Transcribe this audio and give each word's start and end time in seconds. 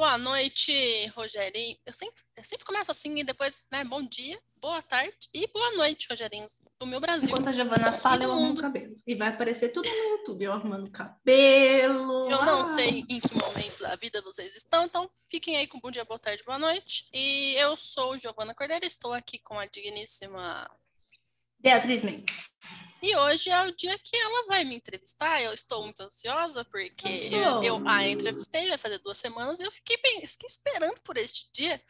Boa 0.00 0.16
noite, 0.16 0.72
Rogerinho. 1.08 1.76
Eu 1.84 1.92
sempre, 1.92 2.22
eu 2.34 2.42
sempre 2.42 2.64
começo 2.64 2.90
assim 2.90 3.18
e 3.18 3.22
depois, 3.22 3.66
né? 3.70 3.84
Bom 3.84 4.00
dia, 4.00 4.40
boa 4.56 4.80
tarde 4.80 5.28
e 5.34 5.46
boa 5.48 5.76
noite, 5.76 6.06
Rogerinho, 6.08 6.46
do 6.78 6.86
meu 6.86 6.98
Brasil. 6.98 7.28
Enquanto 7.28 7.48
a 7.48 7.52
Giovana 7.52 7.92
fala, 7.92 8.24
eu 8.24 8.32
arrumo 8.32 8.54
o 8.54 8.56
cabelo. 8.56 8.96
E 9.06 9.14
vai 9.14 9.28
aparecer 9.28 9.68
tudo 9.68 9.86
no 9.86 10.08
YouTube, 10.12 10.42
eu 10.42 10.54
arrumando 10.54 10.90
cabelo. 10.90 12.30
Eu 12.30 12.42
não 12.46 12.62
ah. 12.62 12.64
sei 12.64 13.04
em 13.10 13.20
que 13.20 13.34
momento 13.34 13.82
da 13.82 13.94
vida 13.94 14.22
vocês 14.22 14.56
estão, 14.56 14.86
então 14.86 15.06
fiquem 15.28 15.58
aí 15.58 15.66
com 15.66 15.78
bom 15.78 15.90
dia, 15.90 16.06
boa 16.06 16.18
tarde, 16.18 16.42
boa 16.44 16.58
noite. 16.58 17.06
E 17.12 17.54
eu 17.58 17.76
sou 17.76 18.16
Giovana 18.16 18.54
Cordeiro, 18.54 18.86
estou 18.86 19.12
aqui 19.12 19.38
com 19.38 19.58
a 19.58 19.66
digníssima 19.66 20.66
Beatriz 21.60 22.02
Mendes. 22.02 22.50
E 23.02 23.16
hoje 23.16 23.48
é 23.48 23.62
o 23.66 23.74
dia 23.76 23.98
que 23.98 24.16
ela 24.16 24.46
vai 24.46 24.64
me 24.64 24.74
entrevistar. 24.74 25.42
Eu 25.42 25.52
estou 25.54 25.82
muito 25.82 26.02
ansiosa, 26.02 26.64
porque 26.66 27.08
eu, 27.32 27.62
eu, 27.62 27.88
a 27.88 28.06
entrevistei, 28.06 28.68
vai 28.68 28.78
fazer 28.78 28.98
duas 28.98 29.18
semanas, 29.18 29.58
e 29.58 29.64
eu 29.64 29.72
fiquei, 29.72 29.96
bem, 30.02 30.26
fiquei 30.26 30.46
esperando 30.46 31.00
por 31.02 31.16
este 31.16 31.50
dia. 31.52 31.80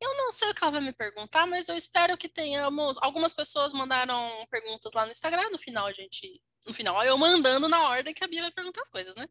Eu 0.00 0.14
não 0.16 0.30
sei 0.30 0.48
o 0.50 0.54
que 0.54 0.62
ela 0.62 0.70
vai 0.70 0.80
me 0.80 0.92
perguntar, 0.92 1.46
mas 1.46 1.68
eu 1.68 1.76
espero 1.76 2.16
que 2.16 2.28
tenhamos. 2.28 2.96
Algumas 3.00 3.32
pessoas 3.32 3.72
mandaram 3.72 4.46
perguntas 4.50 4.92
lá 4.92 5.04
no 5.04 5.12
Instagram. 5.12 5.48
No 5.50 5.58
final, 5.58 5.86
a 5.86 5.92
gente. 5.92 6.40
No 6.66 6.74
final, 6.74 7.02
eu 7.04 7.16
mandando 7.16 7.68
na 7.68 7.88
ordem 7.88 8.14
que 8.14 8.22
a 8.22 8.28
Bia 8.28 8.42
vai 8.42 8.50
perguntar 8.50 8.82
as 8.82 8.90
coisas, 8.90 9.16
né? 9.16 9.26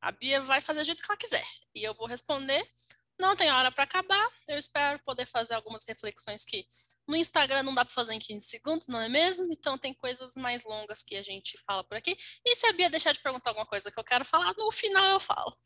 A 0.00 0.12
Bia 0.12 0.40
vai 0.40 0.60
fazer 0.60 0.80
do 0.80 0.86
jeito 0.86 1.02
que 1.02 1.10
ela 1.10 1.18
quiser. 1.18 1.46
E 1.74 1.82
eu 1.82 1.94
vou 1.94 2.06
responder 2.06 2.62
não 3.18 3.36
tem 3.36 3.50
hora 3.50 3.70
para 3.70 3.84
acabar. 3.84 4.28
Eu 4.48 4.58
espero 4.58 4.98
poder 5.04 5.26
fazer 5.26 5.54
algumas 5.54 5.84
reflexões 5.86 6.44
que 6.44 6.66
no 7.06 7.16
Instagram 7.16 7.62
não 7.62 7.74
dá 7.74 7.84
para 7.84 7.94
fazer 7.94 8.14
em 8.14 8.18
15 8.18 8.46
segundos, 8.46 8.88
não 8.88 9.00
é 9.00 9.08
mesmo? 9.08 9.52
Então 9.52 9.78
tem 9.78 9.94
coisas 9.94 10.34
mais 10.36 10.64
longas 10.64 11.02
que 11.02 11.16
a 11.16 11.22
gente 11.22 11.58
fala 11.66 11.84
por 11.84 11.96
aqui. 11.96 12.16
E 12.44 12.56
se 12.56 12.66
a 12.66 12.72
Bia 12.72 12.90
deixar 12.90 13.12
de 13.12 13.20
perguntar 13.20 13.50
alguma 13.50 13.66
coisa 13.66 13.90
que 13.90 13.98
eu 13.98 14.04
quero 14.04 14.24
falar, 14.24 14.52
no 14.58 14.70
final 14.72 15.04
eu 15.04 15.20
falo. 15.20 15.56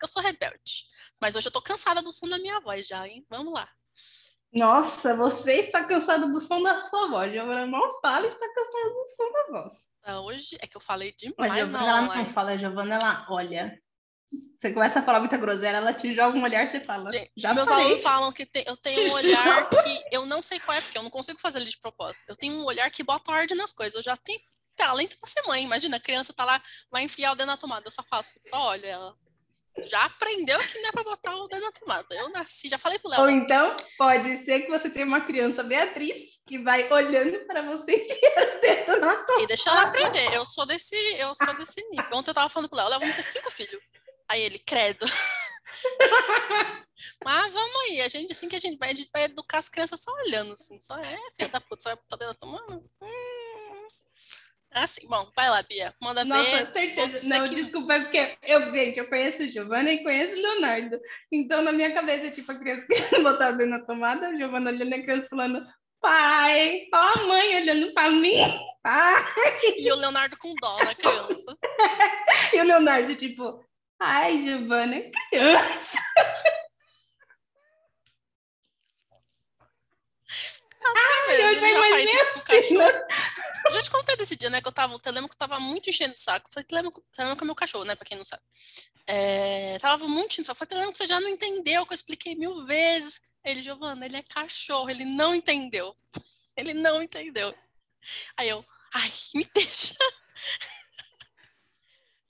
Eu 0.00 0.08
sou 0.08 0.22
rebelde. 0.22 0.86
Mas 1.20 1.36
hoje 1.36 1.48
eu 1.48 1.52
tô 1.52 1.62
cansada 1.62 2.02
do 2.02 2.12
som 2.12 2.28
da 2.28 2.38
minha 2.38 2.60
voz 2.60 2.86
já, 2.86 3.06
hein? 3.06 3.24
Vamos 3.28 3.52
lá. 3.52 3.68
Nossa, 4.52 5.14
você 5.14 5.60
está 5.60 5.84
cansada 5.84 6.26
do 6.26 6.40
som 6.40 6.62
da 6.62 6.80
sua 6.80 7.08
voz. 7.08 7.32
Giovana 7.32 7.66
não 7.66 8.00
fala 8.00 8.26
está 8.26 8.46
cansada 8.54 8.88
do 8.88 9.06
som 9.14 9.32
da 9.32 9.60
voz. 9.60 9.74
Ah, 10.02 10.20
hoje 10.20 10.56
é 10.60 10.66
que 10.66 10.76
eu 10.76 10.80
falei 10.80 11.12
demais. 11.12 11.52
Mas 11.52 11.68
Giovana, 11.68 11.88
ela 11.88 12.02
não 12.02 12.32
fala, 12.32 12.56
Giovana, 12.56 12.94
ela 12.94 13.26
olha. 13.28 13.82
Você 14.58 14.72
começa 14.72 14.98
a 14.98 15.02
falar 15.02 15.20
muita 15.20 15.36
groselha, 15.36 15.76
ela 15.76 15.92
te 15.92 16.12
joga 16.12 16.36
um 16.36 16.42
olhar, 16.42 16.66
você 16.66 16.80
fala. 16.80 17.08
Gente, 17.10 17.30
já 17.36 17.54
meus 17.54 17.68
falei. 17.68 17.84
alunos 17.84 18.02
falam 18.02 18.32
que 18.32 18.44
tem, 18.44 18.64
eu 18.66 18.76
tenho 18.76 19.10
um 19.10 19.14
olhar 19.14 19.68
que 19.68 20.04
eu 20.10 20.26
não 20.26 20.42
sei 20.42 20.58
qual 20.58 20.76
é, 20.76 20.80
porque 20.80 20.98
eu 20.98 21.02
não 21.02 21.10
consigo 21.10 21.38
fazer 21.38 21.60
ele 21.60 21.70
de 21.70 21.78
propósito. 21.78 22.24
Eu 22.28 22.36
tenho 22.36 22.54
um 22.54 22.64
olhar 22.64 22.90
que 22.90 23.04
bota 23.04 23.30
ordem 23.30 23.56
nas 23.56 23.72
coisas. 23.72 23.94
Eu 23.94 24.02
já 24.02 24.16
tenho 24.16 24.40
talento 24.74 25.18
para 25.18 25.28
ser 25.28 25.42
mãe. 25.46 25.62
Imagina, 25.62 25.96
a 25.96 26.00
criança 26.00 26.32
tá 26.32 26.44
lá, 26.44 26.60
vai 26.90 27.02
enfiar 27.02 27.32
o 27.32 27.34
dedo 27.34 27.46
na 27.46 27.56
tomada. 27.56 27.86
Eu 27.86 27.90
só 27.90 28.02
faço, 28.02 28.40
só 28.48 28.70
olho 28.70 28.84
ela. 28.84 29.14
Já 29.84 30.04
aprendeu 30.04 30.58
que 30.60 30.80
não 30.80 30.88
é 30.88 30.92
pra 30.92 31.04
botar 31.04 31.36
o 31.36 31.48
dedo 31.48 31.62
na 31.62 31.72
tomada. 31.72 32.06
Eu 32.10 32.30
nasci, 32.30 32.68
já 32.68 32.78
falei 32.78 32.98
pro 32.98 33.10
Léo. 33.10 33.20
Ou 33.20 33.30
então, 33.30 33.76
pode 33.98 34.36
ser 34.38 34.62
que 34.62 34.70
você 34.70 34.88
tenha 34.88 35.04
uma 35.04 35.20
criança 35.20 35.62
Beatriz 35.62 36.40
que 36.46 36.58
vai 36.58 36.90
olhando 36.90 37.46
para 37.46 37.62
você 37.62 37.92
e 38.08 38.40
o 38.40 38.60
dedo 38.60 39.00
na 39.00 39.16
tomada. 39.16 39.42
E 39.42 39.46
deixa 39.46 39.68
ela 39.68 39.82
aprender. 39.82 40.34
Eu 40.34 40.46
sou 40.46 40.64
desse, 40.64 40.96
eu 41.18 41.34
sou 41.34 41.54
desse 41.56 41.82
nível. 41.90 42.08
Ontem 42.14 42.30
eu 42.30 42.34
tava 42.34 42.48
falando 42.48 42.68
pro 42.68 42.78
Léo, 42.78 42.88
Léo, 42.88 43.00
vamos 43.00 43.16
ter 43.16 43.22
cinco 43.22 43.50
filhos. 43.50 43.80
Aí 44.28 44.42
ele, 44.42 44.58
credo. 44.58 45.06
Mas 47.24 47.52
vamos 47.52 47.76
aí, 47.82 48.00
a 48.00 48.08
gente, 48.08 48.32
assim 48.32 48.48
que 48.48 48.56
a 48.56 48.60
gente 48.60 48.78
vai, 48.78 48.92
a 48.92 48.94
gente 48.94 49.10
vai 49.12 49.24
educar 49.24 49.58
as 49.58 49.68
crianças 49.68 50.00
só 50.00 50.12
olhando, 50.24 50.54
assim, 50.54 50.80
só 50.80 50.98
é, 50.98 51.18
filha 51.36 51.48
da 51.48 51.60
puta, 51.60 51.82
só 51.82 51.90
vai 51.90 51.96
botar 51.96 52.16
dentro 52.24 52.48
mano. 52.48 52.84
Hum. 53.02 53.46
É 54.76 54.80
assim, 54.80 55.08
bom, 55.08 55.26
vai 55.34 55.48
lá, 55.48 55.62
Bia, 55.62 55.94
manda 56.02 56.22
Nossa, 56.24 56.42
ver. 56.42 56.60
Nossa, 56.60 56.72
certeza. 56.72 57.28
Não, 57.28 57.48
que... 57.48 57.54
desculpa, 57.54 57.94
é 57.94 58.00
porque 58.00 58.38
eu, 58.42 58.72
gente, 58.74 58.98
eu 58.98 59.08
conheço 59.08 59.42
o 59.42 59.46
Giovanna 59.46 59.90
e 59.90 60.02
conheço 60.02 60.36
o 60.36 60.42
Leonardo. 60.42 61.00
Então, 61.32 61.62
na 61.62 61.72
minha 61.72 61.94
cabeça, 61.94 62.30
tipo, 62.30 62.52
a 62.52 62.58
criança 62.58 62.86
querendo 62.86 63.22
botar 63.24 63.54
o 63.54 63.56
dedo 63.56 63.70
na 63.70 63.86
tomada, 63.86 64.28
a 64.28 64.36
Giovanna 64.36 64.70
olhando 64.70 64.94
a 64.94 65.02
criança 65.02 65.30
falando, 65.30 65.66
pai, 65.98 66.86
ó 66.92 66.98
a 66.98 67.26
mãe 67.26 67.56
olhando 67.56 67.92
pra 67.94 68.10
mim, 68.10 68.36
pai. 68.82 69.24
E 69.78 69.90
o 69.90 69.96
Leonardo 69.96 70.36
com 70.36 70.54
dó 70.60 70.78
na 70.84 70.94
criança. 70.94 71.56
e 72.52 72.60
o 72.60 72.64
Leonardo, 72.64 73.16
tipo, 73.16 73.64
Ai, 73.98 74.38
Giovana, 74.38 74.96
é 74.96 75.10
criança. 75.30 75.98
Assim 80.28 81.12
Ai, 81.18 81.28
mesmo, 81.28 81.48
eu 81.48 81.60
já, 81.60 81.70
já 81.70 81.90
faz 81.90 82.12
isso 82.12 82.32
com 82.32 82.38
o 82.38 82.44
cachorro. 82.44 83.06
Eu 83.66 83.72
já 83.72 83.82
te 83.82 83.90
contei 83.90 84.16
desse 84.16 84.36
dia, 84.36 84.50
né? 84.50 84.60
Que 84.60 84.68
eu 84.68 84.72
tava. 84.72 84.94
Eu 84.94 85.00
que 85.00 85.08
eu 85.08 85.28
tava 85.36 85.58
muito 85.58 85.90
enchendo 85.90 86.12
o 86.12 86.16
saco. 86.16 86.48
Falei, 86.52 86.66
lembra, 86.70 86.92
você 86.92 87.22
lembra 87.22 87.36
que 87.36 87.42
é 87.42 87.46
meu 87.46 87.54
cachorro, 87.54 87.84
né? 87.84 87.96
Pra 87.96 88.04
quem 88.04 88.16
não 88.16 88.24
sabe. 88.24 88.42
É, 89.06 89.78
tava 89.80 90.06
muito 90.06 90.32
enchendo 90.32 90.42
o 90.42 90.46
saco. 90.46 90.58
Falei, 90.58 90.78
lembra 90.78 90.92
que 90.92 90.98
você 90.98 91.06
já 91.06 91.20
não 91.20 91.28
entendeu, 91.28 91.84
que 91.84 91.92
eu 91.92 91.96
expliquei 91.96 92.34
mil 92.36 92.64
vezes. 92.66 93.22
Ele, 93.44 93.62
Giovana, 93.62 94.06
ele 94.06 94.16
é 94.16 94.22
cachorro, 94.22 94.90
ele 94.90 95.04
não 95.04 95.34
entendeu. 95.34 95.96
Ele 96.56 96.72
não 96.72 97.02
entendeu. 97.02 97.54
Aí 98.34 98.48
eu, 98.48 98.64
ai, 98.94 99.12
me 99.34 99.44
deixa. 99.52 99.94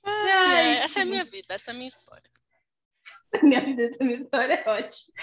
Ai, 0.07 0.79
essa 0.79 1.01
é 1.01 1.03
a 1.03 1.07
minha 1.07 1.25
vida, 1.25 1.55
essa 1.55 1.71
é 1.71 1.75
a 1.75 1.77
minha 1.77 1.89
história. 1.89 2.31
Essa 3.27 3.45
é 3.45 3.47
minha 3.47 3.61
vida, 3.61 3.83
essa 3.83 3.97
é 4.01 4.03
a 4.03 4.07
minha 4.07 4.19
história 4.19 4.55
é 4.55 4.69
ótima. 4.69 5.15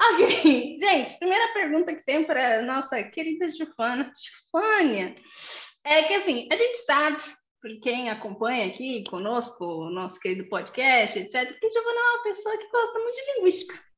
Ok, 0.00 0.78
gente, 0.78 1.18
primeira 1.18 1.52
pergunta 1.52 1.94
que 1.94 2.04
tem 2.04 2.24
para 2.24 2.62
nossa 2.62 3.02
querida 3.02 3.48
Stefana, 3.48 4.10
Stefânia, 4.14 5.14
é 5.84 6.04
que 6.04 6.14
assim, 6.14 6.48
a 6.52 6.56
gente 6.56 6.76
sabe, 6.78 7.22
por 7.60 7.70
quem 7.80 8.10
acompanha 8.10 8.68
aqui 8.68 9.02
conosco, 9.04 9.64
o 9.64 9.90
nosso 9.90 10.20
querido 10.20 10.48
podcast, 10.48 11.18
etc., 11.18 11.58
que 11.58 11.68
Giovana 11.68 11.98
é 11.98 12.14
uma 12.14 12.22
pessoa 12.22 12.56
que 12.56 12.70
gosta 12.70 12.98
muito 12.98 13.16
de 13.16 13.32
linguística. 13.34 13.88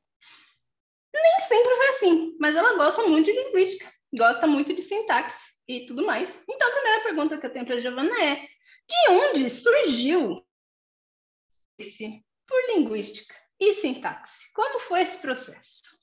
Nem 1.12 1.40
sempre 1.46 1.76
foi 1.76 1.88
assim, 1.88 2.36
mas 2.40 2.56
ela 2.56 2.76
gosta 2.76 3.02
muito 3.02 3.26
de 3.26 3.32
linguística, 3.32 3.92
gosta 4.16 4.46
muito 4.46 4.72
de 4.72 4.82
sintaxe 4.82 5.50
e 5.70 5.86
tudo 5.86 6.04
mais. 6.04 6.42
Então, 6.48 6.68
a 6.68 6.72
primeira 6.72 7.02
pergunta 7.02 7.38
que 7.38 7.46
eu 7.46 7.52
tenho 7.52 7.64
para 7.64 7.76
a 7.76 7.80
Giovana 7.80 8.22
é: 8.22 8.36
de 8.36 9.10
onde 9.10 9.48
surgiu 9.48 10.46
esse 11.78 12.24
por 12.46 12.60
linguística 12.74 13.34
e 13.58 13.74
sintaxe? 13.74 14.52
Como 14.52 14.80
foi 14.80 15.02
esse 15.02 15.18
processo? 15.18 16.00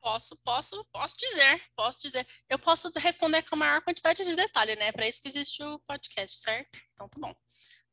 Posso, 0.00 0.38
posso, 0.42 0.84
posso 0.90 1.14
dizer, 1.18 1.62
posso 1.76 2.00
dizer. 2.00 2.26
Eu 2.48 2.58
posso 2.58 2.90
responder 2.96 3.42
com 3.42 3.54
a 3.56 3.58
maior 3.58 3.82
quantidade 3.82 4.24
de 4.24 4.34
detalhe, 4.34 4.74
né? 4.76 4.92
Para 4.92 5.06
isso 5.06 5.20
que 5.20 5.28
existe 5.28 5.62
o 5.62 5.78
podcast, 5.80 6.40
certo? 6.40 6.78
Então 6.92 7.08
tá 7.08 7.18
bom. 7.20 7.34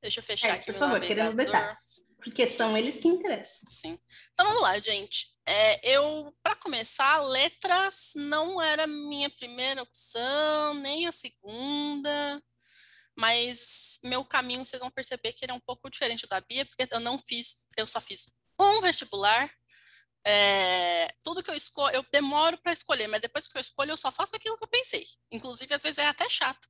Deixa 0.01 0.19
eu 0.19 0.23
fechar 0.23 0.49
é, 0.49 0.51
aqui 0.51 0.66
por 0.67 0.73
meu 0.73 0.79
favor, 0.79 0.99
navegador. 0.99 1.07
queremos 1.07 1.35
detalhes, 1.35 1.79
porque 2.23 2.47
são 2.47 2.78
eles 2.78 2.97
que 2.97 3.07
interessam. 3.07 3.67
Sim. 3.67 3.99
Então 4.31 4.45
vamos 4.45 4.61
lá, 4.61 4.79
gente. 4.79 5.37
É, 5.47 5.80
eu, 5.96 6.35
para 6.44 6.56
começar, 6.58 7.22
letras 7.22 8.12
não 8.16 8.62
era 8.62 8.85
minha 8.85 9.30
primeira 9.30 9.81
opção, 9.81 10.74
nem 10.75 11.08
a 11.08 11.12
segunda 11.12 12.44
mas 13.18 14.00
meu 14.03 14.24
caminho 14.24 14.63
vocês 14.63 14.80
vão 14.80 14.91
perceber 14.91 15.34
que 15.34 15.44
ele 15.44 15.52
é 15.52 15.56
um 15.56 15.59
pouco 15.59 15.90
diferente 15.90 16.28
da 16.28 16.40
Bia, 16.40 16.66
porque 16.66 16.88
eu 16.94 17.00
não 17.00 17.18
fiz, 17.18 17.68
eu 17.75 17.88
só 17.88 18.00
fiz 18.00 18.31
um 18.59 18.80
vestibular. 18.81 19.52
É, 20.25 21.12
tudo 21.24 21.41
que 21.41 21.50
eu 21.50 21.56
escolho, 21.56 21.96
eu 21.96 22.06
demoro 22.12 22.58
para 22.62 22.74
escolher, 22.74 23.08
mas 23.08 23.22
depois 23.22 23.47
que 23.47 23.58
eu 23.58 23.62
escolho, 23.62 23.91
eu 23.91 23.97
só 23.97 24.12
faço 24.12 24.35
aquilo 24.35 24.58
que 24.58 24.64
eu 24.64 24.69
pensei. 24.69 25.03
Inclusive, 25.31 25.74
às 25.74 25.81
vezes 25.81 25.97
é 25.97 26.06
até 26.06 26.29
chato. 26.29 26.68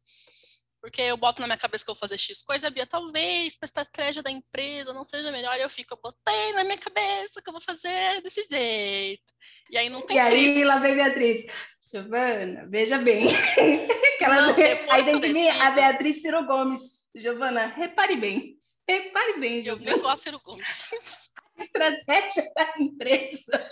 Porque 0.82 1.02
eu 1.02 1.18
boto 1.18 1.42
na 1.42 1.48
minha 1.48 1.58
cabeça 1.58 1.84
que 1.84 1.90
eu 1.90 1.96
vou 1.96 2.00
fazer 2.00 2.18
X 2.18 2.44
coisa, 2.44 2.70
Bia, 2.70 2.86
talvez 2.86 3.58
para 3.58 3.66
estratégia 3.66 4.22
da 4.22 4.32
empresa 4.32 4.94
não 4.94 5.04
seja 5.04 5.32
melhor. 5.32 5.60
Eu 5.60 5.70
fico, 5.70 5.94
eu 5.94 6.00
botei 6.02 6.54
na 6.54 6.64
minha 6.64 6.78
cabeça 6.78 7.42
que 7.42 7.50
eu 7.50 7.54
vou 7.54 7.62
fazer 7.62 8.22
desse 8.22 8.48
jeito. 8.50 9.34
E 9.72 9.78
aí 9.78 9.90
não 9.90 10.02
tem 10.02 10.18
E 10.18 10.20
aí 10.20 10.64
lá 10.64 10.78
vem 10.78 10.96
Beatriz. 10.96 11.46
Giovana, 11.92 12.68
veja 12.70 12.98
bem. 12.98 13.28
Aquela... 14.16 14.42
Não, 14.42 14.56
aí 14.90 15.04
tem 15.04 15.20
que 15.20 15.34
vir 15.34 15.62
a 15.62 15.72
Beatriz 15.72 16.22
Ciro 16.22 16.46
Gomes. 16.46 17.08
Giovana, 17.16 17.68
repare 17.68 18.16
bem. 18.16 18.58
Repare 18.88 19.40
bem, 19.40 19.62
Giovana. 19.62 19.90
Eu 19.90 19.96
nem 19.96 20.04
gosto 20.04 20.24
Ciro 20.24 20.40
Gomes. 20.40 21.32
estratégia 21.60 22.52
da 22.56 22.74
empresa. 22.80 23.72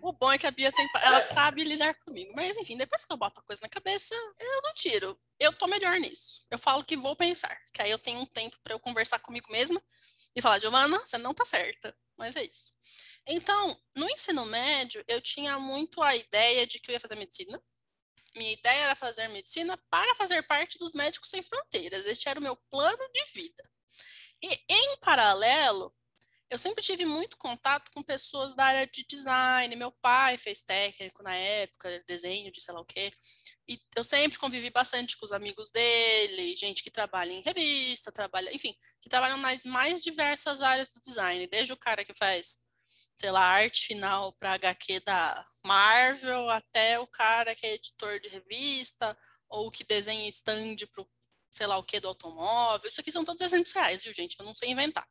O 0.00 0.12
bom 0.12 0.32
é 0.32 0.38
que 0.38 0.46
a 0.46 0.50
Bia 0.50 0.72
tem, 0.72 0.88
ela 1.02 1.20
sabe 1.20 1.64
lidar 1.64 1.94
comigo. 1.96 2.32
Mas 2.34 2.56
enfim, 2.56 2.76
depois 2.76 3.04
que 3.04 3.12
eu 3.12 3.16
boto 3.16 3.40
a 3.40 3.42
coisa 3.42 3.60
na 3.62 3.68
cabeça, 3.68 4.14
eu 4.38 4.62
não 4.62 4.72
tiro. 4.74 5.18
Eu 5.38 5.52
tô 5.52 5.66
melhor 5.66 5.98
nisso. 5.98 6.46
Eu 6.50 6.58
falo 6.58 6.84
que 6.84 6.96
vou 6.96 7.16
pensar. 7.16 7.58
Que 7.72 7.82
aí 7.82 7.90
eu 7.90 7.98
tenho 7.98 8.20
um 8.20 8.26
tempo 8.26 8.56
para 8.62 8.74
eu 8.74 8.80
conversar 8.80 9.18
comigo 9.18 9.50
mesma 9.50 9.82
e 10.34 10.40
falar, 10.40 10.58
Giovana, 10.58 10.98
você 11.00 11.18
não 11.18 11.34
tá 11.34 11.44
certa. 11.44 11.94
Mas 12.16 12.36
é 12.36 12.44
isso. 12.44 12.72
Então, 13.26 13.78
no 13.94 14.08
ensino 14.08 14.46
médio, 14.46 15.04
eu 15.06 15.20
tinha 15.20 15.58
muito 15.58 16.02
a 16.02 16.16
ideia 16.16 16.66
de 16.66 16.78
que 16.78 16.90
eu 16.90 16.94
ia 16.94 17.00
fazer 17.00 17.16
medicina. 17.16 17.60
Minha 18.34 18.52
ideia 18.52 18.84
era 18.84 18.94
fazer 18.94 19.28
medicina 19.28 19.76
para 19.90 20.14
fazer 20.14 20.42
parte 20.44 20.78
dos 20.78 20.92
Médicos 20.92 21.28
Sem 21.28 21.42
Fronteiras. 21.42 22.06
Este 22.06 22.28
era 22.28 22.40
o 22.40 22.42
meu 22.42 22.56
plano 22.70 23.04
de 23.12 23.24
vida. 23.32 23.62
E, 24.42 24.64
em 24.68 24.96
paralelo, 24.98 25.94
eu 26.50 26.58
sempre 26.58 26.82
tive 26.82 27.04
muito 27.04 27.36
contato 27.36 27.90
com 27.92 28.02
pessoas 28.02 28.54
da 28.54 28.64
área 28.64 28.86
de 28.86 29.04
design. 29.06 29.74
Meu 29.76 29.92
pai 30.00 30.38
fez 30.38 30.62
técnico 30.62 31.22
na 31.22 31.34
época, 31.34 32.02
desenho 32.06 32.50
de 32.50 32.60
sei 32.60 32.74
lá 32.74 32.80
o 32.80 32.84
quê. 32.84 33.10
E 33.68 33.78
eu 33.94 34.02
sempre 34.02 34.38
convivi 34.38 34.70
bastante 34.70 35.16
com 35.18 35.26
os 35.26 35.32
amigos 35.32 35.70
dele, 35.70 36.56
gente 36.56 36.82
que 36.82 36.90
trabalha 36.90 37.32
em 37.32 37.42
revista, 37.42 38.10
trabalha, 38.10 38.54
enfim, 38.54 38.74
que 39.00 39.08
trabalham 39.08 39.36
nas 39.38 39.64
mais 39.64 40.02
diversas 40.02 40.62
áreas 40.62 40.92
do 40.92 41.02
design, 41.02 41.46
desde 41.48 41.72
o 41.72 41.76
cara 41.76 42.04
que 42.04 42.14
faz 42.14 42.58
sei 43.20 43.30
lá, 43.32 43.40
arte 43.42 43.84
final 43.84 44.32
para 44.34 44.52
HQ 44.54 45.00
da 45.00 45.44
Marvel, 45.64 46.48
até 46.50 47.00
o 47.00 47.06
cara 47.06 47.54
que 47.54 47.66
é 47.66 47.74
editor 47.74 48.20
de 48.20 48.28
revista, 48.28 49.16
ou 49.48 49.70
que 49.70 49.84
desenha 49.84 50.28
stand 50.28 50.76
para 50.92 51.04
sei 51.50 51.66
lá 51.66 51.76
o 51.78 51.82
que 51.82 51.98
do 51.98 52.08
automóvel. 52.08 52.88
Isso 52.88 53.00
aqui 53.00 53.10
são 53.10 53.24
todos 53.24 53.38
300 53.38 53.72
reais, 53.72 54.02
viu, 54.04 54.12
gente? 54.14 54.36
Eu 54.38 54.44
não 54.44 54.54
sei 54.54 54.70
inventar. 54.70 55.06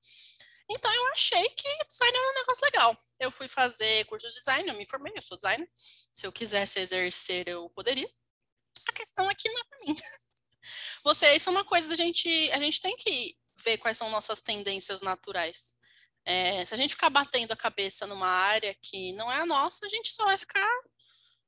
Então 0.70 0.94
eu 0.94 1.08
achei 1.14 1.50
que 1.50 1.86
design 1.86 2.18
era 2.18 2.32
um 2.32 2.36
negócio 2.36 2.66
legal. 2.66 2.98
Eu 3.20 3.32
fui 3.32 3.48
fazer 3.48 4.06
curso 4.06 4.28
de 4.28 4.36
design, 4.36 4.68
eu 4.68 4.76
me 4.76 4.86
formei, 4.86 5.14
eu 5.16 5.22
sou 5.22 5.38
designer. 5.38 5.70
Se 5.76 6.28
eu 6.28 6.32
quisesse 6.32 6.80
exercer, 6.80 7.48
eu 7.48 7.70
poderia. 7.70 8.10
A 8.90 8.92
questão 8.92 9.30
é 9.32 9.36
que 9.36 9.50
não 9.50 9.60
é 9.60 9.64
para 9.64 9.80
mim. 9.80 9.96
Você, 11.04 11.36
isso 11.36 11.50
é 11.50 11.52
uma 11.52 11.64
coisa 11.64 11.88
da 11.88 11.96
gente, 11.96 12.52
a 12.52 12.60
gente 12.60 12.82
tem 12.82 12.96
que 12.98 13.38
ver 13.64 13.78
quais 13.78 13.98
são 13.98 14.10
nossas 14.10 14.42
tendências 14.42 15.00
naturais. 15.02 15.76
É, 16.26 16.66
se 16.66 16.74
a 16.74 16.78
gente 16.78 16.92
ficar 16.92 17.10
batendo 17.10 17.54
a 17.54 17.58
cabeça 17.58 18.06
numa 18.06 18.28
área 18.28 18.76
que 18.82 19.14
não 19.14 19.32
é 19.32 19.40
a 19.40 19.46
nossa, 19.46 19.86
a 19.86 19.90
gente 19.90 20.12
só 20.12 20.26
vai 20.26 20.38
ficar, 20.38 20.70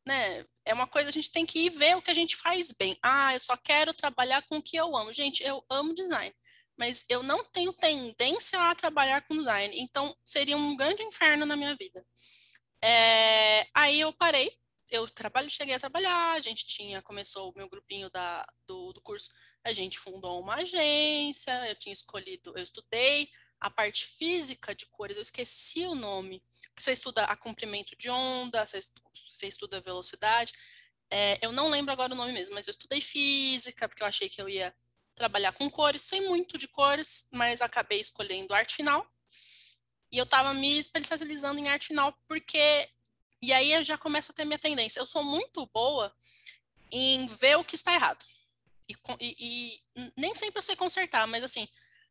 né? 0.08 0.46
É 0.64 0.74
uma 0.74 0.88
coisa, 0.88 1.10
a 1.10 1.12
gente 1.12 1.32
tem 1.32 1.46
que 1.46 1.66
ir 1.66 1.70
ver 1.72 1.98
o 1.98 2.02
que 2.02 2.10
a 2.10 2.14
gente 2.14 2.38
faz 2.38 2.72
bem. 2.72 2.98
Ah, 3.04 3.34
eu 3.34 3.40
só 3.42 3.58
quero 3.58 3.94
trabalhar 3.94 4.42
com 4.44 4.58
o 4.58 4.64
que 4.64 4.78
eu 4.78 4.96
amo. 4.96 5.12
Gente, 5.12 5.44
eu 5.44 5.62
amo 5.70 5.94
design 5.94 6.34
mas 6.80 7.06
eu 7.10 7.22
não 7.22 7.44
tenho 7.44 7.74
tendência 7.74 8.58
a 8.58 8.74
trabalhar 8.74 9.22
com 9.28 9.36
design, 9.38 9.78
então 9.78 10.16
seria 10.24 10.56
um 10.56 10.78
grande 10.78 11.04
inferno 11.04 11.46
na 11.46 11.58
minha 11.58 11.76
vida. 11.76 12.06
É, 12.82 13.68
aí 13.74 14.00
eu 14.00 14.14
parei, 14.14 14.50
eu 14.90 15.08
trabalho, 15.10 15.50
cheguei 15.50 15.76
a 15.76 15.80
trabalhar, 15.80 16.32
a 16.32 16.40
gente 16.40 16.66
tinha, 16.66 17.02
começou 17.02 17.52
o 17.52 17.54
meu 17.54 17.68
grupinho 17.68 18.10
da, 18.10 18.48
do, 18.66 18.94
do 18.94 19.02
curso, 19.02 19.30
a 19.62 19.74
gente 19.74 20.00
fundou 20.00 20.40
uma 20.40 20.56
agência, 20.56 21.52
eu 21.68 21.76
tinha 21.76 21.92
escolhido, 21.92 22.54
eu 22.56 22.64
estudei 22.64 23.28
a 23.60 23.70
parte 23.70 24.06
física 24.06 24.74
de 24.74 24.86
cores, 24.86 25.18
eu 25.18 25.22
esqueci 25.22 25.86
o 25.86 25.94
nome, 25.94 26.42
você 26.78 26.94
estuda 26.94 27.26
a 27.26 27.36
comprimento 27.36 27.94
de 27.98 28.10
onda, 28.10 28.66
você 28.66 28.78
estuda, 28.78 29.02
você 29.14 29.48
estuda 29.48 29.82
velocidade, 29.82 30.54
é, 31.12 31.46
eu 31.46 31.52
não 31.52 31.68
lembro 31.68 31.92
agora 31.92 32.14
o 32.14 32.16
nome 32.16 32.32
mesmo, 32.32 32.56
mas 32.56 32.68
eu 32.68 32.72
estudei 32.72 33.02
física, 33.02 33.90
porque 33.90 34.02
eu 34.02 34.08
achei 34.08 34.30
que 34.30 34.42
eu 34.42 34.48
ia 34.48 34.74
trabalhar 35.20 35.52
com 35.52 35.70
cores, 35.70 36.02
sem 36.02 36.22
muito 36.28 36.58
de 36.58 36.68
cores, 36.68 37.28
mas 37.32 37.62
acabei 37.62 38.00
escolhendo 38.00 38.54
arte 38.54 38.76
final. 38.76 39.06
E 40.12 40.18
eu 40.18 40.24
estava 40.24 40.54
me 40.54 40.80
especializando 40.80 41.60
em 41.60 41.68
arte 41.68 41.88
final 41.88 42.18
porque 42.28 42.90
e 43.42 43.54
aí 43.54 43.72
eu 43.74 43.84
já 43.84 43.98
começo 43.98 44.32
a 44.32 44.36
ter 44.36 44.46
minha 44.46 44.60
tendência. 44.60 45.00
Eu 45.00 45.06
sou 45.06 45.24
muito 45.24 45.66
boa 45.74 46.14
em 46.92 47.28
ver 47.28 47.58
o 47.58 47.64
que 47.64 47.76
está 47.76 47.94
errado. 47.94 48.26
E, 48.90 48.96
e, 49.22 49.36
e, 49.40 50.12
nem 50.18 50.34
sempre 50.34 50.58
eu 50.58 50.64
sei 50.64 50.76
consertar, 50.76 51.28
mas 51.28 51.44
assim, 51.44 51.68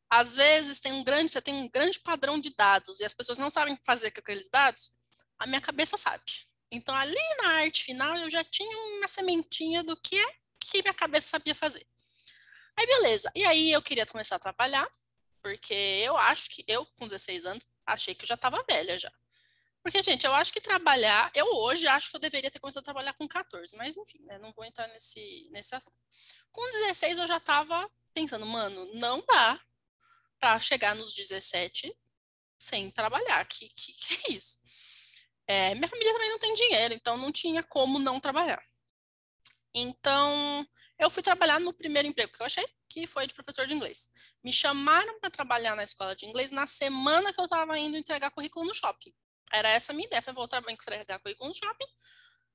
às 0.09 0.35
vezes 0.35 0.79
tem 0.79 0.93
um 0.93 1.03
grande, 1.03 1.31
você 1.31 1.43
tem 1.43 1.55
um 1.55 1.69
grande 1.69 1.99
padrão 1.99 2.41
de 2.41 2.55
dados 2.55 3.01
e 3.01 3.05
as 3.05 3.13
pessoas 3.13 3.37
não 3.37 3.51
sabem 3.51 3.77
fazer 3.85 4.11
com 4.13 4.21
aqueles 4.21 4.49
dados, 4.49 4.93
a 5.39 5.47
minha 5.47 5.61
cabeça 5.61 5.97
sabe. 5.97 6.23
Então 6.71 6.95
ali 6.95 7.19
na 7.43 7.49
arte 7.55 7.83
final 7.83 8.17
eu 8.19 8.31
já 8.31 8.45
tinha 8.45 8.77
uma 8.97 9.09
sementinha 9.09 9.83
do 9.83 9.97
que 9.97 10.17
é 10.17 10.35
que 10.61 10.83
minha 10.83 10.95
cabeça 10.95 11.29
sabia 11.29 11.55
fazer. 11.55 11.85
Aí, 12.79 12.87
beleza. 12.87 13.29
E 13.35 13.45
aí 13.45 13.73
eu 13.73 13.83
queria 13.83 14.07
começar 14.07 14.37
a 14.37 14.39
trabalhar, 14.39 14.89
porque 15.43 15.75
eu 15.75 16.17
acho 16.17 16.49
que 16.51 16.65
eu, 16.69 16.87
com 16.97 17.07
16 17.07 17.45
anos, 17.45 17.69
achei 17.85 18.15
que 18.15 18.23
eu 18.23 18.29
já 18.29 18.37
estava 18.37 18.65
velha 18.71 18.97
já. 18.97 19.13
Porque, 19.83 20.01
gente, 20.01 20.25
eu 20.25 20.33
acho 20.33 20.53
que 20.53 20.61
trabalhar, 20.61 21.29
eu 21.35 21.47
hoje 21.47 21.89
acho 21.89 22.09
que 22.09 22.17
eu 22.17 22.21
deveria 22.21 22.53
ter 22.53 22.61
começado 22.61 22.83
a 22.83 22.85
trabalhar 22.85 23.15
com 23.15 23.27
14, 23.27 23.77
mas 23.77 23.97
enfim, 23.97 24.23
né, 24.27 24.39
não 24.39 24.53
vou 24.53 24.65
entrar 24.65 24.87
nesse, 24.89 25.49
nesse 25.51 25.75
assunto. 25.75 25.97
Com 26.53 26.63
16 26.71 27.19
eu 27.19 27.27
já 27.27 27.39
estava 27.39 27.91
pensando, 28.15 28.47
mano, 28.47 28.95
não 28.95 29.25
dá 29.27 29.61
para 30.39 30.61
chegar 30.61 30.95
nos 30.95 31.13
17 31.15 31.93
sem 32.57 32.93
trabalhar, 32.93 33.45
que, 33.47 33.69
que, 33.71 33.93
que 33.93 34.15
é 34.15 34.35
isso? 34.35 34.59
É, 35.49 35.75
minha 35.75 35.89
família 35.89 36.13
também 36.13 36.31
não 36.31 36.39
tem 36.39 36.55
dinheiro, 36.55 36.95
então 36.95 37.17
não 37.17 37.33
tinha 37.33 37.63
como 37.65 37.99
não 37.99 38.21
trabalhar. 38.21 38.63
Então, 39.75 40.65
eu 40.99 41.09
fui 41.09 41.23
trabalhar 41.23 41.61
no 41.61 41.73
primeiro 41.73 42.09
emprego 42.09 42.33
que 42.33 42.43
eu 42.43 42.47
achei, 42.47 42.67
que 42.89 43.07
foi 43.07 43.27
de 43.27 43.35
professor 43.35 43.67
de 43.67 43.75
inglês. 43.75 44.11
Me 44.43 44.53
chamaram 44.53 45.21
para 45.21 45.31
trabalhar 45.31 45.77
na 45.77 45.85
escola 45.85 46.17
de 46.17 46.27
inglês 46.27 46.51
na 46.51 46.67
semana 46.67 47.33
que 47.33 47.41
eu 47.41 47.45
estava 47.45 47.79
indo 47.79 47.97
entregar 47.97 48.31
currículo 48.31 48.67
no 48.67 48.75
shopping. 48.75 49.15
Era 49.53 49.71
essa 49.71 49.93
a 49.93 49.95
minha 49.95 50.07
ideia, 50.07 50.23
vou 50.35 50.49
entregar 50.69 51.19
currículo 51.21 51.49
no 51.49 51.55
shopping 51.55 51.87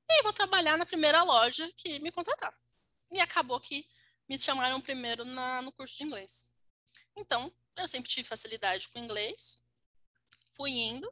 e 0.10 0.24
vou 0.24 0.34
trabalhar 0.34 0.78
na 0.78 0.86
primeira 0.86 1.24
loja 1.24 1.72
que 1.78 2.00
me 2.00 2.12
contratar. 2.12 2.54
E 3.12 3.20
acabou 3.20 3.60
que 3.60 3.88
me 4.28 4.38
chamaram 4.38 4.82
primeiro 4.82 5.24
na, 5.24 5.62
no 5.62 5.72
curso 5.72 5.98
de 5.98 6.04
inglês. 6.04 6.52
Então, 7.16 7.54
eu 7.78 7.88
sempre 7.88 8.10
tive 8.10 8.28
facilidade 8.28 8.90
com 8.90 9.00
inglês, 9.00 9.64
fui 10.56 10.72
indo, 10.72 11.12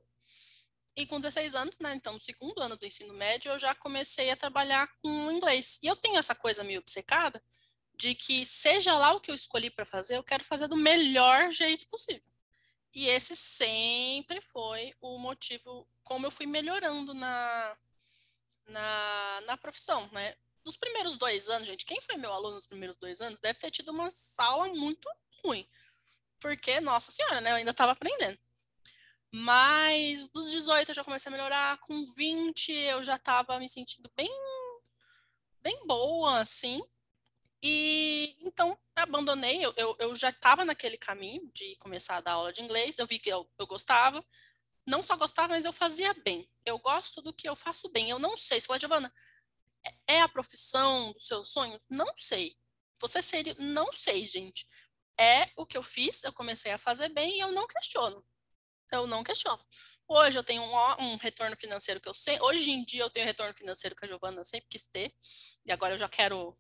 e 1.02 1.08
com 1.08 1.20
16 1.20 1.56
anos, 1.56 1.80
né, 1.80 1.96
então 1.96 2.14
no 2.14 2.20
segundo 2.20 2.62
ano 2.62 2.78
do 2.78 2.86
ensino 2.86 3.14
médio, 3.14 3.52
eu 3.52 3.60
já 3.60 3.74
comecei 3.76 4.30
a 4.30 4.38
trabalhar 4.38 4.88
com 5.02 5.32
inglês. 5.32 5.80
E 5.82 5.88
eu 5.88 5.96
tenho 5.96 6.18
essa 6.18 6.36
coisa 6.36 6.64
meio 6.64 6.80
obcecada 6.80 7.42
de 7.96 8.16
que 8.16 8.46
seja 8.46 8.98
lá 8.98 9.14
o 9.14 9.20
que 9.20 9.32
eu 9.32 9.36
escolhi 9.36 9.70
para 9.70 9.86
fazer, 9.86 10.18
eu 10.18 10.24
quero 10.24 10.44
fazer 10.44 10.68
do 10.68 10.76
melhor 10.76 11.52
jeito 11.52 11.88
possível. 11.88 12.32
E 12.94 13.08
esse 13.08 13.36
sempre 13.36 14.42
foi 14.42 14.94
o 15.00 15.18
motivo 15.18 15.88
como 16.04 16.28
eu 16.28 16.32
fui 16.32 16.46
melhorando 16.46 17.14
na, 17.14 17.78
na, 18.68 19.42
na 19.46 19.58
profissão, 19.58 20.10
né? 20.12 20.36
Nos 20.66 20.78
primeiros 20.78 21.16
dois 21.16 21.50
anos, 21.50 21.68
gente, 21.68 21.86
quem 21.86 22.02
foi 22.02 22.18
meu 22.18 22.32
aluno 22.32 22.56
nos 22.56 22.66
primeiros 22.66 22.98
dois 22.98 23.22
anos 23.22 23.40
deve 23.40 23.60
ter 23.60 23.72
tido 23.72 23.92
uma 23.92 24.10
sala 24.10 24.68
muito 24.68 25.10
ruim. 25.44 25.68
Porque, 26.40 26.80
nossa 26.82 27.12
senhora, 27.12 27.40
né? 27.40 27.52
Eu 27.52 27.56
ainda 27.56 27.72
estava 27.72 27.94
aprendendo. 27.94 28.38
Mas 29.34 30.30
dos 30.30 30.52
18 30.52 30.90
eu 30.90 30.96
já 30.96 31.04
comecei 31.04 31.30
a 31.30 31.32
melhorar, 31.32 31.78
com 31.80 32.04
20 32.04 32.72
eu 32.72 33.04
já 33.04 33.16
estava 33.16 33.58
me 33.60 33.70
sentindo 33.70 34.12
bem 34.16 34.30
bem 35.62 35.86
boa, 35.88 36.40
assim. 36.40 36.82
E 37.64 38.36
então 38.42 38.78
abandonei, 38.96 39.64
eu, 39.64 39.74
eu, 39.78 39.96
eu 40.00 40.16
já 40.16 40.30
estava 40.30 40.66
naquele 40.66 40.98
caminho 40.98 41.50
de 41.54 41.76
começar 41.78 42.18
a 42.18 42.22
dar 42.22 42.34
aula 42.34 42.52
de 42.54 42.62
inglês, 42.62 42.98
eu 42.98 43.08
vi 43.08 43.20
que 43.20 43.30
eu, 43.30 43.50
eu 43.58 43.68
gostava, 43.68 44.26
não 44.86 45.04
só 45.04 45.16
gostava, 45.16 45.50
mas 45.50 45.66
eu 45.66 45.74
fazia 45.74 46.14
bem. 46.26 46.50
Eu 46.66 46.80
gosto 46.80 47.22
do 47.22 47.34
que 47.34 47.48
eu 47.48 47.56
faço 47.56 47.90
bem. 47.92 48.10
Eu 48.10 48.20
não 48.20 48.36
sei, 48.38 48.60
se 48.60 48.72
lá, 48.72 48.78
Giovana, 48.80 49.14
é, 50.08 50.16
é 50.16 50.22
a 50.22 50.30
profissão 50.30 51.14
dos 51.14 51.28
seus 51.28 51.50
sonhos? 51.50 51.86
Não 51.90 52.12
sei. 52.18 52.58
Você 53.00 53.22
seria, 53.22 53.56
não 53.60 53.92
sei, 53.94 54.26
gente. 54.26 54.68
É 55.20 55.50
o 55.56 55.66
que 55.66 55.78
eu 55.78 55.84
fiz, 55.84 56.24
eu 56.24 56.34
comecei 56.34 56.72
a 56.72 56.78
fazer 56.78 57.10
bem 57.10 57.38
e 57.38 57.40
eu 57.42 57.52
não 57.52 57.68
questiono 57.68 58.24
eu 58.92 59.08
não 59.08 59.24
questiono. 59.24 59.60
Hoje 60.08 60.38
eu 60.38 60.44
tenho 60.44 60.62
um, 60.62 61.04
um, 61.04 61.16
retorno 61.18 61.56
financeiro 61.56 62.02
que 62.02 62.10
eu 62.10 62.14
sei. 62.14 62.40
Hoje 62.42 62.72
em 62.72 62.84
dia 62.84 63.04
eu 63.04 63.10
tenho 63.10 63.26
retorno 63.26 63.54
financeiro 63.54 63.96
que 63.96 64.04
a 64.04 64.08
Giovana 64.08 64.44
sempre 64.44 64.68
quis 64.70 64.86
ter. 64.88 65.14
E 65.66 65.72
agora 65.72 65.94
eu 65.94 65.98
já 65.98 66.10
quero. 66.10 66.58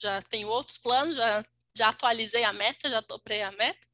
Já 0.00 0.22
tenho 0.22 0.48
outros 0.48 0.78
planos, 0.78 1.14
já, 1.14 1.44
já 1.76 1.88
atualizei 1.88 2.42
a 2.42 2.52
meta, 2.52 2.90
já 2.90 3.00
dobrei 3.02 3.42
a 3.42 3.52
meta. 3.52 3.86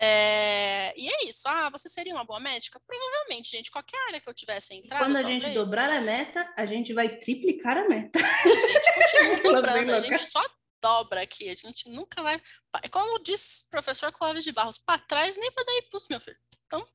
É, 0.00 0.94
e 0.96 1.08
é 1.08 1.28
isso. 1.28 1.48
Ah, 1.48 1.68
você 1.70 1.88
seria 1.88 2.14
uma 2.14 2.24
boa 2.24 2.38
médica? 2.38 2.80
Provavelmente, 2.86 3.50
gente. 3.50 3.70
Qualquer 3.70 3.98
área 4.06 4.20
que 4.20 4.28
eu 4.28 4.34
tivesse 4.34 4.74
entrado. 4.74 5.04
Quando 5.04 5.16
a 5.16 5.20
talvez, 5.20 5.42
gente 5.42 5.54
dobrar 5.54 5.90
a 5.90 6.00
meta, 6.00 6.50
a 6.56 6.64
gente 6.64 6.94
vai 6.94 7.18
triplicar 7.18 7.76
a 7.76 7.88
meta. 7.88 8.18
A 8.18 8.48
gente 8.48 8.94
continua 8.94 9.42
dobrando, 9.60 9.94
a 9.94 9.98
gente 9.98 10.24
só 10.24 10.42
dobra 10.80 11.22
aqui, 11.22 11.48
a 11.48 11.54
gente 11.54 11.88
nunca 11.88 12.22
vai. 12.22 12.40
É 12.82 12.88
como 12.88 13.18
diz 13.20 13.62
o 13.66 13.70
professor 13.70 14.12
Clóvis 14.12 14.44
de 14.44 14.52
Barros, 14.52 14.78
para 14.78 15.00
trás 15.00 15.36
nem 15.36 15.50
para 15.52 15.64
dar 15.64 15.78
impulso, 15.78 16.06
meu 16.10 16.20
filho. 16.20 16.38
Então, 16.66 16.86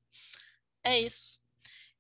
é 0.83 0.99
isso. 0.99 1.43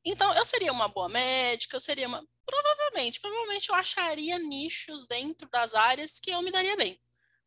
Então, 0.05 0.33
eu 0.33 0.43
seria 0.45 0.71
uma 0.71 0.87
boa 0.87 1.07
médica, 1.07 1.75
eu 1.75 1.81
seria 1.81 2.07
uma. 2.07 2.25
Provavelmente, 2.45 3.21
provavelmente 3.21 3.69
eu 3.69 3.75
acharia 3.75 4.37
nichos 4.37 5.07
dentro 5.07 5.47
das 5.49 5.73
áreas 5.73 6.19
que 6.19 6.31
eu 6.31 6.41
me 6.41 6.51
daria 6.51 6.75
bem. 6.75 7.01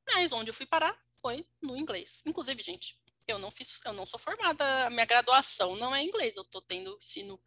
Mas 0.06 0.32
onde 0.32 0.50
eu 0.50 0.54
fui 0.54 0.64
parar 0.64 0.96
foi 1.20 1.46
no 1.62 1.76
inglês. 1.76 2.22
Inclusive, 2.24 2.62
gente, 2.62 2.98
eu 3.26 3.38
não 3.38 3.50
fiz, 3.50 3.78
eu 3.84 3.92
não 3.92 4.06
sou 4.06 4.18
formada, 4.18 4.88
minha 4.90 5.04
graduação 5.04 5.76
não 5.76 5.94
é 5.94 6.02
inglês, 6.02 6.36
eu 6.36 6.44
tô 6.44 6.62
tendo 6.62 6.96
ensino 6.96 7.40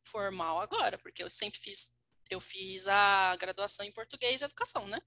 formal 0.00 0.60
agora, 0.60 0.98
porque 0.98 1.22
eu 1.22 1.30
sempre 1.30 1.58
fiz, 1.58 1.96
eu 2.28 2.40
fiz 2.40 2.86
a 2.86 3.34
graduação 3.36 3.86
em 3.86 3.92
português 3.92 4.42
e 4.42 4.44
educação, 4.44 4.86
né? 4.86 5.00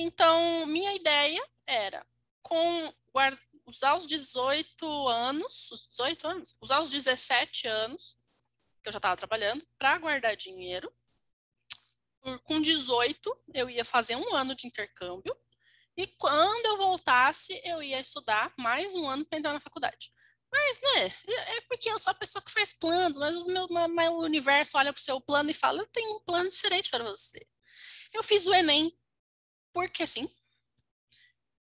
Então, 0.00 0.64
minha 0.66 0.94
ideia 0.94 1.44
era 1.66 2.06
com 2.40 2.94
usar 3.66 3.96
os 3.96 4.06
18 4.06 5.08
anos, 5.08 5.72
os 5.72 5.88
18 5.88 6.28
anos, 6.28 6.58
usar 6.62 6.80
os 6.80 6.88
17 6.88 7.66
anos 7.66 8.16
que 8.80 8.88
eu 8.88 8.92
já 8.92 8.98
estava 8.98 9.16
trabalhando 9.16 9.66
para 9.76 9.98
guardar 9.98 10.36
dinheiro. 10.36 10.92
Com 12.44 12.62
18, 12.62 13.44
eu 13.52 13.68
ia 13.68 13.84
fazer 13.84 14.14
um 14.14 14.36
ano 14.36 14.54
de 14.54 14.68
intercâmbio 14.68 15.36
e 15.96 16.06
quando 16.06 16.66
eu 16.66 16.76
voltasse, 16.76 17.60
eu 17.64 17.82
ia 17.82 17.98
estudar 17.98 18.54
mais 18.56 18.94
um 18.94 19.08
ano 19.08 19.24
para 19.24 19.40
entrar 19.40 19.52
na 19.52 19.60
faculdade. 19.60 20.12
Mas, 20.48 20.80
né, 20.80 21.06
é, 21.26 21.56
é 21.56 21.60
porque 21.62 21.90
eu 21.90 21.98
sou 21.98 22.12
a 22.12 22.14
pessoa 22.14 22.40
que 22.40 22.52
faz 22.52 22.72
planos, 22.72 23.18
mas 23.18 23.34
o 23.34 23.50
meu, 23.50 23.88
meu 23.88 24.12
universo 24.18 24.78
olha 24.78 24.92
para 24.92 25.00
o 25.00 25.02
seu 25.02 25.20
plano 25.20 25.50
e 25.50 25.54
fala: 25.54 25.80
eu 25.80 25.86
tenho 25.88 26.16
um 26.16 26.20
plano 26.20 26.48
diferente 26.48 26.88
para 26.88 27.02
você. 27.02 27.44
Eu 28.14 28.22
fiz 28.22 28.46
o 28.46 28.54
Enem 28.54 28.96
porque 29.78 30.08
sim. 30.08 30.28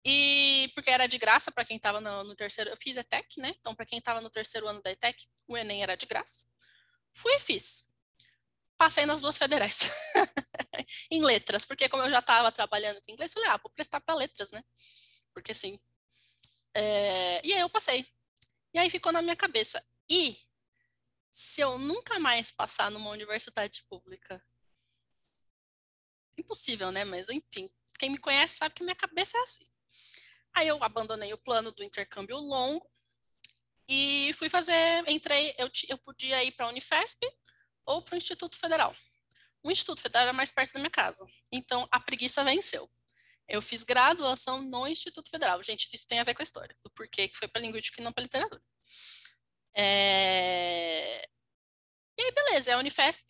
E 0.04 0.72
porque 0.74 0.90
era 0.90 1.06
de 1.06 1.20
graça 1.20 1.52
para 1.52 1.64
quem 1.64 1.78
estava 1.78 2.02
no, 2.02 2.24
no, 2.24 2.36
terceiro, 2.36 2.72
eu 2.72 2.78
fiz 2.78 2.98
ETEC, 2.98 3.40
né? 3.40 3.54
Então, 3.60 3.76
para 3.76 3.86
quem 3.86 4.00
estava 4.00 4.20
no 4.20 4.30
terceiro 4.32 4.68
ano 4.68 4.82
da 4.82 4.92
ETEC, 4.92 5.24
o 5.48 5.56
Enem 5.56 5.84
era 5.84 5.96
de 5.96 6.08
graça. 6.08 6.48
Fui 7.14 7.32
e 7.36 7.40
fiz. 7.40 7.94
Passei 8.76 9.06
nas 9.06 9.20
duas 9.20 9.38
federais. 9.38 9.92
em 11.12 11.24
letras, 11.24 11.64
porque 11.64 11.88
como 11.88 12.02
eu 12.02 12.10
já 12.10 12.18
estava 12.18 12.52
trabalhando 12.52 13.00
com 13.04 13.12
inglês, 13.12 13.34
falei, 13.34 13.50
ah, 13.50 13.58
vou 13.58 13.72
prestar 13.72 14.02
para 14.02 14.16
letras, 14.16 14.50
né? 14.50 14.64
Porque 15.32 15.54
sim. 15.54 15.80
É... 16.74 17.46
E 17.46 17.54
aí 17.54 17.62
eu 17.62 17.70
passei. 17.70 18.08
E 18.74 18.80
aí 18.80 18.90
ficou 18.90 19.12
na 19.12 19.22
minha 19.22 19.36
cabeça. 19.36 19.80
E 20.10 20.40
se 21.32 21.62
eu 21.62 21.78
nunca 21.78 22.18
mais 22.18 22.52
passar 22.52 22.90
numa 22.90 23.12
universidade 23.12 23.86
pública? 23.88 24.44
Impossível, 26.36 26.92
né? 26.92 27.06
Mas 27.06 27.30
enfim, 27.30 27.70
quem 28.02 28.10
me 28.10 28.18
conhece 28.18 28.56
sabe 28.56 28.74
que 28.74 28.84
minha 28.84 28.96
cabeça 28.96 29.38
é 29.38 29.42
assim. 29.42 29.66
Aí 30.56 30.68
eu 30.68 30.84
abandonei 30.84 31.32
o 31.34 31.38
plano 31.38 31.72
do 31.72 31.84
intercâmbio 31.84 32.36
longo 32.36 32.90
e 33.88 34.34
fui 34.34 34.50
fazer, 34.50 35.08
entrei, 35.08 35.54
eu, 35.56 35.70
eu 35.88 35.98
podia 36.00 36.44
ir 36.44 36.52
para 36.54 36.66
a 36.66 36.70
Unifesp 36.70 37.20
ou 37.86 38.02
para 38.02 38.16
o 38.16 38.18
Instituto 38.18 38.58
Federal. 38.58 38.96
O 39.64 39.70
Instituto 39.70 40.02
Federal 40.02 40.24
era 40.24 40.34
mais 40.34 40.52
perto 40.52 40.74
da 40.74 40.80
minha 40.80 40.90
casa, 40.90 41.28
então 41.52 41.88
a 41.92 42.00
preguiça 42.00 42.44
venceu. 42.44 42.90
Eu 43.48 43.62
fiz 43.62 43.84
graduação 43.84 44.64
no 44.64 44.88
Instituto 44.88 45.30
Federal. 45.30 45.62
Gente, 45.62 45.88
isso 45.94 46.08
tem 46.08 46.20
a 46.20 46.24
ver 46.24 46.34
com 46.34 46.42
a 46.42 46.44
história, 46.44 46.76
do 46.84 46.90
porquê 46.92 47.28
que 47.28 47.38
foi 47.38 47.48
para 47.48 47.62
linguística 47.62 48.02
e 48.02 48.04
não 48.04 48.12
para 48.12 48.24
literatura. 48.24 48.64
É... 49.76 51.28
E 52.18 52.24
aí, 52.24 52.32
beleza, 52.32 52.74
a 52.74 52.80
Unifesp 52.80 53.28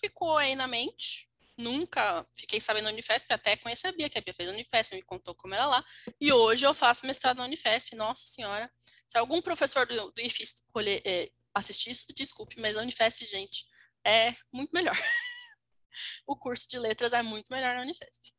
ficou 0.00 0.36
aí 0.36 0.54
na 0.54 0.68
mente, 0.68 1.29
nunca 1.60 2.26
fiquei 2.34 2.60
sabendo 2.60 2.84
da 2.84 2.90
Unifesp, 2.90 3.32
até 3.32 3.56
conheci 3.56 3.86
a 3.86 3.92
Bia, 3.92 4.10
que 4.10 4.18
a 4.18 4.20
Bia 4.20 4.34
fez 4.34 4.48
a 4.48 4.52
Unifesp, 4.52 4.94
me 4.96 5.02
contou 5.02 5.34
como 5.34 5.54
era 5.54 5.66
lá. 5.66 5.84
E 6.20 6.32
hoje 6.32 6.66
eu 6.66 6.74
faço 6.74 7.06
mestrado 7.06 7.38
na 7.38 7.44
Unifesp, 7.44 7.94
nossa 7.94 8.26
senhora. 8.26 8.70
Se 9.06 9.18
algum 9.18 9.40
professor 9.40 9.86
do, 9.86 10.10
do 10.10 10.20
IFI 10.20 10.42
escolher, 10.42 11.02
é, 11.04 11.30
assistir 11.54 11.90
isso, 11.90 12.06
desculpe, 12.14 12.60
mas 12.60 12.76
a 12.76 12.82
Unifesp, 12.82 13.24
gente, 13.26 13.66
é 14.04 14.34
muito 14.52 14.72
melhor. 14.72 14.96
o 16.26 16.36
curso 16.36 16.68
de 16.68 16.78
letras 16.78 17.12
é 17.12 17.22
muito 17.22 17.52
melhor 17.52 17.74
na 17.74 17.82
Unifesp. 17.82 18.32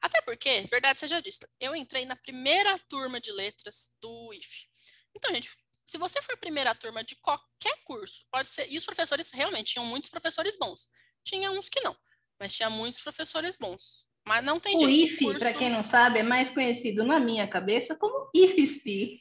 Até 0.00 0.20
porque, 0.22 0.62
verdade 0.62 0.98
seja 1.00 1.20
dita, 1.20 1.48
eu 1.60 1.76
entrei 1.76 2.04
na 2.06 2.16
primeira 2.16 2.78
turma 2.88 3.20
de 3.20 3.32
letras 3.32 3.88
do 4.00 4.32
IFE. 4.32 4.68
Então, 5.16 5.34
gente, 5.34 5.50
se 5.84 5.98
você 5.98 6.20
for 6.22 6.36
primeira 6.36 6.74
turma 6.74 7.02
de 7.02 7.16
qualquer 7.16 7.76
curso, 7.84 8.24
pode 8.30 8.48
ser. 8.48 8.70
E 8.70 8.76
os 8.76 8.84
professores 8.84 9.30
realmente 9.32 9.72
tinham 9.72 9.86
muitos 9.86 10.10
professores 10.10 10.56
bons. 10.58 10.88
Tinha 11.24 11.50
uns 11.50 11.68
que 11.68 11.80
não 11.80 11.96
mas 12.38 12.54
tinha 12.54 12.70
muitos 12.70 13.00
professores 13.00 13.56
bons. 13.56 14.06
Mas 14.26 14.44
não 14.44 14.60
tem 14.60 14.76
o 14.76 14.80
jeito. 14.80 14.90
O 14.90 15.04
IFE, 15.14 15.24
curso... 15.24 15.38
para 15.40 15.54
quem 15.54 15.70
não 15.70 15.82
sabe, 15.82 16.18
é 16.18 16.22
mais 16.22 16.50
conhecido 16.50 17.04
na 17.04 17.18
minha 17.18 17.48
cabeça 17.48 17.96
como 17.96 18.30
IFSP. 18.34 19.20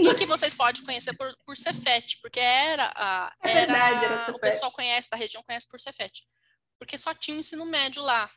E 0.00 0.14
que 0.14 0.26
vocês 0.26 0.54
podem 0.54 0.82
conhecer 0.84 1.14
por, 1.14 1.36
por 1.44 1.56
Cefet, 1.56 2.18
porque 2.20 2.40
era 2.40 2.90
a. 2.96 3.32
É 3.42 3.50
era, 3.50 3.60
verdade, 3.60 4.04
era 4.04 4.30
O 4.32 4.40
pessoal 4.40 4.72
conhece, 4.72 5.08
da 5.08 5.16
região 5.16 5.42
conhece 5.42 5.68
por 5.68 5.78
Cefet. 5.78 6.24
Porque 6.78 6.98
só 6.98 7.14
tinha 7.14 7.36
o 7.36 7.40
ensino 7.40 7.64
médio 7.64 8.02
lá. 8.02 8.28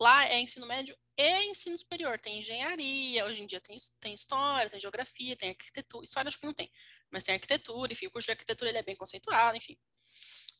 Lá 0.00 0.26
é 0.26 0.40
ensino 0.40 0.66
médio 0.66 0.96
e 1.16 1.44
ensino 1.44 1.78
superior. 1.78 2.18
Tem 2.18 2.40
engenharia, 2.40 3.24
hoje 3.26 3.42
em 3.42 3.46
dia 3.46 3.60
tem, 3.60 3.76
tem 4.00 4.14
história, 4.14 4.68
tem 4.68 4.80
geografia, 4.80 5.36
tem 5.36 5.50
arquitetura. 5.50 6.04
História 6.04 6.28
acho 6.28 6.40
que 6.40 6.46
não 6.46 6.54
tem, 6.54 6.70
mas 7.10 7.22
tem 7.22 7.34
arquitetura, 7.34 7.92
enfim, 7.92 8.06
o 8.06 8.10
curso 8.10 8.26
de 8.26 8.32
arquitetura 8.32 8.70
ele 8.70 8.78
é 8.78 8.82
bem 8.82 8.96
conceituado, 8.96 9.56
enfim. 9.56 9.76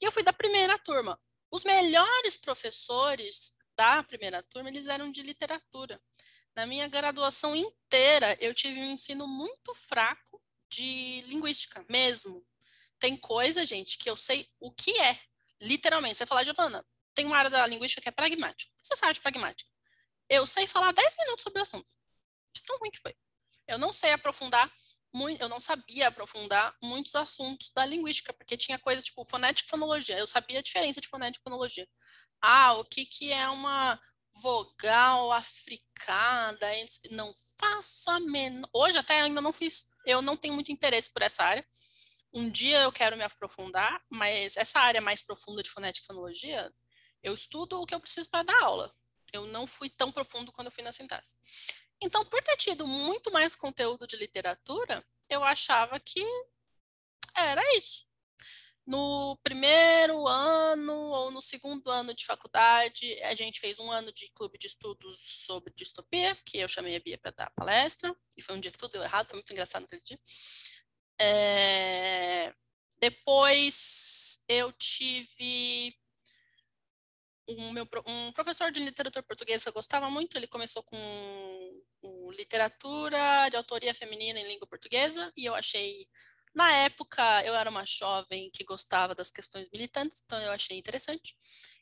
E 0.01 0.05
eu 0.05 0.13
fui 0.13 0.23
da 0.23 0.33
primeira 0.33 0.79
turma. 0.79 1.19
Os 1.53 1.65
melhores 1.65 2.39
professores 2.39 3.55
da 3.77 4.03
primeira 4.03 4.43
turma, 4.43 4.71
eles 4.71 4.87
eram 4.87 5.13
de 5.13 5.23
literatura. 5.23 6.03
Na 6.57 6.67
minha 6.67 6.89
graduação 6.89 7.55
inteira, 7.55 8.37
eu 8.41 8.55
tive 8.55 8.81
um 8.81 8.93
ensino 8.93 9.27
muito 9.27 9.75
fraco 9.75 10.43
de 10.71 11.21
linguística, 11.27 11.85
mesmo. 11.91 12.43
Tem 12.99 13.19
coisa, 13.19 13.67
gente, 13.67 13.99
que 13.99 14.09
eu 14.09 14.17
sei 14.17 14.51
o 14.59 14.73
que 14.73 14.99
é, 14.99 15.21
literalmente. 15.61 16.17
Você 16.17 16.25
fala, 16.25 16.43
Giovana, 16.43 16.83
tem 17.15 17.27
uma 17.27 17.37
área 17.37 17.51
da 17.51 17.67
linguística 17.67 18.01
que 18.01 18.09
é 18.09 18.13
pragmática. 18.13 18.73
Você 18.81 18.97
sabe 18.97 19.13
de 19.13 19.21
pragmática? 19.21 19.71
Eu 20.31 20.47
sei 20.47 20.67
falar 20.67 20.93
10 20.93 21.17
minutos 21.19 21.43
sobre 21.43 21.61
o 21.61 21.63
assunto. 21.63 21.95
De 22.55 22.63
tão 22.63 22.79
ruim 22.79 22.91
que 22.91 23.01
foi. 23.01 23.15
Eu 23.69 23.77
não 23.77 23.93
sei 23.93 24.13
aprofundar 24.13 24.73
muito, 25.13 25.41
eu 25.41 25.49
não 25.49 25.61
sabia 25.61 26.09
aprofundar 26.09 26.75
muitos 26.83 27.15
assuntos 27.15 27.71
da 27.71 27.85
linguística, 27.85 28.33
porque 28.33 28.57
tinha 28.57 28.79
coisas 28.79 29.05
tipo 29.05 29.25
fonética 29.25 29.67
e 29.67 29.71
fonologia. 29.71 30.19
Eu 30.19 30.27
sabia 30.27 30.61
a 30.61 30.63
diferença 30.63 31.01
de 31.01 31.09
fonética 31.09 31.43
e 31.43 31.49
fonologia. 31.49 31.89
Ah, 32.41 32.75
o 32.75 32.85
que, 32.85 33.05
que 33.05 33.33
é 33.33 33.49
uma 33.49 34.01
vogal 34.41 35.33
africada? 35.33 36.67
Não 37.11 37.31
faço 37.61 38.11
a 38.11 38.19
menor. 38.21 38.69
Hoje 38.73 38.99
até 38.99 39.21
ainda 39.21 39.41
não 39.41 39.53
fiz. 39.53 39.87
Eu 40.07 40.23
não 40.23 40.37
tenho 40.37 40.55
muito 40.55 40.73
interesse 40.73 41.13
por 41.13 41.23
essa 41.23 41.45
área. 41.45 41.67
Um 42.35 42.51
dia 42.51 42.81
eu 42.81 42.93
quero 42.93 43.17
me 43.17 43.23
aprofundar, 43.23 44.03
mas 44.11 44.57
essa 44.57 44.81
área 44.81 45.01
mais 45.03 45.23
profunda 45.23 45.63
de 45.63 45.71
fonética 45.71 46.05
e 46.05 46.07
fonologia, 46.07 46.73
eu 47.23 47.35
estudo 47.35 47.81
o 47.81 47.87
que 47.87 47.95
eu 47.95 48.01
preciso 48.01 48.31
para 48.31 48.43
dar 48.43 48.63
aula. 48.63 48.91
Eu 49.33 49.47
não 49.47 49.67
fui 49.67 49.91
tão 49.91 50.11
profundo 50.11 50.51
quando 50.51 50.67
eu 50.67 50.73
fui 50.73 50.83
na 50.83 50.93
sintaxe. 50.93 51.37
Então, 52.03 52.25
por 52.25 52.43
ter 52.43 52.57
tido 52.57 52.87
muito 52.87 53.31
mais 53.33 53.55
conteúdo 53.55 54.07
de 54.07 54.17
literatura, 54.17 55.05
eu 55.29 55.43
achava 55.45 55.99
que 56.01 56.25
era 57.37 57.63
isso. 57.77 58.11
No 58.85 59.39
primeiro 59.45 60.27
ano 60.27 60.93
ou 60.93 61.31
no 61.31 61.41
segundo 61.41 61.89
ano 61.89 62.13
de 62.13 62.27
faculdade, 62.27 63.23
a 63.23 63.35
gente 63.35 63.61
fez 63.61 63.79
um 63.79 63.91
ano 63.93 64.13
de 64.13 64.29
clube 64.31 64.59
de 64.59 64.67
estudos 64.67 65.17
sobre 65.47 65.73
distopia, 65.77 66.37
que 66.45 66.59
eu 66.59 66.69
chamei 66.69 66.97
a 66.97 67.01
Bia 67.01 67.17
para 67.17 67.31
dar 67.31 67.51
palestra, 67.55 68.15
e 68.37 68.43
foi 68.43 68.57
um 68.57 68.61
dia 68.61 68.73
que 68.73 68.79
tudo 68.79 68.93
deu 68.93 69.03
errado, 69.03 69.29
foi 69.29 69.37
muito 69.37 69.53
engraçado 69.53 69.85
aquele 69.85 70.03
dia. 70.03 70.19
É... 71.21 72.53
Depois 72.99 74.45
eu 74.49 74.73
tive 74.73 75.97
um, 77.49 77.71
meu, 77.73 77.89
um 78.07 78.33
professor 78.33 78.73
de 78.73 78.81
literatura 78.81 79.23
portuguesa 79.23 79.65
que 79.65 79.69
eu 79.69 79.73
gostava 79.73 80.11
muito, 80.11 80.37
ele 80.37 80.49
começou 80.49 80.83
com 80.83 81.83
um, 82.03 82.31
literatura 82.33 83.49
de 83.49 83.57
autoria 83.57 83.95
feminina 83.95 84.41
em 84.41 84.49
língua 84.49 84.67
portuguesa, 84.67 85.33
e 85.37 85.45
eu 85.45 85.55
achei, 85.55 86.09
na 86.55 86.71
época, 86.79 87.23
eu 87.45 87.55
era 87.55 87.71
uma 87.71 87.85
jovem 87.87 88.51
que 88.53 88.65
gostava 88.65 89.15
das 89.15 89.31
questões 89.31 89.69
militantes, 89.71 90.23
então 90.25 90.41
eu 90.41 90.51
achei 90.53 90.79
interessante. 90.79 91.37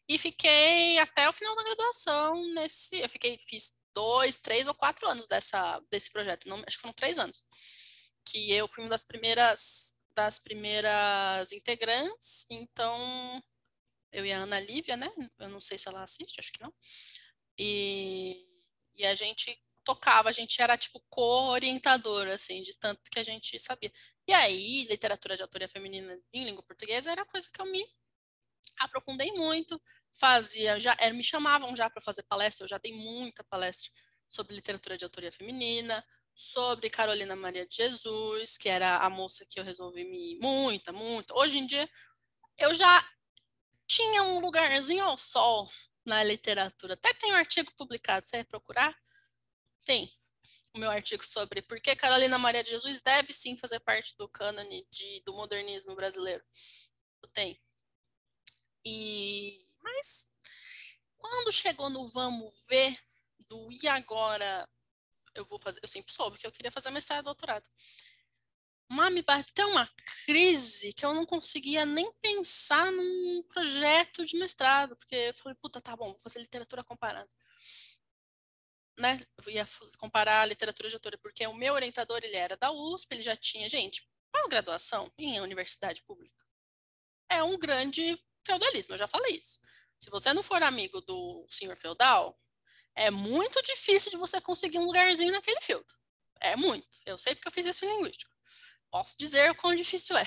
E 0.09 0.19
fiquei 0.19 0.99
até 0.99 1.29
o 1.29 1.33
final 1.33 1.55
da 1.57 1.65
graduação 1.65 2.43
nesse, 2.55 3.01
eu 3.01 3.09
fiquei, 3.09 3.39
fiz 3.39 3.73
dois, 3.95 4.37
três 4.37 4.67
ou 4.67 4.75
quatro 4.75 5.09
anos 5.09 5.27
dessa, 5.27 5.81
desse 5.91 6.11
projeto, 6.11 6.49
não, 6.49 6.63
acho 6.67 6.77
que 6.77 6.83
foram 6.83 6.95
três 6.95 7.19
anos, 7.19 7.45
que 8.25 8.53
eu 8.53 8.69
fui 8.69 8.85
uma 8.85 8.91
das 8.91 9.05
primeiras 9.05 9.97
das 10.15 10.39
primeiras 10.39 11.53
integrantes, 11.53 12.45
então 12.51 13.43
eu 14.13 14.27
e 14.27 14.33
a 14.33 14.39
Ana 14.39 14.61
Lívia, 14.61 14.97
né? 14.97 15.11
Eu 15.39 15.49
não 15.49 15.61
sei 15.61 15.79
se 15.79 15.89
ela 15.89 16.03
assiste, 16.03 16.39
acho 16.39 16.53
que 16.53 16.61
não. 16.61 16.73
E, 17.57 18.45
e 18.97 19.07
a 19.07 19.15
gente 19.15 19.57
tocava, 19.91 20.29
a 20.29 20.33
gente 20.33 20.63
era 20.63 20.79
tipo 20.79 21.03
co-orientador, 21.09 22.29
assim, 22.29 22.63
de 22.63 22.79
tanto 22.79 23.11
que 23.11 23.19
a 23.19 23.25
gente 23.25 23.59
sabia. 23.59 23.93
E 24.27 24.33
aí, 24.33 24.85
literatura 24.85 25.35
de 25.37 25.43
autoria 25.43 25.69
feminina 25.69 26.17
em 26.33 26.45
língua 26.45 26.63
portuguesa 26.63 27.11
era 27.11 27.25
coisa 27.25 27.49
que 27.53 27.61
eu 27.61 27.67
me 27.67 27.85
aprofundei 28.79 29.33
muito, 29.33 29.81
fazia, 30.13 30.79
já 30.79 30.97
era, 30.99 31.13
me 31.13 31.25
chamavam 31.25 31.75
já 31.75 31.91
para 31.91 32.01
fazer 32.01 32.23
palestra, 32.23 32.65
eu 32.65 32.69
já 32.69 32.79
dei 32.79 32.93
muita 32.93 33.43
palestra 33.45 33.91
sobre 34.29 34.55
literatura 34.55 34.97
de 34.97 35.05
autoria 35.05 35.33
feminina, 35.33 36.05
sobre 36.35 36.89
Carolina 36.89 37.35
Maria 37.35 37.67
de 37.67 37.77
Jesus, 37.77 38.57
que 38.57 38.69
era 38.69 38.99
a 38.99 39.11
moça 39.11 39.45
que 39.49 39.59
eu 39.59 39.65
resolvi 39.65 40.05
me 40.05 40.39
muita, 40.41 40.93
muita. 40.93 41.35
Hoje 41.35 41.59
em 41.59 41.67
dia 41.67 41.89
eu 42.59 42.73
já 42.75 43.05
tinha 43.87 44.23
um 44.23 44.39
lugarzinho 44.39 45.05
ao 45.05 45.19
sol 45.19 45.69
na 46.07 46.23
literatura. 46.23 46.95
Até 46.95 47.13
tem 47.15 47.33
um 47.33 47.37
artigo 47.37 47.73
publicado, 47.77 48.25
você 48.25 48.37
vai 48.37 48.45
procurar? 48.45 48.97
Tem 49.91 50.09
o 50.73 50.79
meu 50.79 50.89
artigo 50.89 51.27
sobre 51.27 51.63
por 51.63 51.81
que 51.81 51.97
Carolina 51.97 52.39
Maria 52.39 52.63
de 52.63 52.71
Jesus 52.71 53.01
deve 53.01 53.33
sim 53.33 53.57
fazer 53.57 53.81
parte 53.81 54.17
do 54.17 54.29
cânone 54.29 54.87
de, 54.89 55.21
do 55.27 55.35
modernismo 55.35 55.97
brasileiro. 55.97 56.45
Tem. 57.33 57.61
E 58.87 59.67
mas 59.83 60.33
quando 61.19 61.51
chegou 61.51 61.91
no 61.91 62.07
vamos 62.07 62.55
ver 62.69 62.97
do 63.49 63.69
e 63.83 63.89
agora 63.89 64.69
eu 65.35 65.45
vou 65.45 65.59
fazer, 65.59 65.81
eu 65.83 65.89
sempre 65.89 66.13
soube 66.13 66.39
que 66.39 66.47
eu 66.47 66.53
queria 66.53 66.71
fazer 66.71 66.91
mestrado 66.91 67.23
e 67.23 67.25
doutorado. 67.25 67.69
Mas 68.89 69.13
me 69.13 69.23
bateu 69.23 69.67
uma 69.71 69.89
crise 70.25 70.93
que 70.93 71.05
eu 71.05 71.13
não 71.13 71.27
conseguia 71.27 71.85
nem 71.85 72.13
pensar 72.23 72.93
num 72.93 73.43
projeto 73.49 74.25
de 74.25 74.39
mestrado, 74.39 74.95
porque 74.95 75.17
eu 75.17 75.35
falei, 75.35 75.59
puta, 75.61 75.81
tá 75.81 75.97
bom, 75.97 76.13
vou 76.13 76.21
fazer 76.21 76.39
literatura 76.39 76.85
comparada. 76.85 77.29
Né? 79.01 79.19
Ia 79.49 79.67
comparar 79.99 80.43
a 80.43 80.47
literatura 80.47 80.89
de 80.89 80.95
autora, 80.95 81.19
porque 81.19 81.47
o 81.47 81.55
meu 81.55 81.75
orientador, 81.75 82.21
ele 82.23 82.37
era 82.37 82.57
da 82.57 82.71
USP, 82.71 83.15
ele 83.15 83.23
já 83.23 83.35
tinha, 83.35 83.69
gente, 83.69 84.07
pós-graduação 84.31 85.11
em 85.19 85.41
universidade 85.41 86.03
pública 86.05 86.41
é 87.31 87.43
um 87.43 87.57
grande 87.57 88.21
feudalismo, 88.45 88.95
eu 88.95 88.99
já 88.99 89.07
falei 89.07 89.37
isso. 89.37 89.61
Se 89.99 90.11
você 90.11 90.33
não 90.33 90.43
for 90.43 90.63
amigo 90.63 91.01
do 91.03 91.47
senhor 91.49 91.77
feudal, 91.77 92.39
é 92.95 93.11
muito 93.11 93.63
difícil 93.63 94.11
de 94.11 94.17
você 94.17 94.41
conseguir 94.41 94.79
um 94.79 94.85
lugarzinho 94.85 95.33
naquele 95.33 95.61
filtro. 95.61 95.97
É 96.41 96.57
muito. 96.57 96.89
Eu 97.07 97.17
sei 97.17 97.35
porque 97.35 97.49
eu 97.49 97.53
fiz 97.53 97.67
isso 97.67 97.85
em 97.85 97.89
linguística. 97.89 98.31
Posso 98.91 99.17
dizer 99.17 99.51
o 99.51 99.55
quão 99.55 99.75
difícil 99.75 100.17
é. 100.17 100.27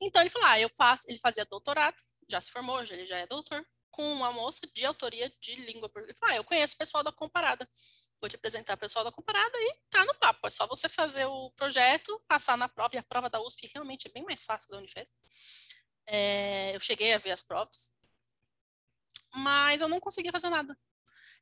Então 0.00 0.22
ele 0.22 0.30
falou: 0.30 0.48
ah, 0.48 0.58
eu 0.58 0.70
faço. 0.70 1.04
Ele 1.10 1.18
fazia 1.18 1.44
doutorado, 1.44 1.96
já 2.30 2.40
se 2.40 2.50
formou, 2.50 2.80
ele 2.80 3.04
já 3.04 3.18
é 3.18 3.26
doutor, 3.26 3.62
com 3.90 4.12
uma 4.12 4.32
moça 4.32 4.66
de 4.74 4.84
autoria 4.84 5.32
de 5.40 5.54
língua 5.56 5.88
portuguesa. 5.88 6.20
Ah, 6.24 6.36
eu 6.36 6.44
conheço 6.44 6.74
o 6.74 6.78
pessoal 6.78 7.02
da 7.02 7.12
comparada. 7.12 7.68
Vou 8.20 8.28
te 8.28 8.36
apresentar 8.36 8.74
o 8.74 8.78
pessoal 8.78 9.04
da 9.04 9.12
comparada 9.12 9.56
e 9.56 9.76
tá 9.90 10.04
no 10.04 10.14
papo. 10.14 10.46
É 10.46 10.50
só 10.50 10.66
você 10.66 10.88
fazer 10.88 11.26
o 11.26 11.50
projeto, 11.52 12.22
passar 12.28 12.56
na 12.56 12.68
prova, 12.68 12.94
e 12.94 12.98
a 12.98 13.02
prova 13.02 13.28
da 13.28 13.40
USP 13.40 13.70
realmente 13.74 14.08
é 14.08 14.12
bem 14.12 14.24
mais 14.24 14.42
fácil 14.42 14.68
que 14.68 14.72
da 14.72 14.78
Unifesp. 14.78 15.14
É, 16.06 16.74
eu 16.74 16.80
cheguei 16.80 17.12
a 17.14 17.18
ver 17.18 17.30
as 17.30 17.42
provas, 17.42 17.94
mas 19.34 19.80
eu 19.80 19.88
não 19.88 20.00
conseguia 20.00 20.32
fazer 20.32 20.48
nada. 20.48 20.76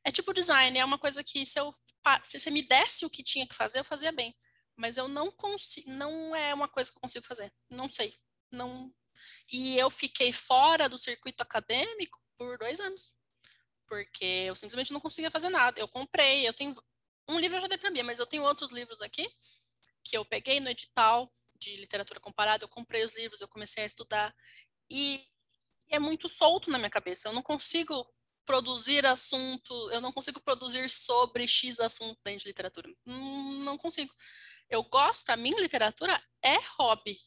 É 0.03 0.11
tipo 0.11 0.33
design, 0.33 0.77
é 0.77 0.85
uma 0.85 0.97
coisa 0.97 1.23
que 1.23 1.45
se, 1.45 1.59
eu, 1.59 1.69
se 2.23 2.39
você 2.39 2.49
me 2.49 2.63
desse 2.63 3.05
o 3.05 3.09
que 3.09 3.23
tinha 3.23 3.47
que 3.47 3.55
fazer, 3.55 3.79
eu 3.79 3.85
fazia 3.85 4.11
bem. 4.11 4.35
Mas 4.75 4.95
eu 4.95 5.07
não 5.09 5.29
consigo, 5.31 5.91
não 5.91 6.35
é 6.35 6.53
uma 6.53 6.69
coisa 6.69 6.89
que 6.89 6.97
eu 6.97 7.01
consigo 7.01 7.25
fazer. 7.25 7.51
Não 7.69 7.89
sei. 7.89 8.15
Não. 8.51 8.93
E 9.51 9.77
eu 9.77 9.89
fiquei 9.89 10.31
fora 10.31 10.87
do 10.87 10.97
circuito 10.97 11.43
acadêmico 11.43 12.17
por 12.39 12.57
dois 12.57 12.79
anos. 12.79 13.13
Porque 13.87 14.45
eu 14.47 14.55
simplesmente 14.55 14.93
não 14.93 14.99
conseguia 14.99 15.29
fazer 15.29 15.49
nada. 15.49 15.79
Eu 15.79 15.87
comprei, 15.87 16.47
eu 16.47 16.53
tenho. 16.53 16.73
Um 17.27 17.37
livro 17.37 17.57
eu 17.57 17.61
já 17.61 17.67
dei 17.67 17.77
pra 17.77 17.91
mim, 17.91 18.01
mas 18.01 18.17
eu 18.17 18.25
tenho 18.25 18.43
outros 18.43 18.71
livros 18.71 19.01
aqui 19.01 19.27
que 20.03 20.17
eu 20.17 20.25
peguei 20.25 20.59
no 20.59 20.69
edital 20.69 21.29
de 21.55 21.75
literatura 21.75 22.19
comparada, 22.19 22.63
eu 22.63 22.69
comprei 22.69 23.03
os 23.03 23.13
livros, 23.13 23.41
eu 23.41 23.47
comecei 23.47 23.83
a 23.83 23.85
estudar. 23.85 24.33
E 24.89 25.27
é 25.89 25.99
muito 25.99 26.29
solto 26.29 26.71
na 26.71 26.77
minha 26.77 26.89
cabeça. 26.89 27.27
Eu 27.27 27.33
não 27.33 27.43
consigo 27.43 28.07
produzir 28.45 29.05
assunto, 29.05 29.91
eu 29.91 30.01
não 30.01 30.11
consigo 30.11 30.41
produzir 30.41 30.89
sobre 30.89 31.47
X 31.47 31.79
assunto 31.79 32.19
dentro 32.23 32.41
de 32.41 32.47
literatura. 32.47 32.89
Não 33.05 33.77
consigo. 33.77 34.13
Eu 34.69 34.83
gosto, 34.83 35.25
para 35.25 35.37
mim, 35.37 35.51
literatura 35.59 36.19
é 36.41 36.55
hobby. 36.79 37.19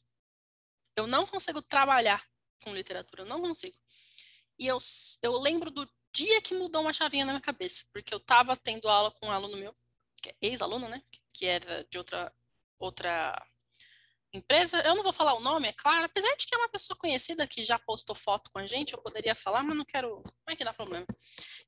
Eu 0.96 1.06
não 1.06 1.26
consigo 1.26 1.62
trabalhar 1.62 2.24
com 2.64 2.74
literatura, 2.74 3.22
eu 3.22 3.26
não 3.26 3.40
consigo. 3.40 3.76
E 4.62 4.66
eu, 4.68 4.78
eu 5.24 5.40
lembro 5.40 5.72
do 5.72 5.90
dia 6.14 6.40
que 6.40 6.54
mudou 6.54 6.82
uma 6.82 6.92
chavinha 6.92 7.24
na 7.24 7.32
minha 7.32 7.42
cabeça, 7.42 7.84
porque 7.92 8.14
eu 8.14 8.18
estava 8.18 8.56
tendo 8.56 8.88
aula 8.88 9.10
com 9.10 9.26
um 9.26 9.32
aluno 9.32 9.56
meu, 9.56 9.74
é 10.24 10.36
ex-aluno, 10.40 10.88
né, 10.88 11.02
que 11.32 11.46
era 11.46 11.84
de 11.90 11.98
outra, 11.98 12.32
outra 12.78 13.44
empresa, 14.32 14.80
eu 14.82 14.94
não 14.94 15.02
vou 15.02 15.12
falar 15.12 15.34
o 15.34 15.40
nome, 15.40 15.66
é 15.66 15.72
claro, 15.72 16.04
apesar 16.04 16.32
de 16.36 16.46
que 16.46 16.54
é 16.54 16.58
uma 16.58 16.68
pessoa 16.68 16.96
conhecida 16.96 17.44
que 17.44 17.64
já 17.64 17.76
postou 17.76 18.14
foto 18.14 18.52
com 18.52 18.60
a 18.60 18.66
gente, 18.68 18.92
eu 18.92 19.02
poderia 19.02 19.34
falar, 19.34 19.64
mas 19.64 19.76
não 19.76 19.84
quero, 19.84 20.22
não 20.46 20.52
é 20.52 20.54
que 20.54 20.64
dá 20.64 20.72
problema. 20.72 21.06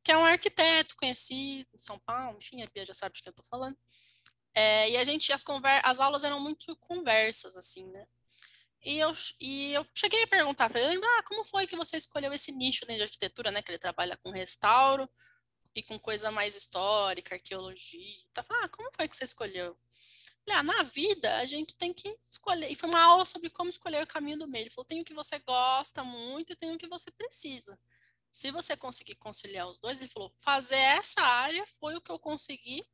Que 0.05 0.13
é 0.13 0.17
um 0.17 0.25
arquiteto 0.25 0.95
conhecido 0.95 1.69
em 1.75 1.79
São 1.79 1.99
Paulo, 1.99 2.39
enfim, 2.39 2.63
a 2.63 2.69
Bia 2.73 2.87
já 2.87 2.95
sabe 2.95 3.17
de 3.17 3.23
que 3.23 3.29
eu 3.29 3.35
tô 3.35 3.43
falando. 3.43 3.77
É, 4.55 4.91
e 4.91 4.97
a 4.99 5.05
gente, 5.05 5.33
as, 5.33 5.43
conver 5.43 5.81
as 5.85 5.99
aulas 5.99 6.23
eram 6.23 6.39
muito 6.39 6.77
conversas, 6.77 7.57
assim, 7.57 7.91
né? 7.91 8.07
E 8.85 8.99
eu, 8.99 9.13
e 9.41 9.73
eu 9.73 9.87
cheguei 9.95 10.25
a 10.25 10.27
perguntar 10.27 10.69
para 10.69 10.81
ele, 10.81 11.03
ah, 11.03 11.23
como 11.27 11.43
foi 11.43 11.67
que 11.67 11.77
você 11.77 11.97
escolheu 11.97 12.33
esse 12.33 12.53
nicho 12.53 12.85
dentro 12.85 12.99
de 12.99 13.05
arquitetura, 13.05 13.51
né? 13.51 13.63
Que 13.63 13.71
ele 13.71 13.79
trabalha 13.79 14.17
com 14.19 14.31
restauro 14.31 15.09
e 15.75 15.83
com 15.83 15.99
coisa 15.99 16.31
mais 16.31 16.55
histórica, 16.55 17.35
arqueologia. 17.35 18.19
Tá? 18.33 18.45
Ah, 18.49 18.69
como 18.69 18.91
foi 18.95 19.09
que 19.09 19.17
você 19.17 19.25
escolheu? 19.25 19.77
Falei, 20.47 20.61
ah, 20.61 20.63
na 20.63 20.83
vida 20.83 21.39
a 21.39 21.47
gente 21.47 21.75
tem 21.75 21.95
que 21.95 22.15
escolher. 22.31 22.71
E 22.71 22.75
foi 22.75 22.91
uma 22.91 23.01
aula 23.01 23.25
sobre 23.25 23.49
como 23.49 23.71
escolher 23.71 24.03
o 24.03 24.07
caminho 24.07 24.39
do 24.39 24.47
meio. 24.47 24.65
Ele 24.65 24.71
falou: 24.71 24.85
tem 24.85 25.01
o 25.01 25.05
que 25.05 25.15
você 25.15 25.39
gosta 25.39 26.05
muito 26.05 26.53
e 26.53 26.57
tem 26.57 26.75
o 26.75 26.79
que 26.79 26.87
você 26.87 27.11
precisa. 27.11 27.79
Se 28.31 28.51
você 28.51 28.77
conseguir 28.77 29.15
conciliar 29.15 29.67
os 29.67 29.79
dois, 29.79 29.99
ele 29.99 30.09
falou: 30.09 30.31
fazer 30.37 30.77
essa 30.77 31.23
área 31.23 31.65
foi 31.67 31.97
o 31.97 32.03
que 32.03 32.13
eu 32.13 32.19
consegui 32.19 32.85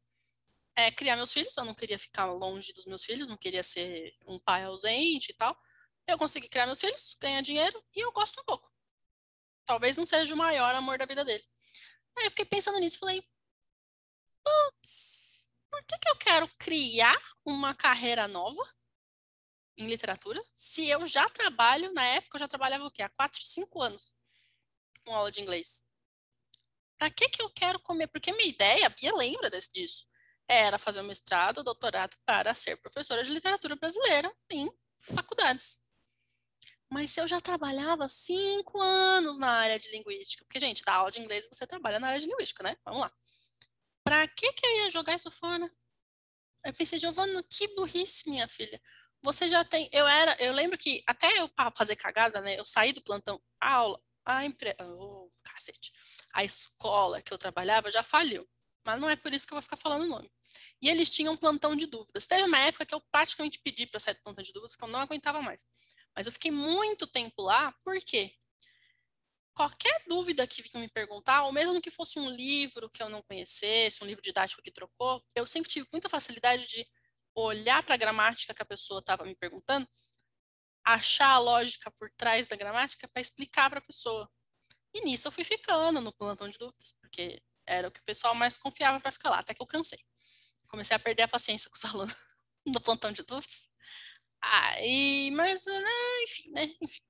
é, 0.77 0.93
criar 0.93 1.17
meus 1.17 1.33
filhos. 1.33 1.57
Eu 1.57 1.65
não 1.65 1.75
queria 1.75 1.99
ficar 1.99 2.27
longe 2.33 2.73
dos 2.73 2.87
meus 2.87 3.05
filhos, 3.05 3.29
não 3.29 3.37
queria 3.37 3.65
ser 3.65 4.15
um 4.29 4.39
pai 4.39 4.63
ausente 4.63 5.33
e 5.33 5.35
tal. 5.35 5.61
Eu 6.11 6.19
consegui 6.19 6.49
criar 6.49 6.67
meus 6.67 6.81
filhos, 6.81 7.17
ganhar 7.21 7.41
dinheiro 7.41 7.85
e 7.95 8.01
eu 8.01 8.13
gosto 8.13 8.41
um 8.41 8.45
pouco. 8.45 8.71
Talvez 9.65 9.97
não 9.97 10.05
seja 10.05 10.35
o 10.35 10.37
maior 10.37 10.75
amor 10.75 10.99
da 10.99 11.07
vida 11.07 11.25
dele. 11.25 11.45
Aí 12.19 12.27
eu 12.27 12.31
fiquei 12.31 12.45
pensando 12.45 12.81
nisso, 12.81 12.99
falei: 12.99 13.23
putz 14.45 15.31
por 15.71 15.85
que, 15.85 15.99
que 15.99 16.09
eu 16.11 16.17
quero 16.17 16.49
criar 16.59 17.21
uma 17.45 17.75
carreira 17.75 18.27
nova 18.27 18.63
em 19.77 19.87
literatura 19.87 20.43
se 20.53 20.87
eu 20.89 21.07
já 21.07 21.29
trabalho, 21.29 21.93
na 21.95 22.05
época 22.05 22.37
eu 22.37 22.41
já 22.41 22.49
trabalhava 22.49 22.85
o 22.85 22.91
quê? 22.91 23.03
Há 23.03 23.09
4, 23.09 23.41
5 23.41 23.81
anos 23.81 24.15
com 25.05 25.15
aula 25.15 25.33
de 25.33 25.41
inglês. 25.41 25.87
Para 26.99 27.11
que, 27.11 27.29
que 27.29 27.43
eu 27.43 27.49
quero 27.51 27.81
comer? 27.81 28.09
Porque 28.09 28.33
minha 28.33 28.49
ideia, 28.49 28.87
a 28.87 28.91
Bia 28.91 29.15
lembra 29.15 29.49
desse, 29.49 29.73
disso, 29.73 30.07
era 30.47 30.77
fazer 30.77 31.01
um 31.01 31.05
mestrado, 31.05 31.65
doutorado 31.65 32.15
para 32.27 32.53
ser 32.55 32.77
professora 32.77 33.23
de 33.23 33.31
literatura 33.31 33.77
brasileira 33.77 34.31
em 34.51 34.71
faculdades. 34.99 35.81
Mas 36.93 37.13
se 37.13 37.21
eu 37.21 37.29
já 37.29 37.41
trabalhava 37.41 38.09
cinco 38.09 38.81
anos 38.81 39.39
na 39.39 39.49
área 39.49 39.79
de 39.79 39.91
linguística, 39.91 40.45
porque, 40.45 40.59
gente, 40.59 40.83
da 40.83 40.95
aula 40.95 41.11
de 41.11 41.21
inglês 41.21 41.49
você 41.51 41.67
trabalha 41.67 42.01
na 42.01 42.09
área 42.09 42.19
de 42.19 42.27
linguística, 42.27 42.65
né? 42.65 42.77
Vamos 42.85 43.01
lá. 43.01 43.13
Pra 44.05 44.27
que 44.27 44.53
que 44.53 44.67
eu 44.67 44.77
ia 44.79 44.91
jogar 44.91 45.15
isso 45.15 45.31
fora? 45.31 45.71
Eu 46.65 46.75
pensei, 46.75 46.99
Giovana, 46.99 47.43
que 47.49 47.69
burrice, 47.77 48.29
minha 48.29 48.49
filha. 48.49 48.81
Você 49.23 49.49
já 49.49 49.65
tem. 49.65 49.89
Eu 49.93 50.07
era. 50.07 50.37
Eu 50.41 50.53
lembro 50.53 50.77
que 50.77 51.03
até 51.07 51.29
eu 51.39 51.49
fazer 51.77 51.97
cagada, 51.97 52.41
né? 52.41 52.59
Eu 52.59 52.65
saí 52.65 52.93
do 52.93 53.03
plantão, 53.03 53.41
a 53.61 53.75
aula, 53.75 54.03
a 54.25 54.45
empre... 54.45 54.75
oh, 54.81 55.31
cacete. 55.45 55.93
A 56.33 56.45
escola 56.45 57.23
que 57.23 57.33
eu 57.33 57.39
trabalhava 57.39 57.91
já 57.91 58.03
faliu. 58.03 58.49
Mas 58.85 59.01
não 59.01 59.11
é 59.11 59.17
por 59.17 59.33
isso 59.33 59.47
que 59.47 59.53
eu 59.53 59.57
vou 59.57 59.63
ficar 59.63 59.77
falando 59.77 60.05
o 60.05 60.09
nome. 60.09 60.31
E 60.81 60.89
eles 60.89 61.11
tinham 61.11 61.35
um 61.35 61.37
plantão 61.37 61.77
de 61.77 61.87
dúvidas. 61.87 62.27
Teve 62.27 62.45
uma 62.45 62.59
época 62.59 62.87
que 62.87 62.95
eu 62.95 63.01
praticamente 63.13 63.59
pedi 63.59 63.87
para 63.87 64.01
sair 64.01 64.15
do 64.15 64.23
plantão 64.23 64.43
de 64.43 64.53
dúvidas, 64.53 64.75
que 64.75 64.83
eu 64.83 64.89
não 64.89 65.01
aguentava 65.01 65.43
mais. 65.43 65.67
Mas 66.17 66.27
eu 66.27 66.33
fiquei 66.33 66.51
muito 66.51 67.07
tempo 67.07 67.43
lá, 67.43 67.73
por 67.85 67.99
quê? 68.01 68.35
qualquer 69.61 70.03
dúvida 70.09 70.47
que 70.47 70.63
vinham 70.63 70.81
me 70.81 70.89
perguntar, 70.89 71.45
ou 71.45 71.53
mesmo 71.53 71.83
que 71.83 71.91
fosse 71.91 72.19
um 72.19 72.31
livro 72.31 72.89
que 72.89 73.03
eu 73.03 73.11
não 73.11 73.23
conhecesse, 73.23 74.03
um 74.03 74.07
livro 74.07 74.23
didático 74.23 74.63
que 74.63 74.71
trocou, 74.71 75.23
eu 75.35 75.47
sempre 75.47 75.71
tive 75.71 75.87
muita 75.93 76.09
facilidade 76.09 76.67
de 76.67 76.89
olhar 77.35 77.83
para 77.83 77.95
a 77.95 77.99
gramática 77.99 78.55
que 78.55 78.63
a 78.63 78.65
pessoa 78.65 79.01
estava 79.01 79.25
me 79.27 79.35
perguntando, 79.35 79.87
achar 80.83 81.29
a 81.29 81.39
lógica 81.39 81.91
por 81.91 82.11
trás 82.17 82.49
da 82.49 82.57
gramática 82.57 83.07
para 83.09 83.21
explicar 83.21 83.69
para 83.69 83.81
a 83.81 83.83
pessoa. 83.83 84.31
E 84.95 85.03
nisso 85.03 85.29
eu 85.29 85.33
fui 85.33 85.45
ficando 85.45 86.01
no 86.01 86.11
plantão 86.11 86.49
de 86.49 86.57
dúvidas, 86.57 86.93
porque 86.93 87.43
era 87.67 87.89
o 87.89 87.91
que 87.91 88.01
o 88.01 88.05
pessoal 88.05 88.35
mais 88.35 88.57
confiava 88.57 88.99
para 88.99 89.13
ficar 89.13 89.29
lá, 89.29 89.41
até 89.41 89.53
que 89.53 89.63
eu 89.63 89.67
cansei. 89.67 90.01
Comecei 90.71 90.97
a 90.97 91.01
perder 91.01 91.25
a 91.25 91.29
paciência 91.29 91.69
com 91.69 91.77
os 91.77 91.85
alunos 91.85 92.15
no 92.67 92.81
plantão 92.81 93.13
de 93.13 93.23
dúvidas. 93.23 93.69
Ah, 94.43 94.81
e, 94.81 95.31
mas, 95.33 95.65
né, 95.67 96.23
enfim, 96.25 96.51
né, 96.53 96.65
enfim 96.83 97.03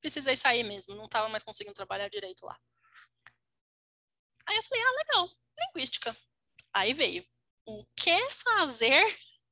precisei 0.00 0.36
sair 0.36 0.62
mesmo, 0.64 0.94
não 0.94 1.04
estava 1.04 1.28
mais 1.28 1.44
conseguindo 1.44 1.74
trabalhar 1.74 2.08
direito 2.08 2.44
lá. 2.44 2.58
Aí 4.46 4.56
eu 4.56 4.62
falei, 4.62 4.82
ah, 4.82 4.90
legal, 4.90 5.30
linguística. 5.58 6.16
Aí 6.72 6.92
veio, 6.92 7.24
o 7.66 7.84
que 7.94 8.30
fazer 8.30 9.04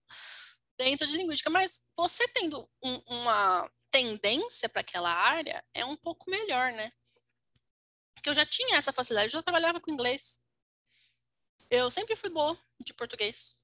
dentro 0.79 1.07
de 1.07 1.17
linguística? 1.17 1.51
Mas 1.51 1.89
você 1.97 2.27
tendo 2.29 2.69
um, 2.83 2.97
uma 3.07 3.71
tendência 3.91 4.69
para 4.69 4.81
aquela 4.81 5.13
área, 5.13 5.65
é 5.75 5.85
um 5.85 5.97
pouco 5.97 6.31
melhor, 6.31 6.73
né? 6.73 6.93
Porque 8.15 8.29
eu 8.29 8.35
já 8.35 8.45
tinha 8.45 8.77
essa 8.77 8.93
facilidade, 8.93 9.29
eu 9.29 9.39
já 9.39 9.43
trabalhava 9.43 9.81
com 9.81 9.93
inglês. 9.93 10.43
Eu 11.71 11.91
sempre 11.91 12.17
fui 12.17 12.31
boa 12.31 12.59
de 12.81 12.95
português. 12.95 13.63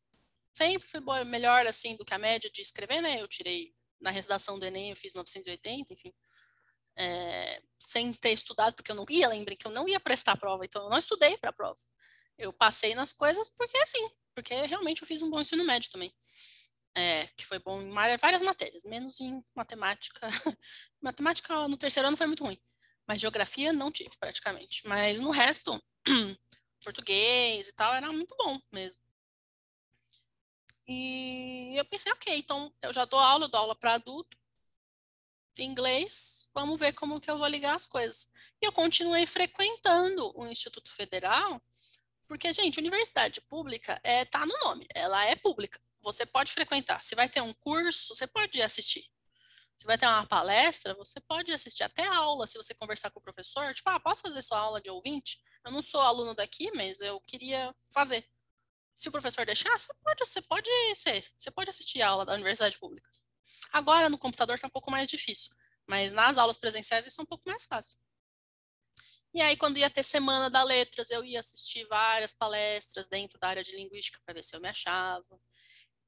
Sempre 0.56 0.88
fui 0.88 1.00
boa, 1.00 1.24
melhor 1.24 1.66
assim 1.66 1.96
do 1.96 2.04
que 2.04 2.14
a 2.14 2.18
média 2.18 2.50
de 2.50 2.62
escrever, 2.62 3.00
né? 3.02 3.20
Eu 3.20 3.28
tirei 3.28 3.74
na 4.00 4.10
redação 4.10 4.58
do 4.58 4.64
Enem, 4.64 4.90
eu 4.90 4.96
fiz 4.96 5.14
980, 5.14 5.92
enfim 5.92 6.12
é, 6.96 7.60
sem 7.78 8.12
ter 8.12 8.30
estudado, 8.30 8.74
porque 8.74 8.90
eu 8.90 8.96
não 8.96 9.04
ia, 9.08 9.28
lembrei 9.28 9.56
que 9.56 9.66
eu 9.66 9.72
não 9.72 9.88
ia 9.88 10.00
prestar 10.00 10.36
prova, 10.36 10.64
então 10.64 10.82
eu 10.82 10.90
não 10.90 10.98
estudei 10.98 11.36
para 11.38 11.50
a 11.50 11.52
prova. 11.52 11.78
Eu 12.38 12.52
passei 12.52 12.94
nas 12.94 13.12
coisas 13.12 13.48
porque 13.48 13.76
assim, 13.78 14.10
porque 14.34 14.54
realmente 14.66 15.02
eu 15.02 15.08
fiz 15.08 15.22
um 15.22 15.30
bom 15.30 15.40
ensino 15.40 15.64
médio 15.64 15.90
também. 15.90 16.12
É, 16.96 17.26
que 17.36 17.44
foi 17.44 17.58
bom 17.58 17.82
em 17.82 17.92
várias 17.92 18.42
matérias, 18.42 18.84
menos 18.84 19.20
em 19.20 19.44
matemática. 19.54 20.20
matemática 21.02 21.66
no 21.66 21.76
terceiro 21.76 22.06
ano 22.06 22.16
foi 22.16 22.26
muito 22.26 22.44
ruim, 22.44 22.60
mas 23.06 23.20
geografia 23.20 23.72
não 23.72 23.90
tive 23.90 24.16
praticamente. 24.18 24.86
Mas 24.86 25.18
no 25.18 25.30
resto, 25.30 25.82
português 26.84 27.68
e 27.68 27.72
tal, 27.74 27.94
era 27.94 28.12
muito 28.12 28.34
bom 28.36 28.60
mesmo. 28.72 29.02
E 30.86 31.74
eu 31.78 31.84
pensei, 31.86 32.12
ok, 32.12 32.36
então 32.38 32.72
eu 32.82 32.92
já 32.92 33.04
dou 33.04 33.18
aula, 33.18 33.48
dou 33.48 33.60
aula 33.60 33.74
para 33.74 33.94
adulto, 33.94 34.36
inglês, 35.58 36.48
vamos 36.52 36.78
ver 36.78 36.92
como 36.94 37.20
que 37.20 37.30
eu 37.30 37.38
vou 37.38 37.46
ligar 37.46 37.74
as 37.74 37.86
coisas. 37.86 38.28
E 38.60 38.66
eu 38.66 38.72
continuei 38.72 39.26
frequentando 39.26 40.32
o 40.36 40.46
Instituto 40.46 40.90
Federal, 40.92 41.62
porque, 42.26 42.52
gente, 42.52 42.80
universidade 42.80 43.40
pública 43.42 44.00
é, 44.02 44.24
tá 44.24 44.44
no 44.44 44.58
nome, 44.64 44.86
ela 44.94 45.24
é 45.26 45.36
pública. 45.36 45.80
Você 46.02 46.26
pode 46.26 46.52
frequentar. 46.52 47.02
Se 47.02 47.14
vai 47.14 47.28
ter 47.28 47.40
um 47.40 47.54
curso, 47.54 48.14
você 48.14 48.26
pode 48.26 48.60
assistir. 48.60 49.04
Se 49.76 49.86
vai 49.86 49.98
ter 49.98 50.06
uma 50.06 50.26
palestra, 50.26 50.94
você 50.94 51.20
pode 51.20 51.52
assistir 51.52 51.82
até 51.82 52.06
aula, 52.06 52.46
se 52.46 52.56
você 52.56 52.74
conversar 52.74 53.10
com 53.10 53.18
o 53.18 53.22
professor, 53.22 53.74
tipo, 53.74 53.88
ah, 53.90 53.98
posso 53.98 54.22
fazer 54.22 54.42
sua 54.42 54.58
aula 54.58 54.80
de 54.80 54.90
ouvinte? 54.90 55.40
Eu 55.64 55.72
não 55.72 55.82
sou 55.82 56.00
aluno 56.00 56.34
daqui, 56.34 56.70
mas 56.74 57.00
eu 57.00 57.20
queria 57.22 57.72
fazer. 57.92 58.24
Se 58.96 59.08
o 59.08 59.12
professor 59.12 59.44
deixar, 59.44 59.76
você 59.78 59.92
pode, 60.02 60.26
você 60.26 60.42
pode 60.42 60.70
ser, 60.94 61.32
você 61.38 61.50
pode 61.50 61.70
assistir 61.70 62.02
a 62.02 62.08
aula 62.08 62.24
da 62.24 62.34
universidade 62.34 62.78
pública. 62.78 63.08
Agora, 63.72 64.08
no 64.08 64.18
computador 64.18 64.54
está 64.54 64.68
um 64.68 64.70
pouco 64.70 64.90
mais 64.90 65.08
difícil, 65.08 65.54
mas 65.86 66.12
nas 66.12 66.38
aulas 66.38 66.56
presenciais 66.56 67.06
isso 67.06 67.20
é 67.20 67.24
um 67.24 67.26
pouco 67.26 67.48
mais 67.48 67.64
fácil. 67.64 67.98
E 69.34 69.42
aí, 69.42 69.56
quando 69.56 69.78
ia 69.78 69.90
ter 69.90 70.04
semana 70.04 70.48
da 70.48 70.62
letras, 70.62 71.10
eu 71.10 71.24
ia 71.24 71.40
assistir 71.40 71.84
várias 71.86 72.34
palestras 72.34 73.08
dentro 73.08 73.36
da 73.38 73.48
área 73.48 73.64
de 73.64 73.74
linguística 73.74 74.20
para 74.24 74.34
ver 74.34 74.44
se 74.44 74.54
eu 74.54 74.60
me 74.60 74.68
achava. 74.68 75.40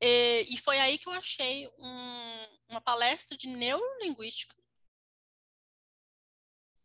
E, 0.01 0.46
e 0.49 0.57
foi 0.59 0.79
aí 0.79 0.96
que 0.96 1.09
eu 1.09 1.12
achei 1.12 1.66
um, 1.79 2.46
uma 2.68 2.81
palestra 2.81 3.37
de 3.37 3.49
neurolinguística 3.49 4.55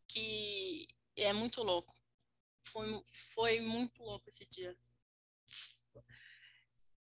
que 0.08 0.88
é 1.16 1.32
muito 1.32 1.62
louco. 1.64 1.94
Foi, 2.64 3.02
foi 3.34 3.60
muito 3.60 4.02
louco 4.04 4.30
esse 4.30 4.46
dia. 4.46 4.76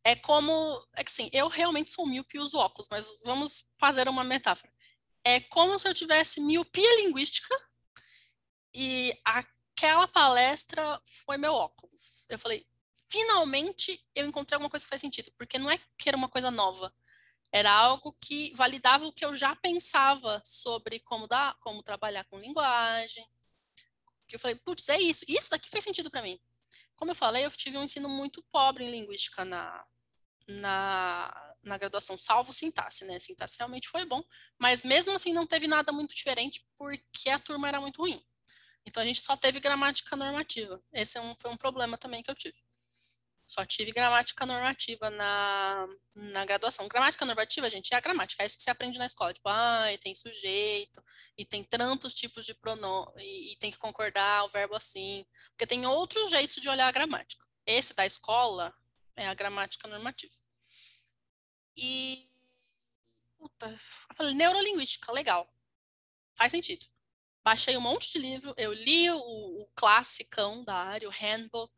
É 0.08 0.16
como, 0.16 0.82
é 0.96 1.04
que 1.04 1.10
assim, 1.10 1.28
eu 1.34 1.48
realmente 1.48 1.90
sou 1.90 2.06
míope 2.06 2.38
e 2.38 2.40
uso 2.40 2.56
óculos, 2.56 2.88
mas 2.90 3.20
vamos 3.26 3.70
fazer 3.78 4.08
uma 4.08 4.24
metáfora. 4.24 4.72
É 5.22 5.38
como 5.38 5.78
se 5.78 5.86
eu 5.86 5.92
tivesse 5.92 6.40
miopia 6.40 6.96
linguística 7.02 7.54
e 8.72 9.12
aquela 9.22 10.08
palestra 10.08 10.98
foi 11.04 11.36
meu 11.36 11.52
óculos. 11.52 12.26
Eu 12.30 12.38
falei, 12.38 12.66
finalmente 13.06 14.02
eu 14.14 14.26
encontrei 14.26 14.56
alguma 14.56 14.70
coisa 14.70 14.86
que 14.86 14.88
faz 14.88 15.02
sentido, 15.02 15.30
porque 15.36 15.58
não 15.58 15.70
é 15.70 15.78
que 15.98 16.08
era 16.08 16.16
uma 16.16 16.30
coisa 16.30 16.50
nova, 16.50 16.90
era 17.52 17.70
algo 17.70 18.16
que 18.18 18.54
validava 18.54 19.04
o 19.04 19.12
que 19.12 19.26
eu 19.26 19.34
já 19.34 19.54
pensava 19.56 20.40
sobre 20.42 21.00
como 21.00 21.28
dar, 21.28 21.54
como 21.60 21.82
trabalhar 21.82 22.24
com 22.24 22.38
linguagem. 22.38 23.28
Que 24.26 24.36
eu 24.36 24.40
falei, 24.40 24.56
putz, 24.56 24.88
é 24.88 24.98
isso, 24.98 25.26
isso 25.28 25.50
daqui 25.50 25.68
faz 25.68 25.84
sentido 25.84 26.10
para 26.10 26.22
mim. 26.22 26.40
Como 26.96 27.10
eu 27.10 27.14
falei, 27.14 27.44
eu 27.44 27.50
tive 27.50 27.76
um 27.76 27.84
ensino 27.84 28.08
muito 28.08 28.42
pobre 28.50 28.84
em 28.84 28.90
linguística 28.90 29.44
na, 29.44 29.86
na, 30.48 31.54
na 31.62 31.76
graduação, 31.76 32.16
salvo 32.16 32.52
sintaxe, 32.52 33.04
né? 33.04 33.18
Sintaxe 33.18 33.56
realmente 33.58 33.88
foi 33.88 34.04
bom, 34.06 34.22
mas 34.58 34.82
mesmo 34.82 35.12
assim 35.12 35.32
não 35.32 35.46
teve 35.46 35.66
nada 35.66 35.92
muito 35.92 36.14
diferente 36.14 36.66
porque 36.78 37.28
a 37.28 37.38
turma 37.38 37.68
era 37.68 37.80
muito 37.80 38.00
ruim. 38.00 38.24
Então 38.86 39.02
a 39.02 39.06
gente 39.06 39.20
só 39.20 39.36
teve 39.36 39.60
gramática 39.60 40.16
normativa. 40.16 40.82
Esse 40.92 41.18
é 41.18 41.20
um, 41.20 41.34
foi 41.38 41.50
um 41.50 41.56
problema 41.56 41.98
também 41.98 42.22
que 42.22 42.30
eu 42.30 42.34
tive. 42.34 42.56
Só 43.46 43.64
tive 43.64 43.92
gramática 43.92 44.44
normativa 44.44 45.08
na, 45.08 45.86
na 46.14 46.44
graduação. 46.44 46.86
Gramática 46.86 47.24
normativa, 47.24 47.70
gente, 47.70 47.94
é 47.94 47.96
a 47.96 48.00
gramática. 48.00 48.42
É 48.42 48.46
isso 48.46 48.58
que 48.58 48.62
você 48.62 48.70
aprende 48.70 48.98
na 48.98 49.06
escola. 49.06 49.32
Tipo, 49.32 49.48
ah, 49.48 49.86
tem 50.02 50.14
sujeito, 50.14 51.02
e 51.36 51.46
tem 51.46 51.64
tantos 51.64 52.14
tipos 52.14 52.44
de 52.44 52.54
pronome, 52.54 53.10
e, 53.16 53.52
e 53.52 53.56
tem 53.56 53.70
que 53.70 53.78
concordar 53.78 54.44
o 54.44 54.48
verbo 54.48 54.74
assim. 54.74 55.24
Porque 55.50 55.66
tem 55.66 55.86
outros 55.86 56.28
jeitos 56.28 56.60
de 56.60 56.68
olhar 56.68 56.88
a 56.88 56.92
gramática. 56.92 57.42
Esse 57.66 57.94
da 57.94 58.04
escola 58.04 58.74
é 59.18 59.28
a 59.28 59.34
gramática 59.34 59.88
normativa. 59.88 60.32
E. 61.76 62.26
Puta, 63.36 63.68
eu 63.68 64.14
falei, 64.16 64.34
neurolinguística, 64.34 65.12
legal. 65.12 65.48
Faz 66.34 66.52
sentido. 66.52 66.86
Baixei 67.44 67.76
um 67.76 67.80
monte 67.80 68.12
de 68.12 68.18
livro, 68.18 68.54
eu 68.56 68.72
li 68.72 69.10
o, 69.10 69.18
o 69.18 69.66
classicão 69.74 70.64
da 70.64 70.74
área, 70.74 71.08
o 71.08 71.12
Handbook 71.12 71.72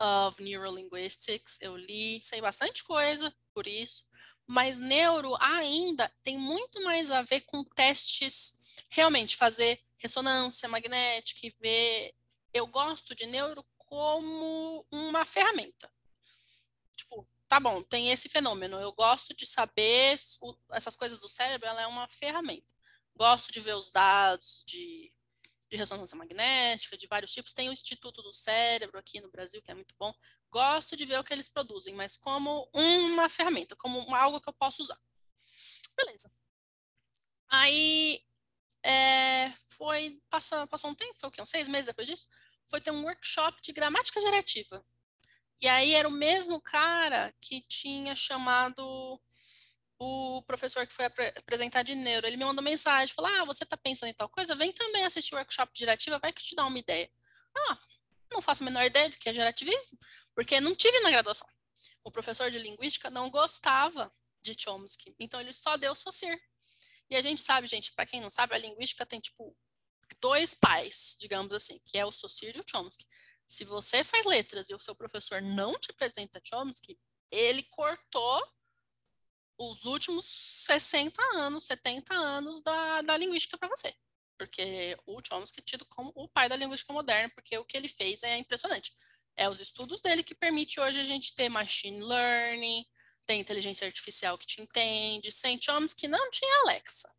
of 0.00 0.42
Neurolinguistics, 0.42 1.58
eu 1.60 1.76
li, 1.76 2.20
sei 2.22 2.40
bastante 2.40 2.82
coisa 2.82 3.34
por 3.52 3.66
isso, 3.66 4.04
mas 4.46 4.78
neuro 4.78 5.36
ainda 5.40 6.08
tem 6.22 6.38
muito 6.38 6.82
mais 6.82 7.10
a 7.10 7.22
ver 7.22 7.42
com 7.42 7.62
testes, 7.62 8.84
realmente 8.90 9.36
fazer 9.36 9.80
ressonância 9.98 10.68
magnética 10.68 11.46
e 11.46 11.54
ver. 11.60 12.14
Eu 12.52 12.66
gosto 12.66 13.14
de 13.14 13.26
neuro 13.26 13.64
como 13.76 14.86
uma 14.90 15.24
ferramenta. 15.24 15.92
Tá 17.52 17.60
bom, 17.60 17.82
tem 17.82 18.10
esse 18.10 18.30
fenômeno, 18.30 18.80
eu 18.80 18.90
gosto 18.94 19.36
de 19.36 19.44
saber 19.44 20.16
essas 20.70 20.96
coisas 20.96 21.18
do 21.18 21.28
cérebro, 21.28 21.68
ela 21.68 21.82
é 21.82 21.86
uma 21.86 22.08
ferramenta. 22.08 22.72
Gosto 23.14 23.52
de 23.52 23.60
ver 23.60 23.76
os 23.76 23.90
dados, 23.90 24.64
de 24.66 25.12
de 25.70 25.76
ressonância 25.76 26.16
magnética, 26.16 26.96
de 26.96 27.06
vários 27.06 27.30
tipos. 27.30 27.52
Tem 27.52 27.68
o 27.68 27.72
Instituto 27.72 28.22
do 28.22 28.32
Cérebro 28.32 28.98
aqui 28.98 29.20
no 29.20 29.30
Brasil, 29.30 29.60
que 29.62 29.70
é 29.70 29.74
muito 29.74 29.94
bom. 29.98 30.14
Gosto 30.50 30.96
de 30.96 31.04
ver 31.04 31.18
o 31.18 31.24
que 31.24 31.32
eles 31.34 31.48
produzem, 31.48 31.94
mas 31.94 32.16
como 32.16 32.70
uma 32.72 33.28
ferramenta, 33.28 33.76
como 33.76 34.14
algo 34.14 34.40
que 34.40 34.48
eu 34.48 34.54
posso 34.54 34.82
usar. 34.82 34.98
Beleza. 35.94 36.32
Aí 37.50 38.22
é, 38.82 39.52
foi, 39.76 40.18
passa, 40.30 40.66
passou 40.66 40.90
um 40.90 40.94
tempo, 40.94 41.18
foi 41.18 41.28
o 41.28 41.32
quê? 41.32 41.42
Uns 41.42 41.50
seis 41.50 41.68
meses 41.68 41.86
depois 41.86 42.08
disso? 42.08 42.28
Foi 42.64 42.80
ter 42.80 42.90
um 42.90 43.04
workshop 43.04 43.60
de 43.60 43.72
gramática 43.72 44.22
gerativa. 44.22 44.82
E 45.62 45.68
aí 45.68 45.94
era 45.94 46.08
o 46.08 46.12
mesmo 46.12 46.60
cara 46.60 47.32
que 47.40 47.62
tinha 47.68 48.16
chamado 48.16 48.82
o 49.96 50.42
professor 50.42 50.84
que 50.84 50.92
foi 50.92 51.04
apresentar 51.04 51.84
de 51.84 51.94
neuro, 51.94 52.26
ele 52.26 52.36
me 52.36 52.44
mandou 52.44 52.64
mensagem, 52.64 53.14
falou, 53.14 53.30
ah, 53.30 53.44
você 53.44 53.62
está 53.62 53.76
pensando 53.76 54.10
em 54.10 54.14
tal 54.14 54.28
coisa? 54.28 54.56
Vem 54.56 54.72
também 54.72 55.04
assistir 55.04 55.34
o 55.34 55.38
workshop 55.38 55.72
de 55.72 55.78
gerativa, 55.78 56.18
vai 56.18 56.32
que 56.32 56.42
te 56.42 56.56
dá 56.56 56.66
uma 56.66 56.78
ideia. 56.78 57.08
Ah, 57.56 57.78
não 58.32 58.42
faço 58.42 58.64
a 58.64 58.66
menor 58.66 58.84
ideia 58.84 59.08
do 59.08 59.16
que 59.16 59.28
é 59.28 59.34
gerativismo, 59.34 59.96
porque 60.34 60.60
não 60.60 60.74
tive 60.74 60.98
na 61.00 61.10
graduação. 61.12 61.46
O 62.02 62.10
professor 62.10 62.50
de 62.50 62.58
linguística 62.58 63.08
não 63.10 63.30
gostava 63.30 64.12
de 64.42 64.56
Chomsky, 64.58 65.14
então 65.20 65.40
ele 65.40 65.52
só 65.52 65.76
deu 65.76 65.94
Saussure. 65.94 66.40
E 67.08 67.14
a 67.14 67.20
gente 67.20 67.40
sabe, 67.40 67.68
gente, 67.68 67.92
para 67.92 68.04
quem 68.04 68.20
não 68.20 68.30
sabe, 68.30 68.56
a 68.56 68.58
linguística 68.58 69.06
tem, 69.06 69.20
tipo, 69.20 69.56
dois 70.20 70.54
pais, 70.54 71.16
digamos 71.20 71.54
assim, 71.54 71.80
que 71.86 71.96
é 71.96 72.04
o 72.04 72.10
Saussure 72.10 72.58
e 72.58 72.60
o 72.60 72.64
Chomsky. 72.68 73.06
Se 73.52 73.66
você 73.66 74.02
faz 74.02 74.24
letras 74.24 74.70
e 74.70 74.74
o 74.74 74.78
seu 74.78 74.96
professor 74.96 75.42
não 75.42 75.78
te 75.78 75.90
apresenta 75.90 76.40
Chomsky, 76.42 76.98
ele 77.30 77.62
cortou 77.64 78.42
os 79.58 79.84
últimos 79.84 80.24
60 80.24 81.22
anos, 81.34 81.64
70 81.64 82.14
anos 82.14 82.62
da, 82.62 83.02
da 83.02 83.14
linguística 83.14 83.58
para 83.58 83.68
você. 83.68 83.94
Porque 84.38 84.96
o 85.04 85.20
Chomsky 85.22 85.60
é 85.60 85.64
tido 85.64 85.84
como 85.84 86.10
o 86.14 86.26
pai 86.30 86.48
da 86.48 86.56
linguística 86.56 86.94
moderna, 86.94 87.30
porque 87.34 87.58
o 87.58 87.64
que 87.66 87.76
ele 87.76 87.88
fez 87.88 88.22
é 88.22 88.38
impressionante. 88.38 88.90
É 89.36 89.50
os 89.50 89.60
estudos 89.60 90.00
dele 90.00 90.22
que 90.22 90.34
permite 90.34 90.80
hoje 90.80 90.98
a 90.98 91.04
gente 91.04 91.34
ter 91.34 91.50
machine 91.50 92.02
learning, 92.02 92.86
ter 93.26 93.34
inteligência 93.34 93.86
artificial 93.86 94.38
que 94.38 94.46
te 94.46 94.62
entende. 94.62 95.30
Sem 95.30 95.60
Chomsky 95.60 96.08
não 96.08 96.30
tinha 96.30 96.60
Alexa. 96.60 97.14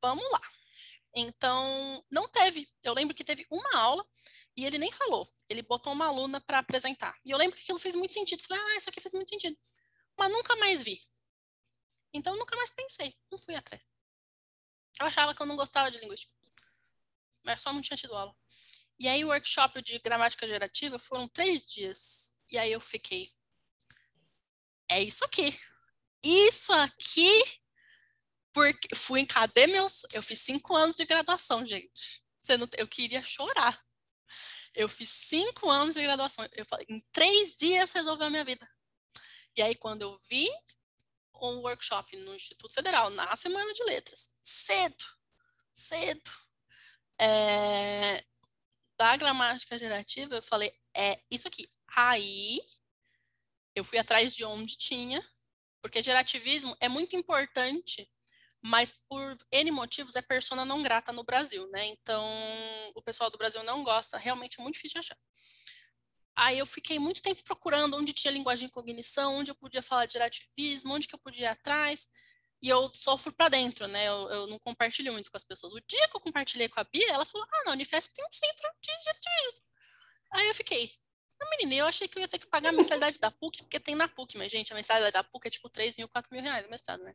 Vamos 0.00 0.30
lá. 0.30 0.42
Então, 1.12 2.04
não 2.08 2.28
teve. 2.28 2.68
Eu 2.84 2.94
lembro 2.94 3.16
que 3.16 3.24
teve 3.24 3.44
uma 3.50 3.76
aula 3.76 4.06
e 4.56 4.64
ele 4.64 4.78
nem 4.78 4.90
falou. 4.92 5.28
Ele 5.48 5.62
botou 5.62 5.92
uma 5.92 6.06
aluna 6.06 6.40
para 6.40 6.58
apresentar. 6.60 7.18
E 7.24 7.30
eu 7.30 7.38
lembro 7.38 7.56
que 7.56 7.62
aquilo 7.62 7.78
fez 7.78 7.94
muito 7.94 8.14
sentido. 8.14 8.42
Falei, 8.42 8.62
ah, 8.62 8.76
isso 8.76 8.88
aqui 8.88 9.00
fez 9.00 9.14
muito 9.14 9.28
sentido. 9.28 9.56
Mas 10.16 10.30
nunca 10.30 10.54
mais 10.56 10.82
vi. 10.82 11.02
Então, 12.12 12.36
nunca 12.36 12.56
mais 12.56 12.70
pensei, 12.70 13.16
não 13.30 13.38
fui 13.38 13.56
atrás. 13.56 13.82
Eu 15.00 15.06
achava 15.06 15.34
que 15.34 15.42
eu 15.42 15.46
não 15.46 15.56
gostava 15.56 15.90
de 15.90 15.98
linguística, 15.98 16.32
mas 17.44 17.60
só 17.60 17.72
não 17.72 17.82
tinha 17.82 17.96
tido 17.96 18.14
aula. 18.14 18.34
E 18.96 19.08
aí, 19.08 19.24
o 19.24 19.28
workshop 19.28 19.82
de 19.82 19.98
gramática 19.98 20.46
gerativa 20.46 21.00
foram 21.00 21.26
três 21.26 21.66
dias. 21.66 22.36
E 22.48 22.56
aí, 22.56 22.70
eu 22.70 22.80
fiquei. 22.80 23.28
É 24.88 25.02
isso 25.02 25.24
aqui. 25.24 25.58
Isso 26.22 26.72
aqui. 26.72 27.60
Porque 28.52 28.94
fui 28.94 29.18
em 29.18 29.26
cadê 29.26 29.66
meus. 29.66 30.06
Eu 30.12 30.22
fiz 30.22 30.38
cinco 30.38 30.76
anos 30.76 30.94
de 30.94 31.04
graduação, 31.04 31.66
gente. 31.66 32.24
Eu 32.78 32.86
queria 32.86 33.20
chorar. 33.20 33.83
Eu 34.74 34.88
fiz 34.88 35.08
cinco 35.08 35.70
anos 35.70 35.94
de 35.94 36.02
graduação. 36.02 36.46
Eu 36.52 36.66
falei, 36.66 36.86
em 36.88 37.00
três 37.12 37.56
dias 37.56 37.92
resolveu 37.92 38.26
a 38.26 38.30
minha 38.30 38.44
vida. 38.44 38.68
E 39.56 39.62
aí, 39.62 39.74
quando 39.76 40.02
eu 40.02 40.16
vi 40.28 40.48
um 41.40 41.60
workshop 41.60 42.16
no 42.16 42.34
Instituto 42.34 42.74
Federal, 42.74 43.10
na 43.10 43.34
Semana 43.36 43.72
de 43.72 43.84
Letras, 43.84 44.36
cedo, 44.42 45.04
cedo, 45.72 46.30
é, 47.20 48.24
da 48.98 49.16
gramática 49.16 49.78
gerativa, 49.78 50.34
eu 50.34 50.42
falei, 50.42 50.72
é 50.94 51.20
isso 51.30 51.46
aqui. 51.46 51.68
Aí, 51.96 52.60
eu 53.74 53.84
fui 53.84 53.98
atrás 53.98 54.34
de 54.34 54.44
onde 54.44 54.76
tinha, 54.76 55.24
porque 55.80 56.02
gerativismo 56.02 56.76
é 56.80 56.88
muito 56.88 57.14
importante, 57.14 58.10
mas 58.64 58.90
por 58.90 59.36
N 59.52 59.70
motivos 59.70 60.16
é 60.16 60.22
persona 60.22 60.64
não 60.64 60.82
grata 60.82 61.12
no 61.12 61.22
Brasil, 61.22 61.68
né? 61.68 61.84
Então, 61.84 62.26
o 62.94 63.02
pessoal 63.02 63.30
do 63.30 63.36
Brasil 63.36 63.62
não 63.62 63.84
gosta, 63.84 64.16
realmente 64.16 64.58
é 64.58 64.62
muito 64.62 64.76
difícil 64.76 65.02
de 65.02 65.06
achar. 65.06 65.18
Aí 66.34 66.58
eu 66.58 66.64
fiquei 66.64 66.98
muito 66.98 67.20
tempo 67.20 67.44
procurando 67.44 67.94
onde 67.94 68.14
tinha 68.14 68.32
linguagem 68.32 68.66
de 68.66 68.72
cognição, 68.72 69.34
onde 69.36 69.50
eu 69.50 69.54
podia 69.54 69.82
falar 69.82 70.06
de 70.06 70.16
ativismo, 70.16 70.94
onde 70.94 71.06
que 71.06 71.14
eu 71.14 71.18
podia 71.18 71.44
ir 71.44 71.48
atrás. 71.48 72.08
E 72.62 72.68
eu 72.70 72.90
sofro 72.94 73.34
para 73.34 73.50
dentro, 73.50 73.86
né? 73.86 74.08
Eu, 74.08 74.30
eu, 74.30 74.46
não 74.46 74.58
compartilho 74.58 75.12
muito 75.12 75.30
com 75.30 75.36
as 75.36 75.44
pessoas. 75.44 75.74
O 75.74 75.80
dia 75.86 76.08
que 76.08 76.16
eu 76.16 76.20
compartilhei 76.20 76.66
com 76.66 76.80
a 76.80 76.84
Bia, 76.84 77.12
ela 77.12 77.26
falou: 77.26 77.46
Ah, 77.52 77.62
na 77.66 77.72
Unifesp 77.72 78.14
tem 78.14 78.24
um 78.24 78.32
centro 78.32 78.70
de 78.82 79.10
ativismo. 79.10 79.62
Aí 80.32 80.48
eu 80.48 80.54
fiquei: 80.54 80.90
Não, 81.40 81.50
menina, 81.50 81.82
eu 81.82 81.86
achei 81.86 82.08
que 82.08 82.18
eu 82.18 82.22
ia 82.22 82.28
ter 82.28 82.38
que 82.38 82.46
pagar 82.46 82.70
a 82.70 82.72
mensalidade 82.72 83.18
da 83.18 83.30
PUC, 83.30 83.62
porque 83.62 83.80
tem 83.80 83.94
na 83.94 84.08
PUC, 84.08 84.38
mas, 84.38 84.50
gente, 84.50 84.72
a 84.72 84.76
mensalidade 84.76 85.12
da 85.12 85.24
PUC 85.24 85.48
é 85.48 85.50
tipo 85.50 85.68
3 85.68 85.96
mil, 85.96 86.08
4 86.08 86.32
mil 86.32 86.42
reais 86.42 86.66
o 86.66 86.70
mestrado, 86.70 87.02
né? 87.02 87.14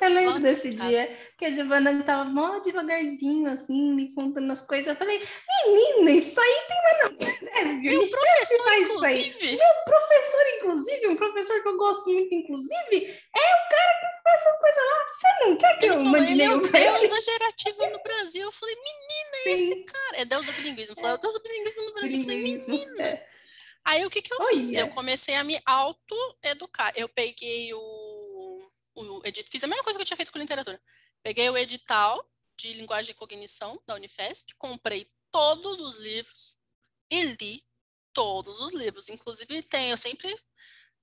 Eu 0.00 0.08
lembro 0.08 0.40
desse 0.40 0.70
dia 0.70 1.16
que 1.38 1.44
a 1.44 1.52
Giovana 1.52 2.02
tava 2.02 2.24
mó 2.24 2.58
devagarzinho, 2.60 3.50
assim, 3.50 3.94
me 3.94 4.14
contando 4.14 4.50
as 4.52 4.62
coisas. 4.62 4.86
Eu 4.88 4.96
falei, 4.96 5.20
menina, 5.66 6.10
isso 6.12 6.40
aí 6.40 6.62
tem 6.68 6.76
lá 6.76 7.02
na 7.02 7.74
Meu 7.74 8.08
professor, 8.08 8.72
inclusive. 8.74 9.56
Meu 9.56 9.84
professor, 9.84 10.42
inclusive, 10.56 11.08
um 11.08 11.16
professor 11.16 11.62
que 11.62 11.68
eu 11.68 11.76
gosto 11.76 12.10
muito, 12.10 12.34
inclusive, 12.34 13.06
é 13.06 13.54
o 13.54 13.68
cara 13.68 14.00
que 14.00 14.22
faz 14.22 14.40
essas 14.40 14.60
coisas 14.60 14.84
lá. 14.84 15.06
Você 15.12 15.44
não 15.44 15.56
quer 15.56 15.78
que 15.78 15.84
ele 15.84 15.94
eu 15.94 15.96
falou, 15.98 16.12
mande 16.12 16.32
ele 16.32 16.42
é 16.42 16.50
o 16.50 16.58
deus 16.58 17.08
da 17.08 17.20
gerativa 17.20 17.88
no 17.88 18.02
Brasil. 18.02 18.42
Eu 18.42 18.52
falei, 18.52 18.76
menina, 18.76 19.36
Sim. 19.44 19.52
esse 19.52 19.84
cara. 19.84 20.16
É 20.18 20.24
deus 20.24 20.46
do 20.46 20.52
bilinguismo. 20.52 20.92
Eu 20.92 20.96
falei, 20.96 21.12
é 21.12 21.14
o 21.14 21.18
deus 21.18 21.34
do 21.34 21.42
bilinguismo 21.42 21.84
no 21.84 21.94
Brasil. 21.94 22.18
Eu 22.18 22.24
falei, 22.24 22.42
menina. 22.42 23.02
É. 23.02 23.26
Aí 23.86 24.04
o 24.04 24.10
que 24.10 24.20
que 24.20 24.32
eu 24.34 24.38
Olha. 24.40 24.48
fiz? 24.48 24.72
Eu 24.72 24.88
comecei 24.90 25.36
a 25.36 25.44
me 25.44 25.60
auto-educar. 25.64 26.92
Eu 26.96 27.08
peguei 27.08 27.72
o, 27.72 28.68
o 28.96 29.22
edit, 29.24 29.48
fiz 29.48 29.62
a 29.62 29.68
mesma 29.68 29.84
coisa 29.84 29.96
que 29.96 30.02
eu 30.02 30.06
tinha 30.06 30.16
feito 30.16 30.32
com 30.32 30.38
literatura. 30.40 30.82
Peguei 31.22 31.48
o 31.48 31.56
edital 31.56 32.28
de 32.58 32.72
linguagem 32.72 33.12
e 33.12 33.14
cognição 33.14 33.80
da 33.86 33.94
Unifesp, 33.94 34.54
comprei 34.58 35.06
todos 35.30 35.80
os 35.80 35.96
livros 35.98 36.56
e 37.10 37.22
li 37.40 37.64
todos 38.12 38.60
os 38.60 38.72
livros. 38.72 39.08
Inclusive 39.08 39.62
tem, 39.62 39.90
eu 39.90 39.96
sempre 39.96 40.34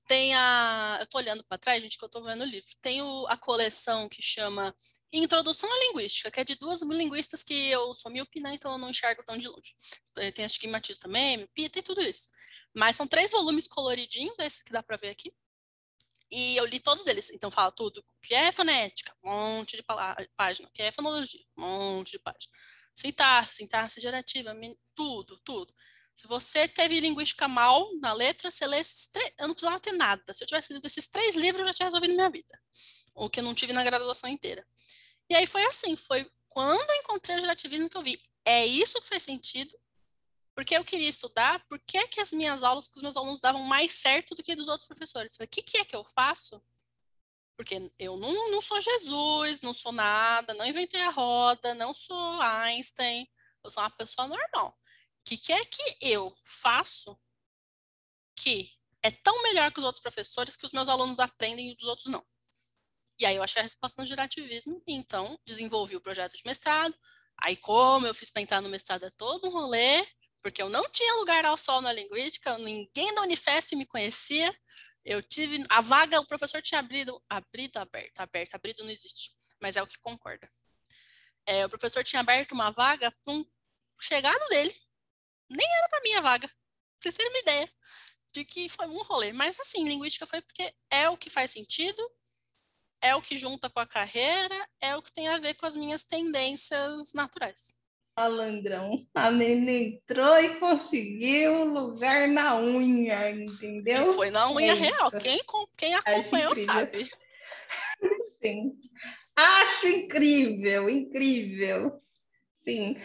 tem 0.05 0.33
a, 0.35 0.97
eu 0.99 1.07
tô 1.07 1.17
olhando 1.19 1.43
para 1.45 1.57
trás, 1.57 1.81
gente, 1.81 1.97
que 1.97 2.03
eu 2.03 2.09
tô 2.09 2.21
vendo 2.21 2.41
o 2.41 2.45
livro. 2.45 2.69
Tem 2.81 3.01
o- 3.01 3.25
a 3.29 3.37
coleção 3.37 4.09
que 4.09 4.21
chama 4.21 4.75
Introdução 5.13 5.71
à 5.71 5.79
Linguística, 5.85 6.29
que 6.29 6.39
é 6.41 6.43
de 6.43 6.55
duas 6.55 6.81
linguistas 6.81 7.43
que 7.43 7.69
eu 7.69 7.95
sou 7.95 8.11
míope, 8.11 8.41
né? 8.41 8.53
Então 8.55 8.73
eu 8.73 8.77
não 8.77 8.89
enxergo 8.89 9.23
tão 9.23 9.37
de 9.37 9.47
longe. 9.47 9.73
Tem 10.35 10.43
astigmatismo 10.43 11.03
também, 11.03 11.37
miopia, 11.37 11.69
tem 11.69 11.81
tudo 11.81 12.01
isso. 12.01 12.29
Mas 12.75 12.95
são 12.95 13.07
três 13.07 13.31
volumes 13.31 13.67
coloridinhos, 13.67 14.37
esses 14.39 14.63
que 14.63 14.71
dá 14.71 14.81
para 14.81 14.97
ver 14.97 15.09
aqui. 15.09 15.33
E 16.31 16.55
eu 16.57 16.65
li 16.65 16.79
todos 16.79 17.05
eles. 17.05 17.29
Então 17.29 17.51
fala 17.51 17.71
tudo. 17.71 18.03
Que 18.21 18.33
é 18.33 18.51
fonética? 18.51 19.15
Um 19.23 19.29
monte 19.29 19.75
de 19.75 19.83
página. 20.35 20.67
O 20.67 20.71
que 20.71 20.81
é 20.81 20.91
fonologia? 20.91 21.45
Um 21.57 21.61
monte 21.97 22.13
de 22.13 22.19
página. 22.19 22.51
Sintaxe, 22.95 23.55
sintaxe 23.55 24.01
gerativa, 24.01 24.53
tudo, 24.95 25.37
tudo. 25.43 25.73
Se 26.15 26.27
você 26.27 26.67
teve 26.67 26.99
linguística 26.99 27.47
mal 27.47 27.87
na 27.99 28.13
letra, 28.13 28.51
você 28.51 28.65
lê 28.67 28.79
esses 28.79 29.07
três. 29.07 29.31
Eu 29.39 29.47
não 29.47 29.55
precisava 29.55 29.79
ter 29.79 29.93
nada. 29.93 30.33
Se 30.33 30.43
eu 30.43 30.47
tivesse 30.47 30.73
lido 30.73 30.85
esses 30.85 31.07
três 31.07 31.35
livros, 31.35 31.61
eu 31.61 31.67
já 31.67 31.73
tinha 31.73 31.87
resolvido 31.87 32.13
minha 32.13 32.29
vida. 32.29 32.59
O 33.15 33.29
que 33.29 33.39
eu 33.39 33.43
não 33.43 33.53
tive 33.53 33.73
na 33.73 33.83
graduação 33.83 34.29
inteira. 34.29 34.65
E 35.29 35.35
aí 35.35 35.47
foi 35.47 35.63
assim, 35.65 35.95
foi 35.95 36.29
quando 36.47 36.89
eu 36.89 36.95
encontrei 36.97 37.37
o 37.37 37.41
gerativismo 37.41 37.89
que 37.89 37.97
eu 37.97 38.03
vi. 38.03 38.19
É 38.45 38.65
isso 38.65 39.01
que 39.01 39.07
faz 39.07 39.23
sentido, 39.23 39.73
porque 40.55 40.75
eu 40.77 40.85
queria 40.85 41.09
estudar, 41.09 41.65
por 41.67 41.79
que, 41.79 42.07
que 42.07 42.21
as 42.21 42.31
minhas 42.31 42.63
aulas 42.63 42.87
com 42.87 42.97
os 42.97 43.01
meus 43.01 43.17
alunos 43.17 43.39
davam 43.39 43.63
mais 43.63 43.93
certo 43.95 44.35
do 44.35 44.43
que 44.43 44.55
dos 44.55 44.67
outros 44.67 44.87
professores? 44.87 45.35
O 45.39 45.47
que, 45.47 45.61
que 45.61 45.77
é 45.77 45.85
que 45.85 45.95
eu 45.95 46.05
faço? 46.05 46.63
Porque 47.57 47.91
eu 47.97 48.17
não, 48.17 48.51
não 48.51 48.61
sou 48.61 48.79
Jesus, 48.79 49.61
não 49.61 49.73
sou 49.73 49.91
nada, 49.91 50.53
não 50.53 50.65
inventei 50.65 51.01
a 51.01 51.09
roda, 51.09 51.73
não 51.73 51.93
sou 51.93 52.41
Einstein, 52.41 53.27
eu 53.63 53.71
sou 53.71 53.81
uma 53.81 53.91
pessoa 53.91 54.27
normal. 54.27 54.69
O 54.69 55.23
que, 55.25 55.37
que 55.37 55.53
é 55.53 55.65
que 55.65 55.97
eu 56.01 56.35
faço 56.43 57.19
que 58.35 58.71
é 59.01 59.09
tão 59.09 59.41
melhor 59.43 59.71
que 59.71 59.79
os 59.79 59.85
outros 59.85 60.01
professores 60.01 60.55
que 60.55 60.65
os 60.65 60.71
meus 60.71 60.89
alunos 60.89 61.19
aprendem 61.19 61.71
e 61.71 61.75
os 61.79 61.85
outros 61.85 62.11
não? 62.11 62.23
E 63.19 63.25
aí 63.25 63.35
eu 63.35 63.43
achei 63.43 63.59
a 63.59 63.63
resposta 63.63 64.01
no 64.01 64.07
gerativismo, 64.07 64.81
e 64.87 64.93
então 64.93 65.39
desenvolvi 65.45 65.95
o 65.95 66.01
projeto 66.01 66.35
de 66.35 66.43
mestrado. 66.45 66.95
Aí, 67.37 67.55
como 67.55 68.07
eu 68.07 68.13
fiz 68.13 68.31
para 68.31 68.41
entrar 68.41 68.61
no 68.61 68.69
mestrado, 68.69 69.05
é 69.05 69.09
todo 69.11 69.47
um 69.47 69.51
rolê, 69.51 70.05
porque 70.43 70.61
eu 70.61 70.69
não 70.69 70.87
tinha 70.89 71.15
lugar 71.15 71.45
ao 71.45 71.57
sol 71.57 71.81
na 71.81 71.93
linguística, 71.93 72.57
ninguém 72.57 73.15
da 73.15 73.21
Unifesp 73.21 73.75
me 73.75 73.85
conhecia. 73.85 74.53
Eu 75.05 75.23
tive 75.23 75.63
a 75.69 75.79
vaga, 75.79 76.19
o 76.19 76.25
professor 76.25 76.61
tinha 76.61 76.79
abrido, 76.79 77.21
abrido, 77.29 77.77
aberto, 77.77 78.19
aberto, 78.19 78.53
abrido 78.53 78.83
não 78.83 78.91
existe, 78.91 79.31
mas 79.61 79.77
é 79.77 79.81
o 79.81 79.87
que 79.87 79.97
concorda. 79.99 80.49
É, 81.45 81.65
o 81.65 81.69
professor 81.69 82.03
tinha 82.03 82.19
aberto 82.19 82.51
uma 82.51 82.71
vaga 82.71 83.11
para 83.23 83.33
um 83.33 83.45
chegado 83.99 84.45
dele, 84.49 84.75
nem 85.49 85.67
era 85.77 85.89
para 85.89 86.01
minha 86.01 86.21
vaga, 86.21 86.47
pra 86.47 86.57
vocês 86.99 87.15
terem 87.15 87.31
uma 87.31 87.39
ideia 87.39 87.73
de 88.33 88.43
que 88.43 88.67
foi 88.67 88.87
um 88.87 89.01
rolê. 89.03 89.31
Mas 89.31 89.59
assim, 89.59 89.85
linguística 89.85 90.27
foi 90.27 90.41
porque 90.41 90.73
é 90.89 91.09
o 91.09 91.17
que 91.17 91.29
faz 91.29 91.51
sentido, 91.51 92.01
é 93.01 93.15
o 93.15 93.21
que 93.21 93.37
junta 93.37 93.69
com 93.69 93.79
a 93.79 93.87
carreira, 93.87 94.69
é 94.81 94.95
o 94.95 95.01
que 95.01 95.11
tem 95.11 95.27
a 95.27 95.37
ver 95.37 95.53
com 95.55 95.65
as 95.65 95.75
minhas 95.75 96.03
tendências 96.03 97.13
naturais. 97.13 97.75
Malandrão. 98.15 99.05
A 99.15 99.31
menina 99.31 99.71
entrou 99.71 100.37
e 100.37 100.55
conseguiu 100.59 101.65
lugar 101.65 102.27
na 102.27 102.57
unha, 102.59 103.31
entendeu? 103.31 104.03
E 104.03 104.13
foi 104.13 104.29
na 104.29 104.51
unha 104.51 104.71
É 104.71 104.75
real. 104.75 105.07
isso. 105.07 105.17
Quem, 105.19 105.39
quem 105.75 105.95
acompanhou 105.95 106.55
sabe. 106.55 107.09
Sim. 108.41 108.73
Acho 109.35 109.87
incrível, 109.87 110.89
incrível. 110.89 111.99
Sim. 112.53 112.95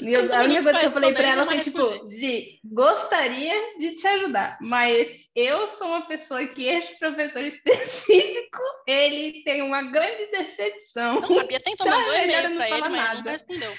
E 0.00 0.12
eu- 0.12 0.20
tanto 0.28 0.34
a 0.34 0.42
única 0.44 0.62
coisa 0.62 0.78
que 0.80 0.86
eu 0.86 0.90
falei 0.90 1.14
pra 1.14 1.28
ela 1.28 1.46
foi 1.46 1.60
tipo, 1.60 2.08
Gi, 2.08 2.60
gostaria 2.64 3.76
de 3.78 3.94
te 3.96 4.06
ajudar, 4.06 4.56
mas 4.60 5.26
eu 5.34 5.68
sou 5.68 5.88
uma 5.88 6.06
pessoa 6.06 6.46
que 6.46 6.64
este 6.64 6.96
professor 6.98 7.42
específico, 7.44 8.58
ele 8.86 9.42
tem 9.42 9.62
uma 9.62 9.82
grande 9.90 10.26
decepção. 10.30 11.18
Não, 11.20 11.40
a 11.40 11.44
Bia 11.44 11.58
tentou, 11.58 11.86
Então, 11.86 11.98
mandou 11.98 12.14
é 12.14 12.26
melhor 12.26 12.44
e-mail 12.44 12.56
pra 12.56 12.70
ele, 12.70 12.80
mas 12.82 12.92
nada. 12.92 13.14
Ele 13.14 13.22
não 13.24 13.32
respondeu, 13.32 13.72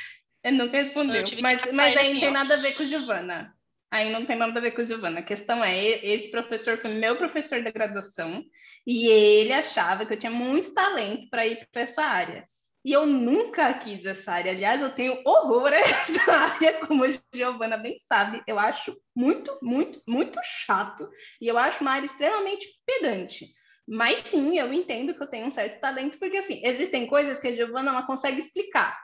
Eu 1.15 1.23
tive 1.23 1.38
que 1.38 1.41
mas, 1.43 1.65
mas 1.73 1.91
ele 1.91 1.99
aí 1.99 2.06
assim, 2.06 2.13
não 2.13 2.19
tem 2.19 2.30
ó. 2.30 2.34
nada 2.34 2.54
a 2.54 2.58
ver 2.58 2.75
com 2.75 2.84
Giovana. 2.84 3.56
Aí 3.91 4.12
não 4.12 4.25
tem 4.25 4.38
nada 4.38 4.58
a 4.58 4.62
ver 4.62 4.71
com 4.71 4.86
Giovana. 4.86 5.19
A 5.19 5.23
questão 5.23 5.63
é, 5.63 5.77
esse 6.06 6.32
professor 6.32 6.77
foi 6.77 6.93
meu 6.93 7.17
professor 7.17 7.62
da 7.62 7.71
graduação 7.71 8.41
e 8.88 9.08
ele 9.08 9.51
achava 9.51 10.06
que 10.06 10.13
eu 10.13 10.17
tinha 10.17 10.32
muito 10.32 10.73
talento 10.73 11.30
para 11.30 11.45
ir 11.45 11.67
para 11.71 11.82
essa 11.82 12.01
área. 12.01 12.47
E 12.84 12.91
eu 12.91 13.06
nunca 13.06 13.71
quis 13.75 14.04
essa 14.06 14.32
área. 14.32 14.51
Aliás, 14.51 14.82
eu 14.82 14.89
tenho 14.89 15.21
horror 15.25 15.67
a 15.67 15.75
essa 15.77 16.32
área, 16.32 16.86
como 16.86 17.04
a 17.04 17.10
Giovana 17.34 17.77
bem 17.77 17.95
sabe. 17.99 18.41
Eu 18.47 18.58
acho 18.58 18.97
muito, 19.15 19.56
muito, 19.62 20.01
muito 20.08 20.39
chato. 20.65 21.08
E 21.39 21.47
eu 21.47 21.58
acho 21.58 21.82
uma 21.82 21.91
área 21.91 22.06
extremamente 22.06 22.67
pedante. 22.86 23.54
Mas 23.88 24.19
sim, 24.21 24.58
eu 24.58 24.71
entendo 24.73 25.13
que 25.13 25.21
eu 25.21 25.27
tenho 25.27 25.47
um 25.47 25.51
certo 25.51 25.80
talento, 25.80 26.17
porque 26.17 26.38
assim, 26.38 26.62
existem 26.63 27.06
coisas 27.06 27.39
que 27.39 27.49
a 27.49 27.56
Giovana 27.56 27.91
ela 27.91 28.04
consegue 28.04 28.39
explicar. 28.39 28.97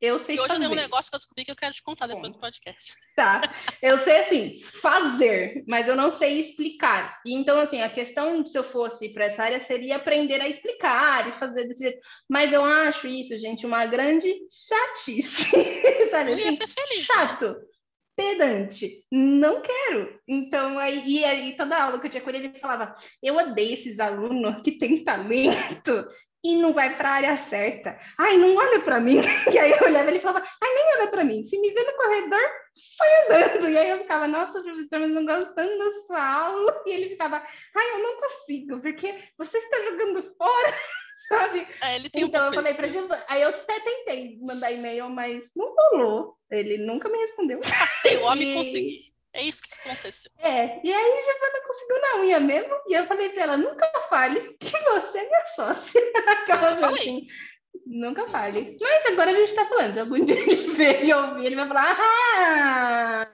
Eu 0.00 0.18
sei 0.18 0.36
E 0.36 0.40
hoje 0.40 0.48
eu 0.48 0.56
fazer. 0.56 0.60
tenho 0.68 0.72
um 0.72 0.82
negócio 0.82 1.10
que 1.10 1.14
eu 1.16 1.18
descobri 1.18 1.44
que 1.44 1.50
eu 1.50 1.56
quero 1.56 1.74
te 1.74 1.82
contar 1.82 2.06
depois 2.06 2.32
do 2.32 2.38
podcast. 2.38 2.94
Tá, 3.20 3.42
eu 3.82 3.98
sei 3.98 4.20
assim, 4.20 4.58
fazer, 4.80 5.62
mas 5.68 5.86
eu 5.88 5.94
não 5.94 6.10
sei 6.10 6.38
explicar. 6.40 7.20
E 7.26 7.34
então, 7.34 7.58
assim, 7.58 7.82
a 7.82 7.90
questão, 7.90 8.46
se 8.46 8.56
eu 8.56 8.64
fosse 8.64 9.10
para 9.10 9.26
essa 9.26 9.42
área, 9.42 9.60
seria 9.60 9.96
aprender 9.96 10.40
a 10.40 10.48
explicar 10.48 11.28
e 11.28 11.38
fazer 11.38 11.64
desse 11.68 11.84
jeito. 11.84 12.00
Mas 12.26 12.50
eu 12.50 12.64
acho 12.64 13.06
isso, 13.06 13.36
gente, 13.38 13.66
uma 13.66 13.84
grande 13.84 14.32
chatice. 14.50 15.50
Sabe 16.10 16.30
Eu 16.32 16.38
ia 16.38 16.48
assim? 16.48 16.52
ser 16.52 16.68
feliz. 16.68 16.98
né? 17.00 17.04
Chato, 17.14 17.56
pedante, 18.16 19.04
não 19.12 19.60
quero. 19.60 20.18
Então, 20.26 20.78
aí, 20.78 21.02
e 21.06 21.24
aí, 21.24 21.54
toda 21.56 21.76
aula 21.82 22.00
que 22.00 22.06
eu 22.06 22.10
tinha 22.10 22.22
com 22.22 22.30
ele, 22.30 22.46
ele 22.46 22.58
falava: 22.58 22.94
Eu 23.22 23.36
odeio 23.36 23.74
esses 23.74 24.00
alunos 24.00 24.62
que 24.62 24.72
têm 24.78 25.04
talento 25.04 26.06
e 26.42 26.56
não 26.56 26.72
vai 26.72 26.96
para 26.96 27.08
a 27.10 27.12
área 27.12 27.36
certa. 27.36 27.98
Ai, 28.18 28.36
não 28.36 28.56
olha 28.56 28.80
para 28.80 29.00
mim. 29.00 29.20
E 29.52 29.58
aí 29.58 29.72
eu 29.72 29.86
olhava 29.86 30.08
e 30.08 30.12
ele 30.12 30.20
falava: 30.20 30.46
Ai, 30.62 30.74
nem 30.74 30.96
olha 30.98 31.08
para 31.08 31.24
mim. 31.24 31.42
Se 31.44 31.58
me 31.58 31.70
vê 31.72 31.82
no 31.82 31.96
corredor, 31.96 32.40
sai 32.74 33.08
andando. 33.26 33.68
E 33.68 33.78
aí 33.78 33.90
eu 33.90 33.98
ficava: 33.98 34.26
Nossa, 34.26 34.62
professor, 34.62 35.00
mas 35.00 35.10
não 35.10 35.24
gostando 35.26 35.78
da 35.78 35.90
sua 36.06 36.24
aula. 36.34 36.82
E 36.86 36.92
ele 36.92 37.10
ficava: 37.10 37.36
Ai, 37.76 37.90
eu 37.94 37.98
não 38.02 38.20
consigo, 38.20 38.80
porque 38.80 39.14
você 39.38 39.58
está 39.58 39.76
jogando 39.84 40.34
fora, 40.36 40.74
sabe? 41.28 41.66
É, 41.82 41.96
ele 41.96 42.08
tem 42.08 42.24
um 42.24 42.28
Então 42.28 42.46
eu 42.46 42.52
pouco 42.52 42.62
falei 42.64 42.74
para 42.76 42.88
Giovana, 42.88 43.24
aí 43.28 43.42
eu 43.42 43.48
até 43.50 43.80
tentei 43.80 44.38
mandar 44.40 44.72
e-mail, 44.72 45.08
mas 45.10 45.50
não 45.54 45.74
rolou. 45.74 46.36
Ele 46.50 46.78
nunca 46.78 47.08
me 47.08 47.18
respondeu. 47.18 47.60
Passei 47.78 48.16
o 48.16 48.22
homem 48.24 48.52
E- 48.52 48.54
consegui. 48.54 48.98
É 49.32 49.42
isso 49.42 49.62
que 49.62 49.88
aconteceu. 49.88 50.32
É, 50.38 50.80
e 50.84 50.92
aí 50.92 51.20
Giovana 51.22 51.66
conseguiu 51.66 52.00
na 52.00 52.20
unha 52.22 52.40
mesmo, 52.40 52.74
e 52.88 52.94
eu 52.94 53.06
falei 53.06 53.28
para 53.30 53.42
ela, 53.44 53.56
nunca 53.56 53.88
fale 54.08 54.56
que 54.58 54.76
você 54.76 55.18
é 55.18 55.26
minha 55.26 55.46
sócia. 55.46 56.00
Aquela 56.26 56.72
Nunca 56.72 56.86
assim, 56.86 57.26
nunca 57.86 58.28
fale. 58.28 58.76
Mas 58.80 59.06
agora 59.06 59.30
a 59.30 59.34
gente 59.34 59.54
tá 59.54 59.66
falando, 59.66 59.94
se 59.94 60.00
algum 60.00 60.18
dia 60.24 60.38
ele 60.38 60.74
ver 60.74 61.04
e 61.04 61.14
ouvir, 61.14 61.46
ele 61.46 61.56
vai 61.56 61.68
falar, 61.68 61.96
ah, 62.00 63.30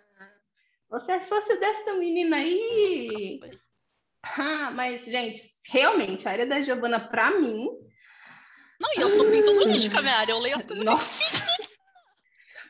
você 0.90 1.12
é 1.12 1.20
sócia 1.20 1.56
desta 1.56 1.94
menina 1.94 2.36
aí. 2.36 3.40
Ah, 4.22 4.70
mas, 4.72 5.04
gente, 5.06 5.40
realmente, 5.68 6.28
a 6.28 6.32
área 6.32 6.46
da 6.46 6.60
Giovana, 6.60 7.00
para 7.00 7.30
mim, 7.30 7.68
Não, 8.80 8.90
e 8.96 9.00
eu 9.00 9.08
sou 9.08 9.30
pinto 9.30 9.50
lixo 9.64 9.88
minha 10.02 10.14
área. 10.14 10.32
Eu 10.32 10.40
leio 10.40 10.56
as 10.56 10.66
coisas 10.66 10.84
Nossa! 10.84 11.55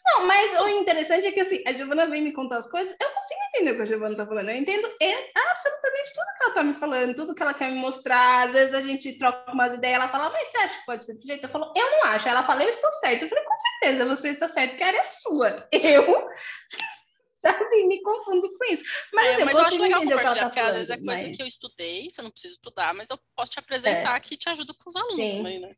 Não, 0.07 0.27
mas 0.27 0.55
o 0.55 0.69
interessante 0.69 1.27
é 1.27 1.33
que 1.33 1.41
assim, 1.41 1.63
a 1.67 1.73
Giovana 1.73 2.07
vem 2.07 2.23
me 2.23 2.33
contar 2.33 2.59
as 2.59 2.71
coisas, 2.71 2.97
eu 3.01 3.11
consigo 3.11 3.41
entender 3.49 3.73
o 3.73 3.77
que 3.77 3.83
a 3.83 3.85
Giovana 3.87 4.17
tá 4.17 4.25
falando. 4.25 4.51
Eu 4.51 4.57
entendo 4.57 4.87
é, 5.03 5.31
absolutamente 5.35 6.13
tudo 6.15 6.39
que 6.39 6.45
ela 6.45 6.55
tá 6.55 6.63
me 6.63 6.75
falando, 6.75 7.17
tudo 7.17 7.35
que 7.35 7.43
ela 7.43 7.55
quer 7.55 7.71
me 7.73 7.79
mostrar. 7.79 8.47
Às 8.47 8.53
vezes 8.53 8.75
a 8.75 8.81
gente 8.83 9.19
troca 9.19 9.53
umas 9.53 9.75
ideias, 9.75 9.97
ela 9.97 10.09
fala, 10.09 10.31
mas 10.31 10.49
você 10.49 10.59
acha 10.59 10.79
que 10.79 10.87
pode 10.87 11.05
ser 11.05 11.15
desse 11.15 11.27
jeito? 11.27 11.45
Eu 11.45 11.51
falo, 11.51 11.73
eu 11.77 11.91
não 11.91 12.05
acho. 12.05 12.29
Ela 12.29 12.47
fala, 12.47 12.63
eu 12.63 12.69
estou 12.69 12.91
certo. 12.93 13.23
Eu 13.23 13.29
falei, 13.29 13.45
com 13.45 13.57
certeza, 13.57 14.05
você 14.05 14.29
está 14.29 14.49
certo, 14.49 14.71
porque 14.71 14.85
a 14.85 14.87
área 14.87 14.99
é 14.99 15.05
sua. 15.05 15.69
Eu, 15.75 16.05
sabe? 17.45 17.85
Me 17.85 18.01
confundo 18.03 18.49
com 18.57 18.65
isso. 18.73 18.85
Mas, 19.13 19.39
é, 19.39 19.45
mas 19.45 19.55
eu, 19.55 19.65
acho 19.65 19.81
legal 19.81 20.03
compartilhar, 20.03 20.35
tá 20.35 20.45
porque 20.47 20.61
às 20.61 20.73
vezes 20.73 20.91
é 20.91 20.97
coisa 20.97 21.27
mas... 21.27 21.37
que 21.37 21.43
eu 21.43 21.47
estudei, 21.47 22.11
você 22.11 22.23
não 22.23 22.31
precisa 22.31 22.55
estudar, 22.55 22.95
mas 22.95 23.11
eu 23.11 23.19
posso 23.37 23.53
te 23.53 23.59
apresentar 23.59 24.17
é. 24.17 24.21
que 24.21 24.37
te 24.37 24.49
ajuda 24.49 24.73
com 24.75 24.89
os 24.89 24.97
alunos 24.97 25.17
Sim. 25.17 25.37
também, 25.39 25.61
né? 25.61 25.75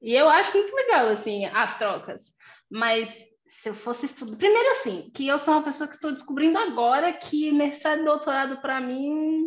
E 0.00 0.14
eu 0.14 0.28
acho 0.28 0.52
muito 0.52 0.74
legal, 0.74 1.08
assim, 1.08 1.44
as 1.46 1.78
trocas. 1.78 2.34
Mas 2.70 3.26
se 3.52 3.68
eu 3.68 3.74
fosse 3.74 4.06
estudar. 4.06 4.36
Primeiro, 4.36 4.70
assim, 4.70 5.10
que 5.14 5.28
eu 5.28 5.38
sou 5.38 5.52
uma 5.52 5.62
pessoa 5.62 5.86
que 5.86 5.94
estou 5.94 6.10
descobrindo 6.10 6.58
agora 6.58 7.12
que 7.12 7.52
mestrado 7.52 8.00
e 8.00 8.04
doutorado, 8.04 8.56
para 8.62 8.80
mim. 8.80 9.44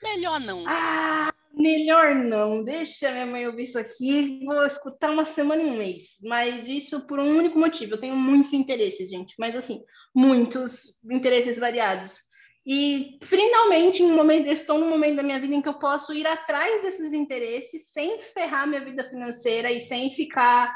Melhor 0.00 0.40
não. 0.40 0.64
Ah, 0.66 1.34
melhor 1.52 2.14
não. 2.14 2.62
Deixa 2.62 3.10
minha 3.10 3.26
mãe 3.26 3.46
ouvir 3.46 3.64
isso 3.64 3.78
aqui. 3.78 4.42
Vou 4.46 4.64
escutar 4.64 5.10
uma 5.10 5.24
semana 5.24 5.60
e 5.60 5.66
um 5.66 5.76
mês. 5.76 6.18
Mas 6.22 6.68
isso 6.68 7.04
por 7.06 7.18
um 7.18 7.36
único 7.36 7.58
motivo. 7.58 7.94
Eu 7.94 8.00
tenho 8.00 8.14
muitos 8.14 8.52
interesses, 8.52 9.10
gente. 9.10 9.34
Mas, 9.38 9.56
assim, 9.56 9.82
muitos 10.14 11.02
interesses 11.10 11.58
variados. 11.58 12.20
E 12.64 13.18
finalmente, 13.22 14.02
em 14.02 14.06
um 14.06 14.14
momento, 14.14 14.46
estou 14.46 14.78
num 14.78 14.88
momento 14.88 15.16
da 15.16 15.22
minha 15.22 15.40
vida 15.40 15.54
em 15.54 15.60
que 15.60 15.68
eu 15.68 15.78
posso 15.78 16.14
ir 16.14 16.26
atrás 16.26 16.80
desses 16.80 17.12
interesses 17.12 17.88
sem 17.88 18.20
ferrar 18.20 18.68
minha 18.68 18.84
vida 18.84 19.02
financeira 19.10 19.70
e 19.72 19.80
sem 19.80 20.10
ficar 20.10 20.74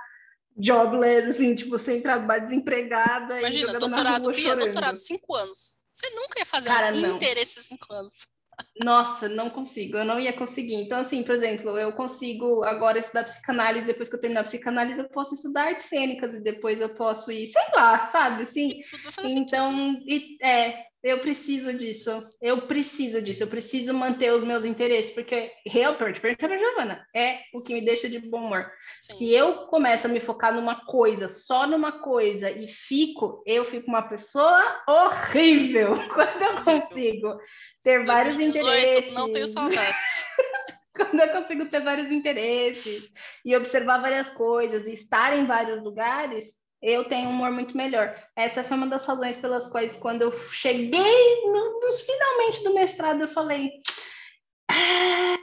jobless, 0.56 1.28
assim, 1.28 1.54
tipo, 1.54 1.78
sem 1.78 2.00
trabalho, 2.00 2.44
desempregada. 2.44 3.38
Imagina, 3.38 3.78
doutorado, 3.78 4.32
Bia, 4.32 4.56
doutorado, 4.56 4.96
cinco 4.96 5.34
anos. 5.34 5.84
Você 5.92 6.10
nunca 6.10 6.40
ia 6.40 6.46
fazer 6.46 6.68
Cara, 6.68 6.94
um 6.94 7.16
interesse 7.16 7.62
cinco 7.62 7.92
anos. 7.92 8.28
Nossa, 8.82 9.28
não 9.28 9.48
consigo, 9.50 9.96
eu 9.96 10.04
não 10.04 10.18
ia 10.18 10.32
conseguir. 10.32 10.74
Então, 10.74 10.98
assim, 10.98 11.22
por 11.22 11.34
exemplo, 11.34 11.78
eu 11.78 11.92
consigo 11.92 12.64
agora 12.64 12.98
estudar 12.98 13.24
psicanálise, 13.24 13.86
depois 13.86 14.08
que 14.08 14.16
eu 14.16 14.20
terminar 14.20 14.40
a 14.40 14.44
psicanálise, 14.44 15.00
eu 15.00 15.08
posso 15.08 15.34
estudar 15.34 15.68
artes 15.68 15.86
cênicas 15.86 16.34
e 16.34 16.40
depois 16.40 16.80
eu 16.80 16.88
posso 16.88 17.30
ir, 17.30 17.46
sei 17.46 17.62
lá, 17.72 18.02
sabe, 18.06 18.42
assim. 18.42 18.80
Então, 19.22 19.96
e, 20.06 20.36
é, 20.44 20.86
eu 21.04 21.18
preciso 21.18 21.74
disso, 21.74 22.26
eu 22.40 22.62
preciso 22.62 23.20
disso, 23.20 23.42
eu 23.42 23.46
preciso 23.46 23.92
manter 23.92 24.32
os 24.32 24.42
meus 24.42 24.64
interesses, 24.64 25.10
porque 25.10 25.52
realmente, 25.66 26.18
pergunta 26.18 26.58
Giovana, 26.58 27.06
é 27.14 27.40
o 27.52 27.60
que 27.60 27.74
me 27.74 27.84
deixa 27.84 28.08
de 28.08 28.18
bom 28.18 28.46
humor. 28.46 28.72
Sim. 29.00 29.14
Se 29.14 29.30
eu 29.30 29.66
começo 29.66 30.06
a 30.06 30.10
me 30.10 30.18
focar 30.18 30.54
numa 30.54 30.86
coisa, 30.86 31.28
só 31.28 31.66
numa 31.66 31.92
coisa, 31.92 32.50
e 32.50 32.66
fico, 32.66 33.42
eu 33.46 33.66
fico 33.66 33.86
uma 33.86 34.08
pessoa 34.08 34.82
horrível 34.88 35.90
quando 36.08 36.42
eu 36.42 36.64
consigo 36.64 37.38
ter 37.84 38.04
2018, 38.04 38.06
vários 38.06 38.56
interesses. 38.56 39.14
Não 39.14 39.30
tenho 39.30 39.46
saudades. 39.46 40.26
quando 40.96 41.20
eu 41.20 41.28
consigo 41.28 41.66
ter 41.66 41.80
vários 41.80 42.10
interesses 42.10 43.12
e 43.44 43.54
observar 43.54 44.00
várias 44.00 44.30
coisas 44.30 44.86
e 44.86 44.92
estar 44.92 45.36
em 45.36 45.44
vários 45.44 45.82
lugares, 45.82 46.52
eu 46.80 47.04
tenho 47.04 47.28
um 47.28 47.32
humor 47.32 47.50
muito 47.50 47.76
melhor. 47.76 48.14
Essa 48.36 48.62
foi 48.62 48.76
uma 48.76 48.86
das 48.86 49.06
razões 49.06 49.36
pelas 49.36 49.68
quais, 49.68 49.96
quando 49.96 50.22
eu 50.22 50.32
cheguei 50.50 51.42
no, 51.44 51.80
nos 51.80 52.00
finalmente 52.00 52.62
do 52.62 52.74
mestrado, 52.74 53.22
eu 53.22 53.28
falei. 53.28 53.70
Ah, 54.70 55.38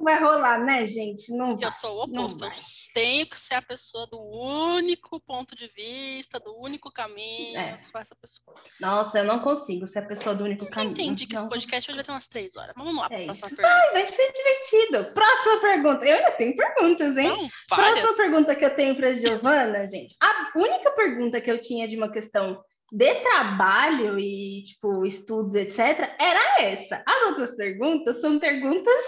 vai 0.00 0.20
rolar, 0.20 0.58
né, 0.64 0.86
gente? 0.86 1.32
Não 1.32 1.58
eu 1.60 1.72
sou 1.72 1.96
o 1.96 2.02
oposto. 2.04 2.44
Eu 2.44 2.50
tenho 2.94 3.26
que 3.26 3.38
ser 3.38 3.54
a 3.54 3.62
pessoa 3.62 4.06
do 4.06 4.20
único 4.20 5.20
ponto 5.20 5.54
de 5.54 5.68
vista, 5.68 6.38
do 6.40 6.56
único 6.58 6.90
caminho. 6.92 7.58
É. 7.58 7.74
Eu 7.74 7.78
sou 7.78 8.00
essa 8.00 8.14
pessoa. 8.14 8.56
Nossa, 8.80 9.18
eu 9.18 9.24
não 9.24 9.40
consigo 9.40 9.86
ser 9.86 10.00
a 10.00 10.06
pessoa 10.06 10.34
do 10.34 10.44
único 10.44 10.64
eu 10.64 10.70
caminho. 10.70 10.92
entendi 10.92 11.26
que 11.26 11.34
não 11.34 11.42
esse 11.42 11.50
podcast 11.50 11.90
hoje 11.90 11.96
vai 11.96 12.04
ter 12.04 12.12
umas 12.12 12.28
três 12.28 12.56
horas. 12.56 12.74
Vamos 12.76 12.96
lá, 12.96 13.08
é 13.10 13.24
próxima 13.24 13.48
isso. 13.48 13.56
pergunta. 13.56 13.90
Vai, 13.92 13.92
vai 13.92 14.06
ser 14.06 14.32
divertido. 14.32 15.14
Próxima 15.14 15.60
pergunta. 15.60 16.06
Eu 16.06 16.16
ainda 16.16 16.30
tenho 16.32 16.56
perguntas, 16.56 17.16
hein? 17.16 17.28
Não, 17.28 17.76
próxima 17.76 18.16
pergunta 18.16 18.54
que 18.54 18.64
eu 18.64 18.74
tenho 18.74 18.96
para 18.96 19.12
Giovana, 19.12 19.86
gente. 19.88 20.14
A 20.22 20.52
única 20.56 20.90
pergunta 20.92 21.40
que 21.40 21.50
eu 21.50 21.60
tinha 21.60 21.86
de 21.88 21.96
uma 21.96 22.10
questão 22.10 22.62
de 22.92 23.14
trabalho 23.16 24.18
e, 24.18 24.62
tipo, 24.62 25.04
estudos, 25.04 25.54
etc., 25.54 26.14
era 26.20 26.62
essa. 26.62 27.02
As 27.06 27.26
outras 27.28 27.56
perguntas 27.56 28.20
são 28.20 28.38
perguntas 28.38 29.04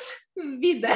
vida. 0.58 0.88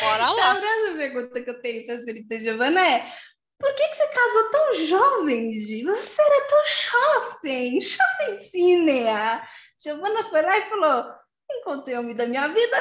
Bora 0.00 0.30
lá. 0.30 0.52
A 0.52 0.56
próxima 0.56 0.96
pergunta 0.96 1.40
que 1.42 1.50
eu 1.50 1.60
tenho 1.60 1.86
para 1.86 1.94
a 1.96 1.98
senhorita 2.02 2.40
Giovana 2.40 2.86
é 2.86 3.12
por 3.58 3.74
que, 3.74 3.88
que 3.88 3.94
você 3.94 4.08
casou 4.08 4.50
tão 4.50 4.74
jovem, 4.86 5.52
Gi? 5.52 5.84
Você 5.84 6.22
era 6.22 6.48
tão 6.48 6.64
jovem, 6.66 7.80
jovenzinha. 7.80 9.42
Giovana 9.82 10.28
foi 10.28 10.42
lá 10.42 10.58
e 10.58 10.68
falou, 10.68 11.14
encontrei 11.50 11.96
o 11.96 12.00
homem 12.00 12.14
da 12.14 12.26
minha 12.26 12.48
vida, 12.48 12.76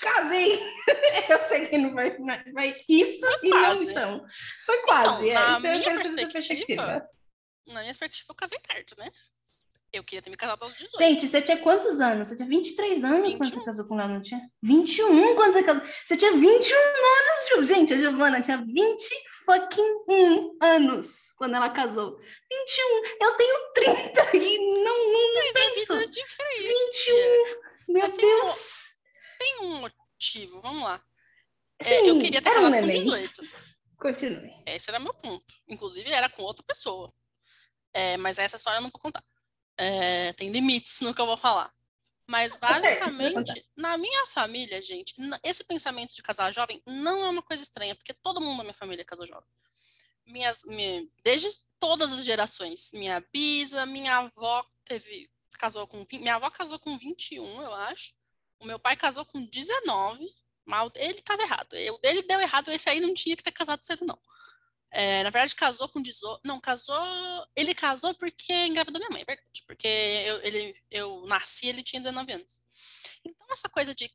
casei. 0.00 0.60
eu 1.28 1.38
sei 1.46 1.66
que 1.66 1.78
não 1.78 1.94
vai, 1.94 2.16
vai 2.52 2.74
isso 2.88 3.20
foi 3.20 3.48
e 3.48 3.50
quase. 3.50 3.84
não 3.84 3.90
então. 3.90 4.26
Foi 4.64 4.78
quase. 4.82 5.30
Então, 5.30 5.42
é. 5.42 5.48
na 5.48 5.58
então, 5.58 5.60
minha 5.60 5.94
perspectiva, 5.94 6.32
perspectiva, 6.32 7.08
na 7.66 7.80
minha 7.80 7.84
perspectiva, 7.84 8.26
eu 8.30 8.34
casei 8.34 8.58
tarde, 8.60 8.94
né? 8.98 9.10
Eu 9.94 10.02
queria 10.02 10.20
ter 10.20 10.28
me 10.28 10.36
casado 10.36 10.60
aos 10.64 10.74
18. 10.76 10.98
Gente, 10.98 11.28
você 11.28 11.40
tinha 11.40 11.56
quantos 11.56 12.00
anos? 12.00 12.26
Você 12.26 12.34
tinha 12.34 12.48
23 12.48 13.04
anos 13.04 13.26
21. 13.34 13.38
quando 13.38 13.54
você 13.54 13.64
casou 13.64 13.86
com 13.86 14.00
ela, 14.00 14.12
não 14.12 14.20
tinha? 14.20 14.40
21 14.60 15.36
quando 15.36 15.52
você 15.52 15.62
casou. 15.62 15.82
Você 16.04 16.16
tinha 16.16 16.32
21 16.32 16.76
anos, 16.76 17.48
Ju. 17.48 17.64
Gente, 17.64 17.94
a 17.94 17.96
Giovana 17.96 18.40
tinha 18.40 18.56
20 18.56 19.14
fucking 19.44 20.04
1 20.08 20.58
anos 20.60 21.30
quando 21.36 21.54
ela 21.54 21.70
casou. 21.70 22.18
21. 22.18 23.24
Eu 23.24 23.36
tenho 23.36 23.72
30 23.74 24.30
e 24.36 24.58
não, 24.82 25.12
não, 25.12 25.34
Mas 25.34 25.52
penso. 25.52 25.94
vida 25.94 26.02
é 26.02 26.06
diferente. 26.06 27.12
21. 27.86 27.92
Meu 27.92 28.02
Mas 28.02 28.16
Deus. 28.16 28.82
Tem 29.38 29.56
um, 29.60 29.60
tem 29.60 29.68
um 29.68 29.80
motivo, 29.80 30.60
vamos 30.60 30.82
lá. 30.82 31.00
É, 31.78 32.10
eu 32.10 32.18
queria 32.18 32.42
ter 32.42 32.50
casado 32.50 32.76
um 32.76 32.80
com 32.80 32.88
18. 32.88 33.42
Continue. 33.96 34.50
Esse 34.66 34.90
era 34.90 34.98
meu 34.98 35.14
ponto. 35.14 35.54
Inclusive, 35.68 36.10
era 36.10 36.28
com 36.28 36.42
outra 36.42 36.64
pessoa. 36.66 37.12
É, 37.92 38.16
mas 38.16 38.38
essa 38.38 38.56
história 38.56 38.78
eu 38.78 38.82
não 38.82 38.90
vou 38.90 39.00
contar. 39.00 39.22
É, 39.76 40.32
tem 40.34 40.50
limites 40.50 41.00
no 41.00 41.14
que 41.14 41.20
eu 41.20 41.26
vou 41.26 41.36
falar. 41.36 41.70
Mas 42.26 42.56
tá 42.56 42.68
basicamente, 42.68 43.66
na 43.76 43.98
minha 43.98 44.26
família, 44.28 44.80
gente, 44.80 45.14
esse 45.42 45.62
pensamento 45.64 46.14
de 46.14 46.22
casar 46.22 46.52
jovem 46.54 46.82
não 46.86 47.24
é 47.24 47.28
uma 47.28 47.42
coisa 47.42 47.62
estranha, 47.62 47.94
porque 47.94 48.14
todo 48.14 48.40
mundo 48.40 48.58
da 48.58 48.64
minha 48.64 48.74
família 48.74 49.04
casou 49.04 49.26
jovem. 49.26 49.48
Minhas, 50.26 50.64
minha, 50.64 51.06
desde 51.22 51.48
todas 51.78 52.12
as 52.14 52.24
gerações. 52.24 52.90
Minha 52.94 53.22
bisa, 53.30 53.84
minha 53.84 54.18
avó 54.18 54.64
teve, 54.86 55.30
casou 55.58 55.86
com. 55.86 56.02
Minha 56.12 56.36
avó 56.36 56.48
casou 56.50 56.78
com 56.78 56.96
21, 56.96 57.62
eu 57.62 57.74
acho. 57.74 58.14
O 58.58 58.64
meu 58.64 58.78
pai 58.78 58.96
casou 58.96 59.26
com 59.26 59.44
19. 59.44 60.26
Mas 60.64 60.90
ele 60.96 61.18
estava 61.18 61.42
errado. 61.42 61.74
O 61.92 61.98
dele 61.98 62.22
deu 62.22 62.40
errado, 62.40 62.70
esse 62.70 62.88
aí 62.88 63.00
não 63.00 63.12
tinha 63.12 63.36
que 63.36 63.42
ter 63.42 63.52
casado 63.52 63.82
cedo, 63.82 64.06
não. 64.06 64.18
É, 64.96 65.24
na 65.24 65.30
verdade, 65.30 65.56
casou 65.56 65.88
com 65.88 66.00
18. 66.00 66.40
Não, 66.44 66.60
casou. 66.60 66.96
Ele 67.56 67.74
casou 67.74 68.14
porque 68.14 68.52
engravidou 68.66 69.00
minha 69.00 69.10
mãe, 69.10 69.22
é 69.22 69.24
verdade. 69.24 69.64
Porque 69.66 69.88
eu, 69.88 70.40
ele, 70.42 70.76
eu 70.88 71.26
nasci 71.26 71.66
ele 71.66 71.82
tinha 71.82 72.00
19 72.00 72.32
anos. 72.32 72.62
Então, 73.24 73.46
essa 73.50 73.68
coisa 73.68 73.92
de. 73.92 74.08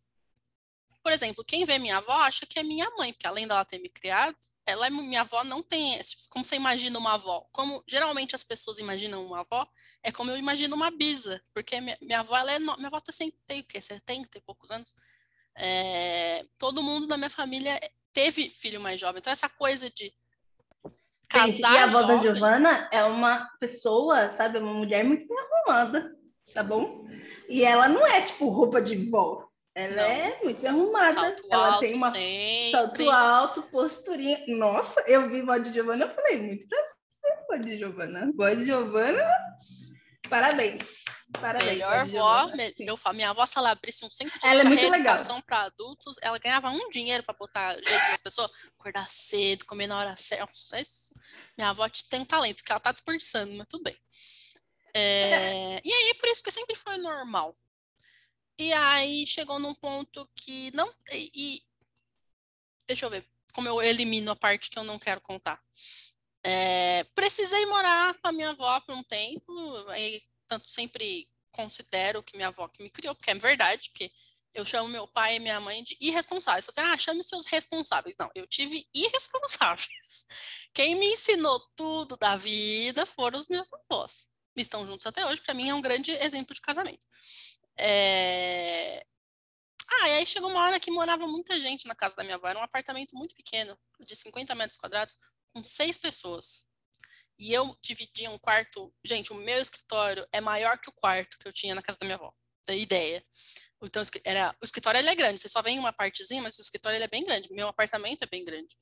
Por 1.04 1.12
exemplo, 1.12 1.44
quem 1.44 1.66
vê 1.66 1.78
minha 1.78 1.98
avó 1.98 2.14
acha 2.22 2.46
que 2.46 2.60
é 2.60 2.64
minha 2.64 2.90
mãe, 2.92 3.12
porque 3.12 3.28
além 3.28 3.46
dela 3.46 3.66
ter 3.66 3.80
me 3.80 3.90
criado, 3.90 4.38
ela 4.66 4.88
é 4.88 4.90
minha 4.90 5.22
avó 5.22 5.44
não 5.44 5.62
tem. 5.62 6.00
Como 6.30 6.46
você 6.46 6.56
imagina 6.56 6.98
uma 6.98 7.16
avó? 7.16 7.46
Como 7.52 7.84
geralmente 7.86 8.34
as 8.34 8.44
pessoas 8.44 8.80
imaginam 8.80 9.26
uma 9.26 9.42
avó, 9.42 9.68
é 10.02 10.14
como 10.14 10.32
eu 10.32 10.38
imagino 10.38 10.78
uma 10.78 10.90
bisa. 10.92 11.44
Porque 11.54 11.82
minha, 11.82 11.98
minha 12.02 12.22
avó, 12.22 12.38
ela 12.38 12.54
é. 12.54 12.60
Minha 12.60 12.88
avó 12.88 13.02
tá 13.02 13.12
sem, 13.12 13.32
tem 13.46 13.60
o 13.60 13.66
quê? 13.66 13.82
70 13.82 14.38
e 14.38 14.42
poucos 14.42 14.72
anos. 14.72 14.96
É, 15.58 16.46
todo 16.58 16.82
mundo 16.82 17.06
da 17.06 17.18
minha 17.18 17.30
família 17.30 17.78
teve 18.14 18.50
filho 18.50 18.80
mais 18.80 19.00
jovem. 19.00 19.20
Então, 19.20 19.34
essa 19.34 19.50
coisa 19.50 19.90
de 19.90 20.14
Casar 21.30 21.74
e 21.74 21.78
a 21.78 21.84
avó 21.84 22.02
jovem. 22.02 22.16
da 22.16 22.22
Giovana 22.24 22.90
é 22.92 23.04
uma 23.04 23.48
pessoa, 23.60 24.32
sabe, 24.32 24.58
uma 24.58 24.74
mulher 24.74 25.04
muito 25.04 25.28
bem 25.28 25.38
arrumada, 25.38 26.16
tá 26.54 26.64
bom? 26.64 27.06
E 27.48 27.64
ela 27.64 27.88
não 27.88 28.06
é 28.06 28.22
tipo 28.22 28.50
roupa 28.50 28.82
de 28.82 29.10
vó. 29.10 29.48
Ela 29.76 29.96
não. 29.96 30.04
é 30.04 30.40
muito 30.44 30.62
bem 30.62 30.72
arrumada. 30.72 31.14
Salto 31.14 31.44
ela 31.52 31.68
alto, 31.68 31.80
tem 31.80 31.96
uma 31.96 32.12
sempre. 32.12 32.72
salto 32.72 33.12
alto, 33.12 33.62
posturinha. 33.64 34.44
Nossa, 34.48 35.02
eu 35.08 35.30
vi 35.30 35.42
vó 35.42 35.56
de 35.58 35.72
Giovana, 35.72 36.06
eu 36.06 36.10
falei, 36.10 36.42
muito 36.42 36.68
prazer, 36.68 37.46
vó 37.48 37.56
de 37.58 37.78
Giovana. 37.78 38.32
Vó 38.36 38.50
de 38.50 38.66
Giovana, 38.66 39.24
parabéns. 40.28 41.04
Parabéns. 41.40 41.72
Melhor 41.72 42.06
vó, 42.08 42.48
eu 42.80 42.98
falo, 42.98 43.16
minha 43.16 43.30
avó, 43.30 43.46
se 43.46 43.58
ela 43.58 43.72
abrisse 43.72 44.04
um 44.04 44.10
centro 44.10 44.40
de 44.40 44.46
ela 44.46 44.62
é 44.62 45.42
para 45.42 45.62
adultos, 45.62 46.18
ela 46.22 46.40
ganhava 46.40 46.70
um 46.70 46.90
dinheiro 46.90 47.24
para 47.24 47.36
botar 47.38 47.74
jeito 47.74 48.12
nas 48.12 48.22
pessoas, 48.22 48.52
acordar 48.78 49.08
cedo, 49.10 49.66
comer 49.66 49.88
na 49.88 49.98
hora 49.98 50.16
certa. 50.16 50.52
Minha 51.58 51.70
avó 51.70 51.88
tem 52.10 52.22
um 52.22 52.26
talento 52.26 52.64
que 52.64 52.72
ela 52.72 52.80
tá 52.80 52.92
desperdiçando, 52.92 53.54
mas 53.54 53.68
tudo 53.68 53.84
bem. 53.84 53.96
É, 54.94 55.80
e 55.86 55.94
aí, 55.94 56.14
por 56.16 56.28
isso 56.30 56.42
que 56.42 56.52
sempre 56.52 56.76
foi 56.76 56.98
normal. 56.98 57.56
E 58.58 58.74
aí 58.74 59.26
chegou 59.26 59.60
num 59.60 59.74
ponto 59.74 60.30
que 60.36 60.72
não. 60.76 60.92
E, 61.12 61.32
e, 61.34 61.64
deixa 62.86 63.06
eu 63.06 63.10
ver 63.10 63.26
como 63.54 63.68
eu 63.68 63.82
elimino 63.82 64.32
a 64.32 64.36
parte 64.36 64.70
que 64.70 64.78
eu 64.78 64.84
não 64.84 65.00
quero 65.00 65.22
contar. 65.22 65.62
É, 66.44 67.04
precisei 67.16 67.66
morar 67.66 68.14
com 68.20 68.28
a 68.28 68.32
minha 68.32 68.50
avó 68.52 68.80
por 68.82 68.96
um 68.96 69.04
tempo, 69.04 69.52
aí 69.90 70.22
tanto 70.48 70.70
sempre 70.70 71.28
considero 71.52 72.24
que 72.24 72.38
minha 72.38 72.48
avó 72.48 72.68
que 72.68 72.82
me 72.82 72.90
criou, 72.90 73.16
porque 73.16 73.32
é 73.32 73.36
verdade, 73.36 73.90
porque 73.90 74.12
eu 74.54 74.66
chamo 74.66 74.90
meu 74.90 75.08
pai 75.08 75.36
e 75.36 75.40
minha 75.40 75.60
mãe 75.60 75.84
de 75.84 75.96
irresponsáveis. 76.00 76.66
Você, 76.66 76.80
ah, 76.80 76.98
chame 76.98 77.24
seus 77.24 77.46
responsáveis. 77.46 78.16
Não, 78.18 78.30
eu 78.34 78.48
tive 78.48 78.88
irresponsáveis. 78.94 80.26
Quem 80.74 80.96
me 80.96 81.12
ensinou 81.12 81.60
tudo 81.76 82.18
da 82.18 82.36
vida 82.36 83.06
foram 83.06 83.38
os 83.40 83.48
meus 83.48 83.70
avós. 83.74 84.30
estão 84.56 84.86
juntos 84.86 85.06
até 85.06 85.26
hoje, 85.26 85.42
para 85.42 85.54
mim 85.54 85.70
é 85.70 85.74
um 85.74 85.82
grande 85.82 86.12
exemplo 86.12 86.54
de 86.54 86.62
casamento. 86.62 87.06
É... 87.78 89.06
Ah, 89.92 90.10
e 90.10 90.12
aí 90.18 90.26
chegou 90.26 90.50
uma 90.50 90.62
hora 90.62 90.80
que 90.80 90.92
morava 90.92 91.26
muita 91.26 91.60
gente 91.60 91.88
na 91.88 91.96
casa 91.96 92.16
da 92.16 92.24
minha 92.24 92.36
avó. 92.36 92.48
Era 92.48 92.60
um 92.60 92.64
apartamento 92.64 93.16
muito 93.16 93.36
pequeno, 93.36 93.78
de 94.00 94.16
50 94.16 94.54
metros 94.56 94.78
quadrados, 94.78 95.18
com 95.60 95.64
seis 95.64 95.98
pessoas. 95.98 96.66
E 97.38 97.54
eu 97.54 97.76
dividia 97.82 98.30
um 98.30 98.38
quarto. 98.38 98.94
Gente, 99.04 99.32
o 99.32 99.36
meu 99.36 99.60
escritório 99.60 100.28
é 100.32 100.42
maior 100.42 100.78
que 100.80 100.90
o 100.90 100.94
quarto 100.94 101.38
que 101.38 101.48
eu 101.48 101.54
tinha 101.54 101.76
na 101.76 101.82
casa 101.82 102.00
da 102.00 102.06
minha 102.06 102.16
avó. 102.16 102.34
Da 102.66 102.76
ideia. 102.76 103.26
Então, 103.82 104.02
era, 104.24 104.56
o 104.62 104.66
escritório 104.66 105.00
ele 105.00 105.10
é 105.10 105.16
grande. 105.16 105.40
Você 105.40 105.50
só 105.50 105.62
vem 105.62 105.80
uma 105.80 105.94
partezinha, 105.94 106.42
mas 106.42 106.58
o 106.58 106.62
escritório 106.62 106.98
ele 106.98 107.06
é 107.06 107.10
bem 107.10 107.24
grande. 107.24 107.52
Meu 107.52 107.68
apartamento 107.68 108.24
é 108.24 108.28
bem 108.28 108.44
grande. 108.44 108.76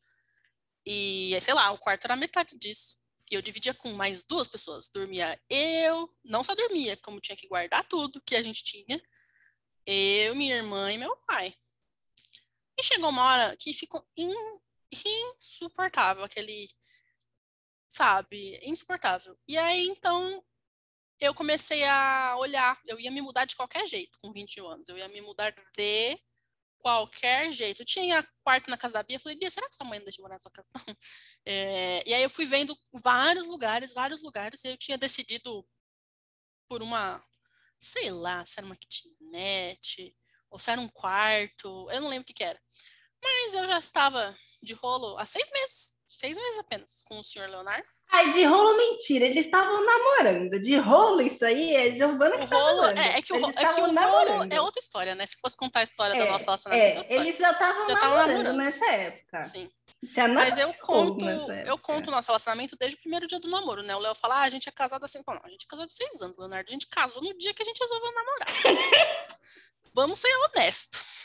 E, 0.86 1.38
sei 1.42 1.54
lá, 1.54 1.72
o 1.72 1.78
quarto 1.78 2.06
era 2.06 2.16
metade 2.16 2.58
disso. 2.58 3.00
E 3.30 3.36
eu 3.36 3.42
dividia 3.42 3.74
com 3.74 3.92
mais 3.94 4.24
duas 4.24 4.48
pessoas. 4.48 4.88
Dormia 4.88 5.40
eu, 5.50 6.12
não 6.24 6.44
só 6.44 6.56
dormia, 6.56 6.98
como 6.98 7.20
tinha 7.20 7.36
que 7.36 7.48
guardar 7.48 7.84
tudo 7.86 8.22
que 8.26 8.36
a 8.36 8.42
gente 8.42 8.64
tinha 8.64 9.02
eu, 9.86 10.36
minha 10.36 10.56
irmã 10.56 10.92
e 10.92 10.98
meu 10.98 11.16
pai. 11.28 11.56
E 12.80 12.84
chegou 12.84 13.10
uma 13.10 13.24
hora 13.24 13.58
que 13.58 13.74
ficou 13.74 14.06
insuportável 14.92 16.24
aquele, 16.24 16.68
sabe, 17.90 18.60
insuportável. 18.64 19.38
E 19.48 19.58
aí 19.58 19.86
então 19.88 20.44
eu 21.20 21.34
comecei 21.34 21.84
a 21.86 22.36
olhar, 22.38 22.80
eu 22.88 23.00
ia 23.00 23.12
me 23.12 23.22
mudar 23.22 23.46
de 23.46 23.56
qualquer 23.56 23.86
jeito 23.88 24.18
com 24.22 24.32
21 24.32 24.68
anos, 24.68 24.90
eu 24.90 24.98
ia 24.98 25.08
me 25.10 25.22
mudar 25.22 25.52
de 25.52 26.20
qualquer 26.80 27.52
jeito. 27.52 27.82
Eu 27.82 27.86
tinha 27.86 28.28
quarto 28.44 28.70
na 28.70 28.78
casa 28.78 28.96
da 28.96 29.04
Bia, 29.04 29.20
falei, 29.20 29.38
Bia, 29.38 29.50
será 29.50 29.68
que 29.68 29.76
sua 29.76 29.88
mãe 29.88 30.00
não 30.00 30.06
deixa 30.06 30.22
morar 30.22 30.36
na 30.36 30.40
sua 30.40 30.52
casa? 30.52 30.70
É, 31.46 32.04
e 32.08 32.14
aí 32.14 32.24
eu 32.24 32.30
fui 32.30 32.46
vendo 32.46 32.78
vários 33.02 33.48
lugares, 33.48 33.94
vários 33.94 34.22
lugares, 34.22 34.64
e 34.66 34.68
eu 34.70 34.78
tinha 34.78 34.98
decidido 34.98 35.66
por 36.68 36.84
uma 36.84 37.22
sei 37.80 38.10
lá, 38.12 38.46
se 38.46 38.60
era 38.60 38.66
uma 38.66 38.76
kitnet, 38.76 40.16
ou 40.50 40.60
se 40.60 40.72
era 40.72 40.82
um 40.82 40.90
quarto, 40.90 41.90
eu 41.92 42.02
não 42.02 42.10
lembro 42.10 42.24
o 42.24 42.26
que, 42.26 42.34
que 42.34 42.44
era. 42.44 42.60
Mas 43.24 43.54
eu 43.54 43.68
já 43.68 43.80
estava 43.80 44.36
de 44.62 44.74
rolo 44.74 45.18
há 45.18 45.26
seis 45.26 45.50
meses, 45.52 45.96
seis 46.08 46.38
meses 46.38 46.60
apenas, 46.60 47.04
com 47.04 47.20
o 47.20 47.24
senhor 47.24 47.50
Leonardo. 47.50 47.88
Ai, 48.10 48.32
de 48.32 48.44
rolo 48.46 48.78
mentira, 48.78 49.26
eles 49.26 49.46
estavam 49.46 49.84
namorando. 49.84 50.60
De 50.62 50.78
rolo, 50.78 51.22
isso 51.22 51.44
aí 51.46 51.76
é 51.76 51.92
Giovana 51.92 52.38
que 52.38 52.46
o 52.46 52.48
tá 52.48 52.56
rolo, 52.56 52.86
é, 52.86 53.18
é, 53.18 53.22
que 53.22 53.34
o, 53.34 53.50
é 53.50 53.74
que 53.74 53.82
o 53.82 53.94
rolo 53.94 54.48
é 54.50 54.62
outra 54.62 54.80
história, 54.80 55.14
né? 55.14 55.26
Se 55.26 55.36
fosse 55.42 55.58
contar 55.58 55.82
a 55.82 55.84
história 55.84 56.14
é, 56.16 56.26
do 56.26 56.32
nosso 56.32 56.46
relacionamento, 56.46 57.12
é, 57.12 57.16
é 57.16 57.20
eles 57.20 57.38
já 57.38 57.52
estavam 57.52 57.86
namorando, 57.86 58.28
namorando 58.28 58.58
nessa 58.58 58.86
época. 58.86 59.42
Sim. 59.44 59.70
Mas 60.34 60.58
eu 60.58 60.74
conto, 60.76 61.26
eu 61.26 61.78
conto 61.80 62.08
o 62.08 62.12
nosso 62.12 62.28
relacionamento 62.28 62.78
desde 62.78 62.98
o 62.98 63.02
primeiro 63.02 63.28
dia 63.28 63.40
do 63.40 63.50
namoro, 63.50 63.82
né? 63.82 63.96
O 63.96 64.00
Léo 64.00 64.16
fala, 64.16 64.36
ah, 64.36 64.44
a 64.44 64.50
gente 64.50 64.70
é 64.70 64.72
casado 64.72 65.04
assim. 65.04 65.22
Não, 65.28 65.42
a 65.44 65.50
gente 65.50 65.66
é 65.66 65.70
casado 65.70 65.88
há 65.88 65.90
seis 65.90 66.22
anos, 66.22 66.38
Leonardo. 66.38 66.70
A 66.70 66.72
gente 66.72 66.88
casou 66.88 67.22
no 67.22 67.38
dia 67.38 67.54
que 67.54 67.64
a 67.64 67.66
gente 67.66 67.80
resolveu 67.80 68.12
namorar. 68.14 68.48
Vamos 69.94 70.20
ser 70.20 70.34
honestos. 70.36 71.17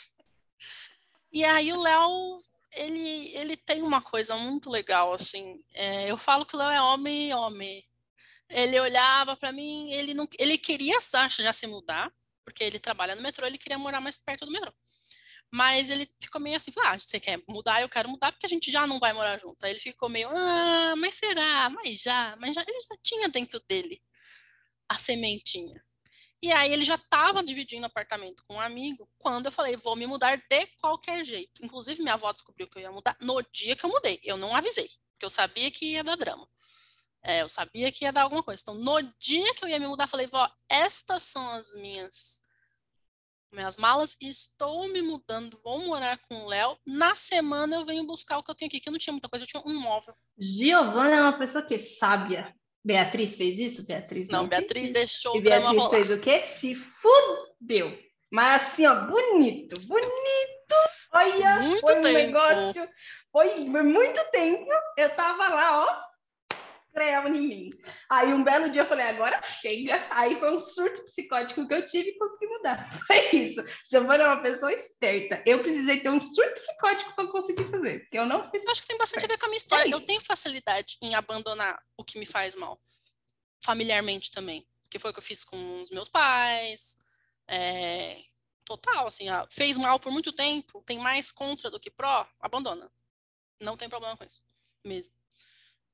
E 1.33 1.43
aí 1.43 1.73
o 1.73 1.81
Léo, 1.81 2.39
ele, 2.73 3.35
ele 3.35 3.57
tem 3.57 3.81
uma 3.81 4.01
coisa 4.01 4.35
muito 4.37 4.69
legal, 4.69 5.13
assim. 5.13 5.63
É, 5.73 6.09
eu 6.11 6.15
falo 6.15 6.45
que 6.45 6.55
o 6.55 6.59
Léo 6.59 6.69
é 6.69 6.81
homem 6.81 7.33
homem. 7.33 7.83
Ele 8.49 8.79
olhava 8.79 9.35
para 9.35 9.51
mim, 9.51 9.91
ele 9.91 10.13
não, 10.13 10.27
ele 10.37 10.57
queria 10.59 10.99
já 11.01 11.51
se 11.51 11.65
mudar, 11.65 12.13
porque 12.45 12.63
ele 12.63 12.79
trabalha 12.79 13.15
no 13.15 13.21
metrô, 13.21 13.47
ele 13.47 13.57
queria 13.57 13.79
morar 13.79 13.99
mais 13.99 14.17
perto 14.17 14.45
do 14.45 14.51
metrô. 14.51 14.71
Mas 15.51 15.89
ele 15.89 16.07
ficou 16.21 16.41
meio 16.41 16.57
assim, 16.57 16.71
ah, 16.83 16.97
você 16.97 17.19
quer 17.19 17.41
mudar? 17.47 17.81
Eu 17.81 17.89
quero 17.89 18.09
mudar 18.09 18.31
porque 18.31 18.45
a 18.45 18.49
gente 18.49 18.71
já 18.71 18.85
não 18.87 18.99
vai 18.99 19.13
morar 19.13 19.39
junto. 19.39 19.63
Aí 19.63 19.71
ele 19.71 19.79
ficou 19.79 20.09
meio, 20.09 20.29
ah, 20.29 20.95
mas 20.97 21.15
será? 21.15 21.69
Mas 21.69 22.01
já, 22.01 22.35
mas 22.39 22.55
já, 22.55 22.61
ele 22.61 22.79
já 22.79 22.95
tinha 23.03 23.29
dentro 23.29 23.59
dele 23.67 24.01
a 24.89 24.97
sementinha. 24.97 25.83
E 26.43 26.51
aí 26.51 26.73
ele 26.73 26.83
já 26.83 26.95
estava 26.95 27.41
dividindo 27.41 27.85
apartamento 27.85 28.43
com 28.45 28.55
um 28.55 28.59
amigo 28.59 29.09
quando 29.17 29.45
eu 29.45 29.51
falei, 29.51 29.77
vou 29.77 29.95
me 29.95 30.05
mudar 30.05 30.35
de 30.35 30.67
qualquer 30.81 31.23
jeito. 31.23 31.63
Inclusive, 31.63 32.01
minha 32.01 32.15
avó 32.15 32.33
descobriu 32.33 32.67
que 32.67 32.77
eu 32.77 32.81
ia 32.81 32.91
mudar 32.91 33.15
no 33.21 33.41
dia 33.43 33.77
que 33.77 33.85
eu 33.85 33.89
mudei. 33.89 34.19
Eu 34.21 34.35
não 34.35 34.53
avisei, 34.53 34.89
porque 35.13 35.25
eu 35.25 35.29
sabia 35.29 35.71
que 35.71 35.93
ia 35.93 36.03
dar 36.03 36.17
drama. 36.17 36.45
É, 37.23 37.43
eu 37.43 37.47
sabia 37.47 37.89
que 37.93 38.03
ia 38.03 38.11
dar 38.11 38.23
alguma 38.23 38.43
coisa. 38.43 38.61
Então, 38.61 38.75
no 38.75 39.01
dia 39.17 39.55
que 39.55 39.63
eu 39.63 39.69
ia 39.69 39.79
me 39.79 39.87
mudar, 39.87 40.05
falei, 40.05 40.27
vó, 40.27 40.51
estas 40.67 41.23
são 41.23 41.49
as 41.51 41.73
minhas 41.75 42.41
minhas 43.53 43.77
malas 43.77 44.17
e 44.19 44.27
estou 44.27 44.91
me 44.91 45.01
mudando, 45.01 45.55
vou 45.63 45.79
morar 45.85 46.17
com 46.27 46.35
o 46.43 46.47
Léo. 46.47 46.77
Na 46.85 47.15
semana 47.15 47.77
eu 47.77 47.85
venho 47.85 48.05
buscar 48.05 48.39
o 48.39 48.43
que 48.43 48.51
eu 48.51 48.55
tenho 48.55 48.67
aqui, 48.67 48.81
que 48.81 48.89
eu 48.89 48.91
não 48.91 48.99
tinha 48.99 49.13
muita 49.13 49.29
coisa, 49.29 49.45
eu 49.45 49.47
tinha 49.47 49.63
um 49.65 49.79
móvel. 49.79 50.13
Giovana 50.37 51.15
é 51.15 51.21
uma 51.21 51.37
pessoa 51.37 51.63
que 51.63 51.75
é 51.75 51.79
sábia. 51.79 52.53
Beatriz 52.83 53.35
fez 53.35 53.57
isso? 53.57 53.85
Beatriz 53.85 54.27
não, 54.27 54.43
não 54.43 54.49
Beatriz 54.49 54.91
deixou 54.91 55.35
e 55.35 55.39
o 55.39 55.41
Beatriz 55.41 55.83
rolar. 55.83 55.89
fez 55.89 56.11
o 56.11 56.19
quê? 56.19 56.41
Se 56.43 56.75
fudeu. 56.75 57.97
Mas 58.31 58.63
assim, 58.63 58.85
ó, 58.85 58.95
bonito, 58.95 59.79
bonito. 59.87 60.75
Olha, 61.13 61.59
muito 61.61 61.81
foi 61.81 61.95
tempo. 61.95 62.07
um 62.07 62.11
negócio. 62.11 62.89
Foi 63.31 63.55
muito 63.83 64.31
tempo. 64.31 64.69
Eu 64.97 65.09
tava 65.15 65.49
lá, 65.49 65.85
ó, 65.85 66.12
freava 66.93 67.27
em 67.27 67.41
mim. 67.41 67.69
Aí 68.09 68.33
um 68.33 68.43
belo 68.43 68.69
dia 68.69 68.83
eu 68.83 68.87
falei, 68.87 69.07
agora 69.07 69.41
chega. 69.59 70.05
Aí 70.11 70.39
foi 70.39 70.55
um 70.55 70.59
surto 70.59 71.03
psicótico 71.03 71.67
que 71.67 71.73
eu 71.73 71.85
tive 71.85 72.09
e 72.09 72.17
consegui 72.17 72.47
mudar. 72.47 72.89
Foi 73.07 73.35
isso. 73.35 73.63
Giovana 73.89 74.23
é 74.23 74.27
uma 74.27 74.41
pessoa 74.41 74.71
esperta. 74.71 75.41
Eu 75.45 75.61
precisei 75.61 75.99
ter 76.01 76.09
um 76.09 76.21
surto 76.21 76.53
psicótico 76.53 77.15
para 77.15 77.27
conseguir 77.31 77.65
fazer, 77.69 78.01
porque 78.01 78.17
eu 78.17 78.25
não 78.25 78.49
fiz. 78.51 78.63
Eu 78.63 78.71
acho 78.71 78.81
que 78.81 78.87
tem 78.87 78.97
bastante 78.97 79.25
a 79.25 79.27
ver 79.27 79.37
com 79.37 79.45
a 79.47 79.49
minha 79.49 79.57
história. 79.57 79.89
É 79.89 79.93
eu 79.93 80.05
tenho 80.05 80.21
facilidade 80.21 80.97
em 81.01 81.15
abandonar 81.15 81.81
o 81.97 82.03
que 82.03 82.19
me 82.19 82.25
faz 82.25 82.55
mal, 82.55 82.79
familiarmente 83.63 84.31
também. 84.31 84.65
Que 84.89 84.99
foi 84.99 85.09
o 85.09 85.13
que 85.13 85.19
eu 85.19 85.23
fiz 85.23 85.43
com 85.43 85.81
os 85.81 85.89
meus 85.89 86.07
pais. 86.07 86.97
É... 87.47 88.21
Total, 88.63 89.07
assim, 89.07 89.29
ó, 89.29 89.45
fez 89.49 89.77
mal 89.77 89.99
por 89.99 90.09
muito 90.09 90.31
tempo, 90.31 90.81
tem 90.85 90.97
mais 90.97 91.33
contra 91.33 91.69
do 91.69 91.79
que 91.79 91.91
pró, 91.91 92.25
abandona. 92.39 92.89
Não 93.59 93.75
tem 93.75 93.89
problema 93.89 94.15
com 94.15 94.23
isso, 94.23 94.41
mesmo. 94.85 95.13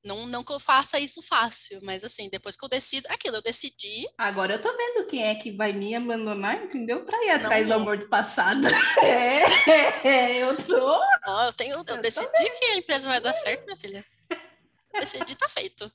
Não, 0.02 0.26
não 0.26 0.42
que 0.42 0.52
eu 0.52 0.58
faça 0.58 0.98
isso 0.98 1.20
fácil, 1.22 1.78
mas 1.82 2.02
assim, 2.04 2.30
depois 2.30 2.56
que 2.56 2.64
eu 2.64 2.68
decido, 2.68 3.06
aquilo, 3.10 3.36
eu 3.36 3.42
decidi. 3.42 4.08
Agora 4.16 4.54
eu 4.54 4.62
tô 4.62 4.74
vendo 4.74 5.06
quem 5.06 5.22
é 5.22 5.34
que 5.34 5.52
vai 5.52 5.74
me 5.74 5.94
abandonar, 5.94 6.62
entendeu? 6.64 7.04
Pra 7.04 7.22
ir 7.24 7.30
atrás 7.30 7.68
não, 7.68 7.76
do 7.76 7.82
amor 7.82 7.98
do 7.98 8.08
passado. 8.08 8.62
É, 9.02 10.08
é, 10.08 10.42
eu 10.42 10.56
tô. 10.64 11.00
Não, 11.26 11.46
eu 11.46 11.52
tenho, 11.52 11.74
eu, 11.74 11.84
eu 11.86 11.98
decidi 11.98 12.50
que 12.58 12.64
a 12.66 12.76
empresa 12.76 13.08
vai 13.08 13.20
dar 13.20 13.34
certo, 13.34 13.64
minha 13.64 13.76
filha. 13.76 14.04
Eu 14.92 15.00
decidi, 15.00 15.36
tá 15.36 15.48
feito. 15.48 15.90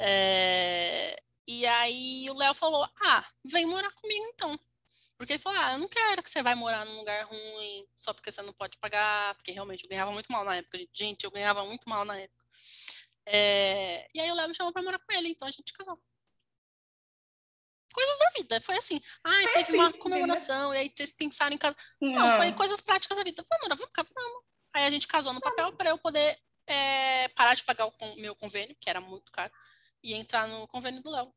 É, 0.00 1.20
e 1.46 1.66
aí 1.66 2.30
o 2.30 2.34
Léo 2.34 2.54
falou: 2.54 2.86
Ah, 3.02 3.24
vem 3.44 3.66
morar 3.66 3.90
comigo 3.92 4.26
então. 4.32 4.58
Porque 5.16 5.32
ele 5.32 5.42
falou: 5.42 5.58
Ah, 5.60 5.72
eu 5.72 5.78
não 5.78 5.88
quero 5.88 6.22
que 6.22 6.30
você 6.30 6.42
vai 6.42 6.54
morar 6.54 6.84
num 6.84 6.98
lugar 6.98 7.24
ruim 7.24 7.86
só 7.96 8.12
porque 8.14 8.30
você 8.30 8.42
não 8.42 8.52
pode 8.52 8.78
pagar, 8.78 9.34
porque 9.34 9.50
realmente 9.50 9.82
eu 9.84 9.90
ganhava 9.90 10.12
muito 10.12 10.30
mal 10.30 10.44
na 10.44 10.56
época. 10.56 10.78
Gente, 10.92 11.24
eu 11.24 11.30
ganhava 11.30 11.64
muito 11.64 11.88
mal 11.88 12.04
na 12.04 12.16
época. 12.16 12.44
É... 13.30 14.08
E 14.14 14.20
aí 14.20 14.30
o 14.30 14.34
Léo 14.34 14.48
me 14.48 14.54
chamou 14.54 14.72
pra 14.72 14.82
morar 14.82 14.98
com 14.98 15.12
ele, 15.12 15.28
então 15.28 15.46
a 15.46 15.50
gente 15.50 15.72
casou. 15.72 16.00
Coisas 17.92 18.18
da 18.18 18.30
vida, 18.38 18.60
foi 18.60 18.76
assim. 18.76 19.00
Ah, 19.24 19.42
teve 19.52 19.58
assim, 19.60 19.74
uma 19.74 19.92
comemoração, 19.92 20.70
né? 20.70 20.76
e 20.76 20.80
aí 20.80 20.92
vocês 20.94 21.12
pensaram 21.12 21.54
em 21.54 21.58
casa. 21.58 21.76
Não. 22.00 22.12
não, 22.12 22.36
foi 22.36 22.52
coisas 22.52 22.80
práticas 22.80 23.16
da 23.16 23.24
vida. 23.24 23.44
Vamos, 23.48 23.68
vamos, 23.68 24.12
vamos. 24.14 24.42
Aí 24.74 24.84
a 24.84 24.90
gente 24.90 25.08
casou 25.08 25.32
no 25.32 25.40
papel 25.40 25.72
para 25.72 25.90
eu 25.90 25.98
poder 25.98 26.38
é, 26.66 27.28
parar 27.28 27.54
de 27.54 27.64
pagar 27.64 27.86
o 27.86 27.94
meu 28.16 28.36
convênio, 28.36 28.76
que 28.80 28.88
era 28.88 29.00
muito 29.00 29.32
caro, 29.32 29.52
e 30.02 30.14
entrar 30.14 30.46
no 30.46 30.68
convênio 30.68 31.02
do 31.02 31.10
Léo. 31.10 31.32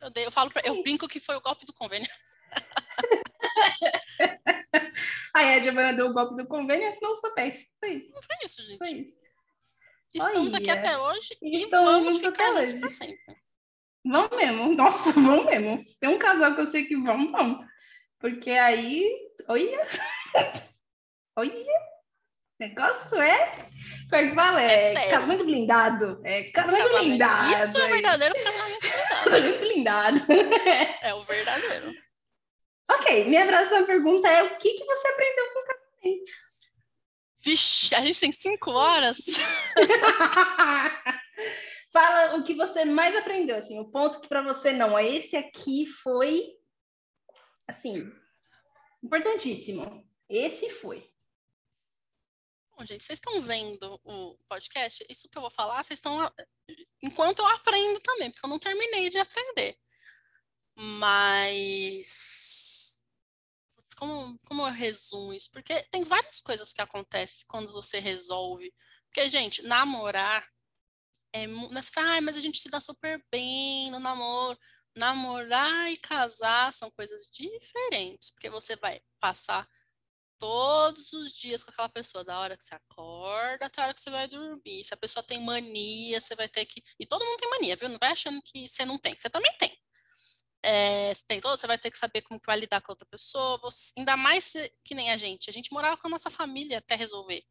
Eu, 0.00 0.10
eu 0.24 0.30
falo 0.30 0.50
pra, 0.50 0.62
eu 0.64 0.82
brinco 0.82 1.08
que 1.08 1.20
foi 1.20 1.36
o 1.36 1.40
golpe 1.40 1.64
do 1.64 1.72
convênio. 1.72 2.08
Aí 5.34 5.54
a 5.54 5.60
Giovana 5.60 5.94
deu 5.94 6.06
o 6.06 6.12
golpe 6.12 6.36
do 6.36 6.46
convênio 6.46 6.84
e 6.84 6.88
assinou 6.88 7.12
os 7.12 7.20
papéis. 7.20 7.68
Foi 7.78 7.94
isso. 7.94 8.12
Não 8.12 8.22
foi 8.22 8.36
isso, 8.44 8.62
gente. 8.62 8.78
Foi 8.78 8.90
isso. 8.90 9.29
Estamos 10.14 10.54
Olha, 10.54 10.60
aqui 10.60 10.70
até 10.70 10.98
hoje 10.98 11.38
e 11.40 11.66
vamos 11.66 12.20
ficar 12.20 12.52
juntos 12.52 12.74
para 12.74 12.90
sempre. 12.90 13.36
Vamos 14.04 14.36
mesmo. 14.36 14.74
Nossa, 14.76 15.12
vamos 15.12 15.44
mesmo. 15.46 15.84
Se 15.84 15.98
tem 16.00 16.08
um 16.08 16.18
casal 16.18 16.54
que 16.54 16.60
eu 16.62 16.66
sei 16.66 16.84
que 16.84 16.96
vamos, 16.96 17.30
vamos. 17.30 17.64
Porque 18.18 18.50
aí, 18.50 19.08
olha, 19.46 19.80
olha, 21.36 21.66
negócio 22.58 23.20
é, 23.20 23.68
como 24.10 24.22
é 24.22 24.28
que 24.28 24.34
fala? 24.34 24.62
É, 24.62 24.92
é 24.94 25.10
casamento 25.10 25.44
blindado. 25.44 26.20
É 26.24 26.42
casamento, 26.50 26.82
casamento 26.82 27.06
blindado. 27.06 27.52
Isso 27.52 27.80
é 27.80 27.88
verdadeiro 27.88 28.34
casamento 28.42 28.80
blindado. 28.80 29.24
casamento 29.24 29.60
blindado. 29.60 30.20
é 31.04 31.14
o 31.14 31.22
verdadeiro. 31.22 31.94
Ok, 32.90 33.24
minha 33.26 33.46
próxima 33.46 33.84
pergunta 33.84 34.28
é 34.28 34.42
o 34.42 34.58
que, 34.58 34.72
que 34.72 34.84
você 34.84 35.08
aprendeu 35.08 35.52
com 35.52 35.60
o 35.60 35.64
casamento? 35.64 36.49
Vixe, 37.42 37.94
a 37.94 38.02
gente 38.02 38.20
tem 38.20 38.32
cinco 38.32 38.70
horas. 38.70 39.16
Fala 41.92 42.36
o 42.36 42.44
que 42.44 42.54
você 42.54 42.84
mais 42.84 43.16
aprendeu, 43.16 43.56
assim, 43.56 43.78
o 43.78 43.90
ponto 43.90 44.20
que 44.20 44.28
para 44.28 44.42
você 44.42 44.72
não, 44.72 44.98
esse 44.98 45.36
aqui 45.36 45.86
foi, 45.86 46.52
assim, 47.66 48.12
importantíssimo. 49.02 50.06
Esse 50.28 50.70
foi. 50.70 51.10
Bom, 52.76 52.84
gente, 52.84 53.02
vocês 53.02 53.18
estão 53.18 53.40
vendo 53.40 54.00
o 54.04 54.38
podcast? 54.48 55.04
Isso 55.08 55.28
que 55.28 55.36
eu 55.36 55.42
vou 55.42 55.50
falar, 55.50 55.82
vocês 55.82 55.98
estão 55.98 56.32
enquanto 57.02 57.40
eu 57.40 57.46
aprendo 57.46 58.00
também, 58.00 58.30
porque 58.30 58.46
eu 58.46 58.50
não 58.50 58.58
terminei 58.58 59.10
de 59.10 59.18
aprender. 59.18 59.76
Mas 60.76 62.69
como, 64.00 64.38
como 64.46 64.66
eu 64.66 64.72
resumo 64.72 65.34
isso? 65.34 65.50
Porque 65.52 65.82
tem 65.90 66.04
várias 66.04 66.40
coisas 66.40 66.72
que 66.72 66.80
acontecem 66.80 67.46
quando 67.48 67.70
você 67.70 67.98
resolve. 67.98 68.72
Porque, 69.06 69.28
gente, 69.28 69.62
namorar 69.62 70.42
é 71.34 71.44
Ai, 71.98 72.20
mas 72.20 72.36
a 72.36 72.40
gente 72.40 72.58
se 72.58 72.70
dá 72.70 72.80
super 72.80 73.22
bem 73.30 73.90
no 73.90 74.00
namoro. 74.00 74.58
Namorar 74.96 75.90
e 75.92 75.96
casar 75.98 76.72
são 76.72 76.90
coisas 76.90 77.30
diferentes, 77.32 78.30
porque 78.30 78.50
você 78.50 78.74
vai 78.76 79.00
passar 79.20 79.68
todos 80.38 81.12
os 81.12 81.32
dias 81.32 81.62
com 81.62 81.70
aquela 81.70 81.88
pessoa, 81.90 82.24
da 82.24 82.38
hora 82.40 82.56
que 82.56 82.64
você 82.64 82.74
acorda 82.74 83.66
até 83.66 83.80
a 83.82 83.84
hora 83.84 83.94
que 83.94 84.00
você 84.00 84.10
vai 84.10 84.26
dormir. 84.28 84.84
Se 84.84 84.94
a 84.94 84.96
pessoa 84.96 85.22
tem 85.22 85.40
mania, 85.44 86.20
você 86.20 86.34
vai 86.34 86.48
ter 86.48 86.64
que. 86.66 86.82
E 86.98 87.06
todo 87.06 87.24
mundo 87.24 87.38
tem 87.38 87.50
mania, 87.50 87.76
viu? 87.76 87.88
Não 87.90 87.98
vai 87.98 88.12
achando 88.12 88.40
que 88.42 88.66
você 88.66 88.84
não 88.84 88.98
tem. 88.98 89.14
Você 89.16 89.30
também 89.30 89.52
tem. 89.58 89.76
É, 90.62 91.14
você 91.14 91.24
tem 91.26 91.40
todo, 91.40 91.56
você 91.58 91.66
vai 91.66 91.78
ter 91.78 91.90
que 91.90 91.98
saber 91.98 92.22
como 92.22 92.40
que 92.40 92.46
vai 92.46 92.58
lidar 92.58 92.80
com 92.82 92.92
a 92.92 92.94
outra 92.94 93.06
pessoa. 93.06 93.58
Você... 93.62 93.92
ainda 93.98 94.16
mais 94.16 94.52
que 94.84 94.94
nem 94.94 95.10
a 95.10 95.16
gente. 95.16 95.48
A 95.48 95.52
gente 95.52 95.72
morava 95.72 95.96
com 95.96 96.06
a 96.08 96.10
nossa 96.10 96.30
família 96.30 96.78
até 96.78 96.94
resolver. 96.94 97.42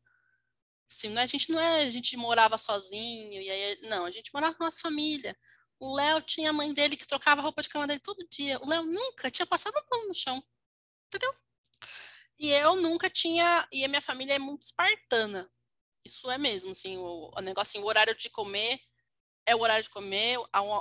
Assim, 0.90 1.16
a 1.18 1.26
gente 1.26 1.52
não 1.52 1.60
é, 1.60 1.84
a 1.84 1.90
gente 1.92 2.18
morava 2.18 2.58
sozinho, 2.58 3.42
e 3.42 3.50
aí, 3.50 3.80
não, 3.84 4.06
a 4.06 4.12
gente 4.12 4.32
morava 4.34 4.56
com 4.56 4.64
a 4.64 4.68
nossa 4.68 4.82
família. 4.82 5.38
O 5.80 5.96
Léo 5.96 6.22
tinha 6.24 6.50
a 6.50 6.54
mãe 6.54 6.74
dele 6.74 6.98
que 6.98 7.08
trocava 7.08 7.42
a 7.42 7.44
roupa 7.44 7.62
de 7.62 7.70
cama 7.70 7.88
dele 7.88 8.00
todo 8.00 8.28
dia. 8.30 8.60
O 8.62 8.68
Léo 8.68 8.84
nunca 8.84 9.30
tinha 9.30 9.46
passado 9.46 9.78
um 9.78 9.88
pão 9.88 10.08
no 10.08 10.14
chão. 10.14 10.44
Entendeu? 11.08 11.34
E 12.40 12.50
eu 12.50 12.76
nunca 12.76 13.10
tinha. 13.10 13.68
E 13.72 13.86
a 13.86 13.88
minha 13.88 14.02
família 14.02 14.34
é 14.34 14.40
muito 14.40 14.64
espartana. 14.64 15.50
Isso 16.06 16.30
é 16.32 16.38
mesmo, 16.38 16.72
assim, 16.72 16.98
o, 16.98 17.30
o 17.30 17.60
assim, 17.60 17.80
o 17.80 17.86
horário 17.86 18.16
de 18.16 18.30
comer 18.30 18.80
é 19.50 19.56
o 19.56 19.60
horário 19.60 19.84
de 19.84 19.90
comer. 19.90 20.36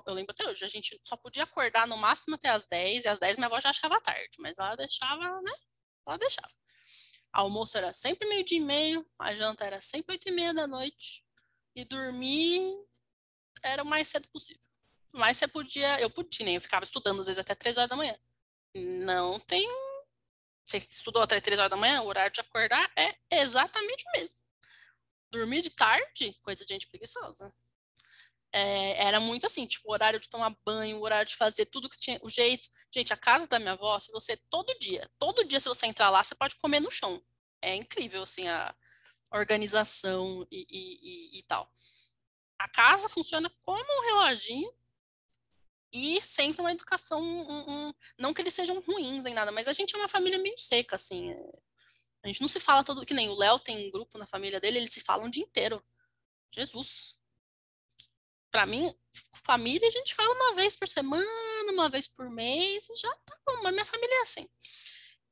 Eu 0.06 0.14
lembro 0.14 0.32
até 0.32 0.46
hoje, 0.46 0.64
a 0.64 0.68
gente 0.68 1.00
só 1.02 1.16
podia 1.16 1.44
acordar 1.44 1.86
no 1.86 1.96
máximo 1.96 2.34
até 2.34 2.48
as 2.50 2.66
10, 2.66 3.04
e 3.04 3.08
às 3.08 3.18
10 3.18 3.36
minha 3.36 3.46
avó 3.46 3.60
já 3.60 3.70
achava 3.70 4.00
tarde, 4.00 4.36
mas 4.38 4.58
ela 4.58 4.76
deixava, 4.76 5.40
né? 5.42 5.52
Ela 6.06 6.18
deixava. 6.18 6.52
Almoço 7.32 7.76
era 7.78 7.92
sempre 7.92 8.28
meio-dia 8.28 8.58
e 8.58 8.60
meio, 8.60 9.06
a 9.18 9.34
janta 9.34 9.64
era 9.64 9.80
sempre 9.80 10.12
oito 10.12 10.28
e 10.28 10.32
meia 10.32 10.52
da 10.52 10.66
noite, 10.66 11.24
e 11.74 11.84
dormir 11.84 12.74
era 13.62 13.82
o 13.82 13.86
mais 13.86 14.08
cedo 14.08 14.28
possível. 14.28 14.62
Mas 15.12 15.38
você 15.38 15.48
podia, 15.48 16.00
eu 16.00 16.10
podia, 16.10 16.44
nem 16.44 16.56
eu 16.56 16.60
ficava 16.60 16.84
estudando 16.84 17.20
às 17.20 17.26
vezes 17.26 17.40
até 17.40 17.54
três 17.54 17.76
horas 17.76 17.88
da 17.88 17.96
manhã. 17.96 18.16
Não 18.74 19.40
tem 19.40 19.66
você 20.64 20.76
estudou 20.76 21.22
até 21.22 21.40
três 21.40 21.58
horas 21.58 21.70
da 21.70 21.78
manhã, 21.78 22.02
o 22.02 22.06
horário 22.06 22.30
de 22.30 22.42
acordar 22.42 22.90
é 22.94 23.16
exatamente 23.30 24.04
o 24.06 24.18
mesmo. 24.18 24.38
Dormir 25.30 25.62
de 25.62 25.70
tarde, 25.70 26.38
coisa 26.42 26.62
de 26.62 26.74
gente 26.74 26.86
preguiçosa. 26.88 27.50
É, 28.52 29.04
era 29.06 29.20
muito 29.20 29.46
assim, 29.46 29.66
tipo, 29.66 29.88
o 29.88 29.92
horário 29.92 30.18
de 30.20 30.28
tomar 30.28 30.56
banho, 30.64 30.98
o 30.98 31.02
horário 31.02 31.28
de 31.28 31.36
fazer 31.36 31.66
tudo 31.66 31.88
que 31.88 31.98
tinha, 31.98 32.18
o 32.22 32.30
jeito. 32.30 32.68
Gente, 32.94 33.12
a 33.12 33.16
casa 33.16 33.46
da 33.46 33.58
minha 33.58 33.72
avó, 33.72 33.98
se 33.98 34.10
você, 34.12 34.36
todo 34.50 34.74
dia, 34.80 35.08
todo 35.18 35.44
dia, 35.44 35.60
se 35.60 35.68
você 35.68 35.86
entrar 35.86 36.10
lá, 36.10 36.24
você 36.24 36.34
pode 36.34 36.56
comer 36.56 36.80
no 36.80 36.90
chão. 36.90 37.22
É 37.60 37.74
incrível, 37.74 38.22
assim, 38.22 38.48
a 38.48 38.74
organização 39.30 40.46
e, 40.50 40.66
e, 40.70 41.36
e, 41.36 41.38
e 41.40 41.42
tal. 41.44 41.70
A 42.58 42.68
casa 42.68 43.08
funciona 43.08 43.50
como 43.62 43.84
um 43.84 44.06
reloginho 44.06 44.72
e 45.92 46.20
sempre 46.20 46.60
uma 46.60 46.72
educação, 46.72 47.20
um, 47.22 47.70
um, 47.88 47.94
não 48.18 48.34
que 48.34 48.42
eles 48.42 48.54
sejam 48.54 48.80
ruins 48.80 49.24
nem 49.24 49.34
nada, 49.34 49.50
mas 49.50 49.68
a 49.68 49.72
gente 49.72 49.94
é 49.94 49.98
uma 49.98 50.08
família 50.08 50.38
meio 50.38 50.58
seca, 50.58 50.96
assim. 50.96 51.30
É, 51.32 51.50
a 52.22 52.28
gente 52.28 52.40
não 52.40 52.48
se 52.48 52.60
fala 52.60 52.84
todo, 52.84 53.06
que 53.06 53.14
nem 53.14 53.28
o 53.28 53.34
Léo 53.34 53.58
tem 53.58 53.86
um 53.86 53.90
grupo 53.90 54.18
na 54.18 54.26
família 54.26 54.60
dele, 54.60 54.78
eles 54.78 54.92
se 54.92 55.00
falam 55.00 55.26
o 55.26 55.30
dia 55.30 55.42
inteiro. 55.42 55.82
Jesus. 56.52 57.17
Para 58.58 58.66
mim, 58.66 58.92
família 59.46 59.86
a 59.86 59.90
gente 59.92 60.16
fala 60.16 60.34
uma 60.34 60.56
vez 60.56 60.74
por 60.74 60.88
semana, 60.88 61.72
uma 61.72 61.88
vez 61.88 62.08
por 62.08 62.28
mês, 62.28 62.88
já 63.00 63.14
tá 63.24 63.38
bom, 63.46 63.62
mas 63.62 63.72
minha 63.72 63.84
família 63.84 64.16
é 64.16 64.22
assim. 64.22 64.48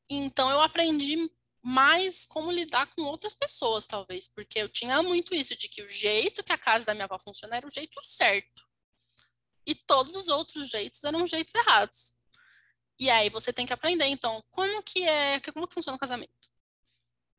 Então 0.08 0.48
eu 0.48 0.60
aprendi 0.60 1.28
mais 1.60 2.24
como 2.24 2.52
lidar 2.52 2.86
com 2.94 3.02
outras 3.02 3.34
pessoas, 3.34 3.84
talvez, 3.84 4.28
porque 4.28 4.60
eu 4.60 4.68
tinha 4.68 5.02
muito 5.02 5.34
isso 5.34 5.56
de 5.56 5.68
que 5.68 5.82
o 5.82 5.88
jeito 5.88 6.44
que 6.44 6.52
a 6.52 6.56
casa 6.56 6.84
da 6.84 6.94
minha 6.94 7.06
avó 7.06 7.18
funciona 7.18 7.56
era 7.56 7.66
o 7.66 7.70
jeito 7.70 8.00
certo 8.00 8.62
e 9.66 9.74
todos 9.74 10.14
os 10.14 10.28
outros 10.28 10.68
jeitos 10.68 11.02
eram 11.02 11.26
jeitos 11.26 11.52
errados. 11.52 12.14
E 12.96 13.10
aí 13.10 13.28
você 13.28 13.52
tem 13.52 13.66
que 13.66 13.72
aprender, 13.72 14.06
então, 14.06 14.40
como 14.52 14.84
que 14.84 15.02
é, 15.02 15.40
como 15.52 15.66
que 15.66 15.74
funciona 15.74 15.96
o 15.96 15.98
casamento? 15.98 16.30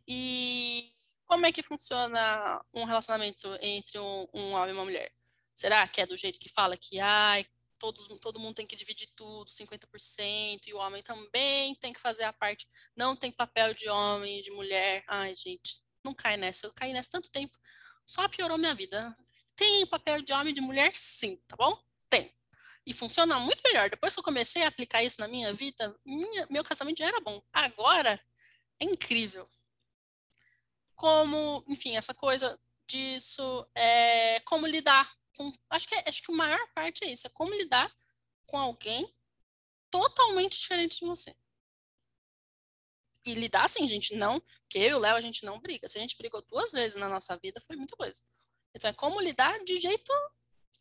E 0.06 0.92
como 1.26 1.46
é 1.46 1.52
que 1.54 1.64
funciona 1.64 2.62
um 2.74 2.84
relacionamento 2.84 3.58
entre 3.62 3.98
um, 3.98 4.28
um 4.34 4.52
homem 4.52 4.72
e 4.72 4.78
uma 4.78 4.84
mulher? 4.84 5.10
Será 5.58 5.88
que 5.88 6.00
é 6.00 6.06
do 6.06 6.16
jeito 6.16 6.40
que 6.40 6.50
fala 6.50 6.78
que 6.78 7.00
ai, 7.00 7.44
todos, 7.80 8.08
todo 8.22 8.40
mundo 8.40 8.54
tem 8.54 8.68
que 8.68 8.76
dividir 8.76 9.10
tudo, 9.16 9.50
50%, 9.50 10.68
e 10.68 10.74
o 10.76 10.78
homem 10.78 11.02
também 11.02 11.74
tem 11.74 11.92
que 11.92 12.00
fazer 12.00 12.26
a 12.26 12.32
parte. 12.32 12.68
Não 12.96 13.16
tem 13.16 13.32
papel 13.32 13.74
de 13.74 13.90
homem 13.90 14.40
de 14.44 14.52
mulher. 14.52 15.04
Ai, 15.08 15.34
gente, 15.34 15.82
não 16.04 16.14
cai 16.14 16.38
nessa. 16.38 16.68
Eu 16.68 16.74
caí 16.76 16.94
nessa 16.94 17.10
tanto 17.10 17.32
tempo. 17.32 17.58
Só 18.06 18.28
piorou 18.28 18.56
minha 18.56 18.76
vida. 18.76 19.18
Tem 19.56 19.84
papel 19.88 20.22
de 20.22 20.32
homem 20.32 20.52
e 20.52 20.54
de 20.54 20.62
mulher, 20.62 20.96
sim, 20.96 21.38
tá 21.48 21.56
bom? 21.56 21.76
Tem. 22.08 22.32
E 22.86 22.94
funciona 22.94 23.40
muito 23.40 23.64
melhor. 23.64 23.90
Depois 23.90 24.14
que 24.14 24.20
eu 24.20 24.24
comecei 24.24 24.62
a 24.62 24.68
aplicar 24.68 25.04
isso 25.04 25.20
na 25.20 25.28
minha 25.28 25.52
vida, 25.56 26.00
minha, 26.06 26.46
meu 26.52 26.64
casamento 26.64 27.00
já 27.00 27.08
era 27.08 27.20
bom. 27.20 27.42
Agora 27.52 28.24
é 28.80 28.86
incrível. 28.86 29.50
Como, 30.96 31.64
enfim, 31.68 31.98
essa 31.98 32.14
coisa 32.14 32.60
disso, 32.86 33.68
é, 33.74 34.40
como 34.42 34.68
lidar 34.68 35.17
com. 35.38 35.54
Acho 35.70 35.88
que, 35.88 35.96
é, 35.96 36.04
acho 36.08 36.22
que 36.24 36.32
a 36.32 36.36
maior 36.36 36.68
parte 36.74 37.06
é 37.06 37.12
isso: 37.12 37.28
é 37.28 37.30
como 37.30 37.54
lidar 37.54 37.92
com 38.46 38.58
alguém 38.58 39.08
totalmente 39.90 40.60
diferente 40.60 41.00
de 41.00 41.06
você. 41.06 41.36
E 43.26 43.34
lidar 43.34 43.66
assim, 43.66 43.88
gente, 43.88 44.16
não. 44.16 44.40
Porque 44.62 44.78
eu 44.78 44.92
e 44.92 44.94
o 44.96 45.00
Léo, 45.00 45.16
a 45.16 45.22
gente 45.22 45.46
não 45.46 45.60
briga. 45.60 45.88
Se 45.88 45.98
a 45.98 46.02
gente 46.02 46.18
brigou 46.18 46.42
duas 46.50 46.72
vezes 46.72 46.98
na 46.98 47.10
nossa 47.10 47.38
vida, 47.38 47.62
foi 47.62 47.76
muita 47.76 47.96
coisa. 47.96 48.22
Então, 48.74 48.90
é 48.90 48.94
como 48.94 49.20
lidar 49.22 49.64
de 49.64 49.78
jeito 49.78 50.12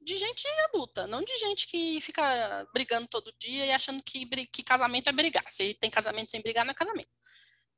de 0.00 0.16
gente 0.16 0.46
adulta, 0.68 1.06
não 1.08 1.22
de 1.24 1.36
gente 1.38 1.66
que 1.66 2.00
fica 2.00 2.64
brigando 2.72 3.08
todo 3.08 3.34
dia 3.40 3.66
e 3.66 3.72
achando 3.72 4.00
que, 4.04 4.24
que 4.46 4.62
casamento 4.62 5.08
é 5.08 5.12
brigar. 5.12 5.44
Se 5.48 5.74
tem 5.74 5.90
casamento 5.90 6.30
sem 6.30 6.40
brigar, 6.40 6.64
não 6.64 6.70
é 6.70 6.74
casamento. 6.74 7.10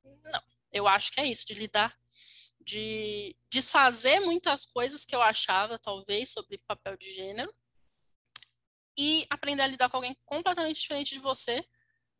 Não, 0.04 0.42
eu 0.72 0.86
acho 0.86 1.10
que 1.12 1.20
é 1.20 1.26
isso, 1.26 1.46
de 1.46 1.54
lidar, 1.54 1.96
de 2.68 3.34
desfazer 3.50 4.20
muitas 4.20 4.66
coisas 4.66 5.06
que 5.06 5.16
eu 5.16 5.22
achava, 5.22 5.78
talvez, 5.78 6.30
sobre 6.30 6.58
papel 6.58 6.98
de 6.98 7.10
gênero, 7.12 7.52
e 8.96 9.26
aprender 9.30 9.62
a 9.62 9.66
lidar 9.66 9.88
com 9.88 9.96
alguém 9.96 10.14
completamente 10.26 10.80
diferente 10.80 11.14
de 11.14 11.20
você, 11.20 11.64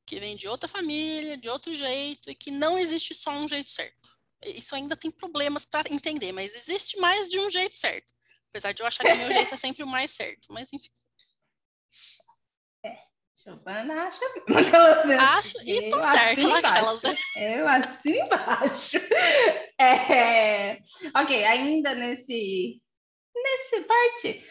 que 0.07 0.19
vem 0.19 0.37
de 0.37 0.49
outra 0.49 0.67
família, 0.67 1.37
de 1.37 1.51
outro 1.51 1.75
jeito, 1.75 2.31
e 2.31 2.35
que 2.35 2.51
não 2.51 2.79
existe 2.79 3.15
só 3.15 3.31
um 3.33 3.47
jeito 3.47 3.69
certo. 3.71 4.09
Isso 4.43 4.75
ainda 4.75 4.97
tem 4.97 5.11
problemas 5.11 5.67
para 5.67 5.93
entender, 5.93 6.33
mas 6.33 6.55
existe 6.55 6.99
mais 6.99 7.29
de 7.29 7.39
um 7.39 7.51
jeito 7.51 7.77
certo. 7.77 8.09
Apesar 8.49 8.73
de 8.73 8.83
eu 8.83 8.87
achar 8.87 9.05
que 9.05 9.13
o 9.13 9.19
meu 9.19 9.31
jeito 9.31 9.53
é 9.53 9.57
sempre 9.57 9.83
o 9.83 9.87
mais 9.87 10.13
certo, 10.13 10.51
mas 10.51 10.73
enfim. 10.73 10.91
Giovana 13.49 14.09
acha. 14.09 14.21
Acho 15.39 15.57
e 15.67 15.89
tô 15.89 16.03
certo 16.03 16.49
naquelas, 16.49 17.03
né? 17.03 17.17
Eu 17.37 17.67
assim 17.67 18.21
embaixo. 18.21 18.99
É, 19.81 20.81
ok, 21.15 21.45
ainda 21.45 21.95
nesse, 21.95 22.83
nesse 23.33 23.81
parte. 23.83 24.45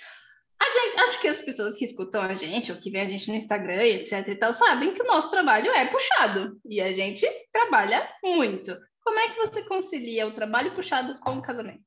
A 0.58 0.66
gente, 0.66 1.00
acho 1.00 1.20
que 1.20 1.28
as 1.28 1.42
pessoas 1.42 1.76
que 1.76 1.84
escutam 1.84 2.22
a 2.22 2.34
gente, 2.34 2.72
ou 2.72 2.78
que 2.78 2.90
vêem 2.90 3.06
a 3.06 3.10
gente 3.10 3.30
no 3.30 3.36
Instagram, 3.36 3.84
etc 3.84 4.26
e 4.26 4.36
tal, 4.36 4.54
sabem 4.54 4.94
que 4.94 5.02
o 5.02 5.06
nosso 5.06 5.30
trabalho 5.30 5.70
é 5.72 5.86
puxado. 5.86 6.58
E 6.66 6.80
a 6.80 6.94
gente 6.94 7.28
trabalha 7.52 8.10
muito. 8.24 8.78
Como 9.02 9.20
é 9.20 9.28
que 9.28 9.36
você 9.36 9.62
concilia 9.64 10.26
o 10.26 10.32
trabalho 10.32 10.74
puxado 10.74 11.20
com 11.20 11.40
o 11.40 11.42
casamento? 11.42 11.84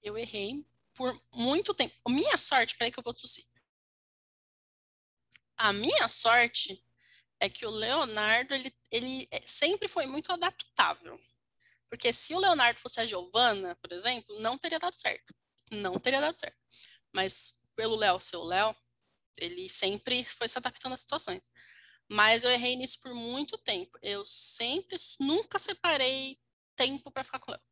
Eu 0.00 0.16
errei 0.16 0.64
por 0.94 1.12
muito 1.34 1.74
tempo. 1.74 1.94
Minha 2.08 2.38
sorte, 2.38 2.76
peraí 2.78 2.92
que 2.92 3.00
eu 3.00 3.04
vou 3.04 3.14
tossir. 3.14 3.49
A 5.60 5.74
minha 5.74 6.08
sorte 6.08 6.82
é 7.38 7.46
que 7.46 7.66
o 7.66 7.70
Leonardo, 7.70 8.54
ele, 8.54 8.74
ele 8.90 9.28
sempre 9.44 9.88
foi 9.88 10.06
muito 10.06 10.32
adaptável. 10.32 11.20
Porque 11.86 12.14
se 12.14 12.34
o 12.34 12.38
Leonardo 12.38 12.80
fosse 12.80 12.98
a 12.98 13.06
Giovana, 13.06 13.76
por 13.76 13.92
exemplo, 13.92 14.40
não 14.40 14.56
teria 14.56 14.78
dado 14.78 14.94
certo. 14.94 15.34
Não 15.70 16.00
teria 16.00 16.18
dado 16.18 16.34
certo. 16.38 16.56
Mas 17.12 17.60
pelo 17.76 17.94
Léo 17.94 18.18
ser 18.22 18.38
o 18.38 18.44
Léo, 18.44 18.74
ele 19.36 19.68
sempre 19.68 20.24
foi 20.24 20.48
se 20.48 20.56
adaptando 20.56 20.94
às 20.94 21.02
situações. 21.02 21.52
Mas 22.08 22.42
eu 22.42 22.50
errei 22.50 22.74
nisso 22.74 22.98
por 23.02 23.12
muito 23.12 23.58
tempo. 23.58 23.98
Eu 24.00 24.24
sempre, 24.24 24.96
nunca 25.20 25.58
separei 25.58 26.40
tempo 26.74 27.10
para 27.10 27.22
ficar 27.22 27.38
com 27.38 27.50
o 27.50 27.52
Léo. 27.52 27.62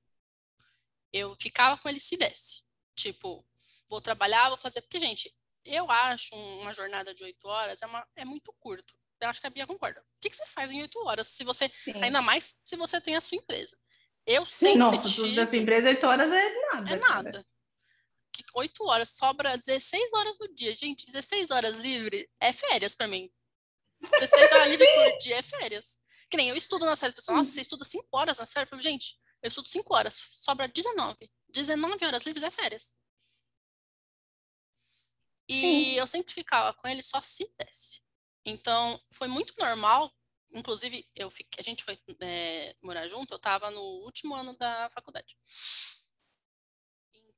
Eu 1.10 1.34
ficava 1.36 1.80
com 1.80 1.88
ele 1.88 2.00
se 2.00 2.18
desse. 2.18 2.64
Tipo, 2.94 3.48
vou 3.88 4.02
trabalhar, 4.02 4.50
vou 4.50 4.58
fazer. 4.58 4.82
Porque, 4.82 5.00
gente, 5.00 5.34
eu 5.68 5.90
acho 5.90 6.34
uma 6.34 6.72
jornada 6.72 7.14
de 7.14 7.24
oito 7.24 7.46
horas 7.46 7.82
é, 7.82 7.86
uma, 7.86 8.06
é 8.16 8.24
muito 8.24 8.52
curto. 8.58 8.94
Eu 9.20 9.28
acho 9.28 9.40
que 9.40 9.46
a 9.46 9.50
Bia 9.50 9.66
concorda. 9.66 10.00
O 10.00 10.20
que, 10.20 10.30
que 10.30 10.36
você 10.36 10.46
faz 10.46 10.70
em 10.70 10.80
oito 10.80 10.98
horas? 11.04 11.26
Se 11.26 11.44
você, 11.44 11.68
Sim. 11.68 12.00
ainda 12.02 12.22
mais 12.22 12.56
se 12.64 12.76
você 12.76 13.00
tem 13.00 13.16
a 13.16 13.20
sua 13.20 13.36
empresa. 13.36 13.76
Eu 14.24 14.46
sempre 14.46 14.78
Nossa, 14.78 15.08
tive... 15.08 15.34
da 15.34 15.46
sua 15.46 15.58
empresa, 15.58 15.88
oito 15.88 16.06
horas 16.06 16.30
é 16.32 16.60
nada. 16.72 16.92
É 16.92 16.96
nada. 16.96 17.46
8 18.54 18.84
horas 18.84 19.10
sobra 19.10 19.56
16 19.56 20.12
horas 20.14 20.38
no 20.38 20.48
dia. 20.54 20.74
Gente, 20.74 21.06
16 21.06 21.50
horas 21.50 21.76
livre 21.76 22.28
é 22.40 22.52
férias 22.52 22.94
para 22.94 23.08
mim. 23.08 23.30
16 24.00 24.52
horas 24.52 24.68
livre 24.68 24.86
por 24.86 25.18
dia 25.18 25.36
é 25.36 25.42
férias. 25.42 25.98
Que 26.30 26.36
nem 26.36 26.48
eu 26.48 26.56
estudo 26.56 26.84
na 26.84 26.94
série, 26.94 27.14
pessoal, 27.14 27.38
nossa, 27.38 27.50
você 27.50 27.60
estuda 27.60 27.84
5 27.84 28.06
horas 28.12 28.38
na 28.38 28.46
série? 28.46 28.68
Gente, 28.80 29.18
eu 29.42 29.48
estudo 29.48 29.68
5 29.68 29.94
horas, 29.94 30.14
sobra 30.14 30.68
19. 30.68 31.30
19 31.48 32.04
horas 32.04 32.26
livres 32.26 32.44
é 32.44 32.50
férias. 32.50 32.94
E 35.48 35.54
Sim. 35.54 35.92
eu 35.94 36.06
sempre 36.06 36.34
ficava 36.34 36.74
com 36.74 36.86
ele 36.86 37.02
só 37.02 37.20
se 37.22 37.50
desse. 37.58 38.02
Então, 38.44 39.00
foi 39.12 39.28
muito 39.28 39.54
normal. 39.58 40.12
Inclusive, 40.52 41.06
eu 41.14 41.30
fiquei, 41.30 41.60
a 41.60 41.62
gente 41.62 41.84
foi 41.84 41.98
é, 42.20 42.74
morar 42.82 43.06
junto, 43.08 43.32
eu 43.32 43.36
estava 43.36 43.70
no 43.70 43.80
último 43.80 44.34
ano 44.34 44.56
da 44.56 44.88
faculdade. 44.90 45.36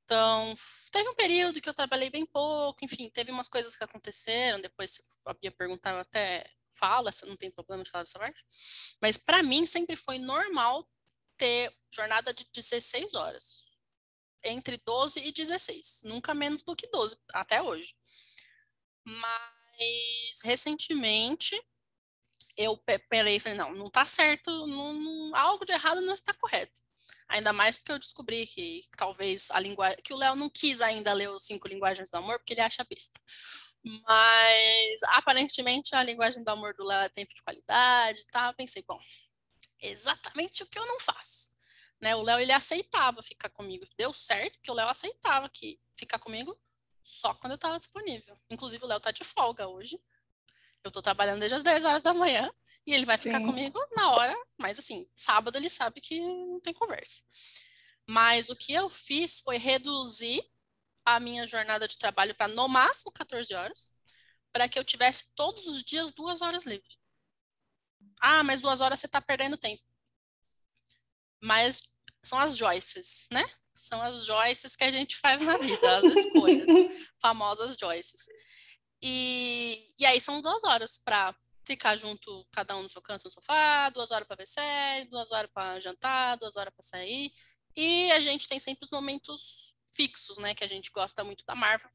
Então, 0.03 0.53
teve 0.91 1.09
um 1.09 1.15
período 1.15 1.61
que 1.61 1.69
eu 1.69 1.73
trabalhei 1.73 2.09
bem 2.09 2.25
pouco, 2.25 2.83
enfim, 2.83 3.09
teve 3.09 3.31
umas 3.31 3.47
coisas 3.47 3.75
que 3.75 3.83
aconteceram, 3.83 4.59
depois 4.59 4.99
a 5.25 5.33
Bia 5.33 5.51
perguntava 5.51 6.01
até, 6.01 6.45
fala, 6.69 7.11
não 7.25 7.37
tem 7.37 7.49
problema 7.49 7.83
de 7.83 7.89
falar 7.89 8.03
dessa 8.03 8.19
parte. 8.19 8.43
Mas 9.01 9.17
para 9.17 9.41
mim 9.41 9.65
sempre 9.65 9.95
foi 9.95 10.19
normal 10.19 10.85
ter 11.37 11.73
jornada 11.93 12.33
de 12.33 12.45
16 12.53 13.13
horas. 13.13 13.70
Entre 14.43 14.77
12 14.85 15.19
e 15.19 15.31
16, 15.31 16.01
nunca 16.05 16.33
menos 16.33 16.63
do 16.63 16.75
que 16.75 16.87
12, 16.87 17.17
até 17.33 17.61
hoje. 17.61 17.95
Mas 19.05 20.41
recentemente 20.43 21.59
eu 22.57 22.77
perei 23.09 23.37
e 23.37 23.39
falei, 23.39 23.57
não, 23.57 23.73
não 23.73 23.89
tá 23.89 24.05
certo, 24.05 24.49
não, 24.67 24.93
não, 24.93 25.35
algo 25.35 25.65
de 25.65 25.71
errado 25.73 26.01
não 26.01 26.13
está 26.13 26.33
correto. 26.33 26.81
Ainda 27.27 27.53
mais 27.53 27.77
porque 27.77 27.93
eu 27.93 27.99
descobri 27.99 28.45
que 28.45 28.83
talvez 28.97 29.49
a 29.51 29.59
linguagem. 29.59 29.97
que 30.03 30.13
o 30.13 30.17
Léo 30.17 30.35
não 30.35 30.49
quis 30.49 30.81
ainda 30.81 31.13
ler 31.13 31.29
os 31.29 31.43
cinco 31.43 31.67
linguagens 31.67 32.09
do 32.09 32.15
amor, 32.15 32.37
porque 32.39 32.53
ele 32.53 32.61
acha 32.61 32.83
besta. 32.83 33.19
Mas 33.83 35.03
aparentemente 35.03 35.95
a 35.95 36.03
linguagem 36.03 36.43
do 36.43 36.49
amor 36.49 36.73
do 36.75 36.83
Léo 36.83 37.03
é 37.03 37.09
tempo 37.09 37.33
de 37.33 37.41
qualidade, 37.41 38.25
tá? 38.27 38.53
Pensei, 38.53 38.83
bom, 38.85 38.99
exatamente 39.81 40.61
o 40.61 40.67
que 40.67 40.77
eu 40.77 40.85
não 40.85 40.99
faço. 40.99 41.51
Né? 42.01 42.15
O 42.15 42.21
Léo 42.21 42.39
ele 42.39 42.51
aceitava 42.51 43.21
ficar 43.21 43.49
comigo. 43.49 43.85
Deu 43.97 44.13
certo 44.13 44.59
que 44.61 44.71
o 44.71 44.73
Léo 44.73 44.89
aceitava 44.89 45.47
que 45.49 45.79
ficar 45.95 46.19
comigo 46.19 46.59
só 47.01 47.33
quando 47.35 47.51
eu 47.51 47.55
estava 47.55 47.77
disponível. 47.77 48.37
Inclusive 48.49 48.83
o 48.83 48.87
Léo 48.87 48.99
tá 48.99 49.11
de 49.11 49.23
folga 49.23 49.67
hoje. 49.67 49.99
Eu 50.83 50.91
tô 50.91 51.01
trabalhando 51.01 51.39
desde 51.39 51.55
as 51.55 51.63
10 51.63 51.85
horas 51.85 52.03
da 52.03 52.13
manhã 52.13 52.51
e 52.85 52.93
ele 52.93 53.05
vai 53.05 53.17
ficar 53.17 53.39
Sim. 53.39 53.45
comigo 53.45 53.79
na 53.95 54.11
hora, 54.11 54.35
mas 54.57 54.79
assim, 54.79 55.07
sábado 55.13 55.55
ele 55.57 55.69
sabe 55.69 56.01
que 56.01 56.19
não 56.19 56.59
tem 56.59 56.73
conversa. 56.73 57.23
Mas 58.07 58.49
o 58.49 58.55
que 58.55 58.73
eu 58.73 58.89
fiz 58.89 59.39
foi 59.41 59.57
reduzir 59.57 60.43
a 61.05 61.19
minha 61.19 61.45
jornada 61.45 61.87
de 61.87 61.97
trabalho 61.97 62.33
para 62.33 62.47
no 62.47 62.67
máximo 62.67 63.11
14 63.11 63.53
horas, 63.53 63.93
para 64.51 64.67
que 64.67 64.77
eu 64.77 64.83
tivesse 64.83 65.35
todos 65.35 65.67
os 65.67 65.83
dias 65.83 66.11
duas 66.11 66.41
horas 66.41 66.65
livres. 66.65 66.97
Ah, 68.19 68.43
mas 68.43 68.59
duas 68.59 68.81
horas 68.81 68.99
você 68.99 69.05
está 69.05 69.21
perdendo 69.21 69.57
tempo. 69.57 69.83
Mas 71.41 71.95
são 72.23 72.39
as 72.39 72.55
Joyces, 72.55 73.27
né? 73.31 73.43
São 73.75 74.01
as 74.01 74.25
Joyces 74.25 74.75
que 74.75 74.83
a 74.83 74.91
gente 74.91 75.17
faz 75.17 75.41
na 75.41 75.57
vida, 75.57 75.97
as 75.97 76.03
escolhas, 76.03 76.67
famosas 77.21 77.77
Joyces. 77.79 78.25
E, 79.01 79.93
e 79.97 80.05
aí 80.05 80.21
são 80.21 80.41
duas 80.41 80.63
horas 80.63 80.99
para 81.03 81.35
ficar 81.65 81.95
junto, 81.97 82.47
cada 82.51 82.75
um 82.75 82.83
no 82.83 82.89
seu 82.89 83.01
canto 83.01 83.25
no 83.25 83.31
sofá, 83.31 83.89
duas 83.89 84.11
horas 84.11 84.27
para 84.27 84.37
ver 84.37 84.47
série, 84.47 85.09
duas 85.09 85.31
horas 85.31 85.49
para 85.53 85.79
jantar, 85.79 86.37
duas 86.37 86.55
horas 86.55 86.73
para 86.73 86.83
sair. 86.83 87.31
E 87.75 88.11
a 88.11 88.19
gente 88.19 88.47
tem 88.47 88.59
sempre 88.59 88.85
os 88.85 88.91
momentos 88.91 89.75
fixos, 89.95 90.37
né? 90.37 90.53
Que 90.53 90.63
a 90.63 90.67
gente 90.67 90.91
gosta 90.91 91.23
muito 91.23 91.45
da 91.45 91.55
Marvel. 91.55 91.89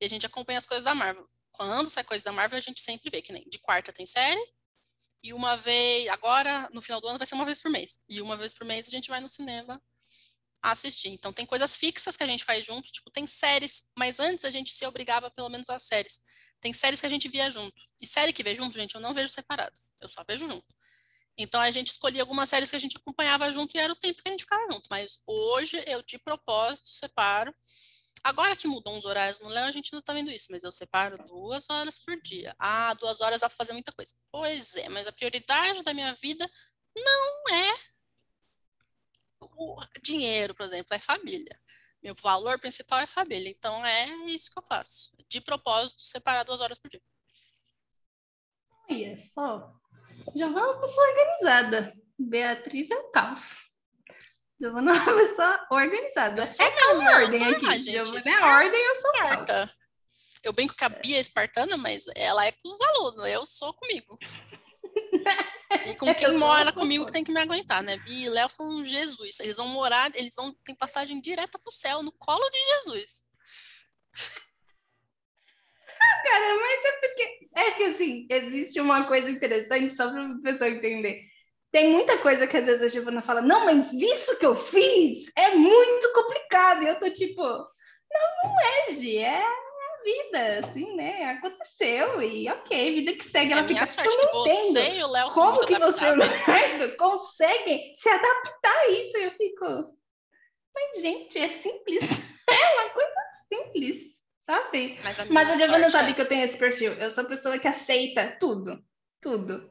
E 0.00 0.04
a 0.04 0.08
gente 0.08 0.26
acompanha 0.26 0.58
as 0.58 0.66
coisas 0.66 0.84
da 0.84 0.94
Marvel. 0.94 1.28
Quando 1.52 1.90
sai 1.90 2.04
coisa 2.04 2.24
da 2.24 2.32
Marvel, 2.32 2.58
a 2.58 2.62
gente 2.62 2.80
sempre 2.80 3.10
vê 3.10 3.20
que 3.20 3.32
nem 3.32 3.44
de 3.48 3.58
quarta 3.58 3.92
tem 3.92 4.06
série. 4.06 4.40
E 5.22 5.32
uma 5.32 5.56
vez, 5.56 6.08
agora, 6.08 6.68
no 6.72 6.80
final 6.80 7.00
do 7.00 7.08
ano, 7.08 7.18
vai 7.18 7.26
ser 7.26 7.34
uma 7.34 7.44
vez 7.44 7.60
por 7.60 7.70
mês. 7.70 8.00
E 8.08 8.22
uma 8.22 8.36
vez 8.36 8.54
por 8.54 8.66
mês 8.66 8.86
a 8.86 8.90
gente 8.90 9.08
vai 9.08 9.20
no 9.20 9.28
cinema 9.28 9.80
assistir. 10.62 11.08
Então 11.08 11.32
tem 11.32 11.46
coisas 11.46 11.76
fixas 11.76 12.16
que 12.16 12.22
a 12.22 12.26
gente 12.26 12.44
faz 12.44 12.66
junto, 12.66 12.90
tipo, 12.90 13.10
tem 13.10 13.26
séries, 13.26 13.90
mas 13.96 14.20
antes 14.20 14.44
a 14.44 14.50
gente 14.50 14.72
se 14.72 14.86
obrigava 14.86 15.30
pelo 15.30 15.48
menos 15.48 15.68
às 15.70 15.84
séries. 15.84 16.20
Tem 16.60 16.72
séries 16.72 17.00
que 17.00 17.06
a 17.06 17.10
gente 17.10 17.28
via 17.28 17.50
junto. 17.50 17.76
E 18.00 18.06
série 18.06 18.32
que 18.32 18.42
vê 18.42 18.54
junto, 18.54 18.76
gente, 18.76 18.94
eu 18.94 19.00
não 19.00 19.12
vejo 19.12 19.32
separado. 19.32 19.74
Eu 20.00 20.08
só 20.08 20.24
vejo 20.26 20.46
junto. 20.48 20.66
Então 21.36 21.60
a 21.60 21.70
gente 21.70 21.88
escolhia 21.88 22.22
algumas 22.22 22.48
séries 22.48 22.68
que 22.68 22.76
a 22.76 22.80
gente 22.80 22.96
acompanhava 22.96 23.50
junto 23.52 23.76
e 23.76 23.78
era 23.78 23.92
o 23.92 23.96
tempo 23.96 24.20
que 24.20 24.28
a 24.28 24.32
gente 24.32 24.42
ficava 24.42 24.66
junto. 24.72 24.88
Mas 24.90 25.20
hoje 25.26 25.82
eu 25.86 26.02
de 26.02 26.18
propósito 26.18 26.88
separo. 26.88 27.54
Agora 28.24 28.56
que 28.56 28.66
mudou 28.66 28.98
os 28.98 29.04
horários 29.04 29.40
no 29.40 29.48
Léo, 29.48 29.66
a 29.66 29.72
gente 29.72 29.92
não 29.92 30.02
tá 30.02 30.12
vendo 30.12 30.30
isso, 30.30 30.48
mas 30.50 30.64
eu 30.64 30.72
separo 30.72 31.18
duas 31.26 31.66
horas 31.70 31.98
por 31.98 32.20
dia. 32.20 32.54
Ah, 32.58 32.94
duas 32.94 33.20
horas 33.20 33.40
pra 33.40 33.48
fazer 33.48 33.72
muita 33.72 33.92
coisa. 33.92 34.14
Pois 34.30 34.74
é, 34.76 34.88
mas 34.88 35.06
a 35.06 35.12
prioridade 35.12 35.82
da 35.82 35.94
minha 35.94 36.12
vida 36.14 36.48
não 36.96 37.56
é 37.56 37.74
o 39.40 39.80
dinheiro, 40.02 40.54
por 40.54 40.64
exemplo, 40.64 40.94
é 40.94 40.98
família. 40.98 41.58
Meu 42.02 42.14
valor 42.14 42.60
principal 42.60 43.00
é 43.00 43.06
família. 43.06 43.50
Então 43.50 43.84
é 43.84 44.06
isso 44.26 44.50
que 44.50 44.58
eu 44.58 44.62
faço. 44.62 45.16
De 45.28 45.40
propósito, 45.40 46.00
separar 46.02 46.44
duas 46.44 46.60
horas 46.60 46.78
por 46.78 46.90
dia. 46.90 47.02
Olha 48.90 49.18
só. 49.18 49.74
É 50.36 50.46
uma 50.46 50.80
pessoa 50.80 51.08
organizada. 51.08 51.92
Beatriz 52.18 52.90
é 52.90 52.96
um 52.96 53.10
caos. 53.10 53.67
Giovana 54.60 54.90
é 54.90 54.94
uma 54.94 55.16
pessoa 55.16 55.66
organizada. 55.70 56.42
Eu 56.42 56.46
sou 56.46 56.66
é 56.66 56.70
caos 56.70 56.98
mesmo, 56.98 57.10
ordem 57.10 57.44
aqui. 57.44 57.80
Gente, 57.80 57.92
Giovana 57.92 58.30
é 58.30 58.44
ordem, 58.44 58.80
eu 58.80 58.96
sou 58.96 59.12
caos. 59.12 59.78
Eu 60.44 60.52
brinco 60.52 60.74
que 60.74 60.84
a 60.84 60.88
Bia 60.88 61.16
é 61.16 61.20
espartana, 61.20 61.76
mas 61.76 62.04
ela 62.16 62.44
é 62.46 62.52
com 62.52 62.68
os 62.68 62.80
alunos. 62.80 63.26
Eu 63.26 63.46
sou 63.46 63.72
comigo. 63.74 64.18
E 65.86 65.94
com 65.94 66.12
quem 66.14 66.36
mora 66.36 66.72
comigo 66.72 67.06
que 67.06 67.12
tem 67.12 67.24
que 67.24 67.32
me 67.32 67.40
aguentar, 67.40 67.82
né? 67.82 67.98
Bia 67.98 68.26
e 68.26 68.30
Léo 68.30 68.48
são 68.50 68.84
Jesus. 68.84 69.38
Eles 69.40 69.56
vão 69.56 69.68
morar, 69.68 70.10
eles 70.14 70.34
vão 70.34 70.52
ter 70.64 70.74
passagem 70.74 71.20
direta 71.20 71.58
pro 71.58 71.72
céu, 71.72 72.02
no 72.02 72.12
colo 72.12 72.48
de 72.50 72.58
Jesus. 72.58 73.24
Ah, 76.00 76.22
cara, 76.24 76.54
mas 76.56 76.84
é 76.84 76.92
porque. 77.00 77.48
É 77.56 77.70
que 77.72 77.82
assim, 77.84 78.26
existe 78.30 78.80
uma 78.80 79.06
coisa 79.06 79.30
interessante, 79.30 79.88
só 79.90 80.10
para 80.10 80.24
o 80.24 80.42
pessoal 80.42 80.70
entender. 80.70 81.27
Tem 81.70 81.90
muita 81.90 82.18
coisa 82.18 82.46
que 82.46 82.56
às 82.56 82.64
vezes 82.64 82.82
a 82.82 82.88
Giovana 82.88 83.20
fala, 83.20 83.42
não, 83.42 83.66
mas 83.66 83.92
isso 83.92 84.38
que 84.38 84.46
eu 84.46 84.54
fiz 84.54 85.30
é 85.36 85.50
muito 85.50 86.12
complicado. 86.12 86.82
E 86.82 86.88
eu 86.88 86.98
tô 86.98 87.10
tipo, 87.10 87.42
não, 87.42 88.42
não 88.44 88.60
é, 88.60 88.92
Gi, 88.92 89.18
é 89.18 89.44
vida, 90.08 90.58
assim, 90.60 90.96
né? 90.96 91.24
Aconteceu 91.32 92.22
e 92.22 92.48
ok, 92.48 92.94
vida 92.94 93.12
que 93.12 93.24
segue. 93.24 93.52
Ela 93.52 93.62
é 93.62 93.66
minha 93.66 93.86
sorte 93.86 94.16
que 94.16 94.26
você 94.26 94.96
e 94.96 95.02
o 95.04 95.08
Léo 95.08 95.28
Como 95.30 95.66
que 95.66 95.78
você 95.78 96.04
e 96.04 96.12
o 96.12 96.16
Leonardo 96.16 96.96
conseguem 96.96 97.92
se 97.94 98.08
adaptar 98.08 98.78
a 98.78 98.88
isso? 98.88 99.16
Eu 99.18 99.30
fico, 99.32 99.64
mas 100.74 101.02
gente, 101.02 101.38
é 101.38 101.48
simples. 101.48 102.04
É 102.50 102.80
uma 102.80 102.88
coisa 102.88 103.12
simples, 103.46 104.22
sabe? 104.40 104.98
Mas 105.04 105.20
a, 105.20 105.26
mas 105.26 105.50
a 105.50 105.54
Giovana 105.56 105.90
sabe 105.90 106.12
é... 106.12 106.14
que 106.14 106.22
eu 106.22 106.26
tenho 106.26 106.42
esse 106.42 106.56
perfil. 106.56 106.94
Eu 106.94 107.10
sou 107.10 107.24
a 107.24 107.26
pessoa 107.26 107.58
que 107.58 107.68
aceita 107.68 108.38
tudo, 108.40 108.82
tudo. 109.20 109.68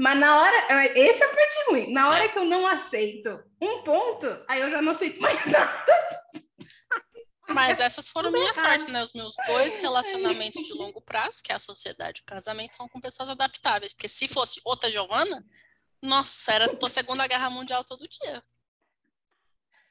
Mas 0.00 0.18
na 0.18 0.40
hora, 0.40 0.82
esse 0.96 1.22
é 1.22 1.26
o 1.26 1.30
parte 1.30 1.64
ruim. 1.68 1.92
Na 1.92 2.08
hora 2.08 2.26
que 2.26 2.38
eu 2.38 2.44
não 2.44 2.66
aceito 2.66 3.38
um 3.60 3.82
ponto, 3.82 4.26
aí 4.48 4.62
eu 4.62 4.70
já 4.70 4.80
não 4.80 4.92
aceito 4.92 5.20
mais 5.20 5.44
nada. 5.46 5.86
Mas 7.50 7.80
essas 7.80 8.08
foram 8.08 8.32
minhas 8.32 8.56
sortes, 8.56 8.86
né? 8.86 9.02
Os 9.02 9.12
meus 9.12 9.34
dois 9.46 9.76
relacionamentos 9.76 10.64
de 10.64 10.72
longo 10.72 11.02
prazo, 11.02 11.42
que 11.42 11.52
é 11.52 11.54
a 11.54 11.58
sociedade 11.58 12.20
e 12.20 12.22
o 12.22 12.24
casamento, 12.24 12.76
são 12.76 12.88
com 12.88 12.98
pessoas 12.98 13.28
adaptáveis. 13.28 13.92
Porque 13.92 14.08
se 14.08 14.26
fosse 14.26 14.58
outra 14.64 14.90
Giovana, 14.90 15.44
nossa, 16.02 16.50
era 16.50 16.78
a 16.82 16.88
Segunda 16.88 17.26
Guerra 17.26 17.50
Mundial 17.50 17.84
todo 17.84 18.08
dia. 18.08 18.42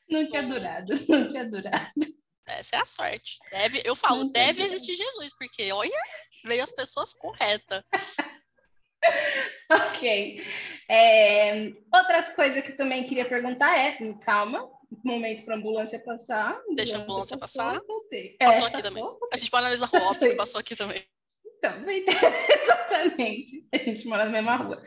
Não 0.10 0.28
tinha 0.28 0.42
durado, 0.42 0.92
não 1.08 1.30
tinha 1.30 1.48
durado. 1.48 1.92
Essa 2.48 2.78
é 2.78 2.80
a 2.80 2.86
sorte. 2.86 3.38
Deve, 3.52 3.84
eu 3.86 3.96
falo, 3.96 4.24
deve 4.32 4.64
existir 4.64 4.96
Jesus, 4.96 5.38
porque 5.38 5.72
olha, 5.72 6.02
veio 6.46 6.64
as 6.64 6.72
pessoas 6.72 7.14
corretas. 7.14 7.84
ok. 9.72 10.44
É, 10.90 11.72
outras 11.94 12.30
coisas 12.30 12.62
que 12.64 12.72
eu 12.72 12.76
também 12.76 13.04
queria 13.04 13.26
perguntar 13.26 13.78
é, 13.78 13.98
calma, 14.24 14.68
momento 15.04 15.44
para 15.44 15.56
a 15.56 15.58
ambulância 15.58 16.00
passar. 16.00 16.60
Deixa 16.76 16.98
a 16.98 17.02
ambulância 17.02 17.38
passar. 17.38 17.80
Passou 17.82 18.08
é, 18.12 18.68
aqui 18.68 18.82
passou, 18.82 18.82
também. 18.82 19.04
A 19.32 19.38
gente 19.38 19.52
mora 19.52 19.64
na 19.64 19.70
mesma 19.70 19.88
rua, 19.88 20.02
óbvio 20.02 20.38
passou 20.38 20.60
aqui 20.60 20.76
também. 20.76 21.04
Então, 21.58 21.74
exatamente. 21.90 23.68
A 23.74 23.78
gente 23.78 24.08
mora 24.08 24.26
na 24.26 24.32
mesma 24.32 24.56
rua. 24.56 24.82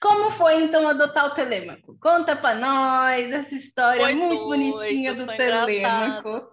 Como 0.00 0.30
foi, 0.30 0.62
então, 0.62 0.86
adotar 0.88 1.26
o 1.26 1.34
Telêmaco? 1.34 1.98
Conta 2.00 2.34
para 2.36 2.58
nós 2.58 3.32
essa 3.32 3.54
história 3.54 4.02
foi 4.02 4.14
muito 4.14 4.34
doido, 4.34 4.44
bonitinha 4.44 5.14
do 5.14 5.26
Telêmaco. 5.26 5.70
Engraçado. 5.70 6.52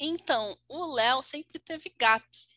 Então, 0.00 0.56
o 0.68 0.94
Léo 0.94 1.22
sempre 1.22 1.58
teve 1.58 1.92
gato. 1.98 2.51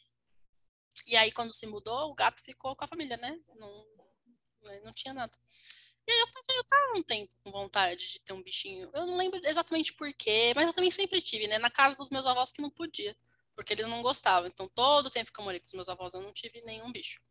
E 1.07 1.15
aí, 1.15 1.31
quando 1.31 1.53
se 1.53 1.65
mudou, 1.67 2.11
o 2.11 2.15
gato 2.15 2.41
ficou 2.43 2.75
com 2.75 2.83
a 2.85 2.87
família, 2.87 3.17
né? 3.17 3.39
Não, 3.55 3.85
não 4.83 4.93
tinha 4.93 5.13
nada. 5.13 5.31
E 6.07 6.11
aí 6.11 6.19
eu 6.19 6.27
tava, 6.27 6.45
eu 6.49 6.63
tava 6.65 6.97
um 6.99 7.03
tempo 7.03 7.31
com 7.43 7.51
vontade 7.51 8.07
de 8.13 8.19
ter 8.21 8.33
um 8.33 8.43
bichinho. 8.43 8.89
Eu 8.93 9.05
não 9.07 9.17
lembro 9.17 9.39
exatamente 9.43 9.93
porquê, 9.93 10.53
mas 10.55 10.67
eu 10.67 10.73
também 10.73 10.91
sempre 10.91 11.21
tive, 11.21 11.47
né? 11.47 11.57
Na 11.57 11.69
casa 11.69 11.97
dos 11.97 12.09
meus 12.09 12.25
avós 12.27 12.51
que 12.51 12.61
não 12.61 12.69
podia. 12.69 13.15
porque 13.55 13.73
eles 13.73 13.87
não 13.87 14.01
gostavam. 14.01 14.47
Então, 14.49 14.67
todo 14.69 15.07
o 15.07 15.09
tempo 15.09 15.31
que 15.31 15.39
eu 15.39 15.43
morei 15.43 15.59
com 15.59 15.65
os 15.67 15.73
meus 15.73 15.89
avós, 15.89 16.13
eu 16.13 16.21
não 16.21 16.33
tive 16.33 16.61
nenhum 16.61 16.91
bicho. 16.91 17.21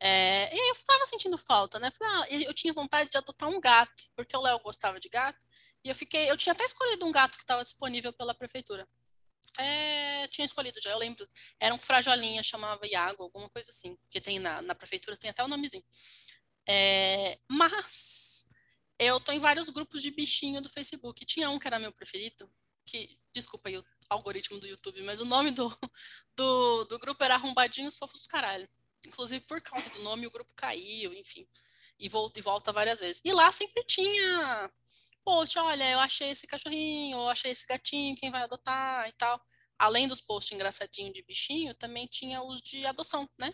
É, 0.00 0.54
e 0.54 0.60
aí 0.60 0.68
eu 0.68 0.74
estava 0.74 1.06
sentindo 1.06 1.38
falta, 1.38 1.78
né? 1.78 1.90
Falei, 1.90 2.14
ah, 2.14 2.26
eu 2.48 2.54
tinha 2.54 2.72
vontade 2.72 3.10
de 3.10 3.16
adotar 3.16 3.48
um 3.48 3.60
gato, 3.60 4.04
porque 4.14 4.36
o 4.36 4.40
Léo 4.42 4.58
gostava 4.60 5.00
de 5.00 5.08
gato. 5.08 5.38
E 5.84 5.88
eu 5.88 5.94
fiquei, 5.94 6.30
eu 6.30 6.36
tinha 6.36 6.52
até 6.52 6.64
escolhido 6.64 7.06
um 7.06 7.12
gato 7.12 7.36
que 7.36 7.42
estava 7.44 7.62
disponível 7.62 8.12
pela 8.12 8.34
prefeitura. 8.34 8.86
É, 9.58 10.28
tinha 10.28 10.44
escolhido 10.44 10.80
já, 10.80 10.90
eu 10.90 10.98
lembro. 10.98 11.26
Era 11.58 11.74
um 11.74 11.78
frajolinha, 11.78 12.42
chamava 12.42 12.86
Iago, 12.86 13.22
alguma 13.22 13.48
coisa 13.48 13.70
assim. 13.70 13.96
Que 14.08 14.20
tem 14.20 14.38
na, 14.38 14.62
na 14.62 14.74
prefeitura, 14.74 15.16
tem 15.16 15.30
até 15.30 15.42
o 15.42 15.48
nomezinho. 15.48 15.84
É, 16.68 17.38
mas 17.50 18.44
eu 18.98 19.20
tô 19.20 19.32
em 19.32 19.38
vários 19.38 19.70
grupos 19.70 20.02
de 20.02 20.10
bichinho 20.10 20.60
do 20.60 20.68
Facebook. 20.68 21.24
Tinha 21.24 21.50
um 21.50 21.58
que 21.58 21.66
era 21.66 21.78
meu 21.78 21.92
preferido, 21.92 22.50
que, 22.84 23.18
desculpa 23.32 23.68
aí 23.68 23.78
o 23.78 23.84
algoritmo 24.08 24.58
do 24.58 24.66
YouTube, 24.66 25.02
mas 25.02 25.20
o 25.20 25.24
nome 25.24 25.50
do, 25.50 25.68
do, 26.36 26.84
do 26.84 26.98
grupo 26.98 27.22
era 27.22 27.34
Arrombadinhos 27.34 27.96
Fofos 27.96 28.22
do 28.22 28.28
Caralho. 28.28 28.68
Inclusive, 29.06 29.44
por 29.46 29.60
causa 29.60 29.90
do 29.90 30.02
nome, 30.02 30.26
o 30.26 30.30
grupo 30.30 30.50
caiu, 30.56 31.12
enfim. 31.14 31.46
E 31.98 32.08
volta, 32.08 32.38
e 32.38 32.42
volta 32.42 32.72
várias 32.72 33.00
vezes. 33.00 33.22
E 33.24 33.32
lá 33.32 33.50
sempre 33.52 33.84
tinha 33.84 34.70
post, 35.26 35.58
olha, 35.58 35.90
eu 35.90 35.98
achei 35.98 36.30
esse 36.30 36.46
cachorrinho, 36.46 37.16
eu 37.16 37.28
achei 37.28 37.50
esse 37.50 37.66
gatinho, 37.66 38.16
quem 38.16 38.30
vai 38.30 38.42
adotar 38.44 39.08
e 39.08 39.12
tal. 39.14 39.40
Além 39.76 40.06
dos 40.06 40.20
posts 40.20 40.54
engraçadinhos 40.54 41.12
de 41.12 41.24
bichinho, 41.24 41.74
também 41.74 42.06
tinha 42.06 42.40
os 42.42 42.62
de 42.62 42.86
adoção, 42.86 43.28
né? 43.38 43.52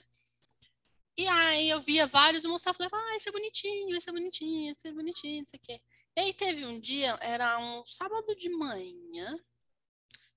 E 1.17 1.27
aí 1.27 1.71
eu 1.71 1.81
via 1.81 2.07
vários 2.07 2.45
e 2.45 2.49
mostrava, 2.49 2.77
falava, 2.77 2.97
ah, 2.97 3.17
esse 3.17 3.29
é 3.29 3.33
bonitinho, 3.33 3.97
esse 3.97 4.09
é 4.09 4.13
bonitinho, 4.13 4.71
esse 4.71 4.89
é 4.89 4.93
bonitinho, 4.93 5.39
não 5.39 5.47
sei 5.47 5.59
o 5.59 5.63
quê. 5.63 5.81
E 6.17 6.21
aí 6.21 6.35
teve 6.35 6.67
um 6.67 6.79
dia, 6.79 7.19
era 7.23 7.59
um 7.59 7.85
sábado 7.87 8.37
de 8.37 8.51
manhã, 8.51 9.35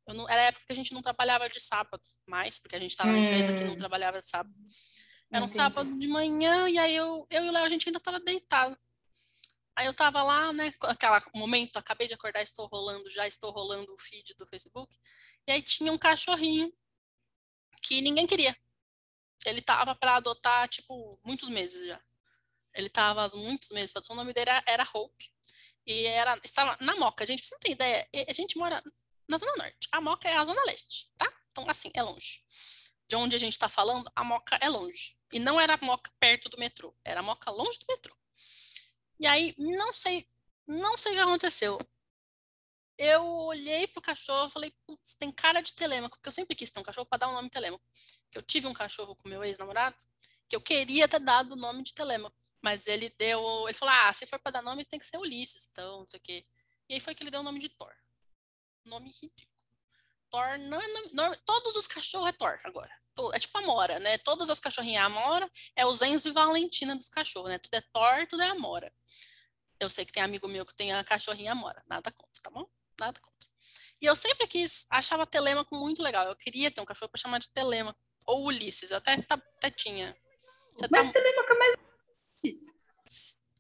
não, 0.08 0.30
era 0.30 0.42
a 0.42 0.46
época 0.46 0.66
que 0.68 0.74
a 0.74 0.76
gente 0.76 0.94
não 0.94 1.02
trabalhava 1.02 1.50
de 1.50 1.60
sábado 1.60 2.04
mais, 2.26 2.60
porque 2.60 2.76
a 2.76 2.80
gente 2.80 2.92
estava 2.92 3.10
hum. 3.10 3.14
na 3.14 3.20
empresa 3.20 3.54
que 3.54 3.64
não 3.64 3.74
hum. 3.74 3.78
trabalhava 3.78 4.20
de 4.20 4.28
sábado. 4.28 4.56
Era 5.32 5.42
um 5.42 5.46
Entendi. 5.46 5.54
sábado 5.54 6.00
de 6.00 6.08
manhã, 6.08 6.70
e 6.70 6.78
aí 6.78 6.96
eu, 6.96 7.28
eu 7.30 7.46
e 7.46 7.50
o 7.50 7.52
Léo, 7.52 7.66
a 7.66 7.70
gente 7.70 7.90
ainda 7.90 7.98
estava 7.98 8.20
deitado. 8.20 8.78
Aí 9.76 9.88
eu 9.88 9.94
tava 9.94 10.24
lá, 10.24 10.54
né, 10.54 10.74
aquele 10.84 11.20
momento, 11.36 11.78
acabei 11.78 12.08
de 12.08 12.14
acordar, 12.14 12.42
estou 12.42 12.66
rolando, 12.68 13.10
já 13.10 13.28
estou 13.28 13.52
rolando 13.52 13.94
o 13.94 13.98
feed 13.98 14.34
do 14.36 14.48
Facebook. 14.48 14.96
E 15.46 15.52
aí 15.52 15.62
tinha 15.62 15.92
um 15.92 15.98
cachorrinho 15.98 16.72
que 17.82 18.02
ninguém 18.02 18.26
queria. 18.26 18.56
Ele 19.46 19.62
tava 19.62 19.94
para 19.94 20.16
adotar, 20.16 20.68
tipo, 20.70 21.20
muitos 21.24 21.50
meses 21.50 21.86
já. 21.86 22.02
Ele 22.74 22.90
tava 22.90 23.26
há 23.26 23.30
muitos 23.36 23.70
meses, 23.72 23.94
o 24.10 24.16
nome 24.16 24.34
dele 24.34 24.50
era, 24.50 24.64
era 24.66 24.90
Hope. 24.94 25.32
E 25.86 26.06
era, 26.06 26.40
estava 26.44 26.76
na 26.82 26.96
Moca, 26.96 27.26
gente, 27.26 27.42
pra 27.42 27.48
você 27.48 27.56
não 27.56 27.60
ter 27.60 27.72
ideia, 27.72 28.10
a 28.28 28.34
gente 28.34 28.58
mora 28.58 28.82
na 29.28 29.38
Zona 29.38 29.56
Norte. 29.58 29.88
A 29.92 30.02
Moca 30.02 30.28
é 30.28 30.36
a 30.36 30.46
Zona 30.46 30.64
Leste, 30.66 31.12
tá? 31.18 31.32
Então, 31.50 31.70
assim, 31.70 31.92
é 31.94 32.02
longe. 32.02 32.44
De 33.08 33.16
onde 33.16 33.36
a 33.36 33.40
gente 33.40 33.54
está 33.54 33.70
falando, 33.70 34.10
a 34.16 34.24
Moca 34.24 34.58
é 34.62 34.68
longe. 34.68 35.18
E 35.32 35.40
não 35.40 35.60
era 35.60 35.76
a 35.76 35.86
Moca 35.86 36.12
perto 36.20 36.50
do 36.50 36.58
metrô, 36.58 36.96
era 37.04 37.20
a 37.20 37.24
Moca 37.24 37.52
longe 37.52 37.78
do 37.80 37.86
metrô. 37.88 38.16
E 39.20 39.28
aí, 39.28 39.56
não 39.58 39.94
sei, 39.94 40.28
não 40.68 40.98
sei 40.98 41.14
o 41.14 41.16
que 41.16 41.22
aconteceu. 41.22 41.80
Eu 42.98 43.26
olhei 43.26 43.88
pro 43.88 44.02
cachorro 44.02 44.48
e 44.48 44.52
falei, 44.52 44.76
putz, 44.86 45.16
tem 45.16 45.32
cara 45.32 45.62
de 45.62 45.74
telêmaco, 45.74 46.18
porque 46.18 46.30
eu 46.30 46.34
sempre 46.34 46.56
quis 46.56 46.72
ter 46.72 46.80
um 46.80 46.84
cachorro 46.84 47.06
para 47.06 47.20
dar 47.20 47.30
um 47.30 47.34
nome 47.34 47.50
telêmaco. 47.50 47.84
Eu 48.34 48.42
tive 48.42 48.68
um 48.68 48.74
cachorro 48.74 49.16
com 49.16 49.28
meu 49.28 49.44
ex-namorado, 49.44 49.96
que 50.50 50.56
eu 50.56 50.62
queria 50.62 51.08
ter 51.08 51.20
dado 51.20 51.54
o 51.54 51.58
nome 51.58 51.84
de 51.84 51.94
telêmaco. 51.94 52.36
Mas 52.62 52.88
ele 52.88 53.10
deu, 53.18 53.68
ele 53.68 53.78
falou, 53.78 53.94
ah, 53.94 54.14
se 54.14 54.26
for 54.26 54.40
para 54.40 54.54
dar 54.54 54.62
nome 54.62 54.86
tem 54.86 54.98
que 54.98 55.06
ser 55.06 55.18
Ulisses, 55.18 55.68
então, 55.72 56.00
não 56.00 56.10
sei 56.10 56.20
o 56.20 56.24
quê. 56.24 56.46
E 56.90 56.94
aí 56.96 57.00
foi 57.00 57.14
que 57.14 57.22
ele 57.22 57.32
deu 57.32 57.42
o 57.42 57.44
nome 57.44 57.60
de 57.60 57.70
Thor. 57.70 57.94
Nome 58.86 59.12
ridículo. 59.12 59.55
Thor 60.30 60.58
não 60.60 60.82
é 60.82 60.88
não, 61.14 61.36
todos 61.46 61.76
os 61.76 61.88
cachorros 61.88 62.30
é 62.30 62.32
Thor 62.32 62.60
agora. 62.64 62.92
É 63.34 63.40
tipo 63.40 63.58
Amora, 63.58 63.98
né? 64.00 64.18
Todas 64.18 64.50
as 64.50 64.60
cachorrinhas 64.60 65.02
é 65.02 65.06
Amora, 65.06 65.50
é 65.76 65.86
o 65.86 65.94
Zenzo 65.94 66.28
e 66.28 66.32
Valentina 66.32 66.96
dos 66.96 67.08
cachorros, 67.08 67.50
né? 67.50 67.58
Tudo 67.58 67.74
é 67.76 67.82
Thor, 67.94 68.28
tudo 68.28 68.42
é 68.42 68.48
Amora. 68.48 68.94
Eu 69.80 69.90
sei 69.90 70.06
que 70.06 70.12
tem 70.12 70.22
amigo 70.22 70.48
meu 70.48 70.66
que 70.66 70.76
tem 70.76 70.92
a 70.92 71.04
cachorrinha 71.04 71.54
Amora, 71.54 71.82
nada 71.88 72.12
contra, 72.12 72.42
tá 72.42 72.50
bom? 72.50 72.66
Nada 73.00 73.20
contra. 73.20 73.36
E 74.02 74.06
eu 74.06 74.16
sempre 74.16 74.48
quis, 74.48 74.86
achava 74.92 75.26
Telêmaco 75.26 75.76
muito 75.76 76.04
legal. 76.04 76.28
Eu 76.28 76.36
queria 76.36 76.70
ter 76.70 76.82
um 76.82 76.86
cachorro 76.86 77.10
para 77.10 77.22
chamar 77.22 77.40
de 77.40 77.52
Telêmaco. 77.52 78.00
Ou 78.28 78.46
Ulisses, 78.46 78.92
eu 78.92 78.98
até, 78.98 79.14
até 79.30 79.72
tinha. 79.72 80.16
Você 80.74 80.88
mas 80.92 81.08
tá... 81.08 81.14
Telêmaco 81.14 81.54
é 81.54 81.58
mais. 81.58 81.76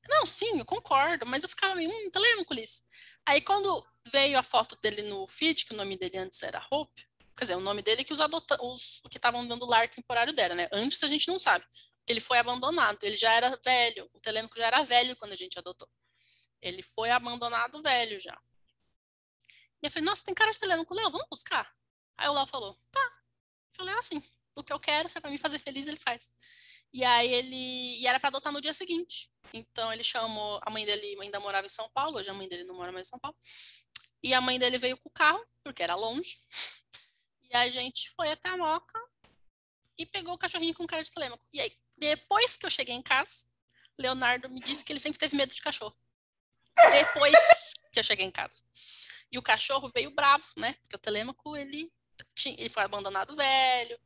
Não, 0.09 0.25
sim, 0.25 0.59
eu 0.59 0.65
concordo, 0.65 1.25
mas 1.25 1.43
eu 1.43 1.49
ficava 1.49 1.75
meio, 1.75 1.89
hum, 1.89 2.09
Telêmaco, 2.11 2.53
Ulisses. 2.53 2.83
Aí 3.27 3.41
quando 3.41 3.85
veio 4.11 4.37
a 4.37 4.43
foto 4.43 4.75
dele 4.81 5.01
no 5.03 5.25
feed, 5.25 5.65
que 5.65 5.73
o 5.73 5.77
nome 5.77 5.97
dele 5.97 6.17
antes 6.17 6.41
era 6.43 6.65
Hope, 6.71 7.07
quer 7.35 7.45
dizer, 7.45 7.55
o 7.55 7.59
nome 7.59 7.81
dele 7.81 8.03
que 8.03 8.13
os, 8.13 8.21
adota 8.21 8.57
os 8.63 9.01
que 9.09 9.17
estavam 9.17 9.47
dando 9.47 9.65
lar 9.65 9.89
temporário 9.89 10.33
dela, 10.33 10.55
né? 10.55 10.69
Antes 10.71 11.03
a 11.03 11.07
gente 11.07 11.27
não 11.27 11.39
sabe. 11.39 11.65
Ele 12.07 12.19
foi 12.19 12.37
abandonado, 12.37 13.03
ele 13.03 13.17
já 13.17 13.33
era 13.33 13.59
velho, 13.63 14.09
o 14.13 14.19
Telêmaco 14.19 14.55
já 14.57 14.67
era 14.67 14.83
velho 14.83 15.15
quando 15.15 15.31
a 15.31 15.35
gente 15.35 15.57
adotou. 15.57 15.89
Ele 16.61 16.83
foi 16.83 17.09
abandonado 17.09 17.81
velho 17.81 18.19
já. 18.19 18.39
E 19.81 19.87
eu 19.87 19.91
falei, 19.91 20.05
nossa, 20.05 20.23
tem 20.23 20.33
cara 20.33 20.51
de 20.51 20.59
Telêmaco, 20.59 20.93
Léo, 20.93 21.09
vamos 21.11 21.27
buscar? 21.29 21.71
Aí 22.17 22.27
o 22.27 22.33
Léo 22.33 22.45
falou, 22.45 22.77
tá. 22.91 23.11
Eu 23.73 23.77
falei, 23.77 23.95
assim, 23.95 24.23
o 24.55 24.63
que 24.63 24.71
eu 24.71 24.79
quero, 24.79 25.09
se 25.09 25.17
é 25.17 25.21
pra 25.21 25.29
me 25.29 25.37
fazer 25.37 25.59
feliz, 25.59 25.87
ele 25.87 25.97
faz. 25.97 26.33
E 26.95 27.03
aí 27.03 27.29
ele. 27.33 27.99
E 27.99 28.07
era 28.07 28.21
para 28.21 28.29
adotar 28.29 28.53
no 28.53 28.61
dia 28.61 28.73
seguinte. 28.73 29.29
Então 29.53 29.91
ele 29.91 30.01
chamou. 30.01 30.61
A 30.63 30.69
mãe 30.69 30.85
dele 30.85 31.17
ainda 31.21 31.41
morava 31.41 31.65
em 31.65 31.69
São 31.69 31.89
Paulo, 31.89 32.17
hoje 32.17 32.29
a 32.29 32.33
mãe 32.33 32.47
dele 32.47 32.63
não 32.63 32.73
mora 32.73 32.89
mais 32.89 33.07
em 33.07 33.09
São 33.09 33.19
Paulo. 33.19 33.35
E 34.23 34.33
a 34.33 34.39
mãe 34.39 34.57
dele 34.57 34.77
veio 34.77 34.95
com 34.95 35.09
o 35.09 35.11
carro, 35.11 35.45
porque 35.61 35.83
era 35.83 35.93
longe. 35.93 36.39
E 37.51 37.57
a 37.57 37.69
gente 37.69 38.09
foi 38.11 38.31
até 38.31 38.47
a 38.47 38.55
Moca 38.55 38.97
e 39.97 40.05
pegou 40.05 40.35
o 40.35 40.37
cachorrinho 40.37 40.73
com 40.73 40.87
cara 40.87 41.03
de 41.03 41.11
telêmaco. 41.11 41.45
E 41.51 41.59
aí, 41.59 41.77
depois 41.97 42.55
que 42.55 42.65
eu 42.65 42.69
cheguei 42.69 42.95
em 42.95 43.01
casa, 43.01 43.45
Leonardo 43.99 44.49
me 44.49 44.61
disse 44.61 44.85
que 44.85 44.93
ele 44.93 44.99
sempre 45.01 45.19
teve 45.19 45.35
medo 45.35 45.53
de 45.53 45.61
cachorro. 45.61 45.95
Depois 46.91 47.73
que 47.91 47.99
eu 47.99 48.03
cheguei 48.05 48.25
em 48.25 48.31
casa. 48.31 48.63
E 49.29 49.37
o 49.37 49.43
cachorro 49.43 49.89
veio 49.89 50.11
bravo, 50.11 50.45
né? 50.55 50.73
Porque 50.75 50.95
o 50.95 50.99
telêmaco, 50.99 51.57
ele, 51.57 51.91
tinha, 52.33 52.55
ele 52.57 52.69
foi 52.69 52.83
abandonado 52.83 53.35
velho. 53.35 53.99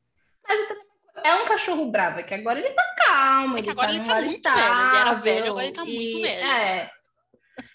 Mas 0.43 0.59
o 0.59 0.67
telêmaco 0.67 0.88
é 1.24 1.36
um 1.36 1.45
cachorro 1.45 1.89
bravo, 1.91 2.20
é 2.20 2.24
que 2.24 2.34
agora 2.34 2.60
ele 2.60 2.70
tá 2.70 2.95
calmo. 2.97 3.57
É 3.57 3.62
que 3.62 3.70
agora 3.70 3.88
tá 3.88 3.93
ele 3.93 4.03
tá 4.05 4.16
muito 4.22 4.36
estável, 4.36 4.64
velho. 4.64 4.89
Ele 4.89 4.97
era 4.97 5.14
velho, 5.14 5.49
agora 5.49 5.66
ele 5.66 5.76
tá 5.76 5.84
e... 5.86 5.86
muito 5.86 6.22
velho. 6.22 6.47
É. 6.47 6.89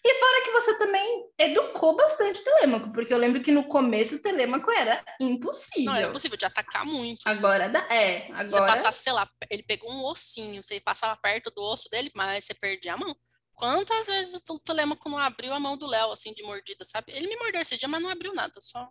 E 0.07 0.15
fora 0.19 0.45
que 0.45 0.51
você 0.51 0.79
também 0.79 1.31
educou 1.39 1.97
bastante 1.97 2.41
o 2.41 2.45
Telêmaco, 2.45 2.93
porque 2.93 3.13
eu 3.13 3.19
lembro 3.19 3.43
que 3.43 3.53
no 3.53 3.65
começo 3.65 4.17
o 4.17 4.19
Telêmaco 4.23 4.71
era 4.71 5.03
impossível. 5.21 5.85
Não, 5.85 5.95
era 5.95 6.09
impossível 6.09 6.37
de 6.37 6.45
atacar 6.45 6.85
muito. 6.85 7.21
Assim. 7.27 7.39
Agora 7.39 7.69
dá, 7.69 7.81
é, 7.91 8.27
agora... 8.29 8.49
Você 8.49 8.59
passasse, 8.61 9.03
sei 9.03 9.13
lá, 9.13 9.29
ele 9.51 9.63
pegou 9.63 9.91
um 9.91 10.05
ossinho, 10.05 10.63
você 10.63 10.81
passava 10.81 11.19
perto 11.21 11.51
do 11.51 11.63
osso 11.63 11.89
dele, 11.91 12.11
mas 12.15 12.45
você 12.45 12.55
perdia 12.55 12.95
a 12.95 12.99
mão. 12.99 13.15
Quantas 13.55 14.07
vezes 14.07 14.43
o 14.49 14.59
Telêmaco 14.59 15.09
não 15.09 15.19
abriu 15.19 15.53
a 15.53 15.61
mão 15.61 15.77
do 15.77 15.87
Léo, 15.87 16.13
assim, 16.13 16.33
de 16.33 16.43
mordida, 16.43 16.85
sabe? 16.85 17.13
Ele 17.13 17.29
me 17.29 17.37
mordeu 17.37 17.61
esse 17.61 17.79
dia, 17.79 17.89
mas 17.89 18.03
não 18.03 18.11
abriu 18.11 18.35
nada, 18.35 18.55
só 18.61 18.89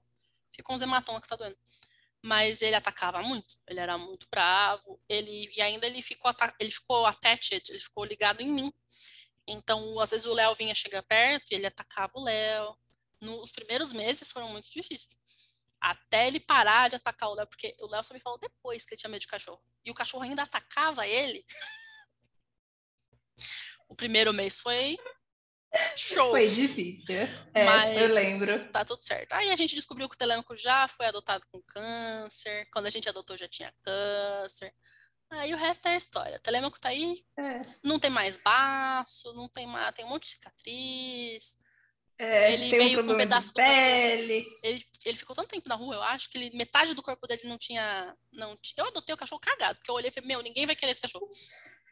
ficou 0.56 0.76
uns 0.76 0.82
hematomas 0.82 1.22
que 1.22 1.28
tá 1.28 1.36
doendo. 1.36 1.58
Mas 2.24 2.62
ele 2.62 2.76
atacava 2.76 3.22
muito, 3.22 3.58
ele 3.68 3.80
era 3.82 3.98
muito 3.98 4.28
bravo, 4.32 5.00
ele, 5.10 5.52
e 5.56 5.62
ainda 5.62 5.86
ele 5.86 6.02
ficou, 6.02 6.32
ele 6.58 6.72
ficou 6.72 7.06
attached, 7.06 7.70
ele 7.70 7.80
ficou 7.80 8.06
ligado 8.06 8.42
em 8.42 8.48
mim. 8.48 8.74
Então, 9.48 10.00
às 10.00 10.12
vezes 10.12 10.26
o 10.26 10.34
Léo 10.34 10.56
vinha 10.56 10.74
chegar 10.74 11.04
perto 11.04 11.52
e 11.52 11.56
ele 11.56 11.68
atacava 11.68 12.14
o 12.16 12.24
Léo. 12.24 12.78
Nos 13.20 13.52
primeiros 13.52 13.92
meses 13.92 14.32
foram 14.32 14.50
muito 14.50 14.70
difíceis. 14.72 15.18
Até 15.82 16.28
ele 16.28 16.40
parar 16.40 16.90
de 16.90 16.96
atacar 16.96 17.30
o 17.30 17.34
Léo, 17.34 17.48
porque 17.48 17.76
o 17.80 17.88
Léo 17.88 18.04
só 18.04 18.14
me 18.14 18.22
falou 18.22 18.40
depois 18.40 18.86
que 18.86 18.94
ele 18.94 19.00
tinha 19.00 19.10
medo 19.10 19.22
de 19.22 19.28
cachorro. 19.28 19.62
E 19.84 19.92
o 19.92 19.94
cachorro 19.94 20.24
ainda 20.24 20.44
atacava 20.44 21.08
ele. 21.08 21.46
O 23.90 23.96
primeiro 23.96 24.34
mês 24.34 24.60
foi 24.60 24.98
show. 25.96 26.32
Foi 26.32 26.48
difícil. 26.48 27.16
É, 27.54 27.66
Mas 27.66 28.02
eu 28.02 28.08
lembro. 28.14 28.72
Tá 28.72 28.86
tudo 28.86 29.04
certo. 29.04 29.34
Aí 29.34 29.50
a 29.52 29.56
gente 29.56 29.76
descobriu 29.76 30.08
que 30.08 30.16
o 30.16 30.18
Telêmaco 30.18 30.56
já 30.56 30.88
foi 30.88 31.06
adotado 31.08 31.46
com 31.52 31.62
câncer. 31.64 32.68
Quando 32.72 32.86
a 32.86 32.90
gente 32.90 33.10
adotou 33.10 33.38
já 33.38 33.48
tinha 33.48 33.74
câncer. 33.82 34.74
Aí 35.32 35.54
o 35.54 35.58
resto 35.58 35.88
é 35.88 35.98
história. 35.98 36.38
O 36.38 36.42
Telêmaco 36.42 36.80
tá 36.80 36.90
aí, 36.90 37.24
é. 37.38 37.60
não 37.84 38.00
tem 38.00 38.10
mais 38.10 38.38
baço, 38.38 39.34
não 39.34 39.50
tem 39.50 39.66
mais, 39.66 39.94
tem 39.96 40.06
um 40.06 40.10
monte 40.10 40.24
de 40.24 40.30
cicatriz. 40.30 41.58
É, 42.20 42.54
ele 42.54 42.70
veio 42.70 43.02
um 43.02 43.08
com 43.08 43.14
um 43.14 43.18
pedaço 43.18 43.48
de 43.50 43.56
pele. 43.56 44.46
Ele, 44.62 44.86
ele 45.04 45.18
ficou 45.18 45.36
tanto 45.36 45.50
tempo 45.50 45.68
na 45.68 45.76
rua, 45.76 45.96
eu 45.96 46.04
acho 46.04 46.30
que 46.30 46.38
ele, 46.38 46.56
metade 46.56 46.94
do 46.94 47.02
corpo 47.02 47.26
dele 47.26 47.42
não 47.46 47.58
tinha, 47.58 48.16
não 48.32 48.56
Eu 48.78 48.86
adotei 48.86 49.16
o 49.16 49.18
cachorro 49.18 49.42
cagado, 49.42 49.76
porque 49.78 49.90
eu 49.90 49.96
olhei 49.96 50.10
e 50.10 50.12
falei, 50.12 50.28
meu, 50.28 50.42
ninguém 50.42 50.66
vai 50.66 50.76
querer 50.76 50.92
esse 50.92 51.02
cachorro. 51.02 51.28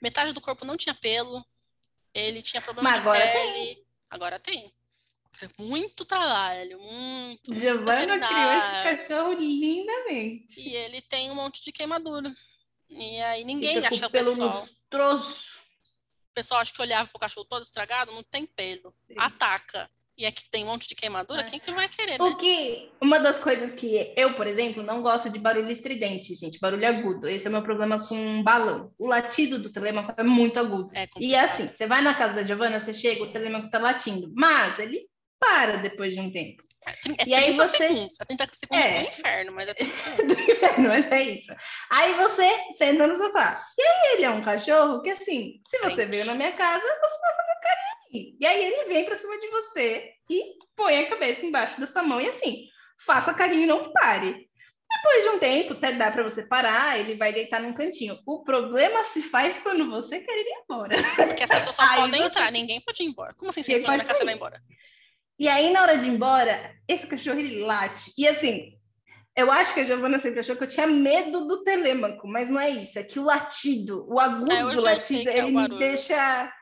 Metade 0.02 0.34
do 0.34 0.42
corpo 0.42 0.64
não 0.64 0.78
tinha 0.78 0.94
pelo. 0.94 1.44
Ele 2.14 2.42
tinha 2.42 2.62
problema 2.62 2.90
Mas 2.90 3.00
de 3.00 3.08
agora 3.08 3.20
pele. 3.20 3.54
Tem. 3.54 3.86
Agora 4.10 4.40
tem. 4.40 4.74
Muito 5.58 6.06
trabalho, 6.06 6.80
muito. 6.80 7.54
Giovanna 7.54 8.20
criou 8.20 8.52
esse 8.54 9.08
cachorro 9.08 9.34
lindamente. 9.34 10.60
E 10.60 10.76
ele 10.76 11.02
tem 11.02 11.32
um 11.32 11.36
monte 11.36 11.64
de 11.64 11.72
queimadura. 11.72 12.32
E 12.90 13.22
aí 13.22 13.44
ninguém 13.44 13.76
Fica 13.76 13.88
acha 13.88 14.00
que 14.02 14.06
o 14.06 14.10
pessoal. 14.10 14.60
Lustroso. 14.60 15.52
O 16.30 16.34
pessoal 16.34 16.62
acha 16.62 16.74
que 16.74 16.82
olhava 16.82 17.10
pro 17.10 17.20
cachorro 17.20 17.46
todo 17.46 17.64
estragado, 17.64 18.12
não 18.12 18.24
tem 18.24 18.46
pelo. 18.46 18.94
Sim. 19.08 19.16
Ataca. 19.18 19.90
E 20.22 20.26
aqui 20.26 20.44
tem 20.50 20.64
um 20.64 20.68
monte 20.68 20.88
de 20.88 20.96
queimadura, 20.96 21.42
É. 21.42 21.44
quem 21.44 21.60
que 21.60 21.72
vai 21.72 21.88
querer, 21.90 22.22
O 22.22 22.30
né? 22.30 22.36
que, 22.40 22.92
uma 23.02 23.20
das 23.20 23.40
coisas 23.40 23.74
que 23.74 24.14
eu, 24.16 24.36
por 24.36 24.46
exemplo, 24.48 24.84
não 24.84 25.02
gosto 25.02 25.30
de 25.30 25.40
barulho 25.40 25.70
estridente, 25.72 26.36
gente, 26.36 26.60
barulho 26.60 26.88
agudo. 26.88 27.28
Esse 27.28 27.48
é 27.48 27.50
o 27.50 27.54
meu 27.54 27.64
problema 27.64 27.98
com 28.08 28.44
balão. 28.44 28.92
O 29.00 29.08
latido 29.08 29.60
do 29.60 29.72
telêmaco 29.72 30.12
é 30.18 30.24
muito 30.24 30.60
agudo. 30.60 30.92
É 30.96 31.08
E 31.20 31.36
assim, 31.36 31.68
você 31.68 31.88
vai 31.88 32.02
na 32.02 32.14
casa 32.14 32.34
da 32.36 32.44
Giovana, 32.44 32.80
você 32.80 32.94
chega, 32.94 33.24
o 33.24 33.32
telêmaco 33.32 33.70
tá 33.70 33.80
latindo, 33.80 34.32
mas 34.36 34.78
ele 34.80 35.10
para 35.40 35.78
depois 35.78 36.14
de 36.14 36.20
um 36.20 36.32
tempo. 36.32 36.62
É, 36.86 36.92
é 36.92 37.28
E 37.28 37.34
aí 37.34 37.44
30 37.46 37.64
você- 37.66 37.78
segundos. 37.78 38.20
É 38.22 38.26
30 38.26 38.48
segundos 38.54 38.86
É. 38.86 39.02
do 39.02 39.10
inferno, 39.10 39.52
mas 39.54 39.70
é 39.70 39.74
30 39.74 39.98
segundos. 39.98 40.38
Mas 40.78 41.12
é 41.12 41.22
isso. 41.24 41.52
Aí 41.90 42.14
você 42.14 42.48
senta 42.72 43.08
no 43.08 43.16
sofá. 43.16 43.60
E 43.78 43.82
aí 43.82 44.14
ele 44.14 44.24
é 44.26 44.30
um 44.30 44.44
cachorro 44.44 45.02
que, 45.02 45.10
assim, 45.10 45.60
se 45.68 45.80
você 45.80 45.96
Crente. 46.06 46.12
veio 46.12 46.26
na 46.26 46.36
minha 46.36 46.52
casa, 46.52 46.84
você 46.84 47.20
vai 47.22 47.36
fazer 47.36 47.51
E 48.14 48.46
aí 48.46 48.64
ele 48.64 48.86
vem 48.90 49.06
pra 49.06 49.16
cima 49.16 49.38
de 49.40 49.48
você 49.50 50.12
e 50.30 50.54
põe 50.76 50.98
a 51.00 51.10
cabeça 51.10 51.46
embaixo 51.46 51.80
da 51.80 51.88
sua 51.88 52.04
mão 52.04 52.20
e 52.20 52.28
assim, 52.28 52.66
faça 53.06 53.34
carinho 53.34 53.64
e 53.64 53.68
não 53.68 53.92
pare. 53.94 54.50
Depois 54.94 55.24
de 55.24 55.30
um 55.30 55.40
tempo, 55.40 55.74
até 55.74 55.94
dá 55.94 56.12
pra 56.12 56.22
você 56.22 56.46
parar, 56.46 57.00
ele 57.00 57.16
vai 57.16 57.32
deitar 57.32 57.62
num 57.62 57.74
cantinho. 57.74 58.20
O 58.28 58.44
problema 58.44 59.06
se 59.06 59.22
faz 59.22 59.58
quando 59.58 59.90
você 59.90 60.20
quer 60.20 60.38
ir 60.38 60.64
embora. 60.64 60.98
Porque 61.28 61.44
as 61.44 61.50
pessoas 61.52 61.76
só 61.76 61.82
Aí 61.88 61.96
podem 62.02 62.22
você- 62.22 62.28
entrar, 62.28 62.52
ninguém 62.52 62.82
pode 62.82 63.02
ir 63.02 63.06
embora. 63.06 63.34
Como 63.34 63.50
assim 63.50 63.64
você 63.64 63.78
entrou 63.78 63.96
na 63.96 64.04
casa 64.04 64.22
e 64.22 64.26
vai 64.26 64.34
embora? 64.36 64.62
E 65.40 65.48
aí, 65.48 65.72
na 65.72 65.82
hora 65.82 65.98
de 65.98 66.08
ir 66.08 66.10
embora, 66.12 66.76
esse 66.88 67.08
cachorro 67.08 67.40
ele 67.40 67.62
late. 67.64 68.12
E 68.18 68.28
assim, 68.28 68.74
eu 69.36 69.50
acho 69.50 69.74
que 69.74 69.80
a 69.80 69.84
Giovana 69.86 70.20
sempre 70.20 70.42
achou 70.42 70.58
que 70.58 70.64
eu 70.64 70.68
tinha 70.68 70.86
medo 70.86 71.48
do 71.48 71.64
telêmaco, 71.64 72.28
mas 72.28 72.50
não 72.50 72.60
é 72.60 72.70
isso. 72.70 73.00
É 73.00 73.04
que 73.04 73.18
o 73.18 73.24
latido, 73.24 74.06
o 74.08 74.20
agudo 74.20 74.52
É, 74.52 74.66
hoje 74.66 74.76
do 74.76 74.88
eu 74.90 75.00
sei 75.00 75.18
latido, 75.24 75.30
é 75.30 75.38
ele 75.40 75.48
me 75.52 75.54
barulho. 75.54 75.80
deixa. 75.80 76.54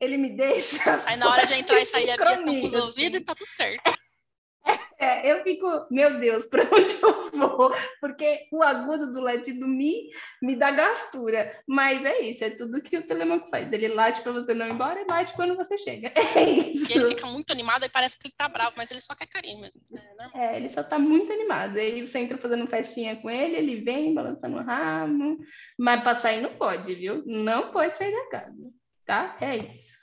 Ele 0.00 0.16
me 0.16 0.36
deixa. 0.36 0.78
Aí 1.06 1.16
na 1.16 1.30
hora 1.30 1.46
de 1.46 1.54
entrar 1.54 1.80
e 1.80 1.86
sair, 1.86 2.10
a 2.10 2.16
Bia 2.16 2.36
tampa 2.36 2.66
os 2.66 2.74
ouvidos 2.74 3.14
assim. 3.14 3.22
e 3.22 3.24
tá 3.24 3.34
tudo 3.34 3.52
certo. 3.52 4.04
É, 4.98 5.30
eu 5.30 5.42
fico, 5.42 5.66
meu 5.90 6.18
Deus, 6.18 6.46
para 6.48 6.64
onde 6.64 6.94
eu 7.02 7.30
vou? 7.32 7.74
Porque 8.00 8.46
o 8.50 8.62
agudo 8.62 9.12
do 9.12 9.20
latido 9.20 9.66
me, 9.66 10.08
me 10.40 10.56
dá 10.56 10.70
gastura. 10.70 11.60
Mas 11.66 12.04
é 12.04 12.20
isso, 12.20 12.44
é 12.44 12.50
tudo 12.50 12.82
que 12.82 12.96
o 12.96 13.06
telêmaco 13.06 13.50
faz. 13.50 13.72
Ele 13.72 13.88
late 13.88 14.22
para 14.22 14.32
você 14.32 14.54
não 14.54 14.66
ir 14.66 14.72
embora 14.72 15.00
e 15.00 15.06
late 15.10 15.34
quando 15.34 15.56
você 15.56 15.76
chega. 15.78 16.12
É 16.34 16.42
isso. 16.42 16.90
E 16.90 16.96
ele 16.96 17.06
fica 17.06 17.26
muito 17.26 17.52
animado 17.52 17.84
e 17.84 17.88
parece 17.88 18.18
que 18.18 18.26
ele 18.26 18.34
tá 18.36 18.48
bravo, 18.48 18.72
mas 18.76 18.90
ele 18.90 19.00
só 19.00 19.14
quer 19.14 19.26
carinho 19.26 19.60
mesmo. 19.60 19.82
É 19.92 20.22
normal. 20.22 20.30
É, 20.34 20.56
ele 20.56 20.70
só 20.70 20.82
tá 20.82 20.98
muito 20.98 21.30
animado. 21.32 21.76
Aí 21.76 22.00
você 22.00 22.18
entra 22.18 22.38
fazendo 22.38 22.66
festinha 22.66 23.16
com 23.16 23.30
ele, 23.30 23.56
ele 23.56 23.82
vem 23.82 24.14
balançando 24.14 24.56
o 24.56 24.62
rabo. 24.62 25.38
Mas 25.78 26.02
pra 26.02 26.14
sair 26.14 26.40
não 26.40 26.54
pode, 26.54 26.94
viu? 26.94 27.22
Não 27.26 27.70
pode 27.70 27.96
sair 27.96 28.12
da 28.12 28.28
casa, 28.30 28.56
tá? 29.04 29.36
É 29.40 29.56
isso. 29.56 29.98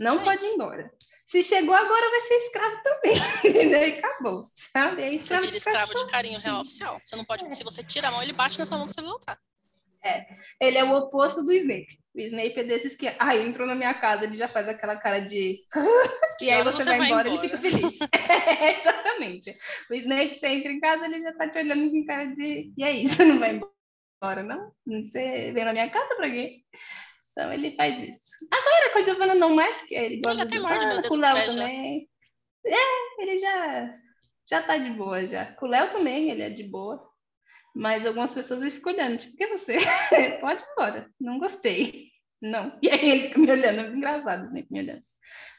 Não 0.00 0.20
É 0.20 0.24
pode 0.24 0.44
ir 0.44 0.54
embora. 0.54 0.90
Se 1.26 1.42
chegou 1.42 1.74
agora, 1.74 2.10
vai 2.10 2.20
ser 2.22 2.34
escravo 2.34 2.82
também. 2.82 3.16
Entendeu? 3.44 3.88
E 3.88 3.98
acabou, 3.98 4.50
sabe? 4.54 5.02
É 5.02 5.10
Você 5.10 5.16
escravo 5.16 5.42
vira 5.42 5.52
de 5.52 5.58
escravo 5.58 5.94
de 5.94 6.10
carinho 6.10 6.40
real 6.40 6.62
oficial. 6.62 7.00
Você 7.04 7.16
não 7.16 7.24
pode, 7.24 7.54
se 7.54 7.62
você 7.62 7.84
tira 7.84 8.08
a 8.08 8.10
mão, 8.10 8.22
ele 8.22 8.32
bate 8.32 8.58
na 8.58 8.64
sua 8.64 8.78
mão 8.78 8.86
pra 8.86 8.94
você 8.94 9.02
voltar. 9.02 9.38
Ele 10.60 10.78
é 10.78 10.84
o 10.84 10.92
oposto 10.96 11.44
do 11.44 11.52
Snape. 11.52 11.98
O 12.14 12.20
Snape 12.20 12.60
é 12.60 12.64
desses 12.64 12.96
que, 12.96 13.14
ah, 13.18 13.36
entrou 13.36 13.66
na 13.66 13.74
minha 13.74 13.92
casa, 13.94 14.24
ele 14.24 14.36
já 14.36 14.48
faz 14.48 14.68
aquela 14.68 14.96
cara 14.96 15.20
de. 15.20 15.60
e 16.40 16.50
aí 16.50 16.64
você, 16.64 16.78
você 16.78 16.84
vai 16.84 16.98
vai 16.98 17.08
embora, 17.08 17.28
embora? 17.28 17.46
ele 17.46 17.56
fica 17.56 17.70
feliz. 17.70 17.98
É, 18.60 18.78
exatamente. 18.78 19.56
O 19.90 19.94
Snape, 19.94 20.34
você 20.34 20.48
entra 20.48 20.72
em 20.72 20.80
casa, 20.80 21.04
ele 21.04 21.22
já 21.22 21.32
tá 21.32 21.48
te 21.48 21.58
olhando 21.58 21.90
com 21.90 22.04
cara 22.06 22.24
de. 22.26 22.72
E 22.76 22.82
aí, 22.82 23.06
você 23.06 23.24
não 23.24 23.38
vai 23.38 23.60
embora, 24.20 24.42
não? 24.42 24.72
Você 24.86 25.52
vem 25.52 25.64
na 25.64 25.72
minha 25.72 25.90
casa 25.90 26.14
pra 26.16 26.30
quê? 26.30 26.62
Então 27.38 27.52
ele 27.52 27.70
faz 27.76 28.02
isso. 28.02 28.32
Agora 28.50 28.90
com 28.90 28.98
a 28.98 29.02
Giovana 29.02 29.34
não 29.36 29.54
mais, 29.54 29.76
porque 29.76 29.94
ele 29.94 30.18
gosta 30.24 30.42
até 30.42 30.56
de 30.56 30.60
morde 30.60 30.84
meu 30.84 31.02
com 31.02 31.14
o 31.14 31.18
Léo 31.18 31.36
já. 31.36 31.60
também. 31.60 32.08
É, 32.66 33.22
ele 33.22 33.38
já, 33.38 33.94
já 34.50 34.62
tá 34.64 34.76
de 34.76 34.90
boa 34.90 35.24
já. 35.24 35.46
Com 35.52 35.66
o 35.66 35.68
Léo 35.68 35.92
também, 35.92 36.32
ele 36.32 36.42
é 36.42 36.50
de 36.50 36.64
boa. 36.64 37.00
Mas 37.76 38.04
algumas 38.04 38.32
pessoas 38.32 38.60
ele 38.60 38.72
ficam 38.72 38.92
olhando, 38.92 39.18
tipo, 39.18 39.36
que 39.36 39.46
você? 39.46 39.76
Pode 40.40 40.64
ir 40.64 40.66
embora. 40.72 41.08
Não 41.20 41.38
gostei. 41.38 42.08
Não. 42.42 42.76
E 42.82 42.90
aí 42.90 43.08
ele 43.08 43.28
fica 43.28 43.38
me 43.38 43.52
olhando, 43.52 43.80
é 43.82 43.86
engraçado, 43.86 44.44
assim, 44.44 44.66
me 44.68 44.80
olhando. 44.80 45.02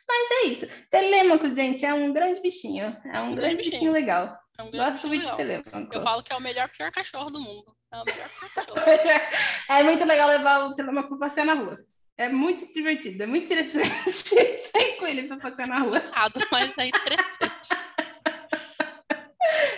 Mas 0.05 0.31
é 0.31 0.47
isso. 0.47 0.67
Telêmaco, 0.89 1.47
gente, 1.55 1.85
é 1.85 1.93
um 1.93 2.11
grande 2.11 2.41
bichinho. 2.41 2.87
É 3.05 3.21
um, 3.21 3.27
Um 3.29 3.35
grande 3.35 3.35
grande 3.35 3.55
bichinho, 3.55 3.71
bichinho. 3.71 3.91
legal. 3.93 4.37
É 4.57 4.63
um 4.63 4.71
grande 4.71 4.91
Gosto 4.91 5.07
muito 5.07 5.25
de 5.25 5.37
telêmaco. 5.37 5.93
Eu 5.93 6.01
falo 6.01 6.23
que 6.23 6.33
é 6.33 6.35
o 6.35 6.41
melhor, 6.41 6.69
pior 6.69 6.91
cachorro 6.91 7.29
do 7.29 7.39
mundo. 7.39 7.78
É 7.91 7.97
o 7.97 8.05
melhor 8.05 8.29
pior 8.29 8.49
cachorro. 8.53 8.85
É 9.69 9.83
muito 9.83 10.05
legal 10.05 10.29
levar 10.29 10.65
o 10.65 10.75
telêmaco 10.75 11.09
pra 11.09 11.27
passear 11.27 11.45
na 11.45 11.53
rua. 11.53 11.79
É 12.17 12.27
muito 12.27 12.71
divertido, 12.73 13.23
é 13.23 13.25
muito 13.25 13.45
interessante 13.45 14.11
sair 14.11 14.97
com 14.97 15.07
ele 15.07 15.23
pra 15.27 15.37
passear 15.37 15.67
na 15.67 15.79
rua. 15.79 15.97
Errado, 15.97 16.41
mas 16.51 16.77
é 16.77 16.87
interessante. 16.87 17.69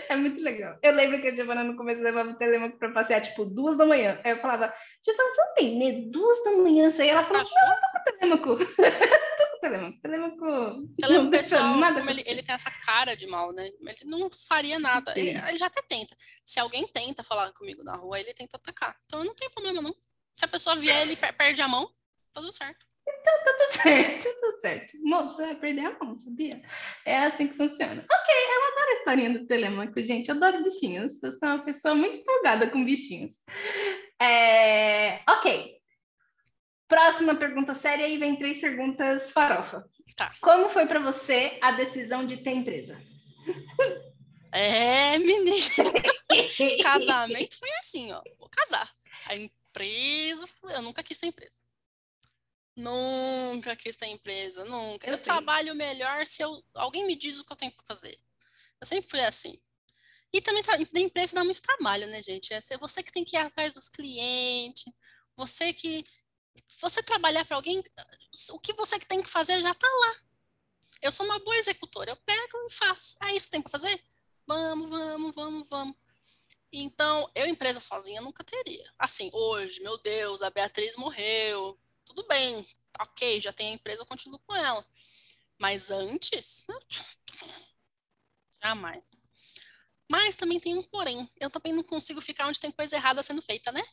É 0.09 0.16
muito 0.18 0.43
legal. 0.43 0.78
Eu 0.84 0.93
lembro 0.93 1.22
que 1.22 1.30
a 1.30 1.36
Giovana 1.36 1.64
no 1.64 1.78
começo 1.78 2.01
levava 2.01 2.32
o 2.32 2.36
telêmaco 2.36 2.78
pra 2.78 2.91
passear, 2.91 3.22
tipo, 3.22 3.45
duas 3.45 3.78
da 3.78 3.86
manhã. 3.86 4.20
Aí 4.26 4.32
eu 4.32 4.41
falava, 4.41 4.74
Giovana, 5.01 5.30
você 5.30 5.41
não 5.41 5.53
tem 5.53 5.80
medo? 5.80 6.12
Duas 6.12 6.43
da 6.43 6.51
manhã, 6.51 6.91
você... 6.91 7.07
ela 7.07 7.24
falou, 7.24 7.41
não, 7.41 8.03
telêmaco. 8.03 8.57
tô 8.57 8.57
com 8.57 8.66
telêmaco. 8.66 8.76
Telêmaco... 8.76 9.22
Você 9.68 11.07
não 11.07 11.09
lembra 11.09 11.28
o 11.28 11.30
deixa 11.30 11.30
pessoal, 11.57 11.78
nada 11.78 11.99
ele, 12.12 12.24
ele 12.26 12.43
tem 12.43 12.55
essa 12.55 12.72
cara 12.72 13.16
de 13.16 13.28
mal, 13.28 13.51
né? 13.53 13.68
Ele 13.68 13.97
não 14.05 14.30
faria 14.47 14.80
nada. 14.80 15.14
Ele, 15.18 15.30
ele 15.32 15.57
já 15.57 15.68
até 15.68 15.82
tenta. 15.82 16.16
Se 16.45 16.59
alguém 16.59 16.88
tenta 16.88 17.24
falar 17.24 17.51
comigo 17.53 17.84
na 17.84 17.95
rua, 17.95 18.20
ele 18.20 18.34
tenta 18.34 18.57
atacar. 18.57 18.95
Então 19.05 19.24
não 19.24 19.34
tem 19.36 19.49
problema, 19.49 19.82
não. 19.82 19.93
Se 20.36 20.45
a 20.45 20.47
pessoa 20.47 20.76
vier, 20.76 21.01
ele 21.03 21.16
per- 21.16 21.36
perde 21.38 21.62
a 21.62 21.68
mão, 21.68 21.86
tá 22.34 22.41
tudo 22.41 22.51
certo. 22.53 22.86
Tá 23.24 23.53
tudo 23.57 23.74
certo, 23.84 24.24
tá 24.24 24.36
tudo 24.39 24.62
certo. 24.62 24.97
Moça, 25.03 25.45
vai 25.45 25.55
perder 25.55 25.86
a 25.86 25.97
mão, 25.99 26.14
sabia? 26.16 26.62
É 27.05 27.18
assim 27.26 27.47
que 27.47 27.55
funciona. 27.57 28.05
Ok, 28.12 28.34
eu 28.36 28.64
adoro 28.72 28.89
a 28.89 28.93
historinha 28.93 29.30
do 29.39 29.45
telêmaco, 29.47 30.01
gente. 30.03 30.30
Eu 30.30 30.36
adoro 30.36 30.64
bichinhos. 30.64 31.22
Eu 31.22 31.32
sou 31.32 31.49
uma 31.49 31.64
pessoa 31.64 31.93
muito 31.95 32.18
empolgada 32.18 32.70
com 32.70 32.84
bichinhos. 32.86 33.41
É, 34.22 35.22
Ok. 35.30 35.80
Próxima 36.92 37.34
pergunta 37.36 37.74
séria 37.74 38.06
e 38.06 38.18
vem 38.18 38.36
três 38.36 38.60
perguntas 38.60 39.32
farofa. 39.32 39.89
Tá. 40.14 40.30
Como 40.42 40.68
foi 40.68 40.86
para 40.86 41.00
você 41.00 41.58
a 41.62 41.72
decisão 41.72 42.26
de 42.26 42.36
ter 42.36 42.52
empresa? 42.52 43.02
É, 44.52 45.18
menino. 45.18 45.56
Casamento 46.84 47.58
foi 47.58 47.70
assim, 47.80 48.12
ó. 48.12 48.22
Vou 48.38 48.50
casar. 48.50 48.94
A 49.28 49.38
empresa, 49.38 50.46
eu 50.64 50.82
nunca 50.82 51.02
quis 51.02 51.18
ter 51.18 51.28
empresa. 51.28 51.60
Nunca 52.76 53.74
quis 53.78 53.96
ter 53.96 54.08
empresa, 54.08 54.66
nunca. 54.66 55.08
Eu 55.08 55.14
Eu, 55.14 55.24
trabalho 55.24 55.74
melhor 55.74 56.28
se 56.28 56.44
eu, 56.44 56.62
alguém 56.74 57.08
me 57.08 57.16
diz 57.16 57.39
o 57.39 57.46
que 57.46 57.54
eu 57.54 57.58
tenho 57.58 57.72
para 57.72 57.86
fazer. 57.86 58.20
Eu 58.82 58.86
sempre 58.86 59.10
fui 59.10 59.22
assim. 59.22 59.58
E 60.34 60.42
também 60.42 60.62
da 60.62 61.00
empresa 61.00 61.36
dá 61.36 61.44
muito 61.46 61.62
trabalho, 61.62 62.08
né, 62.08 62.22
gente? 62.22 62.54
É 62.54 62.60
você 62.78 63.02
que 63.02 63.14
tem 63.14 63.24
que 63.24 63.38
ir 63.38 63.39
atrás 63.39 63.76
dos 63.76 63.88
clientes, 63.88 64.92
você 65.38 65.72
que 65.72 66.04
você 66.80 67.04
trabalhar 67.04 67.45
para 67.45 67.56
alguém, 67.56 67.84
o 68.52 68.60
que 68.60 68.74
você 68.74 68.99
que 68.99 69.06
tem 69.06 69.22
que 69.22 69.30
fazer 69.30 69.62
já 69.62 69.74
tá 69.74 69.88
lá. 69.88 70.16
Eu 71.02 71.12
sou 71.12 71.26
uma 71.26 71.39
boa 71.39 71.58
executora, 71.58 72.12
eu 72.12 72.18
pego 72.18 72.58
e 72.70 72.74
faço. 72.74 73.18
É 73.24 73.36
isso 73.36 73.47
que 73.47 73.52
tem 73.52 73.62
para 73.62 73.72
fazer? 73.72 74.04
Vamos, 74.45 74.89
vamos, 74.89 75.36
vamos, 75.36 75.70
vamos. 75.70 75.95
Então, 76.72 77.30
eu 77.36 77.47
empresa 77.47 77.80
sozinha 77.80 78.22
nunca 78.22 78.43
teria. 78.43 78.93
Assim, 78.97 79.30
hoje, 79.34 79.82
meu 79.82 79.97
Deus, 79.97 80.41
a 80.41 80.49
Beatriz 80.49 80.95
morreu. 80.95 81.78
Tudo 82.06 82.26
bem, 82.28 82.66
ok, 82.99 83.41
já 83.41 83.52
tem 83.52 83.70
a 83.70 83.74
empresa, 83.74 84.02
eu 84.02 84.06
continuo 84.06 84.39
com 84.39 84.56
ela. 84.56 84.86
Mas 85.60 85.91
antes, 85.91 86.66
jamais. 88.62 89.24
Mas 90.10 90.36
também 90.36 90.60
tem 90.60 90.78
um 90.78 90.84
porém. 90.84 91.30
Eu 91.39 91.49
também 91.49 91.74
não 91.74 91.84
consigo 91.84 92.22
ficar 92.22 92.47
onde 92.47 92.60
tem 92.60 92.72
coisa 92.72 92.95
errada 92.95 93.24
sendo 93.24 93.41
feita, 93.41 93.72
né? 93.72 93.84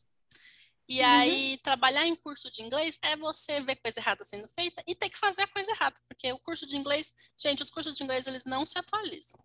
E 0.88 1.00
Uhum. 1.02 1.06
aí, 1.06 1.58
trabalhar 1.58 2.06
em 2.06 2.16
curso 2.16 2.50
de 2.50 2.62
inglês 2.62 2.98
é 3.02 3.14
você 3.16 3.60
ver 3.60 3.76
coisa 3.76 4.00
errada 4.00 4.24
sendo 4.24 4.48
feita 4.48 4.82
e 4.86 4.94
ter 4.94 5.10
que 5.10 5.18
fazer 5.18 5.42
a 5.42 5.46
coisa 5.46 5.70
errada. 5.70 6.00
Porque 6.08 6.32
o 6.32 6.38
curso 6.38 6.66
de 6.66 6.76
inglês, 6.76 7.12
gente, 7.36 7.62
os 7.62 7.68
cursos 7.70 7.94
de 7.94 8.02
inglês, 8.02 8.26
eles 8.26 8.44
não 8.46 8.64
se 8.64 8.78
atualizam. 8.78 9.38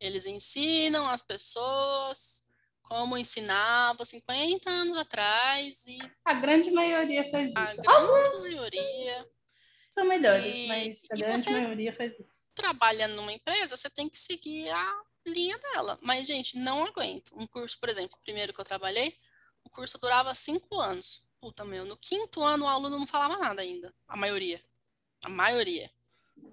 Eles 0.00 0.26
ensinam 0.26 1.06
as 1.08 1.20
pessoas 1.22 2.48
como 2.82 3.16
ensinavam 3.18 4.04
50 4.06 4.70
anos 4.70 4.96
atrás 4.96 5.84
e 5.86 5.98
A 6.24 6.32
grande 6.34 6.70
maioria 6.70 7.30
faz 7.30 7.54
a 7.54 7.70
isso. 7.72 7.82
grande 7.82 8.38
maioria 8.40 9.28
São 9.90 10.04
melhores, 10.06 10.58
E- 10.60 10.66
mas 10.66 10.98
a 11.12 11.16
grande 11.16 11.50
maioria 11.52 11.94
faz 11.94 12.18
isso. 12.18 12.40
trabalha 12.54 13.06
numa 13.08 13.32
empresa, 13.32 13.76
você 13.76 13.90
tem 13.90 14.08
que 14.08 14.18
seguir 14.18 14.70
a 14.70 15.02
linha 15.26 15.58
dela. 15.58 15.98
Mas, 16.02 16.26
gente, 16.26 16.56
não 16.58 16.84
aguento. 16.86 17.30
Um 17.38 17.46
curso, 17.46 17.78
por 17.78 17.88
exemplo, 17.88 18.16
o 18.16 18.22
primeiro 18.22 18.52
que 18.52 18.60
eu 18.60 18.64
trabalhei, 18.64 19.16
o 19.64 19.70
curso 19.70 19.98
durava 19.98 20.34
cinco 20.34 20.80
anos. 20.80 21.26
Puta, 21.40 21.64
meu, 21.64 21.84
no 21.84 21.96
quinto 21.96 22.42
ano 22.42 22.66
o 22.66 22.68
aluno 22.68 22.98
não 22.98 23.06
falava 23.06 23.38
nada 23.38 23.62
ainda. 23.62 23.94
A 24.06 24.16
maioria. 24.16 24.62
A 25.24 25.28
maioria. 25.28 25.90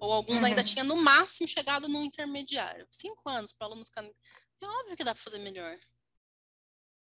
Ou 0.00 0.12
alguns 0.12 0.42
ainda 0.44 0.60
Uhum. 0.60 0.66
tinham 0.66 0.86
no 0.86 0.96
máximo 0.96 1.48
chegado 1.48 1.88
no 1.88 2.02
intermediário. 2.02 2.86
Cinco 2.90 3.28
anos 3.28 3.52
para 3.52 3.66
o 3.66 3.70
aluno 3.70 3.84
ficar. 3.84 4.04
É 4.04 4.66
óbvio 4.66 4.96
que 4.96 5.04
dá 5.04 5.14
para 5.14 5.22
fazer 5.22 5.38
melhor. 5.38 5.76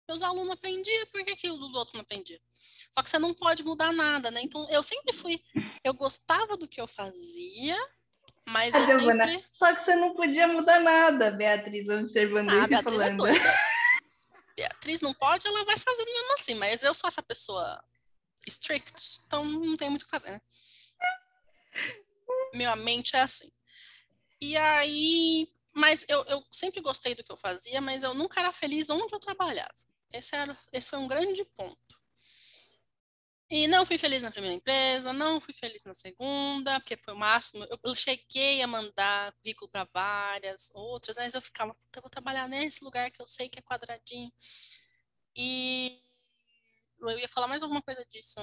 Meus 0.09 0.22
alunos 0.22 0.50
aprendiam, 0.50 1.07
por 1.07 1.24
que, 1.24 1.36
que 1.36 1.50
os 1.50 1.74
outros 1.74 1.94
não 1.94 2.03
aprendiam? 2.03 2.40
Só 2.90 3.03
que 3.03 3.09
você 3.09 3.18
não 3.18 3.32
pode 3.32 3.62
mudar 3.62 3.92
nada, 3.92 4.30
né? 4.30 4.40
Então, 4.42 4.68
eu 4.70 4.82
sempre 4.82 5.12
fui. 5.12 5.42
Eu 5.82 5.94
gostava 5.94 6.57
do 6.57 6.68
que 6.68 6.80
eu 6.80 6.88
fazia, 6.88 7.76
Mas 8.46 8.74
eu 8.74 8.84
Giovana, 8.84 9.26
sempre... 9.26 9.44
Só 9.48 9.74
que 9.74 9.82
você 9.82 9.94
não 9.94 10.14
podia 10.14 10.48
mudar 10.48 10.80
nada, 10.80 11.30
Beatriz, 11.30 11.88
observando 11.88 12.50
ah, 12.50 12.59
isso 12.59 12.68
Beatriz 12.68 13.00
é 13.00 13.05
falando. 13.05 13.26
É 13.26 13.32
Beatriz 14.57 15.00
não 15.00 15.14
pode, 15.14 15.46
ela 15.46 15.64
vai 15.64 15.76
fazendo 15.76 16.07
mesmo 16.07 16.32
assim, 16.34 16.55
mas 16.55 16.82
eu 16.82 16.94
sou 16.94 17.09
essa 17.09 17.22
pessoa 17.22 17.82
strict, 18.46 19.20
então 19.26 19.44
não 19.44 19.76
tem 19.76 19.88
muito 19.88 20.03
o 20.03 20.05
que 20.05 20.11
fazer, 20.11 20.30
né? 20.30 20.40
Minha 22.55 22.76
mente 22.76 23.16
é 23.16 23.20
assim. 23.20 23.50
E 24.40 24.57
aí, 24.57 25.48
mas 25.72 26.05
eu, 26.09 26.24
eu 26.24 26.44
sempre 26.50 26.80
gostei 26.80 27.14
do 27.14 27.22
que 27.22 27.32
eu 27.32 27.36
fazia, 27.36 27.80
mas 27.80 28.03
eu 28.03 28.12
nunca 28.14 28.40
era 28.40 28.53
feliz 28.53 28.90
onde 28.90 29.14
eu 29.14 29.20
trabalhava. 29.20 29.72
Esse, 30.12 30.36
era, 30.36 30.57
esse 30.72 30.90
foi 30.90 30.98
um 30.98 31.09
grande 31.09 31.44
ponto. 31.44 32.01
E 33.55 33.68
não 33.68 33.84
fui 33.84 33.98
feliz 33.98 34.22
na 34.22 34.30
primeira 34.30 34.57
empresa, 34.57 35.12
não 35.12 35.38
fui 35.38 35.53
feliz 35.53 35.84
na 35.84 35.92
segunda, 35.92 36.80
porque 36.80 36.96
foi 36.96 37.12
o 37.12 37.18
máximo. 37.18 37.66
Eu, 37.84 37.94
cheguei 37.94 38.62
a 38.62 38.66
mandar 38.66 39.30
currículo 39.34 39.70
para 39.70 39.84
várias 39.84 40.70
outras, 40.74 41.18
mas 41.18 41.34
eu 41.34 41.42
ficava, 41.42 41.74
puta, 41.74 41.98
eu 41.98 42.03
vou 42.03 42.09
trabalhar 42.09 42.48
nesse 42.48 42.82
lugar 42.82 43.11
que 43.11 43.20
eu 43.20 43.26
sei 43.26 43.50
que 43.50 43.59
é 43.59 43.62
quadradinho. 43.62 44.32
E 45.36 46.00
eu 46.98 47.18
ia 47.18 47.28
falar 47.28 47.46
mais 47.46 47.62
alguma 47.62 47.82
coisa 47.82 48.03
disso. 48.07 48.40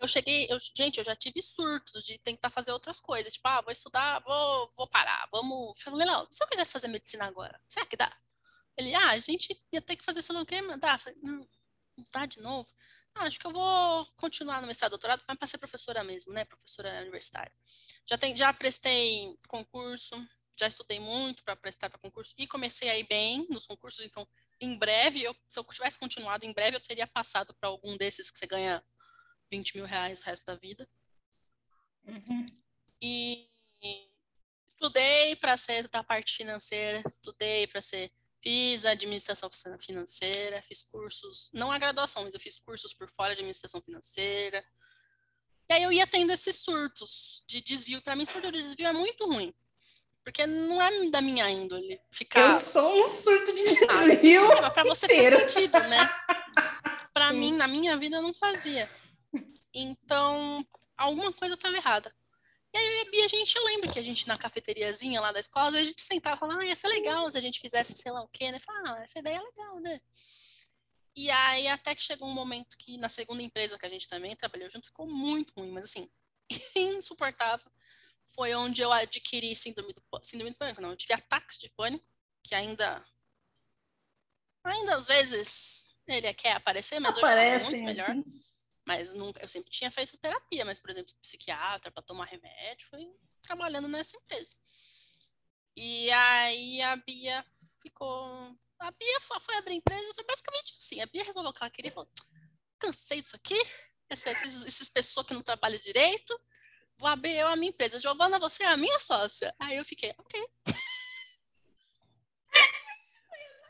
Eu 0.00 0.08
cheguei, 0.08 0.48
eu, 0.50 0.58
gente, 0.76 0.98
eu 0.98 1.04
já 1.04 1.14
tive 1.14 1.40
surtos 1.40 2.04
de 2.04 2.18
tentar 2.18 2.50
fazer 2.50 2.72
outras 2.72 2.98
coisas. 2.98 3.32
Tipo, 3.32 3.46
ah, 3.46 3.60
vou 3.62 3.70
estudar, 3.70 4.20
vou, 4.24 4.72
vou 4.76 4.88
parar, 4.88 5.28
vamos. 5.30 5.78
Eu 5.86 5.92
falei, 5.92 6.06
não, 6.06 6.26
se 6.32 6.42
eu 6.42 6.48
quisesse 6.48 6.72
fazer 6.72 6.88
medicina 6.88 7.26
agora, 7.26 7.60
será 7.68 7.86
que 7.86 7.96
dá? 7.96 8.12
Ele, 8.76 8.92
ah, 8.92 9.10
a 9.10 9.18
gente 9.20 9.56
ia 9.70 9.80
ter 9.80 9.94
que 9.94 10.04
fazer 10.04 10.20
sei 10.20 10.34
lá 10.34 10.42
o 10.42 10.46
quê, 10.46 10.60
mas 10.62 10.80
dá. 10.80 10.98
Falei, 10.98 11.16
não, 11.22 11.48
não 11.96 12.06
dá 12.12 12.26
de 12.26 12.40
novo. 12.40 12.68
Ah, 13.14 13.24
acho 13.24 13.38
que 13.38 13.46
eu 13.46 13.52
vou 13.52 14.06
continuar 14.16 14.60
no 14.60 14.66
mestrado 14.66 14.92
doutorado, 14.92 15.22
mas 15.28 15.36
para 15.36 15.46
ser 15.46 15.58
professora 15.58 16.02
mesmo, 16.02 16.32
né? 16.32 16.44
Professora 16.44 17.00
universitária. 17.02 17.52
Já, 18.08 18.16
tem, 18.16 18.36
já 18.36 18.52
prestei 18.52 19.36
concurso, 19.48 20.14
já 20.58 20.66
estudei 20.66 20.98
muito 20.98 21.44
para 21.44 21.56
prestar 21.56 21.90
para 21.90 21.98
concurso 21.98 22.34
e 22.38 22.46
comecei 22.46 22.88
a 22.88 22.98
ir 22.98 23.06
bem 23.06 23.46
nos 23.50 23.66
concursos, 23.66 24.04
então 24.04 24.26
em 24.60 24.76
breve, 24.76 25.22
eu, 25.22 25.34
se 25.48 25.58
eu 25.58 25.64
tivesse 25.64 25.98
continuado, 25.98 26.46
em 26.46 26.52
breve 26.52 26.76
eu 26.76 26.80
teria 26.80 27.06
passado 27.06 27.52
para 27.54 27.68
algum 27.68 27.96
desses 27.96 28.30
que 28.30 28.38
você 28.38 28.46
ganha 28.46 28.82
20 29.50 29.76
mil 29.76 29.84
reais 29.84 30.20
o 30.20 30.24
resto 30.24 30.46
da 30.46 30.54
vida. 30.54 30.88
Uhum. 32.04 32.46
E 33.00 33.48
estudei 34.68 35.36
para 35.36 35.56
ser 35.56 35.88
da 35.88 36.04
parte 36.04 36.36
financeira, 36.36 37.02
estudei 37.06 37.66
para 37.66 37.82
ser 37.82 38.12
Fiz 38.42 38.84
administração 38.84 39.48
financeira, 39.78 40.60
fiz 40.62 40.82
cursos, 40.82 41.48
não 41.54 41.70
a 41.70 41.78
graduação, 41.78 42.24
mas 42.24 42.34
eu 42.34 42.40
fiz 42.40 42.58
cursos 42.58 42.92
por 42.92 43.08
fora 43.08 43.34
de 43.34 43.40
administração 43.40 43.80
financeira. 43.80 44.64
E 45.70 45.74
aí 45.74 45.82
eu 45.84 45.92
ia 45.92 46.06
tendo 46.08 46.32
esses 46.32 46.56
surtos 46.56 47.44
de 47.46 47.60
desvio. 47.60 48.02
Para 48.02 48.16
mim, 48.16 48.26
surto 48.26 48.50
de 48.50 48.60
desvio 48.60 48.88
é 48.88 48.92
muito 48.92 49.26
ruim. 49.26 49.54
Porque 50.24 50.44
não 50.44 50.82
é 50.82 51.10
da 51.10 51.20
minha 51.20 51.48
índole 51.50 52.00
ficar. 52.10 52.54
Eu 52.54 52.60
sou 52.60 53.02
um 53.02 53.06
surto 53.06 53.54
de 53.54 53.62
desvio. 53.62 54.52
Ah, 54.52 54.70
para 54.70 54.84
você 54.84 55.06
faz 55.06 55.28
sentido, 55.28 55.78
né? 55.78 56.10
Para 57.14 57.32
mim, 57.32 57.52
na 57.52 57.68
minha 57.68 57.96
vida, 57.96 58.20
não 58.20 58.34
fazia. 58.34 58.90
Então, 59.72 60.66
alguma 60.96 61.32
coisa 61.32 61.54
estava 61.54 61.76
errada. 61.76 62.12
E 62.74 62.78
aí 62.78 63.22
a 63.24 63.28
gente 63.28 63.58
lembra 63.60 63.92
que 63.92 63.98
a 63.98 64.02
gente 64.02 64.26
na 64.26 64.38
cafeteriazinha 64.38 65.20
lá 65.20 65.30
da 65.30 65.40
escola, 65.40 65.78
a 65.78 65.84
gente 65.84 66.00
sentava 66.00 66.36
e 66.36 66.40
falava, 66.40 66.60
ah, 66.60 66.66
ia 66.66 66.74
ser 66.74 66.88
legal 66.88 67.30
se 67.30 67.36
a 67.36 67.40
gente 67.40 67.60
fizesse 67.60 67.94
sei 67.94 68.10
lá 68.10 68.22
o 68.22 68.28
quê, 68.28 68.50
né? 68.50 68.58
Falava, 68.58 68.98
ah, 68.98 69.02
essa 69.02 69.18
ideia 69.18 69.36
é 69.36 69.42
legal, 69.42 69.80
né? 69.80 70.00
E 71.14 71.30
aí 71.30 71.68
até 71.68 71.94
que 71.94 72.02
chegou 72.02 72.26
um 72.26 72.32
momento 72.32 72.76
que 72.78 72.96
na 72.96 73.10
segunda 73.10 73.42
empresa 73.42 73.78
que 73.78 73.84
a 73.84 73.90
gente 73.90 74.08
também 74.08 74.34
trabalhou 74.34 74.70
junto, 74.70 74.86
ficou 74.86 75.06
muito 75.06 75.52
ruim, 75.54 75.70
mas 75.70 75.84
assim, 75.84 76.10
insuportável. 76.74 77.70
Foi 78.24 78.54
onde 78.54 78.80
eu 78.80 78.90
adquiri 78.90 79.54
síndrome 79.54 79.92
do, 79.92 80.02
síndrome 80.22 80.52
do 80.52 80.56
pânico, 80.56 80.80
não, 80.80 80.90
eu 80.90 80.96
tive 80.96 81.12
ataques 81.12 81.58
de 81.58 81.68
pânico, 81.70 82.06
que 82.42 82.54
ainda 82.54 83.04
ainda 84.64 84.94
às 84.94 85.06
vezes 85.08 85.98
ele 86.06 86.32
quer 86.34 86.52
aparecer, 86.52 87.00
mas 87.00 87.18
Aparece, 87.18 87.66
hoje 87.66 87.76
tá 87.76 87.76
muito 87.76 87.84
melhor. 87.84 88.10
Assim. 88.10 88.51
Mas 88.84 89.14
nunca, 89.14 89.40
eu 89.42 89.48
sempre 89.48 89.70
tinha 89.70 89.90
feito 89.90 90.16
terapia, 90.18 90.64
mas, 90.64 90.78
por 90.78 90.90
exemplo, 90.90 91.14
psiquiatra 91.20 91.90
para 91.90 92.02
tomar 92.02 92.26
remédio, 92.26 92.86
foi 92.88 93.08
trabalhando 93.42 93.88
nessa 93.88 94.16
empresa. 94.16 94.56
E 95.76 96.10
aí 96.10 96.82
a 96.82 96.96
Bia 96.96 97.44
ficou. 97.80 98.56
A 98.80 98.90
Bia 98.90 99.20
foi 99.20 99.56
abrir 99.56 99.74
a 99.74 99.76
empresa, 99.76 100.14
foi 100.14 100.24
basicamente 100.24 100.74
assim. 100.76 101.00
A 101.00 101.06
Bia 101.06 101.24
resolveu 101.24 101.50
o 101.50 101.54
que 101.54 101.62
ela 101.62 101.70
queria 101.70 101.92
falou: 101.92 102.10
cansei 102.78 103.22
disso 103.22 103.36
aqui, 103.36 103.60
esses, 104.10 104.66
esses 104.66 104.90
pessoas 104.90 105.26
que 105.26 105.34
não 105.34 105.42
trabalham 105.42 105.78
direito, 105.78 106.38
vou 106.98 107.08
abrir 107.08 107.36
eu 107.36 107.48
a 107.48 107.56
minha 107.56 107.70
empresa. 107.70 108.00
Giovana, 108.00 108.38
você 108.38 108.64
é 108.64 108.66
a 108.66 108.76
minha 108.76 108.98
sócia. 108.98 109.54
Aí 109.58 109.76
eu 109.76 109.84
fiquei, 109.84 110.12
ok. 110.18 110.48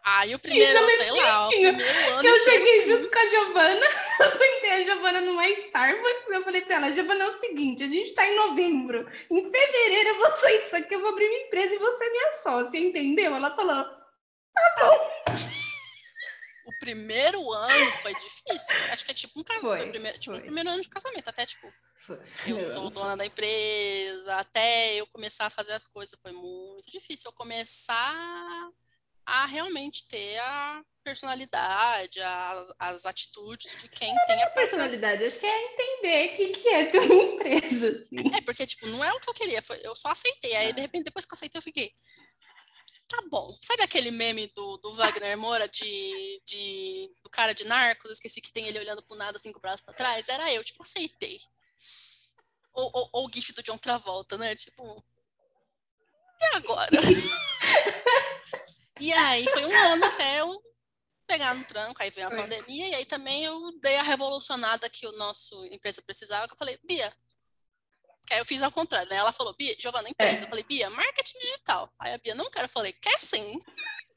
Aí 0.05 0.35
o 0.35 0.39
primeiro, 0.39 0.91
sei 0.97 1.13
lá, 1.13 1.47
o 1.47 1.49
primeiro 1.49 2.11
ano. 2.11 2.29
Eu 2.29 2.43
cheguei 2.43 2.87
junto 2.87 3.09
com 3.09 3.19
a 3.19 3.27
Giovana, 3.27 3.87
eu 4.19 4.31
sentei 4.31 4.71
a 4.71 4.83
Giovana 4.83 5.21
numa 5.21 5.49
Starbucks, 5.49 6.29
eu 6.33 6.43
falei 6.43 6.63
pra 6.63 6.77
ela, 6.77 6.91
Giovana, 6.91 7.25
é 7.25 7.29
o 7.29 7.33
seguinte, 7.33 7.85
a 7.85 7.89
gente 7.89 8.13
tá 8.13 8.27
em 8.27 8.35
novembro, 8.35 9.09
em 9.31 9.43
fevereiro 9.43 10.09
eu 10.09 10.19
vou 10.19 10.33
sair 10.33 10.63
disso 10.63 10.75
aqui, 10.75 10.95
eu 10.95 11.01
vou 11.01 11.11
abrir 11.11 11.29
minha 11.29 11.47
empresa 11.47 11.75
e 11.77 11.79
você 11.79 12.05
é 12.05 12.11
minha 12.11 12.33
sócia, 12.33 12.79
entendeu? 12.79 13.33
Ela 13.33 13.55
falou, 13.55 13.85
tá 13.85 14.77
bom. 14.81 15.37
O 16.67 16.79
primeiro 16.81 17.53
ano 17.53 17.93
foi 17.93 18.13
difícil, 18.15 18.77
acho 18.91 19.05
que 19.05 19.13
é 19.13 19.15
tipo 19.15 19.39
um 19.39 19.45
casamento, 19.45 19.69
foi, 19.69 19.83
foi, 19.83 19.91
primeiro, 19.91 20.19
tipo, 20.19 20.35
foi. 20.35 20.45
primeiro 20.45 20.69
ano 20.69 20.83
de 20.83 20.89
casamento, 20.89 21.29
até 21.29 21.47
tipo, 21.47 21.73
eu 22.45 22.61
sou 22.73 22.91
dona 22.91 23.17
da 23.17 23.25
empresa, 23.25 24.35
até 24.35 24.95
eu 24.95 25.07
começar 25.07 25.47
a 25.47 25.51
fazer 25.51 25.75
as 25.75 25.87
coisas, 25.87 26.19
foi 26.21 26.33
muito 26.33 26.91
difícil 26.91 27.31
eu 27.31 27.37
começar 27.37 28.69
a 29.27 29.47
realmente 29.47 30.07
ter 30.09 30.39
a 30.39 30.83
personalidade, 31.03 32.21
as, 32.21 32.73
as 32.79 33.07
atitudes 33.07 33.77
de 33.81 33.89
quem 33.89 34.15
não 34.15 34.25
tem 34.25 34.43
a 34.43 34.51
personalidade. 34.51 35.25
Acho 35.25 35.39
que 35.39 35.47
é 35.47 35.73
entender 35.73 36.27
o 36.27 36.37
que, 36.37 36.49
que 36.61 36.69
é 36.69 36.85
ter 36.87 36.99
uma 36.99 37.15
empresa. 37.23 37.89
Assim. 37.91 38.35
É, 38.35 38.41
porque, 38.41 38.67
tipo, 38.67 38.87
não 38.87 39.05
é 39.05 39.13
o 39.13 39.21
que 39.21 39.29
eu 39.29 39.35
queria, 39.35 39.63
foi, 39.63 39.81
eu 39.83 39.95
só 39.97 40.11
aceitei. 40.11 40.55
Aí, 40.55 40.73
de 40.73 40.81
repente, 40.81 41.05
depois 41.05 41.25
que 41.25 41.33
eu 41.33 41.37
aceitei, 41.37 41.59
eu 41.59 41.63
fiquei. 41.63 41.93
Tá 43.09 43.23
bom. 43.29 43.55
Sabe 43.61 43.83
aquele 43.83 44.11
meme 44.11 44.51
do, 44.55 44.79
do 44.79 44.95
Wagner 44.95 45.37
Moura 45.37 45.69
de, 45.69 46.41
de, 46.47 47.11
do 47.23 47.29
cara 47.29 47.53
de 47.53 47.65
narcos? 47.65 48.11
esqueci 48.11 48.41
que 48.41 48.53
tem 48.53 48.67
ele 48.67 48.79
olhando 48.79 49.03
pro 49.03 49.17
nada, 49.17 49.37
assim, 49.37 49.53
com 49.53 49.59
o 49.59 49.63
braço 49.63 49.85
pra 49.85 49.93
trás. 49.93 50.29
Era 50.29 50.53
eu, 50.53 50.65
tipo, 50.65 50.83
aceitei. 50.83 51.39
Ou, 52.73 52.91
ou, 52.95 53.09
ou 53.13 53.27
o 53.27 53.31
gif 53.33 53.53
do 53.53 53.63
John 53.63 53.77
Travolta, 53.77 54.39
né? 54.39 54.55
Tipo. 54.57 55.05
E 56.41 56.57
agora? 56.57 56.89
E 59.01 59.13
aí 59.13 59.49
foi 59.49 59.65
um 59.65 59.77
ano 59.93 60.05
até 60.05 60.41
eu 60.41 60.63
pegar 61.27 61.55
no 61.55 61.65
tranco, 61.65 62.03
aí 62.03 62.11
veio 62.11 62.27
a 62.27 62.31
foi. 62.31 62.41
pandemia, 62.41 62.89
e 62.89 62.95
aí 62.95 63.05
também 63.07 63.45
eu 63.45 63.57
dei 63.81 63.97
a 63.97 64.03
revolucionada 64.03 64.89
que 64.91 65.07
o 65.07 65.13
nosso 65.13 65.65
empresa 65.67 66.03
precisava, 66.03 66.47
que 66.47 66.53
eu 66.53 66.59
falei, 66.59 66.79
Bia, 66.85 67.13
que 68.27 68.35
aí 68.35 68.41
eu 68.41 68.45
fiz 68.45 68.63
ao 68.63 68.71
contrário, 68.71 69.09
né? 69.09 69.17
Ela 69.17 69.33
falou, 69.33 69.55
Bia, 69.57 69.75
Giovana, 69.79 70.09
empresa. 70.09 70.43
É. 70.43 70.45
Eu 70.45 70.49
falei, 70.49 70.65
Bia, 70.65 70.91
marketing 70.91 71.39
digital. 71.39 71.93
Aí 71.99 72.15
a 72.15 72.19
Bia, 72.19 72.35
não 72.35 72.51
quero. 72.51 72.67
Eu 72.67 72.69
falei, 72.69 72.93
quer 72.93 73.19
sim. 73.19 73.59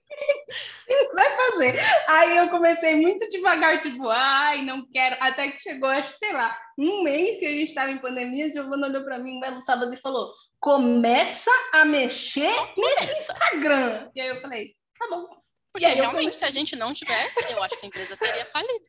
Vai 1.15 1.36
fazer. 1.36 1.80
Aí 2.07 2.38
eu 2.38 2.49
comecei 2.49 2.95
muito 2.95 3.28
devagar, 3.30 3.80
tipo, 3.80 4.07
ai, 4.09 4.61
não 4.61 4.86
quero. 4.91 5.17
Até 5.19 5.51
que 5.51 5.59
chegou, 5.59 5.89
acho 5.89 6.11
que, 6.13 6.19
sei 6.19 6.34
lá, 6.34 6.57
um 6.78 7.03
mês 7.03 7.39
que 7.39 7.45
a 7.45 7.49
gente 7.49 7.69
estava 7.69 7.91
em 7.91 7.97
pandemia, 7.97 8.45
a 8.45 8.51
Giovana 8.51 8.88
olhou 8.88 9.03
para 9.03 9.17
mim 9.19 9.38
um 9.38 9.39
belo 9.39 9.61
sábado 9.61 9.93
e 9.93 9.97
falou: 9.97 10.34
começa 10.66 11.51
a 11.72 11.86
mexer 11.86 12.49
no 12.76 12.89
Instagram. 13.11 14.09
E 14.16 14.20
aí 14.20 14.30
eu 14.30 14.41
falei, 14.41 14.76
tá 14.97 15.07
bom. 15.07 15.28
Porque 15.72 15.86
realmente, 15.86 16.36
se 16.36 16.43
a 16.43 16.49
gente 16.49 16.76
não 16.76 16.91
tivesse, 16.91 17.39
eu 17.51 17.61
acho 17.61 17.80
que 17.80 17.86
a 17.86 17.88
empresa 17.88 18.18
teria 18.18 18.47
falido. 18.47 18.86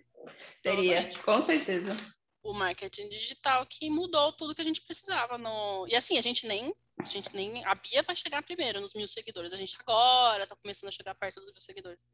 Teria, 0.62 1.10
com 1.22 1.42
certeza. 1.42 1.94
O 2.42 2.54
marketing 2.54 3.10
digital 3.10 3.66
que 3.66 3.90
mudou 3.90 4.32
tudo 4.32 4.54
que 4.54 4.62
a 4.62 4.64
gente 4.64 4.80
precisava. 4.80 5.36
No... 5.36 5.86
E 5.86 5.94
assim, 5.94 6.16
a 6.16 6.22
gente 6.22 6.46
nem. 6.46 6.74
A 6.98 7.04
gente 7.04 7.34
nem. 7.34 7.62
A 7.66 7.74
Bia 7.74 8.02
vai 8.02 8.16
chegar 8.16 8.42
primeiro 8.42 8.80
nos 8.80 8.94
mil 8.94 9.06
seguidores. 9.06 9.52
A 9.52 9.58
gente 9.58 9.76
agora 9.80 10.46
tá 10.46 10.56
começando 10.56 10.88
a 10.88 10.92
chegar 10.92 11.14
perto 11.14 11.40
dos 11.40 11.52
mil 11.52 11.60
seguidores. 11.60 12.06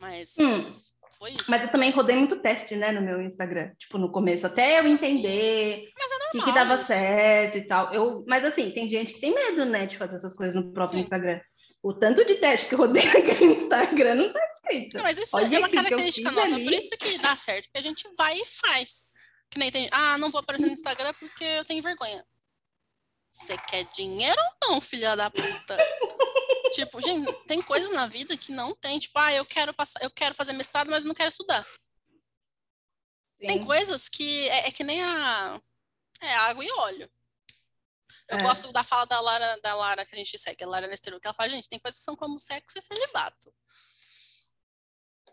Mas. 0.00 0.34
Hum. 0.38 0.60
Foi 1.16 1.30
isso. 1.30 1.44
Mas 1.48 1.62
eu 1.62 1.70
também 1.70 1.90
rodei 1.90 2.16
muito 2.16 2.36
teste, 2.36 2.76
né, 2.76 2.92
no 2.92 3.00
meu 3.00 3.20
Instagram. 3.22 3.70
Tipo, 3.78 3.98
no 3.98 4.10
começo, 4.10 4.46
até 4.46 4.78
eu 4.78 4.86
entender 4.86 5.88
o 6.28 6.30
que, 6.30 6.44
que, 6.44 6.52
dava 6.52 6.74
isso. 6.74 6.84
certo 6.84 7.58
e 7.58 7.62
tal. 7.62 7.92
Eu, 7.92 8.24
mas 8.26 8.44
assim, 8.44 8.70
tem 8.70 8.88
gente 8.88 9.12
que 9.12 9.20
tem 9.20 9.34
medo, 9.34 9.64
né, 9.64 9.86
de 9.86 9.96
fazer 9.96 10.16
essas 10.16 10.34
coisas 10.34 10.54
no 10.54 10.72
próprio 10.72 10.98
Sim. 10.98 11.02
Instagram. 11.02 11.40
O 11.82 11.94
tanto 11.94 12.24
de 12.24 12.34
teste 12.36 12.66
que 12.68 12.74
eu 12.74 12.78
rodei 12.78 13.04
naquele 13.12 13.54
Instagram 13.54 14.14
não 14.16 14.32
tá 14.32 14.40
escrito. 14.54 14.96
Não, 14.96 15.02
mas 15.02 15.18
isso 15.18 15.36
Olha 15.36 15.56
é 15.56 15.58
uma 15.58 15.68
característica 15.68 16.30
nossa, 16.30 16.54
ali. 16.54 16.64
por 16.64 16.72
isso 16.72 16.96
que 16.98 17.18
dá 17.18 17.36
certo, 17.36 17.64
porque 17.66 17.78
a 17.78 17.82
gente 17.82 18.08
vai 18.16 18.36
e 18.36 18.44
faz. 18.44 19.06
Que 19.50 19.58
nem 19.58 19.70
tem, 19.70 19.88
ah, 19.90 20.18
não 20.18 20.30
vou 20.30 20.40
aparecer 20.40 20.66
no 20.66 20.72
Instagram 20.72 21.14
porque 21.18 21.44
eu 21.44 21.64
tenho 21.64 21.82
vergonha. 21.82 22.24
Você 23.30 23.56
quer 23.56 23.84
dinheiro 23.94 24.40
ou 24.62 24.70
não, 24.70 24.80
filha 24.80 25.14
da 25.14 25.30
puta? 25.30 25.76
tipo, 26.70 27.00
gente, 27.00 27.32
tem 27.46 27.60
coisas 27.62 27.90
na 27.90 28.06
vida 28.06 28.36
que 28.36 28.52
não 28.52 28.74
tem. 28.74 28.98
Tipo, 28.98 29.18
ah, 29.18 29.32
eu 29.32 29.44
quero 29.44 29.72
passar, 29.74 30.02
eu 30.02 30.10
quero 30.10 30.34
fazer 30.34 30.52
mestrado, 30.52 30.90
mas 30.90 31.04
não 31.04 31.14
quero 31.14 31.28
estudar. 31.28 31.66
Sim. 33.40 33.46
Tem 33.46 33.64
coisas 33.64 34.08
que 34.08 34.48
é, 34.48 34.68
é, 34.68 34.70
que 34.70 34.82
nem 34.82 35.02
a 35.02 35.60
é 36.20 36.34
água 36.34 36.64
e 36.64 36.70
óleo. 36.72 37.10
Eu 38.28 38.38
é. 38.38 38.42
gosto 38.42 38.72
da 38.72 38.84
fala 38.84 39.06
da 39.06 39.20
Lara, 39.20 39.58
da 39.62 39.74
Lara 39.74 40.04
que 40.04 40.14
a 40.14 40.18
gente 40.18 40.38
segue, 40.38 40.64
a 40.64 40.68
Lara 40.68 40.86
Nesteru, 40.86 41.20
que 41.20 41.26
ela 41.26 41.34
fala, 41.34 41.48
gente, 41.48 41.68
tem 41.68 41.78
coisas 41.78 41.98
que 41.98 42.04
são 42.04 42.16
como 42.16 42.38
sexo 42.38 42.78
e 42.78 42.82
celibato. 42.82 43.54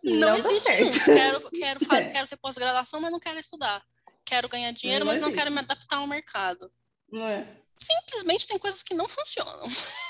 Não, 0.04 0.30
não 0.30 0.38
existe 0.38 0.72
um. 0.72 0.92
Quero, 0.92 1.52
quero, 1.52 1.86
fazer, 1.86 2.06
é. 2.10 2.12
quero 2.12 2.28
ter 2.28 2.38
pós-graduação, 2.38 3.02
mas 3.02 3.12
não 3.12 3.20
quero 3.20 3.40
estudar. 3.40 3.84
Quero 4.24 4.48
ganhar 4.48 4.72
dinheiro, 4.72 5.04
não 5.04 5.12
mas 5.12 5.20
não 5.20 5.32
quero 5.32 5.52
me 5.52 5.60
adaptar 5.60 5.98
ao 5.98 6.08
mercado. 6.08 6.72
Não 7.12 7.28
é. 7.28 7.62
Simplesmente 7.76 8.48
tem 8.48 8.58
coisas 8.58 8.82
que 8.82 8.94
não 8.94 9.08
funcionam. 9.08 9.68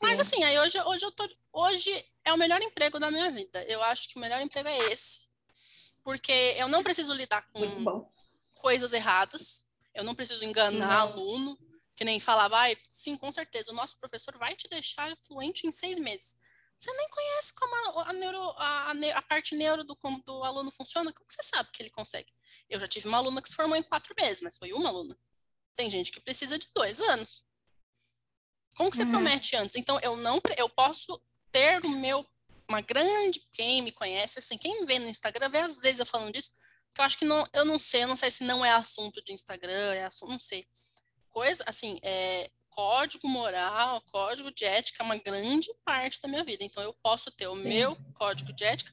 Mas 0.00 0.14
Sim. 0.14 0.20
assim, 0.20 0.44
aí 0.44 0.58
hoje, 0.58 0.80
hoje 0.82 1.04
eu 1.04 1.12
tô. 1.12 1.28
Hoje 1.52 2.04
é 2.24 2.32
o 2.32 2.38
melhor 2.38 2.60
emprego 2.62 2.98
da 2.98 3.10
minha 3.10 3.30
vida. 3.30 3.62
Eu 3.64 3.82
acho 3.82 4.08
que 4.08 4.16
o 4.16 4.20
melhor 4.20 4.40
emprego 4.40 4.68
é 4.68 4.92
esse. 4.92 5.30
Porque 6.02 6.32
eu 6.56 6.68
não 6.68 6.82
preciso 6.82 7.12
lidar 7.12 7.46
com 7.52 8.08
coisas 8.54 8.92
erradas. 8.92 9.66
Eu 9.94 10.04
não 10.04 10.14
preciso 10.14 10.44
enganar 10.44 11.06
uhum. 11.06 11.12
aluno, 11.12 11.58
que 11.96 12.04
nem 12.04 12.20
falava, 12.20 12.56
ah, 12.56 12.76
sim, 12.88 13.16
com 13.16 13.30
certeza, 13.30 13.72
o 13.72 13.74
nosso 13.74 13.98
professor 13.98 14.36
vai 14.38 14.54
te 14.56 14.68
deixar 14.68 15.14
fluente 15.18 15.66
em 15.66 15.72
seis 15.72 15.98
meses. 15.98 16.36
Você 16.76 16.90
nem 16.92 17.08
conhece 17.10 17.52
como 17.54 18.00
a, 18.00 18.08
a, 18.08 18.12
neuro, 18.14 18.40
a, 18.56 18.92
a 19.16 19.22
parte 19.22 19.54
neuro 19.54 19.84
do, 19.84 19.94
do 20.24 20.44
aluno 20.44 20.70
funciona, 20.70 21.12
como 21.12 21.26
você 21.28 21.42
sabe 21.42 21.68
que 21.70 21.82
ele 21.82 21.90
consegue? 21.90 22.32
Eu 22.70 22.80
já 22.80 22.86
tive 22.86 23.06
uma 23.06 23.18
aluna 23.18 23.42
que 23.42 23.50
se 23.50 23.54
formou 23.54 23.76
em 23.76 23.82
quatro 23.82 24.14
meses, 24.18 24.40
mas 24.40 24.56
foi 24.56 24.72
uma 24.72 24.88
aluna. 24.88 25.14
Tem 25.76 25.90
gente 25.90 26.10
que 26.10 26.20
precisa 26.20 26.58
de 26.58 26.68
dois 26.74 27.02
anos. 27.02 27.44
Como 28.80 28.90
que 28.90 28.96
você 28.96 29.02
uhum. 29.02 29.10
promete 29.10 29.54
antes? 29.56 29.76
Então, 29.76 30.00
eu 30.02 30.16
não 30.16 30.40
eu 30.56 30.66
posso 30.66 31.22
ter 31.52 31.84
o 31.84 31.90
meu 31.90 32.26
uma 32.66 32.80
grande 32.80 33.38
quem 33.52 33.82
me 33.82 33.92
conhece, 33.92 34.38
assim, 34.38 34.56
quem 34.56 34.80
me 34.80 34.86
vê 34.86 34.98
no 34.98 35.06
Instagram 35.06 35.50
vê 35.50 35.58
às 35.58 35.80
vezes 35.80 36.00
eu 36.00 36.06
falando 36.06 36.32
disso, 36.32 36.52
que 36.94 36.98
eu 36.98 37.04
acho 37.04 37.18
que 37.18 37.26
não, 37.26 37.46
eu 37.52 37.66
não 37.66 37.78
sei, 37.78 38.04
eu 38.04 38.08
não 38.08 38.16
sei 38.16 38.30
se 38.30 38.42
não 38.42 38.64
é 38.64 38.70
assunto 38.70 39.22
de 39.22 39.34
Instagram, 39.34 39.92
é 39.92 40.06
assunto, 40.06 40.30
não 40.30 40.38
sei. 40.38 40.64
Coisa, 41.28 41.62
assim, 41.66 42.00
é, 42.02 42.50
código 42.70 43.28
moral, 43.28 44.00
código 44.10 44.50
de 44.50 44.64
ética 44.64 45.02
é 45.02 45.04
uma 45.04 45.18
grande 45.18 45.68
parte 45.84 46.18
da 46.22 46.28
minha 46.28 46.42
vida. 46.42 46.64
Então, 46.64 46.82
eu 46.82 46.96
posso 47.02 47.30
ter 47.32 47.48
o 47.48 47.56
Sim. 47.56 47.68
meu 47.68 47.94
código 48.14 48.50
de 48.50 48.64
ética 48.64 48.90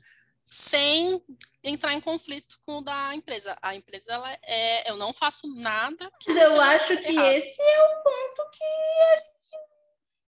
sem 0.49 1.23
entrar 1.63 1.93
em 1.93 2.01
conflito 2.01 2.59
com 2.65 2.79
o 2.79 2.81
da 2.81 3.15
empresa. 3.15 3.57
A 3.61 3.73
empresa, 3.73 4.11
ela 4.11 4.37
é, 4.43 4.91
eu 4.91 4.97
não 4.97 5.13
faço 5.13 5.47
nada. 5.55 6.11
eu 6.27 6.61
acho 6.61 6.97
que 6.97 7.07
errado. 7.07 7.31
esse 7.37 7.61
é 7.61 7.83
o 7.83 8.03
ponto 8.03 8.49
que 8.51 9.36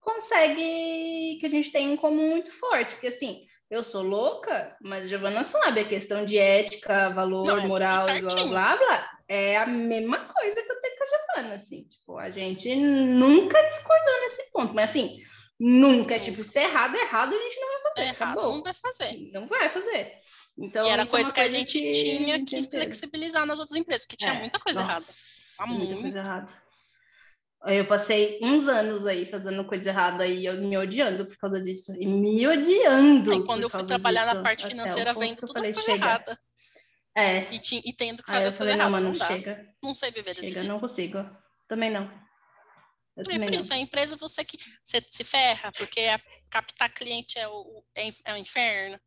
consegue, 0.07 1.37
que 1.39 1.45
a 1.45 1.49
gente 1.49 1.69
tem 1.69 1.91
em 1.91 1.97
comum 1.97 2.29
muito 2.29 2.51
forte, 2.51 2.93
porque 2.93 3.07
assim, 3.07 3.45
eu 3.69 3.83
sou 3.83 4.01
louca, 4.01 4.75
mas 4.81 5.03
a 5.03 5.07
Giovana 5.07 5.43
sabe, 5.43 5.81
a 5.81 5.87
questão 5.87 6.23
de 6.23 6.37
ética, 6.37 7.09
valor, 7.09 7.45
não, 7.45 7.57
é 7.57 7.67
moral, 7.67 8.05
blá, 8.05 8.45
blá, 8.45 8.77
blá, 8.77 9.09
é 9.27 9.57
a 9.57 9.67
mesma 9.67 10.19
coisa 10.19 10.63
que 10.63 10.71
eu 10.71 10.81
tenho 10.81 10.97
com 10.97 11.03
a 11.03 11.07
Giovana, 11.07 11.55
assim, 11.55 11.83
tipo, 11.83 12.17
a 12.17 12.29
gente 12.29 12.73
nunca 12.73 13.61
discordou 13.63 14.21
nesse 14.21 14.51
ponto, 14.51 14.73
mas 14.73 14.89
assim, 14.89 15.21
Nunca, 15.59 16.19
tipo, 16.19 16.43
se 16.43 16.59
é 16.59 16.65
errado, 16.65 16.95
é 16.95 17.01
errado, 17.01 17.33
a 17.33 17.37
gente 17.39 17.59
não 17.59 17.67
vai 17.67 17.81
fazer. 17.81 18.01
É 18.01 18.09
errado, 18.09 18.41
não 18.41 18.61
vai 18.61 18.73
fazer. 18.75 19.31
Não 19.33 19.47
vai 19.47 19.69
fazer. 19.69 20.13
Então, 20.55 20.85
e 20.85 20.89
era 20.89 21.05
coisa 21.07 21.31
é 21.31 21.33
que 21.33 21.39
a 21.39 21.49
gente 21.49 21.79
que 21.79 21.91
tinha 21.91 22.45
que 22.45 22.63
flexibilizar 22.63 23.43
nas 23.43 23.57
outras 23.57 23.75
empresas, 23.75 24.05
porque 24.05 24.17
tinha 24.17 24.35
é. 24.35 24.39
muita 24.39 24.59
coisa 24.59 24.83
Nossa, 24.83 24.91
errada. 24.93 25.05
Há 25.57 25.67
muita 25.67 25.93
muito. 25.93 26.01
coisa 26.01 26.19
errada. 26.19 26.66
Eu 27.65 27.87
passei 27.87 28.39
uns 28.41 28.67
anos 28.67 29.05
aí 29.05 29.25
fazendo 29.25 29.65
coisa 29.65 29.89
errada 29.89 30.25
e 30.27 30.45
eu 30.45 30.61
me 30.61 30.77
odiando 30.77 31.25
por 31.25 31.37
causa 31.37 31.61
disso. 31.61 31.93
E 31.99 32.05
me 32.05 32.47
odiando. 32.47 33.33
E 33.33 33.45
quando 33.45 33.63
eu 33.63 33.69
fui 33.69 33.83
trabalhar 33.83 34.23
disso, 34.23 34.35
na 34.35 34.43
parte 34.43 34.67
financeira, 34.67 35.13
vendo 35.13 35.37
tudo 35.37 35.53
falei, 35.53 35.73
coisa 35.73 35.91
chega. 35.91 36.05
errada. 36.05 36.39
É. 37.15 37.51
E, 37.51 37.59
e 37.83 37.93
tendo 37.93 38.21
que 38.21 38.29
fazer 38.29 38.47
as 38.47 38.57
coisas 38.57 38.75
erradas. 38.75 39.01
Não, 39.01 39.11
não, 39.11 39.15
chega. 39.15 39.65
Não 39.81 39.95
sei 39.95 40.11
viver 40.11 40.35
chega, 40.35 40.41
desse 40.41 40.53
jeito. 40.53 40.67
não 40.67 40.77
consigo. 40.77 41.17
Também 41.67 41.91
não. 41.91 42.05
Eu 43.17 43.23
é 43.31 43.39
por 43.39 43.53
isso, 43.55 43.73
a 43.73 43.77
empresa 43.77 44.15
você 44.15 44.45
que 44.45 44.57
você 44.83 45.03
se 45.07 45.23
ferra, 45.23 45.71
porque 45.71 46.01
a, 46.01 46.21
captar 46.51 46.93
cliente 46.93 47.39
é 47.39 47.47
o, 47.47 47.83
é, 47.95 48.09
é 48.25 48.33
o 48.33 48.37
inferno, 48.37 48.99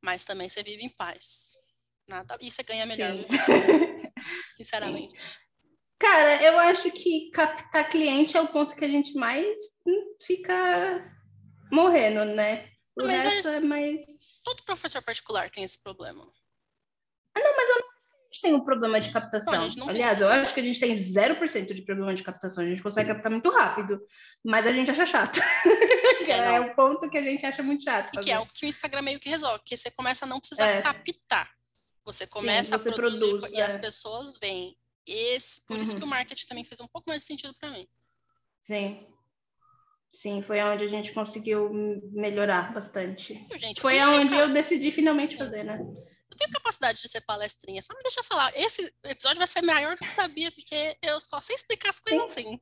mas 0.00 0.24
também 0.24 0.48
você 0.48 0.62
vive 0.62 0.84
em 0.84 0.88
paz. 0.88 1.54
Nada, 2.08 2.38
e 2.40 2.48
você 2.48 2.62
ganha 2.62 2.86
melhor, 2.86 3.16
sinceramente. 4.54 5.20
Sim. 5.20 5.45
Cara, 5.98 6.42
eu 6.42 6.58
acho 6.58 6.90
que 6.90 7.30
captar 7.30 7.88
cliente 7.88 8.36
é 8.36 8.40
o 8.40 8.48
ponto 8.48 8.76
que 8.76 8.84
a 8.84 8.88
gente 8.88 9.14
mais 9.14 9.56
fica 10.26 11.02
morrendo, 11.72 12.24
né? 12.24 12.68
O 12.98 13.04
mas 13.06 13.22
resto 13.22 13.48
é, 13.48 13.60
mais. 13.60 14.04
Todo 14.44 14.62
professor 14.64 15.02
particular 15.02 15.50
tem 15.50 15.64
esse 15.64 15.82
problema. 15.82 16.22
Ah, 17.34 17.40
não, 17.40 17.56
mas 17.56 17.68
eu 17.70 17.80
não 17.80 17.96
gente 18.36 18.42
tem 18.42 18.54
um 18.54 18.64
problema 18.64 19.00
de 19.00 19.10
captação. 19.10 19.68
Não, 19.76 19.88
Aliás, 19.88 20.18
tem. 20.18 20.26
eu 20.26 20.32
acho 20.32 20.54
que 20.54 20.60
a 20.60 20.62
gente 20.62 20.78
tem 20.78 20.94
0% 20.94 21.74
de 21.74 21.82
problema 21.82 22.14
de 22.14 22.22
captação. 22.22 22.62
A 22.62 22.66
gente 22.66 22.82
consegue 22.82 23.12
captar 23.12 23.30
muito 23.30 23.50
rápido, 23.50 24.00
mas 24.44 24.66
a 24.66 24.72
gente 24.72 24.90
acha 24.90 25.06
chato. 25.06 25.40
É, 26.26 26.56
é 26.56 26.60
o 26.60 26.74
ponto 26.74 27.08
que 27.08 27.16
a 27.16 27.22
gente 27.22 27.46
acha 27.46 27.62
muito 27.62 27.84
chato. 27.84 28.10
E 28.16 28.18
que 28.18 28.32
é 28.32 28.38
o 28.38 28.46
que 28.46 28.66
o 28.66 28.68
Instagram 28.68 29.02
meio 29.02 29.20
que 29.20 29.28
resolve, 29.28 29.60
porque 29.60 29.76
você 29.76 29.92
começa 29.92 30.24
a 30.24 30.28
não 30.28 30.40
precisar 30.40 30.66
é. 30.66 30.82
captar. 30.82 31.48
Você 32.04 32.26
começa 32.26 32.76
Sim, 32.76 32.82
você 32.82 32.88
a 32.88 32.92
produzir 32.92 33.28
produz, 33.28 33.52
e 33.52 33.60
é. 33.60 33.64
as 33.64 33.76
pessoas 33.76 34.36
veem. 34.36 34.76
Esse, 35.06 35.66
por 35.66 35.76
uhum. 35.76 35.82
isso 35.82 35.96
que 35.96 36.04
o 36.04 36.06
marketing 36.06 36.46
também 36.46 36.64
fez 36.64 36.80
um 36.80 36.88
pouco 36.88 37.08
mais 37.08 37.20
de 37.20 37.26
sentido 37.26 37.54
para 37.58 37.70
mim. 37.70 37.86
Sim. 38.62 39.06
Sim, 40.12 40.42
foi 40.42 40.62
onde 40.62 40.84
a 40.84 40.88
gente 40.88 41.12
conseguiu 41.12 41.70
melhorar 42.12 42.72
bastante. 42.72 43.46
Gente, 43.54 43.80
foi 43.80 44.00
onde 44.00 44.34
eu 44.34 44.52
decidi 44.52 44.90
finalmente 44.90 45.32
Sim. 45.32 45.38
fazer, 45.38 45.62
né? 45.62 45.78
eu 46.30 46.36
tenho 46.36 46.52
capacidade 46.52 47.00
de 47.00 47.08
ser 47.08 47.22
palestrinha, 47.22 47.80
só 47.80 47.94
me 47.94 48.02
deixa 48.02 48.22
falar. 48.22 48.52
Esse 48.54 48.92
episódio 49.04 49.38
vai 49.38 49.46
ser 49.46 49.62
maior 49.62 49.96
do 49.96 50.04
que 50.04 50.20
a 50.20 50.28
Bia, 50.28 50.52
porque 50.52 50.96
eu 51.02 51.18
só 51.18 51.40
sei 51.40 51.56
explicar 51.56 51.90
as 51.90 51.98
coisas 51.98 52.30
Sim. 52.30 52.40
assim. 52.40 52.60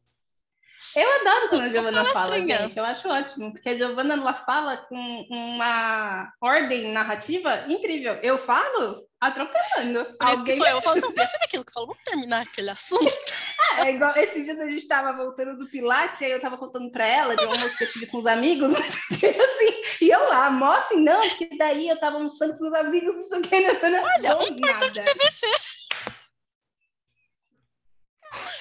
Eu 0.96 1.20
adoro 1.20 1.48
quando 1.48 1.62
eu 1.62 1.68
a 1.68 1.72
Giovana 1.72 2.08
fala, 2.10 2.46
gente. 2.46 2.76
Eu 2.76 2.84
acho 2.84 3.08
ótimo, 3.08 3.52
porque 3.52 3.70
a 3.70 3.76
Giovana 3.76 4.14
ela 4.14 4.34
fala 4.34 4.76
com 4.76 5.26
uma 5.30 6.30
ordem 6.40 6.92
narrativa 6.92 7.64
incrível. 7.68 8.14
Eu 8.16 8.38
falo 8.38 9.08
atropelando. 9.28 10.16
Por 10.18 10.28
isso 10.28 10.44
que 10.44 10.52
sou 10.52 10.66
eu. 10.66 10.76
Eu 10.76 10.82
falo, 10.82 11.00
não, 11.00 11.26
sabe 11.26 11.44
aquilo 11.44 11.64
que 11.64 11.72
falou? 11.72 11.88
Vamos 11.88 12.02
terminar 12.04 12.42
aquele 12.42 12.70
assunto? 12.70 13.04
é 13.78 13.90
igual 13.90 14.16
esses 14.16 14.44
dias 14.44 14.60
a 14.60 14.64
gente 14.64 14.78
estava 14.78 15.12
voltando 15.16 15.58
do 15.58 15.68
Pilates, 15.68 16.20
e 16.20 16.24
aí 16.26 16.30
eu 16.30 16.36
estava 16.36 16.58
contando 16.58 16.90
para 16.90 17.06
ela 17.06 17.36
de 17.36 17.44
um 17.44 17.50
almoço 17.50 17.78
que 17.78 17.84
eu 17.84 17.92
tive 17.92 18.06
com 18.06 18.18
os 18.18 18.26
amigos, 18.26 18.70
assim, 18.74 19.82
e 20.00 20.10
eu 20.10 20.20
lá, 20.28 20.50
mó 20.50 20.72
assim, 20.72 21.00
não, 21.00 21.20
porque 21.20 21.56
daí 21.56 21.88
eu 21.88 21.94
estava 21.94 22.16
almoçando 22.16 22.54
com 22.58 22.66
os 22.66 22.74
amigos, 22.74 23.14
não 23.14 23.24
sei 23.24 23.38
o 23.38 23.42
que, 23.42 23.60
não, 23.60 23.90
não, 23.90 24.04
Olha, 24.04 24.36
um 24.36 24.56
portão 24.56 24.90
de 24.90 25.00
PVC. 25.00 25.46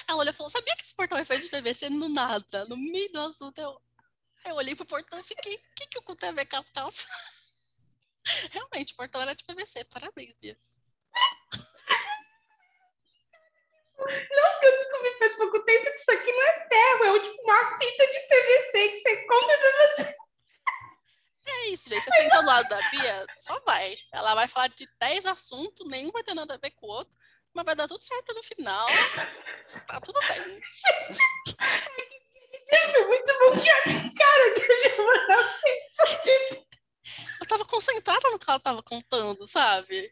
Ela 0.06 0.18
olhou 0.18 0.30
e 0.30 0.36
falou, 0.36 0.50
sabia 0.50 0.76
que 0.76 0.82
esse 0.82 0.94
portão 0.94 1.18
é 1.18 1.24
feito 1.24 1.42
de 1.42 1.48
PVC? 1.48 1.90
No 1.90 2.08
nada, 2.08 2.64
no 2.68 2.76
meio 2.76 3.10
do 3.12 3.20
assunto, 3.20 3.58
eu... 3.60 3.76
Eu 4.46 4.56
olhei 4.56 4.74
pro 4.74 4.84
portão 4.84 5.18
e 5.18 5.22
fiquei, 5.22 5.54
o 5.54 5.58
que, 5.74 5.86
que 5.86 5.98
o 5.98 6.02
cu 6.02 6.14
tem 6.14 6.28
a 6.28 6.32
ver 6.32 6.44
com 6.44 6.56
as 6.56 6.68
calças? 6.68 7.06
Realmente, 8.52 8.92
o 8.92 8.96
portão 8.96 9.20
era 9.20 9.34
de 9.34 9.44
PVC. 9.44 9.84
Parabéns, 9.84 10.32
Bia. 10.40 10.58
Não, 13.96 14.60
que 14.60 14.66
eu 14.66 14.72
descobri 14.72 15.18
faz 15.18 15.36
pouco 15.36 15.64
tempo 15.64 15.84
que 15.84 15.96
isso 15.96 16.10
aqui 16.10 16.32
não 16.32 16.42
é 16.42 16.68
ferro, 16.68 17.16
é 17.16 17.20
tipo 17.22 17.42
uma 17.42 17.78
fita 17.78 18.06
de 18.06 18.20
PVC 18.20 18.88
que 18.88 18.96
você 18.98 19.26
compra 19.26 19.58
pra 19.58 19.70
você. 19.78 20.16
É 21.46 21.66
isso, 21.68 21.90
gente. 21.90 22.02
Você 22.02 22.22
senta 22.22 22.38
ao 22.38 22.42
lado 22.42 22.66
da 22.70 22.80
Bia, 22.90 23.26
só 23.36 23.60
vai. 23.60 23.98
Ela 24.10 24.34
vai 24.34 24.48
falar 24.48 24.68
de 24.68 24.88
10 24.98 25.26
assuntos, 25.26 25.86
nenhum 25.90 26.10
vai 26.10 26.22
ter 26.22 26.32
nada 26.32 26.54
a 26.54 26.56
ver 26.56 26.70
com 26.70 26.86
o 26.86 26.90
outro, 26.90 27.14
mas 27.52 27.66
vai 27.66 27.76
dar 27.76 27.86
tudo 27.86 28.00
certo 28.00 28.32
no 28.32 28.42
final. 28.42 28.86
Tá 29.86 30.00
tudo 30.00 30.18
bem. 30.20 30.60
Foi 32.70 33.04
muito 33.06 33.38
bom 33.38 33.60
que 33.60 33.68
a 33.68 33.82
cara 33.82 34.54
que 34.54 34.72
a 34.72 34.88
Giovana 34.88 35.44
fez. 35.44 36.73
Eu 37.44 37.48
tava 37.48 37.64
concentrada 37.66 38.30
no 38.30 38.38
que 38.38 38.48
ela 38.48 38.58
tava 38.58 38.82
contando, 38.82 39.46
sabe? 39.46 40.10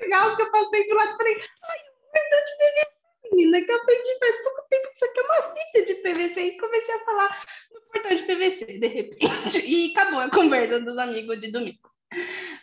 legal 0.00 0.34
que 0.34 0.42
eu 0.42 0.50
passei 0.50 0.88
do 0.88 0.94
lado 0.94 1.12
e 1.12 1.16
falei, 1.16 1.34
ai, 1.34 1.78
perdão 2.10 2.40
de 2.46 2.56
PVC, 2.56 3.30
menina, 3.30 3.62
que 3.62 3.70
eu 3.70 3.76
aprendi 3.76 4.18
faz 4.18 4.42
pouco 4.42 4.62
tempo 4.70 4.88
que 4.88 4.94
isso 4.94 5.04
aqui 5.04 5.18
é 5.18 5.22
uma 5.22 5.54
fita 5.54 5.84
de 5.84 5.94
PVC 5.96 6.40
e 6.40 6.58
comecei 6.58 6.94
a 6.94 7.04
falar 7.04 7.46
no 7.70 7.80
portão 7.82 8.16
de 8.16 8.22
PVC, 8.22 8.64
de 8.78 8.86
repente, 8.86 9.60
e 9.68 9.92
acabou 9.92 10.20
a 10.20 10.30
conversa 10.30 10.80
dos 10.80 10.96
amigos 10.96 11.38
de 11.38 11.52
domingo. 11.52 11.90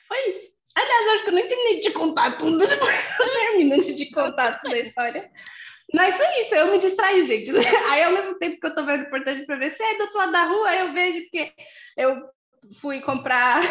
Foi 0.07 0.29
isso. 0.29 0.51
Aliás, 0.75 1.05
acho 1.07 1.23
que 1.23 1.29
eu 1.29 1.33
nem 1.33 1.47
terminei 1.47 1.79
de 1.79 1.91
contar 1.91 2.37
tudo, 2.39 2.57
depois 2.65 3.19
eu 3.19 3.29
termino 3.33 3.83
de 3.83 4.11
contar 4.11 4.59
toda 4.59 4.75
a 4.75 4.79
história. 4.79 5.31
Mas 5.93 6.17
foi 6.17 6.41
isso, 6.41 6.53
eu 6.53 6.71
me 6.71 6.79
distraí, 6.79 7.23
gente. 7.23 7.49
Aí, 7.89 8.03
ao 8.03 8.11
mesmo 8.11 8.37
tempo 8.37 8.59
que 8.59 8.67
eu 8.67 8.75
tô 8.75 8.85
vendo 8.85 9.03
o 9.03 9.09
portão 9.09 9.33
de 9.35 9.45
PVC, 9.45 9.81
aí 9.81 9.97
do 9.97 10.03
outro 10.03 10.17
lado 10.17 10.31
da 10.31 10.43
rua 10.43 10.75
eu 10.75 10.93
vejo 10.93 11.25
que 11.29 11.53
eu 11.95 12.21
fui 12.79 12.99
comprar 12.99 13.61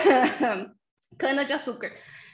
cana 1.18 1.44
de 1.44 1.52
açúcar. 1.52 1.92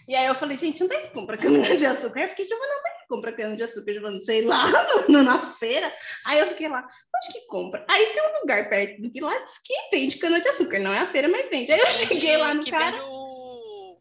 E 0.09 0.17
aí 0.17 0.27
eu 0.27 0.35
falei, 0.35 0.57
gente, 0.57 0.83
onde 0.83 0.95
é 0.95 1.01
que 1.01 1.15
compra 1.15 1.39
cana 1.39 1.61
de 1.77 1.87
açúcar? 1.87 2.21
Eu 2.21 2.29
fiquei, 2.29 2.45
Giovana, 2.45 2.73
onde 2.79 2.89
é 2.89 3.01
que 3.01 3.09
compra 3.09 3.33
cana 3.33 3.57
de 3.57 3.63
açúcar? 3.63 3.93
Giovana, 3.93 4.19
sei 4.19 4.43
lá, 4.43 4.67
no, 5.09 5.23
na 5.23 5.53
feira. 5.55 5.93
Aí 6.27 6.39
eu 6.39 6.49
fiquei 6.49 6.69
lá, 6.69 6.81
onde 6.81 7.33
que 7.33 7.47
compra? 7.47 7.85
Aí 7.89 8.07
tem 8.07 8.23
um 8.23 8.41
lugar 8.41 8.69
perto 8.69 9.01
do 9.01 9.11
Pilates 9.11 9.59
que 9.65 9.75
vende 9.93 10.19
cana 10.19 10.41
de 10.41 10.49
açúcar, 10.49 10.81
não 10.81 10.93
é 10.93 11.01
a 11.01 11.11
feira, 11.11 11.29
mas 11.29 11.49
vende. 11.49 11.73
Aí 11.73 11.81
eu 11.81 11.91
cheguei 11.91 12.37
lá 12.37 12.55
no 12.55 12.63
que 12.63 12.71
cara... 12.71 12.93
Vende 12.93 13.05
o... 13.09 14.01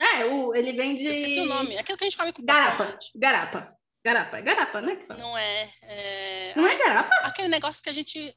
É, 0.00 0.24
o, 0.26 0.54
ele 0.54 0.72
vende... 0.72 1.04
Eu 1.04 1.10
esqueci 1.10 1.40
o 1.40 1.46
nome, 1.46 1.76
aquilo 1.76 1.98
que 1.98 2.04
a 2.04 2.08
gente 2.08 2.18
come 2.18 2.32
com 2.32 2.44
Garapa, 2.44 2.84
garapa. 2.84 2.98
Garapa, 3.16 3.77
é 4.04 4.42
garapa, 4.42 4.80
né? 4.80 5.06
Não 5.18 5.36
é, 5.36 5.72
é... 5.82 6.52
Não 6.56 6.66
é 6.66 6.76
garapa? 6.76 7.14
Aquele 7.22 7.48
negócio 7.48 7.82
que 7.82 7.90
a 7.90 7.92
gente, 7.92 8.36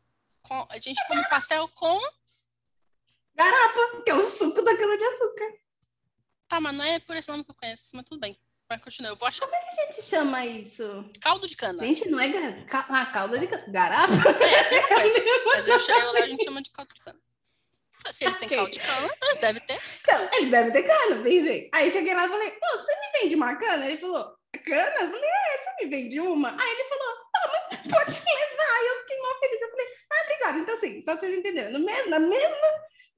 a 0.69 0.79
gente 0.79 0.99
come 1.07 1.27
pastel 1.29 1.67
com... 1.69 1.99
Garapa, 3.33 4.03
que 4.03 4.11
é 4.11 4.15
o 4.15 4.25
suco 4.25 4.61
da 4.61 4.75
cana-de-açúcar. 4.75 5.53
Tá, 6.47 6.59
mas 6.59 6.75
não 6.75 6.83
é 6.83 6.99
por 6.99 7.15
esse 7.15 7.29
nome 7.29 7.43
que 7.45 7.51
eu 7.51 7.55
conheço, 7.55 7.95
mas 7.95 8.05
tudo 8.07 8.19
bem. 8.19 8.37
Vai 8.67 8.79
continuar, 8.79 9.09
eu 9.11 9.15
vou 9.15 9.27
achar. 9.27 9.45
Como 9.45 9.55
é 9.55 9.59
que 9.59 9.81
a 9.81 9.85
gente 9.85 10.01
chama 10.01 10.45
isso? 10.45 11.09
Caldo 11.21 11.47
de 11.47 11.55
cana. 11.55 11.79
Gente, 11.79 12.09
não 12.09 12.19
é 12.19 12.29
gar... 12.29 12.87
ah, 12.89 13.05
caldo 13.07 13.39
de 13.39 13.47
cana. 13.47 13.65
Garapa? 13.67 14.13
É, 14.13 14.75
é 14.75 14.87
coisa. 14.87 15.19
mas 15.45 15.67
eu, 15.67 15.95
eu, 15.95 16.23
a 16.23 16.27
gente 16.27 16.43
chama 16.43 16.61
de 16.61 16.71
caldo 16.71 16.93
de 16.93 17.01
cana. 17.01 17.19
Se 18.11 18.25
eles 18.25 18.37
têm 18.37 18.47
okay. 18.47 18.57
caldo 18.57 18.71
de 18.71 18.79
cana, 18.79 19.13
então 19.15 19.29
eles 19.29 19.41
devem 19.41 19.61
ter. 19.63 19.81
Então, 20.01 20.29
eles 20.33 20.49
devem 20.49 20.71
ter 20.71 20.83
cana, 20.83 21.23
pensei. 21.23 21.69
Aí 21.73 21.91
cheguei 21.91 22.13
lá 22.13 22.25
e 22.25 22.29
falei, 22.29 22.51
pô, 22.51 22.77
você 22.77 22.91
me 22.95 23.19
vende 23.19 23.35
uma 23.35 23.55
cana? 23.55 23.85
Ele 23.85 23.97
falou, 23.99 24.35
cana? 24.63 24.95
Eu 25.01 25.11
falei, 25.11 25.29
é, 25.29 25.57
você 25.57 25.83
me 25.83 25.89
vende 25.89 26.19
uma? 26.19 26.49
Aí 26.49 26.71
ele 26.71 26.83
falou, 26.89 27.07
ah, 27.35 27.67
mas 27.71 27.79
pode 27.81 28.25
levar. 28.25 28.77
Aí 28.77 28.87
eu 28.87 28.99
fiquei 29.01 29.21
mal 29.21 29.39
feliz. 29.39 29.61
Eu 29.61 29.69
falei, 29.69 29.87
ah, 30.11 30.21
obrigada. 30.23 30.59
Então, 30.59 30.75
assim, 30.75 31.01
só 31.01 31.11
pra 31.11 31.17
vocês 31.19 31.37
entenderem, 31.37 31.71
no 31.71 31.79
mesmo, 31.79 32.09
na 32.09 32.19
mesma, 32.19 32.67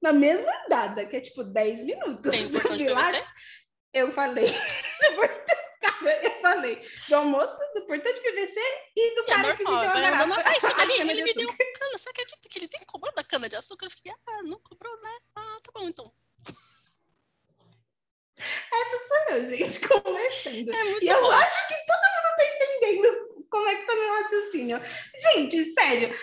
na 0.02 0.12
mesma 0.12 0.64
andada, 0.64 1.06
que 1.06 1.16
é 1.16 1.20
tipo 1.20 1.44
10 1.44 1.82
minutos. 1.82 2.30
Tem 2.30 2.42
importante 2.42 2.84
pra 2.84 3.04
você? 3.04 3.22
Eu 3.92 4.12
falei, 4.12 4.46
eu 6.22 6.40
falei 6.42 6.82
do 7.08 7.14
almoço, 7.14 7.58
do 7.74 7.86
portante 7.86 8.20
PVC 8.20 8.60
e 8.96 9.14
do 9.14 9.22
é 9.22 9.26
cara 9.26 9.48
normal, 9.48 9.56
que 9.56 9.64
me 9.70 9.80
deu 9.80 9.90
a 9.90 10.00
garrafa. 10.00 10.42
Ah, 10.44 10.56
isso, 10.56 10.80
ele, 10.80 11.10
ele 11.10 11.22
me 11.22 11.32
deu 11.32 11.48
cana, 11.48 11.98
você 11.98 12.08
acredita 12.10 12.48
que 12.48 12.58
ele 12.58 12.68
tem 12.68 12.80
cobrado 12.86 13.18
a 13.20 13.24
cana 13.24 13.48
de 13.48 13.56
açúcar? 13.56 13.86
Eu 13.86 13.90
fiquei, 13.90 14.12
ah, 14.12 14.42
não 14.42 14.58
cobrou, 14.60 14.94
né? 15.00 15.16
Ah, 15.36 15.58
tá 15.62 15.72
bom 15.72 15.88
então. 15.88 16.12
Essa 18.36 19.08
sou 19.08 19.36
eu, 19.36 19.48
gente, 19.48 19.80
conversando. 19.86 20.70
É 20.70 21.04
e 21.04 21.08
eu 21.08 21.30
acho 21.30 21.68
que 21.68 21.74
todo 21.86 22.10
mundo 22.14 22.36
tá 22.36 22.44
entendendo 22.54 23.46
como 23.50 23.68
é 23.68 23.74
que 23.76 23.86
tá 23.86 23.94
meu 23.94 24.14
raciocínio. 24.14 24.80
Gente, 25.16 25.64
sério, 25.66 26.14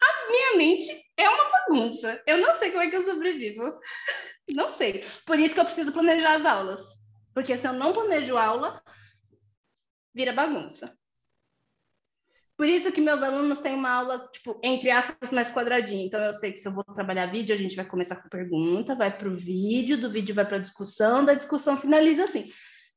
a 0.00 0.28
minha 0.30 0.56
mente 0.56 1.04
é 1.16 1.28
uma 1.28 1.50
bagunça. 1.50 2.22
Eu 2.26 2.38
não 2.38 2.54
sei 2.54 2.70
como 2.70 2.82
é 2.82 2.90
que 2.90 2.96
eu 2.96 3.02
sobrevivo. 3.02 3.78
Não 4.50 4.70
sei. 4.70 5.04
Por 5.26 5.38
isso 5.38 5.52
que 5.52 5.60
eu 5.60 5.64
preciso 5.66 5.92
planejar 5.92 6.36
as 6.36 6.46
aulas. 6.46 6.82
Porque 7.34 7.58
se 7.58 7.68
eu 7.68 7.72
não 7.74 7.92
planejo 7.92 8.34
aula, 8.38 8.82
vira 10.14 10.32
bagunça. 10.32 10.97
Por 12.58 12.66
isso 12.66 12.90
que 12.90 13.00
meus 13.00 13.22
alunos 13.22 13.60
têm 13.60 13.72
uma 13.72 13.88
aula, 13.88 14.28
tipo, 14.32 14.58
entre 14.64 14.90
aspas, 14.90 15.30
mais 15.30 15.48
quadradinha. 15.48 16.04
Então, 16.04 16.20
eu 16.20 16.34
sei 16.34 16.50
que 16.50 16.58
se 16.58 16.66
eu 16.66 16.72
vou 16.72 16.82
trabalhar 16.82 17.26
vídeo, 17.26 17.54
a 17.54 17.58
gente 17.58 17.76
vai 17.76 17.84
começar 17.84 18.16
com 18.16 18.28
pergunta, 18.28 18.96
vai 18.96 19.16
para 19.16 19.28
o 19.28 19.36
vídeo, 19.36 19.96
do 19.96 20.10
vídeo 20.10 20.34
vai 20.34 20.44
para 20.44 20.56
a 20.56 20.60
discussão, 20.60 21.24
da 21.24 21.34
discussão 21.34 21.78
finaliza 21.78 22.24
assim. 22.24 22.50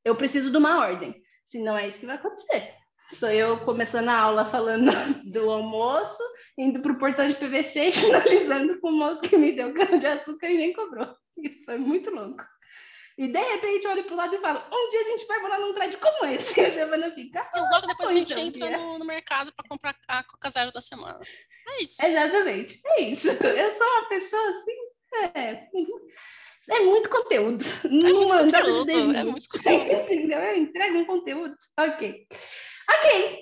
Eu 0.03 0.15
preciso 0.15 0.49
de 0.49 0.57
uma 0.57 0.79
ordem, 0.79 1.15
senão 1.45 1.77
é 1.77 1.87
isso 1.87 1.99
que 1.99 2.07
vai 2.07 2.15
acontecer. 2.15 2.73
Sou 3.13 3.29
eu 3.29 3.59
começando 3.59 4.09
a 4.09 4.17
aula 4.17 4.45
falando 4.45 4.89
do 5.31 5.51
almoço, 5.51 6.23
indo 6.57 6.81
para 6.81 6.93
o 6.93 6.97
portão 6.97 7.27
de 7.27 7.35
PVC 7.35 7.89
e 7.89 7.91
finalizando 7.93 8.79
com 8.79 8.89
o 8.89 8.97
moço 8.97 9.21
que 9.21 9.37
me 9.37 9.51
deu 9.51 9.75
cana 9.75 9.99
de 9.99 10.07
açúcar 10.07 10.49
e 10.49 10.57
nem 10.57 10.73
cobrou. 10.73 11.07
Foi 11.65 11.77
muito 11.77 12.09
louco. 12.09 12.43
E 13.21 13.27
de 13.27 13.39
repente 13.39 13.85
eu 13.85 13.91
olho 13.91 14.03
pro 14.03 14.15
lado 14.15 14.35
e 14.35 14.39
falo: 14.39 14.63
um 14.73 14.89
dia 14.89 15.01
a 15.01 15.03
gente 15.03 15.27
vai 15.27 15.39
morar 15.39 15.59
num 15.59 15.75
prédio 15.75 15.99
como 15.99 16.25
esse. 16.25 16.59
E 16.59 16.65
a 16.65 16.69
Giovana 16.71 17.11
fica. 17.11 17.47
E 17.55 17.59
logo 17.59 17.85
depois 17.85 18.09
a 18.09 18.13
gente 18.13 18.33
entra 18.33 18.79
no, 18.79 18.97
no, 18.97 19.05
mercado 19.05 19.53
para 19.53 19.69
comprar 19.69 19.95
a 20.07 20.23
Coca 20.23 20.49
Zero 20.49 20.71
da 20.71 20.81
semana. 20.81 21.19
É 21.67 21.83
isso. 21.83 22.03
Exatamente. 22.03 22.81
É 22.83 23.01
isso. 23.01 23.29
Eu 23.29 23.69
sou 23.69 23.85
uma 23.85 24.09
pessoa 24.09 24.49
assim. 24.49 24.75
É, 25.35 25.67
é 26.71 26.79
muito 26.79 27.09
conteúdo. 27.11 27.63
É 27.85 27.89
muito 27.89 28.27
conteúdo. 28.27 28.91
É 28.91 29.23
muito 29.23 29.49
conteúdo. 29.49 29.91
Entendeu? 30.01 30.39
Eu 30.39 30.57
entrego 30.57 30.97
um 30.97 31.05
conteúdo. 31.05 31.55
Ok. 31.79 32.27
Ok, 32.89 33.39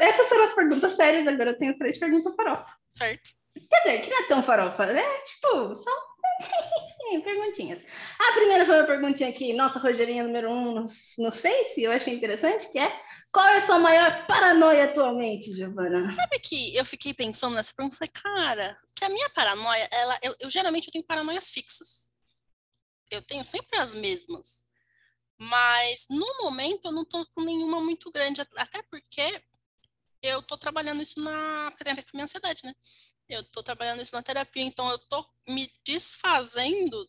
essas 0.00 0.28
foram 0.28 0.44
as 0.44 0.52
perguntas 0.52 0.92
sérias. 0.92 1.26
Agora 1.26 1.52
eu 1.52 1.58
tenho 1.58 1.78
três 1.78 1.96
perguntas 1.96 2.34
farofa. 2.36 2.76
Certo. 2.90 3.30
Quer 3.70 3.80
dizer, 3.84 4.02
que 4.02 4.10
não 4.10 4.18
é 4.18 4.28
tão 4.28 4.42
farofa, 4.42 4.84
é 4.84 5.20
tipo, 5.22 5.74
são 5.76 5.94
perguntinhas. 7.22 7.84
A 8.18 8.32
primeira 8.32 8.64
foi 8.66 8.76
uma 8.76 8.86
perguntinha 8.86 9.28
aqui, 9.28 9.52
nossa 9.52 9.78
Rogerinha 9.78 10.24
número 10.24 10.50
um 10.50 10.72
no, 10.72 10.86
no 11.18 11.32
Face, 11.32 11.82
eu 11.82 11.92
achei 11.92 12.14
interessante, 12.14 12.68
que 12.70 12.78
é 12.78 13.00
qual 13.32 13.46
é 13.48 13.56
a 13.56 13.60
sua 13.60 13.78
maior 13.78 14.26
paranoia 14.26 14.84
atualmente, 14.84 15.52
Giovana? 15.52 16.10
Sabe 16.12 16.38
que 16.38 16.76
eu 16.76 16.84
fiquei 16.84 17.12
pensando 17.12 17.56
nessa 17.56 17.74
pergunta, 17.74 17.96
falei, 17.96 18.12
cara, 18.12 18.78
que 18.94 19.04
a 19.04 19.08
minha 19.08 19.28
paranoia, 19.30 19.88
ela, 19.90 20.18
eu, 20.22 20.36
eu 20.38 20.48
geralmente 20.48 20.86
eu 20.86 20.92
tenho 20.92 21.04
paranoias 21.04 21.50
fixas. 21.50 22.10
Eu 23.10 23.22
tenho 23.22 23.44
sempre 23.44 23.78
as 23.78 23.92
mesmas. 23.92 24.64
Mas 25.36 26.06
no 26.08 26.26
momento 26.42 26.86
eu 26.86 26.92
não 26.92 27.04
tô 27.04 27.26
com 27.26 27.42
nenhuma 27.42 27.80
muito 27.80 28.10
grande, 28.12 28.40
até 28.56 28.82
porque 28.82 29.42
eu 30.22 30.40
tô 30.42 30.56
trabalhando 30.56 31.02
isso 31.02 31.20
na. 31.20 31.70
Porque 31.70 31.84
tem 31.84 31.92
a 31.92 31.96
ver 31.96 32.02
com 32.02 32.10
a 32.10 32.16
minha 32.16 32.24
ansiedade, 32.24 32.64
né? 32.64 32.72
Eu 33.28 33.42
tô 33.44 33.62
trabalhando 33.62 34.02
isso 34.02 34.14
na 34.14 34.22
terapia, 34.22 34.62
então 34.62 34.90
eu 34.90 34.98
tô 34.98 35.24
me 35.48 35.70
desfazendo 35.84 37.08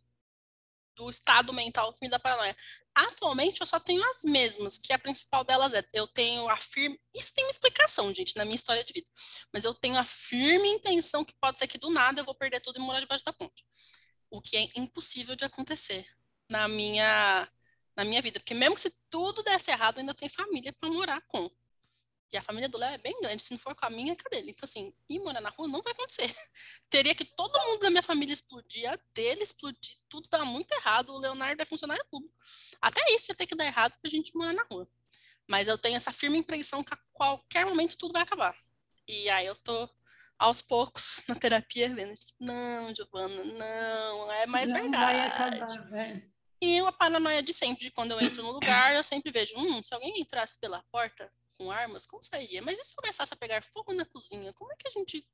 do 0.95 1.09
estado 1.09 1.51
mental 1.53 1.93
que 1.93 1.99
me 2.01 2.09
dá 2.09 2.17
paranoia. 2.17 2.55
Atualmente 2.93 3.59
eu 3.59 3.67
só 3.67 3.79
tenho 3.79 4.01
as 4.09 4.23
mesmas, 4.23 4.77
que 4.77 4.93
a 4.93 4.99
principal 4.99 5.43
delas 5.43 5.73
é 5.73 5.83
eu 5.93 6.07
tenho 6.07 6.49
a 6.49 6.57
firme. 6.57 6.99
Isso 7.13 7.33
tem 7.33 7.43
uma 7.43 7.51
explicação, 7.51 8.13
gente, 8.13 8.35
na 8.37 8.45
minha 8.45 8.55
história 8.55 8.83
de 8.83 8.93
vida. 8.93 9.07
Mas 9.53 9.65
eu 9.65 9.73
tenho 9.73 9.97
a 9.97 10.05
firme 10.05 10.69
intenção 10.69 11.25
que 11.25 11.35
pode 11.41 11.59
ser 11.59 11.67
que 11.67 11.77
do 11.77 11.89
nada 11.89 12.21
eu 12.21 12.25
vou 12.25 12.33
perder 12.33 12.61
tudo 12.61 12.79
e 12.79 12.81
morar 12.81 13.01
debaixo 13.01 13.25
da 13.25 13.33
ponte. 13.33 13.65
O 14.29 14.41
que 14.41 14.55
é 14.55 14.69
impossível 14.75 15.35
de 15.35 15.43
acontecer 15.43 16.07
na 16.49 16.67
minha 16.67 17.47
na 17.95 18.03
minha 18.03 18.21
vida, 18.21 18.39
porque 18.41 18.53
mesmo 18.53 18.75
que 18.75 18.81
se 18.81 18.91
tudo 19.09 19.41
desse 19.41 19.71
errado, 19.71 19.99
ainda 19.99 20.13
tem 20.13 20.27
família 20.27 20.73
para 20.73 20.91
morar 20.91 21.21
com. 21.27 21.49
E 22.31 22.37
a 22.37 22.41
família 22.41 22.67
do 22.67 22.77
Léo 22.77 22.93
é 22.93 22.97
bem 22.97 23.19
grande, 23.21 23.41
se 23.41 23.51
não 23.51 23.59
for 23.59 23.75
com 23.75 23.85
a 23.85 23.89
minha, 23.89 24.15
cadê 24.15 24.37
ele? 24.37 24.51
Então, 24.51 24.65
assim, 24.65 24.93
ir 25.07 25.19
morar 25.19 25.39
na 25.41 25.49
rua 25.49 25.67
não 25.67 25.81
vai 25.81 25.93
acontecer. 25.93 26.33
Teria 26.89 27.15
que 27.15 27.23
todo 27.23 27.59
mundo 27.67 27.79
da 27.79 27.89
minha 27.89 28.03
família 28.03 28.33
explodir, 28.33 28.91
a 28.91 28.97
dele 29.13 29.43
explodir, 29.43 29.97
tudo 30.09 30.27
dá 30.29 30.43
muito 30.43 30.71
errado. 30.73 31.11
O 31.11 31.19
Leonardo 31.19 31.61
é 31.61 31.65
funcionário 31.65 32.05
público. 32.09 32.35
Até 32.81 33.01
isso 33.13 33.31
ia 33.31 33.35
ter 33.35 33.47
que 33.47 33.55
dar 33.55 33.65
errado 33.65 33.93
pra 34.01 34.09
gente 34.09 34.35
morar 34.35 34.53
na 34.53 34.65
rua. 34.71 34.87
Mas 35.47 35.67
eu 35.67 35.77
tenho 35.77 35.95
essa 35.95 36.11
firme 36.11 36.37
impressão 36.37 36.83
que 36.83 36.93
a 36.93 36.99
qualquer 37.13 37.65
momento 37.65 37.97
tudo 37.97 38.13
vai 38.13 38.23
acabar. 38.23 38.55
E 39.07 39.29
aí 39.29 39.45
eu 39.45 39.55
tô 39.55 39.89
aos 40.37 40.61
poucos 40.61 41.23
na 41.29 41.35
terapia 41.35 41.93
vendo, 41.93 42.15
tipo, 42.15 42.43
não, 42.43 42.93
Giovana, 42.93 43.43
não, 43.43 44.31
é 44.31 44.45
mais 44.45 44.71
não 44.71 44.81
verdade. 44.81 45.17
Vai 45.17 45.69
acabar, 45.69 46.21
E 46.61 46.79
a 46.79 46.91
paranoia 46.91 47.41
de 47.41 47.53
sempre, 47.53 47.85
de 47.85 47.91
quando 47.91 48.11
eu 48.11 48.19
entro 48.19 48.43
no 48.43 48.51
lugar, 48.51 48.95
eu 48.95 49.03
sempre 49.03 49.31
vejo, 49.31 49.53
hum, 49.57 49.81
se 49.81 49.93
alguém 49.93 50.19
entrasse 50.19 50.59
pela 50.59 50.83
porta, 50.91 51.31
com 51.57 51.71
armas, 51.71 52.05
como 52.05 52.23
sairia? 52.23 52.61
Mas 52.61 52.79
e 52.79 52.83
se 52.83 52.95
começasse 52.95 53.33
a 53.33 53.37
pegar 53.37 53.63
fogo 53.63 53.93
na 53.93 54.05
cozinha? 54.05 54.53
Como 54.53 54.71
é 54.71 54.75
que 54.75 54.87
a 54.87 54.91
gente. 54.91 55.25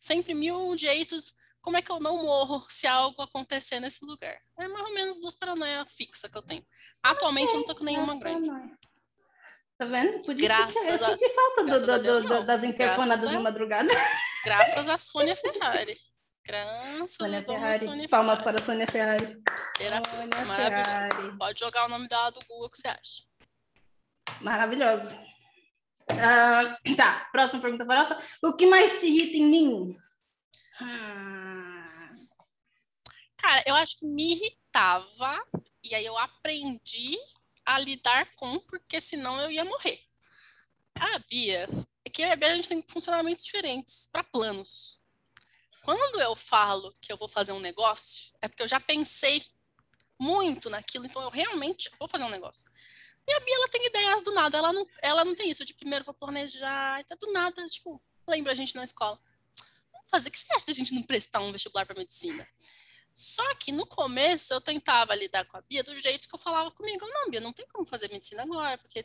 Sempre 0.00 0.34
mil 0.34 0.76
jeitos. 0.76 1.34
Como 1.60 1.76
é 1.76 1.82
que 1.82 1.90
eu 1.90 1.98
não 1.98 2.22
morro 2.22 2.64
se 2.68 2.86
algo 2.86 3.20
acontecer 3.22 3.80
nesse 3.80 4.04
lugar? 4.04 4.38
É 4.58 4.68
mais 4.68 4.86
ou 4.86 4.94
menos 4.94 5.20
duas 5.20 5.34
paranoias 5.34 5.92
fixas 5.92 6.30
que 6.30 6.38
eu 6.38 6.42
tenho. 6.42 6.64
Atualmente 7.02 7.50
eu 7.50 7.56
não 7.56 7.64
tô 7.64 7.74
com 7.74 7.84
nenhuma 7.84 8.16
grande. 8.18 8.48
Tá 9.76 9.84
vendo? 9.84 10.24
Podia 10.24 10.48
graças 10.48 10.86
eu 10.86 10.98
senti 10.98 11.28
falta 11.34 11.64
do, 11.64 11.86
do, 11.86 11.98
Deus, 11.98 12.24
do, 12.24 12.46
das 12.46 12.64
interfonadas 12.64 13.28
de 13.28 13.38
madrugada. 13.38 13.88
Graças 14.44 14.88
a 14.88 14.96
Sônia 14.96 15.34
Ferrari. 15.34 15.94
Graças 16.46 17.12
Sônia 17.14 17.40
a 17.40 17.42
Ferrari. 17.42 17.78
Sônia 17.80 18.08
Palmas 18.08 18.38
Ferrari. 18.38 18.56
para 18.56 18.64
Sônia 18.64 18.86
Ferrari. 18.86 19.42
Terapeuta, 19.76 20.44
maravilhosa. 20.44 21.36
Pode 21.36 21.58
jogar 21.60 21.86
o 21.86 21.88
nome 21.88 22.08
dela 22.08 22.30
do 22.30 22.38
Google 22.46 22.70
que 22.70 22.78
você 22.78 22.88
acha. 22.88 23.24
Maravilhoso. 24.40 25.18
Uh, 26.12 26.96
tá, 26.96 27.28
próxima 27.32 27.60
pergunta 27.60 27.84
farofa. 27.84 28.22
O 28.42 28.52
que 28.52 28.66
mais 28.66 29.00
te 29.00 29.06
irrita 29.06 29.36
em 29.36 29.44
mim? 29.44 29.98
Hum... 30.80 32.26
Cara, 33.36 33.62
eu 33.66 33.74
acho 33.74 33.98
que 34.00 34.06
me 34.06 34.32
irritava 34.32 35.38
e 35.84 35.94
aí 35.94 36.04
eu 36.04 36.16
aprendi 36.18 37.16
a 37.64 37.78
lidar 37.78 38.28
com, 38.36 38.58
porque 38.60 39.00
senão 39.00 39.40
eu 39.40 39.50
ia 39.50 39.64
morrer. 39.64 40.00
A 40.94 41.18
Bia, 41.30 41.68
é 42.04 42.10
que 42.10 42.22
eu 42.22 42.26
e 42.26 42.32
a 42.32 42.36
Bia 42.36 42.52
a 42.52 42.56
gente 42.56 42.68
tem 42.68 42.82
funcionamentos 42.88 43.44
diferentes 43.44 44.08
para 44.10 44.24
planos. 44.24 45.00
Quando 45.82 46.20
eu 46.20 46.34
falo 46.34 46.92
que 47.00 47.12
eu 47.12 47.16
vou 47.16 47.28
fazer 47.28 47.52
um 47.52 47.60
negócio, 47.60 48.34
é 48.42 48.48
porque 48.48 48.62
eu 48.62 48.68
já 48.68 48.80
pensei 48.80 49.44
muito 50.18 50.68
naquilo, 50.70 51.06
então 51.06 51.22
eu 51.22 51.30
realmente 51.30 51.90
vou 51.98 52.08
fazer 52.08 52.24
um 52.24 52.30
negócio. 52.30 52.64
E 53.28 53.32
a 53.32 53.40
Bia, 53.40 53.54
ela 53.54 53.68
tem 53.68 53.86
ideias 53.86 54.22
do 54.22 54.32
nada. 54.32 54.58
Ela 54.58 54.72
não, 54.72 54.86
ela 55.02 55.24
não 55.24 55.34
tem 55.34 55.50
isso 55.50 55.64
de 55.64 55.74
primeiro 55.74 56.04
vou 56.04 56.14
planejar, 56.14 57.02
tá 57.04 57.16
do 57.16 57.32
nada, 57.32 57.66
tipo, 57.66 58.02
lembra 58.28 58.52
a 58.52 58.54
gente 58.54 58.74
na 58.74 58.84
escola. 58.84 59.18
Vamos 59.92 60.08
fazer, 60.10 60.28
o 60.28 60.32
que 60.32 60.38
você 60.38 60.54
acha 60.54 60.66
da 60.66 60.72
gente 60.72 60.94
não 60.94 61.02
prestar 61.02 61.40
um 61.40 61.52
vestibular 61.52 61.84
para 61.84 61.98
medicina? 61.98 62.46
Só 63.12 63.54
que 63.54 63.72
no 63.72 63.86
começo 63.86 64.52
eu 64.52 64.60
tentava 64.60 65.14
lidar 65.14 65.46
com 65.46 65.56
a 65.56 65.62
Bia 65.62 65.82
do 65.82 65.94
jeito 65.96 66.28
que 66.28 66.34
eu 66.34 66.38
falava 66.38 66.70
comigo. 66.70 67.06
Não, 67.08 67.30
Bia, 67.30 67.40
não 67.40 67.52
tem 67.52 67.66
como 67.68 67.86
fazer 67.86 68.10
medicina 68.10 68.42
agora, 68.42 68.76
porque. 68.76 69.02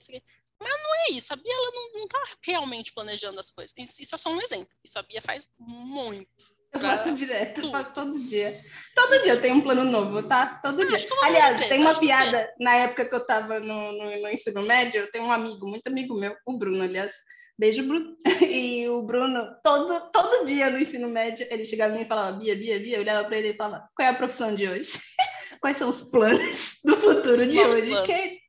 Mas 0.60 0.84
não 0.84 0.96
é 0.96 1.12
isso. 1.12 1.32
A 1.32 1.38
Bia 1.38 1.54
ela 1.54 1.72
não, 1.72 1.94
não 1.94 2.08
tá 2.08 2.22
realmente 2.42 2.92
planejando 2.92 3.40
as 3.40 3.50
coisas. 3.50 3.74
Isso 3.78 4.14
é 4.14 4.18
só 4.18 4.30
um 4.30 4.42
exemplo. 4.42 4.76
Isso 4.84 5.00
a 5.00 5.02
Bia 5.02 5.22
faz 5.22 5.50
muito. 5.58 6.61
Eu 6.74 6.80
faço 6.80 7.14
direto, 7.14 7.62
eu 7.62 7.70
faço 7.70 7.94
todo 7.94 8.18
dia. 8.18 8.54
Todo 8.96 9.22
dia 9.24 9.34
eu 9.34 9.42
tenho 9.42 9.56
um 9.56 9.62
plano 9.62 9.84
novo, 9.84 10.24
tá? 10.24 10.60
Todo 10.64 10.88
dia. 10.88 10.98
Aliás, 11.22 11.68
tem 11.68 11.82
uma 11.82 11.98
piada, 11.98 12.50
na 12.60 12.76
época 12.76 13.06
que 13.06 13.16
eu 13.16 13.26
tava 13.26 13.60
no, 13.60 13.92
no, 13.92 14.22
no 14.22 14.30
ensino 14.30 14.62
médio, 14.62 15.02
eu 15.02 15.12
tenho 15.12 15.26
um 15.26 15.32
amigo, 15.32 15.68
muito 15.68 15.88
amigo 15.88 16.18
meu, 16.18 16.36
o 16.46 16.58
Bruno, 16.58 16.84
aliás. 16.84 17.14
Beijo, 17.58 17.84
Bruno. 17.84 18.16
E 18.52 18.90
o 18.90 19.02
Bruno, 19.04 19.48
todo, 19.64 20.12
todo 20.12 20.46
dia 20.46 20.70
no 20.70 20.80
ensino 20.80 21.08
médio, 21.08 21.48
ele 21.50 21.66
chegava 21.66 21.94
em 21.94 21.98
mim 21.98 22.04
e 22.04 22.08
falava, 22.08 22.38
Bia, 22.38 22.56
Bia, 22.56 22.80
Bia, 22.80 22.98
eu 22.98 23.02
olhava 23.02 23.28
para 23.28 23.38
ele 23.38 23.50
e 23.50 23.56
falava, 23.56 23.88
qual 23.96 24.08
é 24.08 24.12
a 24.12 24.16
profissão 24.16 24.54
de 24.56 24.68
hoje? 24.68 24.94
Quais 25.62 25.78
são 25.78 25.88
os 25.88 26.02
planos 26.02 26.80
do 26.84 26.98
futuro 26.98 27.38
os 27.38 27.48
de 27.48 27.60
hoje? 27.60 28.04
Que 28.04 28.40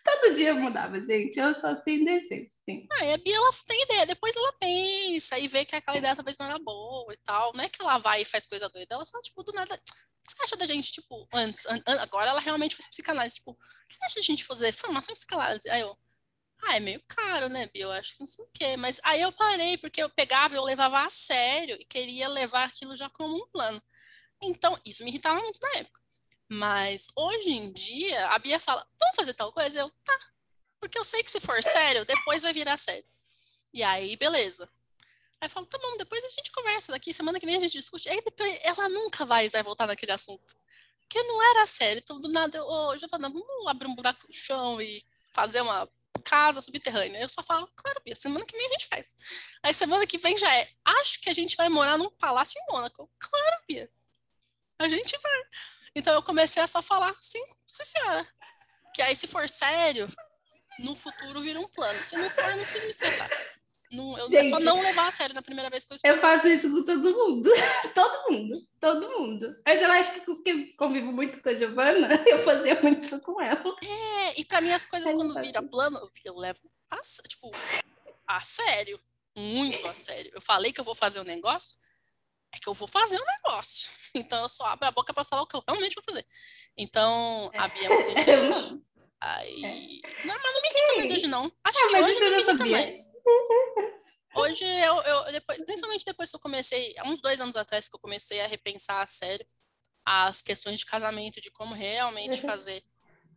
todo 0.04 0.34
dia 0.34 0.54
mudava, 0.54 1.00
gente. 1.00 1.38
Eu 1.38 1.54
sou 1.54 1.70
assim, 1.70 2.04
decente, 2.04 2.54
sim. 2.64 2.86
Ah, 2.92 3.04
e 3.04 3.12
a 3.12 3.18
Bia, 3.18 3.36
ela 3.36 3.50
tem 3.66 3.82
ideia, 3.82 4.06
depois 4.06 4.34
ela 4.34 4.52
pensa 4.54 5.38
e 5.38 5.48
vê 5.48 5.64
que 5.64 5.76
aquela 5.76 5.98
ideia 5.98 6.16
talvez 6.16 6.38
não 6.38 6.46
era 6.46 6.58
boa 6.58 7.12
e 7.12 7.16
tal. 7.18 7.52
Não 7.54 7.64
é 7.64 7.68
que 7.68 7.82
ela 7.82 7.98
vai 7.98 8.22
e 8.22 8.24
faz 8.24 8.46
coisa 8.46 8.68
doida, 8.68 8.94
ela 8.94 9.04
só, 9.04 9.20
tipo, 9.20 9.42
do 9.42 9.52
nada... 9.52 9.74
O 9.74 9.78
que 10.30 10.36
você 10.36 10.44
acha 10.44 10.56
da 10.56 10.66
gente, 10.66 10.92
tipo, 10.92 11.26
antes, 11.32 11.66
an 11.66 11.82
agora 12.00 12.30
ela 12.30 12.40
realmente 12.40 12.76
faz 12.76 12.88
psicanálise, 12.88 13.36
tipo, 13.36 13.52
o 13.52 13.56
que 13.88 13.94
você 13.94 14.04
acha 14.04 14.14
da 14.16 14.22
gente 14.22 14.44
fazer 14.44 14.72
formação 14.72 15.12
em 15.12 15.14
psicanálise? 15.14 15.68
Aí 15.70 15.80
eu, 15.80 15.96
ah, 16.62 16.76
é 16.76 16.80
meio 16.80 17.02
caro, 17.08 17.48
né, 17.48 17.68
Bia? 17.72 17.84
Eu 17.84 17.92
acho 17.92 18.14
que 18.14 18.20
não 18.20 18.26
sei 18.26 18.44
o 18.44 18.48
quê. 18.52 18.76
Mas 18.76 19.00
aí 19.04 19.22
eu 19.22 19.32
parei, 19.32 19.78
porque 19.78 20.02
eu 20.02 20.10
pegava 20.10 20.54
e 20.54 20.58
eu 20.58 20.62
levava 20.64 21.04
a 21.04 21.10
sério 21.10 21.76
e 21.80 21.84
queria 21.84 22.28
levar 22.28 22.64
aquilo 22.64 22.94
já 22.94 23.08
como 23.10 23.34
um 23.34 23.48
plano. 23.50 23.82
Então, 24.42 24.78
isso 24.84 25.04
me 25.04 25.10
irritava 25.10 25.40
muito 25.40 25.58
na 25.60 25.80
época. 25.80 26.00
Mas 26.52 27.06
hoje 27.14 27.50
em 27.50 27.72
dia, 27.72 28.26
a 28.26 28.38
Bia 28.40 28.58
fala, 28.58 28.84
vamos 28.98 29.14
fazer 29.14 29.34
tal 29.34 29.52
coisa? 29.52 29.80
Eu, 29.80 29.90
tá. 30.04 30.18
Porque 30.80 30.98
eu 30.98 31.04
sei 31.04 31.22
que 31.22 31.30
se 31.30 31.40
for 31.40 31.62
sério, 31.62 32.04
depois 32.04 32.42
vai 32.42 32.52
virar 32.52 32.76
sério. 32.76 33.04
E 33.72 33.84
aí, 33.84 34.16
beleza. 34.16 34.68
Aí 35.40 35.46
eu 35.46 35.50
falo, 35.50 35.66
tá 35.66 35.78
bom, 35.78 35.96
depois 35.96 36.24
a 36.24 36.28
gente 36.28 36.50
conversa 36.50 36.90
daqui, 36.90 37.14
semana 37.14 37.38
que 37.38 37.46
vem 37.46 37.56
a 37.56 37.60
gente 37.60 37.78
discute. 37.78 38.08
Aí 38.08 38.20
depois 38.20 38.58
ela 38.64 38.88
nunca 38.88 39.24
vai, 39.24 39.48
vai 39.48 39.62
voltar 39.62 39.86
naquele 39.86 40.10
assunto. 40.10 40.56
Porque 41.02 41.22
não 41.22 41.40
era 41.50 41.66
sério. 41.68 42.00
Então, 42.02 42.18
do 42.18 42.28
nada, 42.28 42.58
eu, 42.58 42.66
eu 42.66 42.98
já 42.98 43.08
falando, 43.08 43.32
vamos 43.32 43.66
abrir 43.68 43.86
um 43.86 43.94
buraco 43.94 44.26
no 44.26 44.32
chão 44.32 44.82
e 44.82 45.04
fazer 45.32 45.60
uma 45.60 45.88
casa 46.24 46.60
subterrânea. 46.60 47.20
Eu 47.20 47.28
só 47.28 47.44
falo, 47.44 47.70
claro, 47.76 48.02
Bia, 48.04 48.16
semana 48.16 48.44
que 48.44 48.56
vem 48.56 48.66
a 48.66 48.72
gente 48.72 48.88
faz. 48.88 49.14
Aí 49.62 49.72
semana 49.72 50.04
que 50.04 50.18
vem 50.18 50.36
já 50.36 50.52
é, 50.52 50.68
acho 50.84 51.20
que 51.20 51.30
a 51.30 51.34
gente 51.34 51.56
vai 51.56 51.68
morar 51.68 51.96
num 51.96 52.10
palácio 52.10 52.60
em 52.60 52.72
Mônaco. 52.72 53.08
Claro, 53.20 53.62
Bia. 53.68 53.88
A 54.80 54.88
gente 54.88 55.16
vai. 55.16 55.42
Então 55.94 56.14
eu 56.14 56.22
comecei 56.22 56.62
a 56.62 56.66
só 56.66 56.80
falar, 56.80 57.14
sim, 57.20 57.42
sim 57.66 57.84
senhora. 57.84 58.26
Que 58.94 59.02
aí 59.02 59.14
se 59.16 59.26
for 59.26 59.48
sério, 59.48 60.08
no 60.78 60.96
futuro 60.96 61.40
vira 61.40 61.58
um 61.60 61.68
plano. 61.68 62.02
Se 62.02 62.16
não 62.16 62.30
for, 62.30 62.44
eu 62.44 62.56
não 62.56 62.64
preciso 62.64 62.84
me 62.84 62.90
estressar. 62.90 63.30
Não, 63.92 64.16
eu 64.16 64.30
Gente, 64.30 64.46
é 64.46 64.50
só 64.50 64.60
não 64.60 64.80
levar 64.80 65.08
a 65.08 65.10
sério 65.10 65.34
na 65.34 65.42
primeira 65.42 65.68
vez 65.68 65.84
que 65.84 65.92
eu 65.92 65.96
estou. 65.96 66.10
Eu 66.10 66.20
faço 66.20 66.46
isso 66.46 66.70
com 66.70 66.84
todo 66.84 67.10
mundo. 67.12 67.50
todo 67.92 68.30
mundo. 68.30 68.68
Todo 68.78 69.18
mundo. 69.18 69.56
Mas 69.66 69.82
eu 69.82 69.90
acho 69.90 70.14
que 70.14 70.20
porque 70.20 70.66
convivo 70.74 71.12
muito 71.12 71.42
com 71.42 71.48
a 71.48 71.54
Giovana, 71.54 72.08
eu 72.26 72.42
fazia 72.44 72.80
muito 72.80 73.02
isso 73.02 73.20
com 73.20 73.40
ela. 73.40 73.76
É, 73.82 74.40
e 74.40 74.44
para 74.44 74.60
mim 74.60 74.70
as 74.70 74.86
coisas, 74.86 75.10
quando 75.10 75.40
vira 75.40 75.60
plano, 75.60 75.98
eu, 75.98 76.08
eu 76.24 76.36
levo 76.36 76.70
a, 76.88 77.00
tipo, 77.28 77.50
a 78.26 78.40
sério. 78.40 79.00
Muito 79.36 79.86
a 79.86 79.94
sério. 79.94 80.30
Eu 80.34 80.40
falei 80.40 80.72
que 80.72 80.80
eu 80.80 80.84
vou 80.84 80.94
fazer 80.94 81.20
um 81.20 81.24
negócio, 81.24 81.76
é 82.52 82.58
que 82.58 82.68
eu 82.68 82.74
vou 82.74 82.88
fazer 82.88 83.20
um 83.20 83.26
negócio. 83.26 83.90
Então 84.12 84.42
eu 84.42 84.48
só 84.48 84.66
abro 84.66 84.88
a 84.88 84.90
boca 84.90 85.14
para 85.14 85.22
falar 85.22 85.42
o 85.42 85.46
que 85.46 85.54
eu 85.54 85.62
realmente 85.68 85.94
vou 85.94 86.02
fazer. 86.02 86.26
Então, 86.76 87.48
a 87.54 87.68
Bia 87.68 87.86
é 87.86 87.88
muito 87.88 88.14
diferente. 88.18 88.82
Aí. 89.20 90.00
É. 90.02 90.26
Não, 90.26 90.34
mas 90.34 90.52
não 90.52 90.62
me 90.62 90.68
irrita 90.68 90.96
mais 90.96 91.10
hoje, 91.12 91.26
não. 91.28 91.52
Acho 91.62 91.78
é, 91.78 91.88
que 91.88 91.96
hoje 91.96 92.20
não 92.20 92.30
me 92.30 92.36
irrita 92.42 92.66
mais. 92.66 93.10
Hoje 94.34 94.64
eu, 94.64 94.96
eu 95.02 95.32
depois, 95.32 95.64
principalmente 95.64 96.04
depois 96.04 96.28
que 96.28 96.36
eu 96.36 96.40
comecei, 96.40 96.92
há 96.98 97.08
uns 97.08 97.20
dois 97.20 97.40
anos 97.40 97.54
atrás 97.54 97.88
que 97.88 97.94
eu 97.94 98.00
comecei 98.00 98.40
a 98.40 98.48
repensar 98.48 99.00
a 99.00 99.06
sério 99.06 99.46
as 100.04 100.42
questões 100.42 100.80
de 100.80 100.86
casamento, 100.86 101.40
de 101.40 101.50
como 101.50 101.74
realmente 101.74 102.40
uhum. 102.40 102.48
fazer 102.48 102.82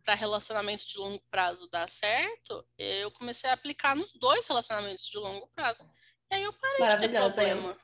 para 0.04 0.14
relacionamentos 0.14 0.86
de 0.86 0.98
longo 0.98 1.22
prazo 1.30 1.68
dar 1.70 1.88
certo, 1.88 2.66
eu 2.76 3.10
comecei 3.12 3.48
a 3.48 3.54
aplicar 3.54 3.96
nos 3.96 4.12
dois 4.14 4.46
relacionamentos 4.46 5.06
de 5.06 5.16
longo 5.16 5.46
prazo. 5.54 5.88
E 6.30 6.34
aí 6.34 6.42
eu 6.42 6.52
parei 6.52 6.88
de 6.88 6.98
ter 7.00 7.08
problema. 7.10 7.76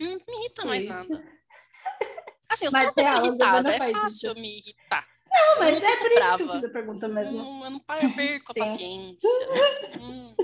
Não 0.00 0.08
me 0.08 0.40
irrita 0.40 0.64
mais 0.64 0.84
nada. 0.86 1.22
Assim, 2.48 2.64
eu 2.64 2.70
sou 2.72 2.80
uma 2.80 2.92
pessoa 2.92 3.26
irritada, 3.26 3.72
é 3.72 3.90
fácil 3.90 4.32
isso. 4.32 4.40
me 4.40 4.58
irritar. 4.58 5.06
Não, 5.30 5.64
mas, 5.64 5.74
mas 5.74 5.84
é 5.84 5.96
por 5.96 6.12
brava. 6.12 6.34
isso 6.34 6.36
que 6.36 6.42
eu 6.42 6.54
fiz 6.54 6.64
a 6.64 6.72
pergunta 6.72 7.08
mesmo. 7.08 7.40
Hum, 7.40 7.64
eu 7.64 7.70
não 7.70 7.80
perco 7.80 8.52
a 8.52 8.54
paciência. 8.54 9.30
hum. 10.00 10.34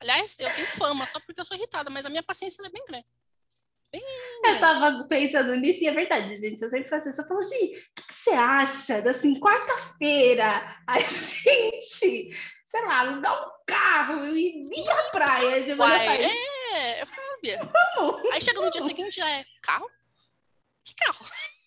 Aliás, 0.00 0.36
eu 0.38 0.54
tenho 0.54 0.68
fama 0.68 1.04
só 1.04 1.20
porque 1.20 1.40
eu 1.40 1.44
sou 1.44 1.56
irritada, 1.56 1.90
mas 1.90 2.06
a 2.06 2.08
minha 2.08 2.22
paciência 2.22 2.64
é 2.64 2.70
bem 2.70 2.84
grande. 2.86 3.06
Bem 3.92 4.02
eu 4.44 4.60
tava 4.60 5.04
pensando 5.08 5.54
nisso 5.56 5.82
e 5.82 5.88
é 5.88 5.92
verdade, 5.92 6.38
gente. 6.38 6.62
Eu 6.62 6.70
sempre 6.70 6.88
faço 6.88 7.08
isso. 7.08 7.20
Eu 7.20 7.26
falo, 7.26 7.42
gente, 7.42 7.76
o 7.76 8.06
que, 8.06 8.14
você 8.14 8.30
acha 8.30 9.02
da 9.02 9.10
assim, 9.10 9.38
quarta-feira? 9.38 10.80
A 10.86 10.98
gente, 11.00 12.30
sei 12.64 12.82
lá, 12.82 13.00
alugar 13.00 13.46
um 13.46 13.50
carro 13.66 14.26
e 14.26 14.62
ir 14.62 14.90
à 14.90 15.02
praia. 15.10 15.62
Já 15.62 15.76
Uai, 15.76 16.24
é, 16.24 17.02
eu 17.02 17.06
Aí 18.32 18.40
chega 18.40 18.60
no 18.60 18.70
dia 18.70 18.80
seguinte, 18.82 19.16
já 19.16 19.28
é 19.28 19.44
carro? 19.62 19.90
Que 20.84 20.94
carro? 20.94 21.24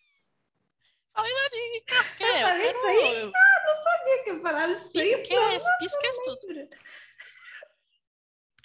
Falei 1.13 1.31
lá 1.31 1.47
de 1.49 1.81
carro, 1.81 2.15
que 2.15 2.23
eu 2.23 2.27
é? 2.27 2.41
Falei 2.41 2.71
isso 2.71 2.85
aí? 2.85 3.15
Eu... 3.21 3.31
Ah, 3.35 3.63
não 3.67 3.83
sabia 3.83 4.23
que 4.23 4.29
eu 4.31 4.41
falava 4.41 4.71
isso 4.71 4.97
aí. 4.97 5.03
Esquece, 5.03 5.67
esquece 5.81 6.23
tudo. 6.23 6.69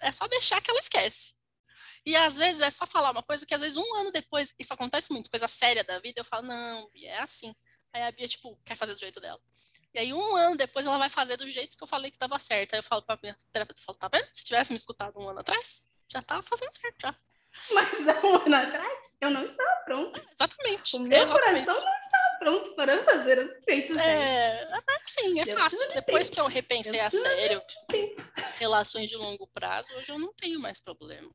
É 0.01 0.13
só 0.13 0.27
deixar 0.29 0.61
que 0.63 0.71
ela 0.71 0.81
esquece. 0.81 1.39
E 2.07 2.17
às 2.17 2.37
vezes 2.37 2.63
é 2.63 2.71
só 2.71 2.87
falar 2.87 3.11
uma 3.11 3.23
coisa 3.23 3.45
que 3.45 3.55
às 3.55 3.61
vezes 3.61 3.77
um 3.77 3.95
ano 3.97 4.11
depois, 4.11 4.55
isso 4.59 4.73
acontece 4.73 5.13
muito, 5.13 5.29
coisa 5.29 5.47
séria 5.47 5.85
da 5.85 5.99
vida, 5.99 6.21
eu 6.21 6.25
falo, 6.25 6.47
não, 6.47 6.89
Bia, 6.91 7.11
é 7.11 7.19
assim. 7.19 7.55
Aí 7.93 8.03
a 8.03 8.11
Bia, 8.13 8.27
tipo, 8.27 8.59
quer 8.65 8.77
fazer 8.77 8.95
do 8.95 9.01
jeito 9.01 9.21
dela. 9.21 9.41
E 9.93 9.99
aí 9.99 10.15
um 10.15 10.37
ano 10.37 10.57
depois 10.57 10.87
ela 10.87 10.97
vai 10.97 11.09
fazer 11.09 11.37
do 11.37 11.49
jeito 11.49 11.77
que 11.77 11.83
eu 11.83 11.89
falei 11.89 12.11
que 12.11 12.19
dava 12.19 12.39
certo. 12.39 12.75
Aí 12.75 12.79
eu 12.79 12.85
falo 12.85 13.03
pra 13.03 13.19
minha 13.23 13.37
terapeuta, 13.53 13.81
eu 13.81 13.85
falo, 13.85 13.99
tá 13.99 14.09
vendo? 14.09 14.29
Se 14.33 14.45
tivesse 14.45 14.73
me 14.73 14.77
escutado 14.77 15.19
um 15.19 15.29
ano 15.29 15.41
atrás, 15.41 15.93
já 16.09 16.23
tava 16.23 16.43
fazendo 16.43 16.73
certo 16.73 16.97
já. 17.03 17.15
Mas 17.73 18.09
há 18.09 18.27
um 18.27 18.37
ano 18.37 18.55
atrás, 18.55 18.99
eu 19.21 19.31
não 19.31 19.45
estava 19.45 19.81
pronta. 19.85 20.25
exatamente. 20.33 20.97
O 20.97 21.01
meu 21.01 21.23
exatamente. 21.23 21.65
coração 21.65 21.85
não 21.85 21.99
estava 21.99 22.39
pronto 22.39 22.75
para 22.75 23.05
fazer 23.05 23.39
o 23.39 23.65
feito 23.65 23.99
é, 23.99 24.63
é 24.63 24.69
sim, 25.07 25.41
é 25.41 25.43
eu 25.43 25.57
fácil. 25.57 25.89
Depois 25.95 26.31
que 26.31 26.41
eu 26.41 26.47
repensei 26.47 27.01
eu 27.01 27.05
a 27.05 27.11
sério 27.11 27.63
relações 28.59 29.09
de 29.09 29.17
longo 29.17 29.47
prazo, 29.49 29.95
hoje 29.95 30.13
eu 30.13 30.19
não 30.19 30.33
tenho 30.33 30.61
mais 30.61 30.81
problema. 30.81 31.31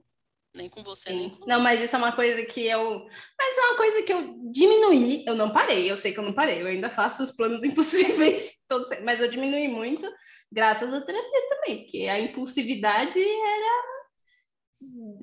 Nem 0.55 0.69
com 0.69 0.83
você, 0.83 1.09
sim. 1.09 1.17
nem 1.17 1.29
com 1.31 1.47
Não, 1.47 1.59
mas 1.59 1.81
isso 1.81 1.95
é 1.95 1.99
uma 1.99 2.11
coisa 2.11 2.45
que 2.45 2.67
eu. 2.67 3.07
Mas 3.39 3.57
é 3.57 3.61
uma 3.61 3.75
coisa 3.75 4.03
que 4.03 4.13
eu 4.13 4.35
diminuí. 4.51 5.25
Eu 5.25 5.35
não 5.35 5.51
parei, 5.51 5.91
eu 5.91 5.97
sei 5.97 6.13
que 6.13 6.19
eu 6.19 6.23
não 6.23 6.33
parei. 6.33 6.61
Eu 6.61 6.67
ainda 6.67 6.91
faço 6.91 7.23
os 7.23 7.31
planos 7.31 7.63
impossíveis 7.65 8.53
todos, 8.67 8.89
mas 9.03 9.19
eu 9.19 9.27
diminui 9.27 9.67
muito 9.67 10.07
graças 10.51 10.93
à 10.93 11.01
terapia 11.01 11.49
também, 11.49 11.79
porque 11.79 12.07
a 12.07 12.19
impulsividade 12.19 13.19
era 13.19 14.02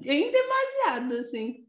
em 0.05 0.31
demasiado, 0.31 1.19
assim. 1.19 1.67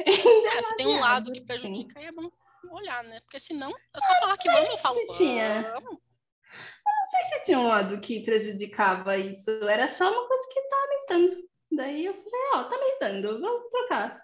É, 0.00 0.62
você 0.62 0.76
tem 0.76 0.86
um 0.86 1.00
lado 1.00 1.32
que 1.32 1.40
prejudica 1.40 2.00
e 2.00 2.04
é 2.04 2.12
bom 2.12 2.30
olhar, 2.70 3.02
né? 3.04 3.20
Porque 3.20 3.40
senão, 3.40 3.70
é 3.70 4.00
só 4.00 4.14
falar 4.20 4.36
que 4.36 4.50
vamos, 4.50 4.70
eu 4.70 4.78
falo 4.78 4.98
vamos. 5.00 5.16
Tinha. 5.16 5.72
Eu 5.74 5.80
não 5.80 7.06
sei 7.06 7.38
se 7.38 7.44
tinha 7.44 7.58
um 7.58 7.68
lado 7.68 8.00
que 8.00 8.24
prejudicava 8.24 9.16
isso. 9.16 9.50
Era 9.68 9.88
só 9.88 10.10
uma 10.10 10.28
coisa 10.28 10.48
que 10.52 10.60
tá 10.60 10.76
aumentando. 10.76 11.48
Daí 11.72 12.04
eu 12.06 12.14
falei, 12.14 12.40
ó, 12.54 12.60
oh, 12.60 12.64
tá 12.64 12.76
aumentando, 12.76 13.40
vamos 13.40 13.70
trocar. 13.70 14.22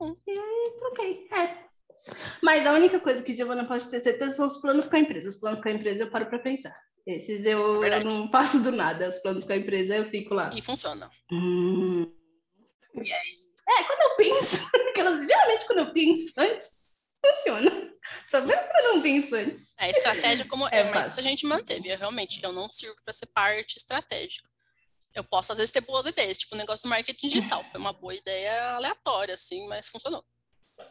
Hum. 0.00 0.16
E 0.26 0.30
aí 0.30 0.74
troquei. 0.78 1.28
É. 1.32 1.66
Mas 2.42 2.66
a 2.66 2.72
única 2.72 3.00
coisa 3.00 3.22
que 3.22 3.32
Giovana 3.32 3.66
pode 3.66 3.88
ter 3.88 4.00
certeza 4.00 4.36
são 4.36 4.46
os 4.46 4.58
planos 4.58 4.86
com 4.86 4.96
a 4.96 5.00
empresa. 5.00 5.28
Os 5.28 5.36
planos 5.36 5.60
com 5.60 5.68
a 5.68 5.72
empresa 5.72 6.04
eu 6.04 6.10
paro 6.10 6.26
para 6.26 6.38
pensar. 6.38 6.76
Esses 7.06 7.46
eu, 7.46 7.84
eu, 7.84 8.04
não 8.04 8.28
passo 8.28 8.60
do 8.60 8.72
nada, 8.72 9.08
os 9.08 9.18
planos 9.18 9.44
com 9.44 9.52
a 9.52 9.56
empresa 9.56 9.96
eu 9.96 10.10
fico 10.10 10.34
lá. 10.34 10.50
E 10.52 10.60
funciona. 10.60 11.08
Hum. 11.30 12.12
E 12.94 13.12
aí? 13.12 13.46
É, 13.68 13.84
quando 13.84 14.02
eu 14.02 14.16
penso, 14.16 14.56
geralmente 15.26 15.66
quando 15.66 15.78
eu 15.78 15.92
penso 15.92 16.32
antes, 16.36 16.66
funciona. 17.24 17.70
Só 18.28 18.40
mesmo 18.40 18.62
quando 18.62 18.84
eu 18.84 18.94
não 18.94 19.02
penso 19.02 19.36
antes. 19.36 19.66
É, 19.78 19.90
estratégia 19.90 20.46
como 20.46 20.66
é, 20.68 20.80
é 20.80 20.90
mas 20.90 21.08
isso 21.08 21.20
a 21.20 21.22
gente 21.22 21.46
manteve. 21.46 21.88
Eu, 21.88 21.98
realmente, 21.98 22.40
eu 22.42 22.52
não 22.52 22.68
sirvo 22.68 22.96
para 23.04 23.12
ser 23.12 23.26
parte 23.26 23.76
estratégica. 23.76 24.48
Eu 25.14 25.22
posso, 25.22 25.52
às 25.52 25.58
vezes, 25.58 25.72
ter 25.72 25.80
boas 25.82 26.06
ideias, 26.06 26.38
tipo 26.38 26.54
o 26.54 26.58
negócio 26.58 26.84
do 26.84 26.90
marketing 26.90 27.28
digital. 27.28 27.64
Foi 27.64 27.78
uma 27.80 27.92
boa 27.92 28.14
ideia 28.14 28.74
aleatória, 28.74 29.34
assim, 29.34 29.66
mas 29.68 29.88
funcionou. 29.88 30.24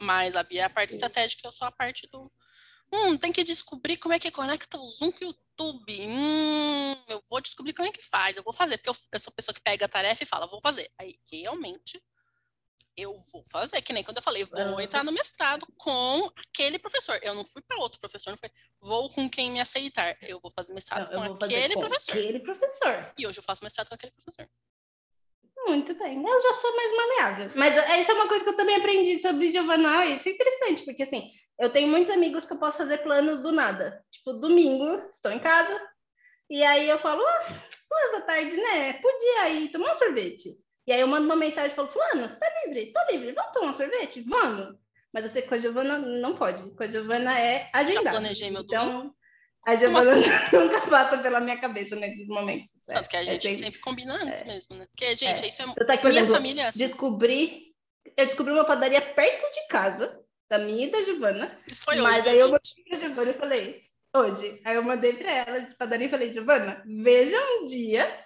Mas 0.01 0.35
a 0.35 0.43
Bia 0.43 0.61
é 0.61 0.65
a 0.65 0.69
parte 0.69 0.93
estratégica, 0.93 1.47
eu 1.47 1.51
sou 1.51 1.67
a 1.67 1.71
parte 1.71 2.07
do. 2.07 2.31
Hum, 2.91 3.17
tem 3.17 3.31
que 3.31 3.43
descobrir 3.43 3.97
como 3.97 4.13
é 4.13 4.19
que 4.19 4.31
conecta 4.31 4.77
o 4.77 4.87
Zoom 4.87 5.11
com 5.11 5.25
o 5.25 5.35
YouTube. 5.55 6.01
Hum, 6.01 6.95
eu 7.07 7.21
vou 7.29 7.41
descobrir 7.41 7.73
como 7.73 7.87
é 7.87 7.91
que 7.91 8.01
faz, 8.01 8.37
eu 8.37 8.43
vou 8.43 8.53
fazer, 8.53 8.77
porque 8.77 8.89
eu, 8.89 8.95
eu 9.13 9.19
sou 9.19 9.31
a 9.31 9.35
pessoa 9.35 9.55
que 9.55 9.61
pega 9.61 9.85
a 9.85 9.89
tarefa 9.89 10.23
e 10.23 10.27
fala, 10.27 10.47
vou 10.47 10.61
fazer. 10.61 10.89
Aí, 10.99 11.17
realmente, 11.31 12.01
eu 12.97 13.15
vou 13.31 13.43
fazer, 13.51 13.81
que 13.81 13.91
nem 13.91 14.03
quando 14.03 14.17
eu 14.17 14.23
falei, 14.23 14.45
vou 14.45 14.79
entrar 14.79 15.03
no 15.03 15.11
mestrado 15.11 15.65
com 15.77 16.31
aquele 16.37 16.79
professor. 16.79 17.19
Eu 17.21 17.33
não 17.33 17.45
fui 17.45 17.61
para 17.67 17.77
outro 17.77 17.99
professor, 17.99 18.31
não 18.31 18.37
foi, 18.37 18.49
vou 18.81 19.09
com 19.09 19.29
quem 19.29 19.51
me 19.51 19.59
aceitar. 19.59 20.15
Eu 20.21 20.39
vou 20.39 20.51
fazer 20.51 20.73
mestrado 20.73 21.11
não, 21.11 21.37
com 21.37 21.45
aquele 21.45 21.73
com 21.73 21.81
professor. 21.81 22.11
Aquele 22.13 22.39
professor. 22.39 23.13
E 23.17 23.27
hoje 23.27 23.39
eu 23.39 23.43
faço 23.43 23.63
mestrado 23.63 23.89
com 23.89 23.95
aquele 23.95 24.13
professor. 24.13 24.47
Muito 25.67 25.95
bem. 25.95 26.23
Eu 26.23 26.41
já 26.41 26.53
sou 26.53 26.75
mais 26.75 26.91
maleável. 26.95 27.51
Mas 27.55 27.75
essa 27.75 28.11
é 28.11 28.15
uma 28.15 28.27
coisa 28.27 28.43
que 28.43 28.51
eu 28.51 28.55
também 28.57 28.75
aprendi 28.75 29.19
sobre 29.19 29.51
Giovanna. 29.51 30.05
Isso 30.05 30.29
é 30.29 30.31
interessante, 30.31 30.83
porque 30.83 31.03
assim, 31.03 31.31
eu 31.59 31.71
tenho 31.71 31.87
muitos 31.87 32.11
amigos 32.11 32.45
que 32.45 32.53
eu 32.53 32.57
posso 32.57 32.77
fazer 32.77 32.99
planos 32.99 33.39
do 33.39 33.51
nada. 33.51 34.03
Tipo, 34.11 34.33
domingo, 34.33 35.01
estou 35.11 35.31
em 35.31 35.39
casa, 35.39 35.79
e 36.49 36.63
aí 36.63 36.87
eu 36.89 36.99
falo, 36.99 37.25
ah, 37.25 37.39
duas 37.39 38.11
da 38.11 38.21
tarde, 38.21 38.55
né? 38.55 38.93
Podia 38.93 39.49
ir 39.49 39.71
tomar 39.71 39.91
um 39.91 39.95
sorvete. 39.95 40.55
E 40.87 40.91
aí 40.91 41.01
eu 41.01 41.07
mando 41.07 41.25
uma 41.25 41.35
mensagem 41.35 41.71
e 41.71 41.75
falo, 41.75 41.87
fulano, 41.87 42.29
você 42.29 42.37
tá 42.37 42.45
livre? 42.65 42.93
Tô 42.93 42.99
livre, 43.11 43.31
vamos 43.31 43.51
tomar 43.51 43.69
um 43.69 43.73
sorvete? 43.73 44.21
Vamos. 44.21 44.75
Mas 45.11 45.23
eu 45.23 45.31
sei 45.31 45.41
que 45.41 45.47
com 45.47 45.55
a 45.55 45.57
Giovana 45.57 45.97
não 45.97 46.35
pode. 46.35 46.69
Com 46.75 46.83
a 46.83 46.87
Giovana 46.87 47.39
é 47.39 47.69
agendado. 47.73 48.03
Já 48.03 48.11
planejei 48.11 48.51
meu 48.51 48.61
então, 48.61 48.85
domingo. 48.85 49.15
A 49.65 49.75
Giovana 49.75 50.11
assim? 50.11 50.27
nunca 50.53 50.81
passa 50.81 51.17
pela 51.17 51.39
minha 51.39 51.59
cabeça 51.59 51.95
nesses 51.95 52.27
momentos. 52.27 52.87
É. 52.87 52.93
Tanto 52.93 53.09
que 53.09 53.17
a 53.17 53.21
é 53.21 53.25
gente 53.25 53.47
é 53.47 53.53
sempre 53.53 53.79
combina 53.79 54.13
antes 54.13 54.43
é. 54.43 54.53
mesmo, 54.53 54.75
né? 54.75 54.85
Porque, 54.87 55.15
gente, 55.15 55.43
é. 55.43 55.47
isso 55.47 55.63
é 55.63 55.65
eu 55.65 55.87
tá 55.87 55.93
aqui, 55.93 56.05
minha 56.05 56.21
exemplo, 56.21 56.35
família 56.35 56.69
assim. 56.69 56.79
Descobri, 56.79 57.73
eu 58.15 58.25
descobri 58.27 58.53
uma 58.53 58.65
padaria 58.65 59.01
perto 59.01 59.51
de 59.51 59.67
casa, 59.67 60.21
da 60.49 60.57
minha 60.59 60.87
e 60.87 60.91
da 60.91 61.01
Giovana. 61.03 61.59
Isso 61.67 61.83
foi 61.83 61.97
mas 61.97 62.21
hoje, 62.21 62.29
aí 62.29 62.39
eu 62.39 62.49
mandei 62.49 62.83
pra 62.87 62.97
Giovana 62.97 63.31
e 63.31 63.33
falei, 63.33 63.81
hoje. 64.15 64.61
Aí 64.63 64.75
eu 64.75 64.83
mandei 64.83 65.13
para 65.13 65.31
ela 65.31 65.59
de 65.59 65.73
padaria 65.75 66.07
e 66.07 66.09
falei, 66.09 66.33
Giovana, 66.33 66.83
veja 66.85 67.37
um 67.39 67.65
dia 67.65 68.25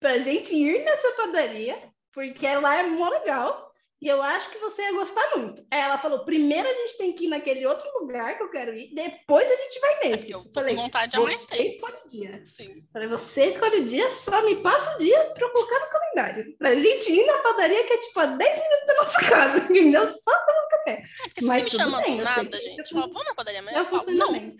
pra 0.00 0.18
gente 0.18 0.54
ir 0.54 0.84
nessa 0.84 1.12
padaria, 1.12 1.76
porque 2.12 2.46
lá 2.46 2.76
é 2.76 2.82
mó 2.84 3.08
legal. 3.08 3.73
E 4.02 4.08
eu 4.08 4.20
acho 4.22 4.50
que 4.50 4.58
você 4.58 4.82
ia 4.82 4.92
gostar 4.92 5.36
muito. 5.36 5.64
Aí 5.70 5.80
ela 5.80 5.96
falou: 5.96 6.24
primeiro 6.24 6.68
a 6.68 6.72
gente 6.72 6.98
tem 6.98 7.12
que 7.14 7.24
ir 7.24 7.28
naquele 7.28 7.66
outro 7.66 7.88
lugar 7.98 8.36
que 8.36 8.42
eu 8.42 8.50
quero 8.50 8.74
ir, 8.74 8.94
depois 8.94 9.50
a 9.50 9.56
gente 9.56 9.80
vai 9.80 9.98
nesse. 10.00 10.32
É 10.32 10.34
eu 10.34 10.44
tô 10.44 10.60
falei, 10.60 10.74
com 10.74 10.82
vontade 10.82 11.16
há 11.16 11.20
mais 11.20 11.46
tempo. 11.46 11.62
Você 11.62 11.68
escolhe 11.68 11.96
o 12.04 12.08
dia. 12.08 12.44
Sim. 12.44 12.88
Falei, 12.92 13.08
você 13.08 13.46
escolhe 13.46 13.80
o 13.80 13.84
dia, 13.84 14.10
só 14.10 14.42
me 14.42 14.56
passa 14.56 14.94
o 14.94 14.98
dia 14.98 15.30
para 15.30 15.46
eu 15.46 15.52
colocar 15.52 15.80
no 15.80 15.90
calendário. 15.90 16.56
Pra 16.58 16.74
gente 16.74 17.12
ir 17.12 17.24
na 17.26 17.38
padaria 17.38 17.86
que 17.86 17.92
é 17.92 17.98
tipo 17.98 18.20
a 18.20 18.26
10 18.26 18.58
minutos 18.58 18.86
da 18.86 18.94
nossa 18.94 19.18
casa, 19.26 19.58
entendeu? 19.58 20.06
Só 20.06 20.38
tomar 20.44 20.66
um 20.66 20.68
café. 20.68 20.90
É, 20.90 21.28
porque 21.28 21.44
Mas 21.44 21.54
se 21.54 21.58
você 21.58 21.64
me 21.64 21.70
chama 21.70 22.02
bem, 22.02 22.16
nada, 22.16 22.60
gente, 22.60 22.90
fala, 22.90 23.06
vamos 23.06 23.24
na 23.24 23.34
padaria 23.34 23.60
amanhã? 23.60 23.78
É 23.78 23.80
eu 23.80 23.86
falo, 23.86 24.10
não. 24.10 24.56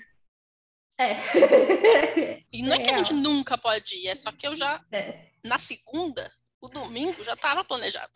É. 0.98 2.44
E 2.52 2.62
não 2.62 2.72
é, 2.72 2.76
é 2.76 2.80
que 2.80 2.90
a 2.90 2.98
gente 2.98 3.12
nunca 3.12 3.58
pode 3.58 3.96
ir, 3.96 4.08
é 4.08 4.14
só 4.14 4.30
que 4.30 4.46
eu 4.46 4.54
já, 4.54 4.80
é. 4.92 5.26
na 5.44 5.58
segunda, 5.58 6.32
o 6.62 6.68
domingo, 6.68 7.22
já 7.24 7.34
estava 7.34 7.64
planejado. 7.64 8.12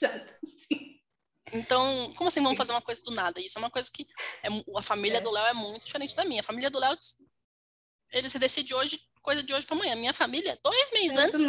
Então, 1.52 2.12
como 2.14 2.28
assim 2.28 2.42
vamos 2.42 2.56
fazer 2.56 2.72
uma 2.72 2.80
coisa 2.80 3.02
do 3.02 3.10
nada? 3.10 3.40
Isso 3.40 3.58
é 3.58 3.60
uma 3.60 3.70
coisa 3.70 3.90
que 3.92 4.06
é, 4.42 4.48
a 4.76 4.82
família 4.82 5.18
é. 5.18 5.20
do 5.20 5.30
Léo 5.30 5.46
é 5.46 5.52
muito 5.52 5.84
diferente 5.84 6.14
da 6.14 6.24
minha. 6.24 6.40
A 6.40 6.44
família 6.44 6.70
do 6.70 6.78
Léo, 6.78 6.96
ele 8.12 8.28
se 8.28 8.38
decide 8.38 8.74
hoje, 8.74 9.00
coisa 9.20 9.42
de 9.42 9.52
hoje 9.52 9.66
para 9.66 9.76
amanhã. 9.76 9.96
Minha 9.96 10.12
família, 10.12 10.58
dois 10.62 10.92
meses 10.92 11.16
Eu 11.16 11.24
antes 11.24 11.44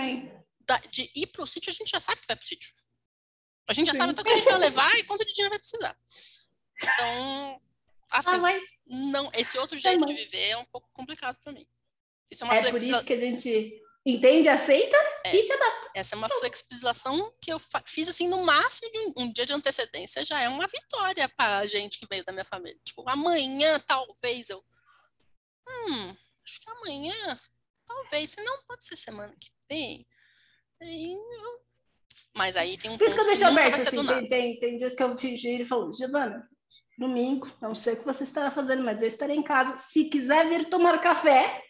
da, 0.61 0.77
de 0.89 1.11
ir 1.15 1.27
para 1.27 1.43
o 1.43 1.47
sítio, 1.47 1.69
a 1.69 1.73
gente 1.73 1.89
já 1.89 1.99
sabe 1.99 2.21
que 2.21 2.27
vai 2.27 2.35
para 2.35 2.43
o 2.43 2.47
sítio. 2.47 2.71
A 3.69 3.73
gente 3.73 3.87
já 3.87 3.93
Sim. 3.93 3.99
sabe 3.99 4.11
até 4.11 4.21
o 4.21 4.25
que 4.25 4.31
a 4.31 4.35
gente 4.37 4.45
vai 4.45 4.57
levar 4.59 4.97
e 4.97 5.03
quanto 5.03 5.25
de 5.25 5.33
dinheiro 5.33 5.51
vai 5.51 5.59
precisar. 5.59 5.97
Então, 6.81 7.61
assim, 8.11 8.35
ah, 8.35 8.59
não, 8.87 9.31
esse 9.35 9.57
outro 9.57 9.77
jeito 9.77 10.05
de 10.05 10.13
viver 10.13 10.49
é 10.49 10.57
um 10.57 10.65
pouco 10.65 10.89
complicado 10.93 11.37
para 11.43 11.53
mim. 11.53 11.65
Isso 12.31 12.43
é 12.43 12.47
uma 12.47 12.55
é 12.55 12.71
por 12.71 12.81
isso 12.81 13.03
que 13.03 13.13
a 13.13 13.19
gente 13.19 13.81
entende, 14.05 14.49
aceita 14.49 14.97
é, 15.25 15.35
e 15.35 15.45
se 15.45 15.53
adapta. 15.53 15.91
Essa 15.95 16.15
é 16.15 16.17
uma 16.17 16.29
flexibilização 16.29 17.33
que 17.41 17.51
eu 17.51 17.57
fiz 17.85 18.09
assim 18.09 18.27
no 18.27 18.43
máximo 18.43 18.91
de 18.91 18.99
um, 18.99 19.13
um, 19.23 19.31
dia 19.31 19.45
de 19.45 19.53
antecedência 19.53 20.25
já 20.25 20.41
é 20.41 20.49
uma 20.49 20.67
vitória 20.67 21.29
para 21.29 21.59
a 21.59 21.67
gente 21.67 21.99
que 21.99 22.07
veio 22.09 22.25
da 22.25 22.31
minha 22.31 22.45
família. 22.45 22.79
Tipo, 22.83 23.07
amanhã 23.07 23.79
talvez 23.87 24.49
eu. 24.49 24.63
Hum, 25.67 26.15
acho 26.43 26.61
que 26.61 26.69
amanhã, 26.69 27.37
talvez, 27.87 28.31
se 28.31 28.43
não 28.43 28.63
pode 28.67 28.83
ser 28.83 28.97
semana 28.97 29.33
que 29.39 29.51
vem. 29.69 30.05
Aí 30.81 31.13
eu... 31.13 31.61
Mas 32.35 32.55
aí 32.55 32.77
tem 32.77 32.89
um. 32.89 32.97
Por 32.97 33.05
isso 33.05 33.15
que 33.15 33.21
eu 33.21 33.25
deixo 33.25 33.45
aberto. 33.45 33.75
Assim, 33.75 34.07
tem, 34.07 34.29
tem, 34.29 34.59
tem 34.59 34.77
dias 34.77 34.95
que 34.95 35.03
eu 35.03 35.17
fingi 35.17 35.49
e 35.49 35.53
ele 35.55 35.65
falou, 35.65 35.93
Giovana, 35.93 36.47
domingo, 36.97 37.51
não 37.61 37.75
sei 37.75 37.93
o 37.93 37.97
que 37.97 38.05
você 38.05 38.23
estará 38.23 38.51
fazendo, 38.51 38.83
mas 38.83 39.01
eu 39.01 39.07
estarei 39.07 39.35
em 39.35 39.43
casa. 39.43 39.77
Se 39.77 40.05
quiser 40.05 40.47
vir 40.47 40.69
tomar 40.69 40.99
café, 40.99 41.61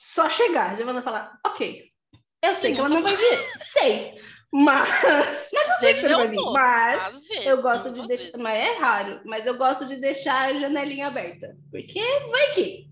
só 0.00 0.28
chegar. 0.28 0.76
Já 0.76 0.84
vão 0.84 1.02
falar, 1.02 1.38
ok, 1.46 1.90
eu 2.42 2.54
sei 2.54 2.70
Sim, 2.70 2.74
que 2.74 2.80
ela 2.80 2.88
não 2.88 3.02
vai 3.02 3.14
vir, 3.14 3.58
sei. 3.58 4.20
Mas, 4.52 4.88
mas 5.52 5.68
às 5.68 5.80
vezes 5.80 6.10
eu 6.10 6.28
vou. 6.28 6.52
Mas 6.52 7.28
vezes, 7.28 7.46
eu 7.46 7.62
gosto 7.62 7.92
de 7.92 8.06
deixar, 8.06 8.24
vezes. 8.24 8.40
mas 8.40 8.58
é 8.58 8.76
raro, 8.78 9.22
mas 9.24 9.46
eu 9.46 9.56
gosto 9.56 9.86
de 9.86 9.96
deixar 9.96 10.48
a 10.48 10.58
janelinha 10.58 11.06
aberta, 11.06 11.56
porque 11.70 12.00
vai 12.30 12.54
que. 12.54 12.88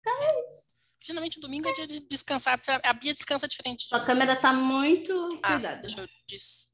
Então 0.00 0.22
é 0.22 0.40
isso. 0.42 0.68
Geralmente 1.00 1.38
o 1.38 1.40
domingo 1.40 1.68
é 1.68 1.72
dia 1.72 1.86
de 1.86 2.00
descansar, 2.00 2.60
a 2.84 2.92
Bia 2.92 3.12
descansa 3.12 3.48
diferente. 3.48 3.86
A 3.90 4.00
câmera 4.00 4.36
tá 4.36 4.52
muito 4.52 5.12
ah, 5.42 5.54
cuidada. 5.54 5.80
Deixa 5.80 6.02
eu. 6.02 6.08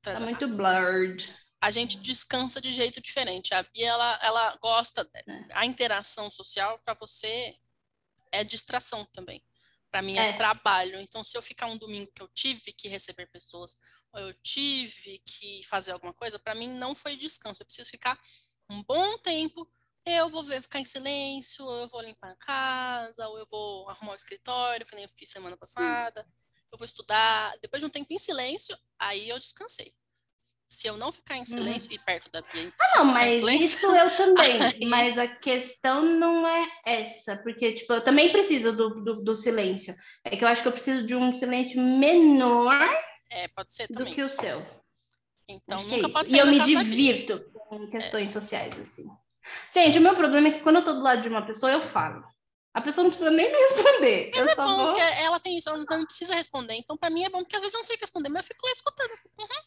Tá 0.02 0.20
muito 0.20 0.48
blurred. 0.48 1.32
A 1.60 1.70
gente 1.70 1.98
descansa 1.98 2.60
de 2.60 2.72
jeito 2.72 3.00
diferente. 3.00 3.54
A 3.54 3.62
Bia 3.62 3.88
ela, 3.88 4.18
ela 4.22 4.58
gosta 4.60 5.08
é. 5.14 5.22
a 5.52 5.64
interação 5.64 6.30
social 6.30 6.78
para 6.84 6.94
você 7.00 7.54
é 8.34 8.44
distração 8.44 9.04
também. 9.06 9.42
Para 9.90 10.02
mim 10.02 10.18
é. 10.18 10.30
é. 10.30 10.32
trabalho. 10.32 11.00
Então, 11.00 11.22
se 11.22 11.38
eu 11.38 11.42
ficar 11.42 11.66
um 11.66 11.78
domingo 11.78 12.10
que 12.12 12.20
eu 12.20 12.28
tive 12.28 12.72
que 12.72 12.88
receber 12.88 13.26
pessoas, 13.26 13.78
ou 14.12 14.20
eu 14.20 14.34
tive 14.42 15.20
que 15.20 15.62
fazer 15.64 15.92
alguma 15.92 16.12
coisa, 16.12 16.38
para 16.38 16.54
mim 16.54 16.66
não 16.66 16.94
foi 16.94 17.16
descanso. 17.16 17.62
Eu 17.62 17.66
preciso 17.66 17.90
ficar 17.90 18.18
um 18.68 18.82
bom 18.82 19.18
tempo. 19.18 19.68
Eu 20.04 20.28
vou 20.28 20.42
ver, 20.42 20.60
ficar 20.60 20.80
em 20.80 20.84
silêncio, 20.84 21.64
ou 21.64 21.82
eu 21.82 21.88
vou 21.88 22.02
limpar 22.02 22.32
a 22.32 22.36
casa, 22.36 23.26
ou 23.28 23.38
eu 23.38 23.46
vou 23.46 23.88
arrumar 23.88 24.12
o 24.12 24.16
escritório, 24.16 24.84
que 24.84 24.94
nem 24.94 25.04
eu 25.04 25.10
fiz 25.10 25.28
semana 25.30 25.56
passada. 25.56 26.26
Hum. 26.28 26.32
Eu 26.72 26.78
vou 26.78 26.84
estudar. 26.84 27.56
Depois 27.62 27.80
de 27.80 27.86
um 27.86 27.90
tempo 27.90 28.12
em 28.12 28.18
silêncio, 28.18 28.76
aí 28.98 29.28
eu 29.28 29.38
descansei. 29.38 29.94
Se 30.66 30.86
eu 30.86 30.96
não 30.96 31.12
ficar 31.12 31.36
em 31.36 31.44
silêncio 31.44 31.90
uhum. 31.90 31.96
e 31.96 32.04
perto 32.04 32.30
da 32.32 32.40
Bia. 32.40 32.72
Ah, 32.80 32.98
não, 32.98 33.04
mas 33.06 33.42
isso 33.42 33.86
eu 33.86 34.16
também. 34.16 34.62
Aí... 34.64 34.86
Mas 34.86 35.18
a 35.18 35.28
questão 35.28 36.02
não 36.02 36.46
é 36.46 36.66
essa, 36.86 37.36
porque, 37.36 37.72
tipo, 37.72 37.92
eu 37.92 38.02
também 38.02 38.32
preciso 38.32 38.72
do, 38.72 39.02
do, 39.02 39.22
do, 39.22 39.36
silêncio. 39.36 39.94
É 40.24 40.36
que 40.36 40.42
eu 40.42 40.48
acho 40.48 40.62
que 40.62 40.68
eu 40.68 40.72
preciso 40.72 41.06
de 41.06 41.14
um 41.14 41.34
silêncio 41.34 41.80
menor 41.80 42.90
é, 43.30 43.48
pode 43.48 43.74
ser 43.74 43.88
do 43.88 44.04
que 44.04 44.22
o 44.22 44.28
seu. 44.28 44.64
Então, 45.48 45.78
acho 45.78 45.88
é 45.88 45.96
nunca 45.96 46.08
é 46.08 46.12
pode 46.12 46.30
ser. 46.30 46.36
E 46.36 46.38
eu 46.38 46.46
me 46.46 46.60
divirto 46.60 47.44
com 47.52 47.84
questões 47.86 48.30
é. 48.30 48.40
sociais, 48.40 48.78
assim. 48.78 49.06
Gente, 49.72 49.98
o 49.98 50.00
meu 50.00 50.14
problema 50.14 50.48
é 50.48 50.50
que 50.52 50.60
quando 50.60 50.76
eu 50.76 50.84
tô 50.84 50.94
do 50.94 51.02
lado 51.02 51.20
de 51.20 51.28
uma 51.28 51.44
pessoa, 51.44 51.72
eu 51.72 51.82
falo. 51.82 52.24
A 52.72 52.80
pessoa 52.80 53.04
não 53.04 53.10
precisa 53.10 53.30
nem 53.30 53.50
me 53.50 53.58
responder. 53.58 54.30
Mas 54.34 54.46
eu 54.46 54.52
é 54.52 54.54
bom, 54.54 54.76
vou... 54.76 54.86
porque 54.86 55.00
ela 55.00 55.40
tem 55.40 55.58
isso, 55.58 55.68
ela 55.68 55.78
não 55.78 56.06
precisa 56.06 56.34
responder. 56.34 56.74
Então, 56.74 56.96
para 56.96 57.10
mim 57.10 57.24
é 57.24 57.30
bom, 57.30 57.38
porque 57.38 57.56
às 57.56 57.62
vezes 57.62 57.74
eu 57.74 57.80
não 57.80 57.86
sei 57.86 57.96
o 57.96 57.98
que 57.98 58.04
responder, 58.04 58.28
mas 58.28 58.46
eu 58.46 58.54
fico 58.54 58.66
lá 58.66 58.72
escutando. 58.72 59.10
Uhum, 59.10 59.46
ah, 59.46 59.46
sim. 59.46 59.64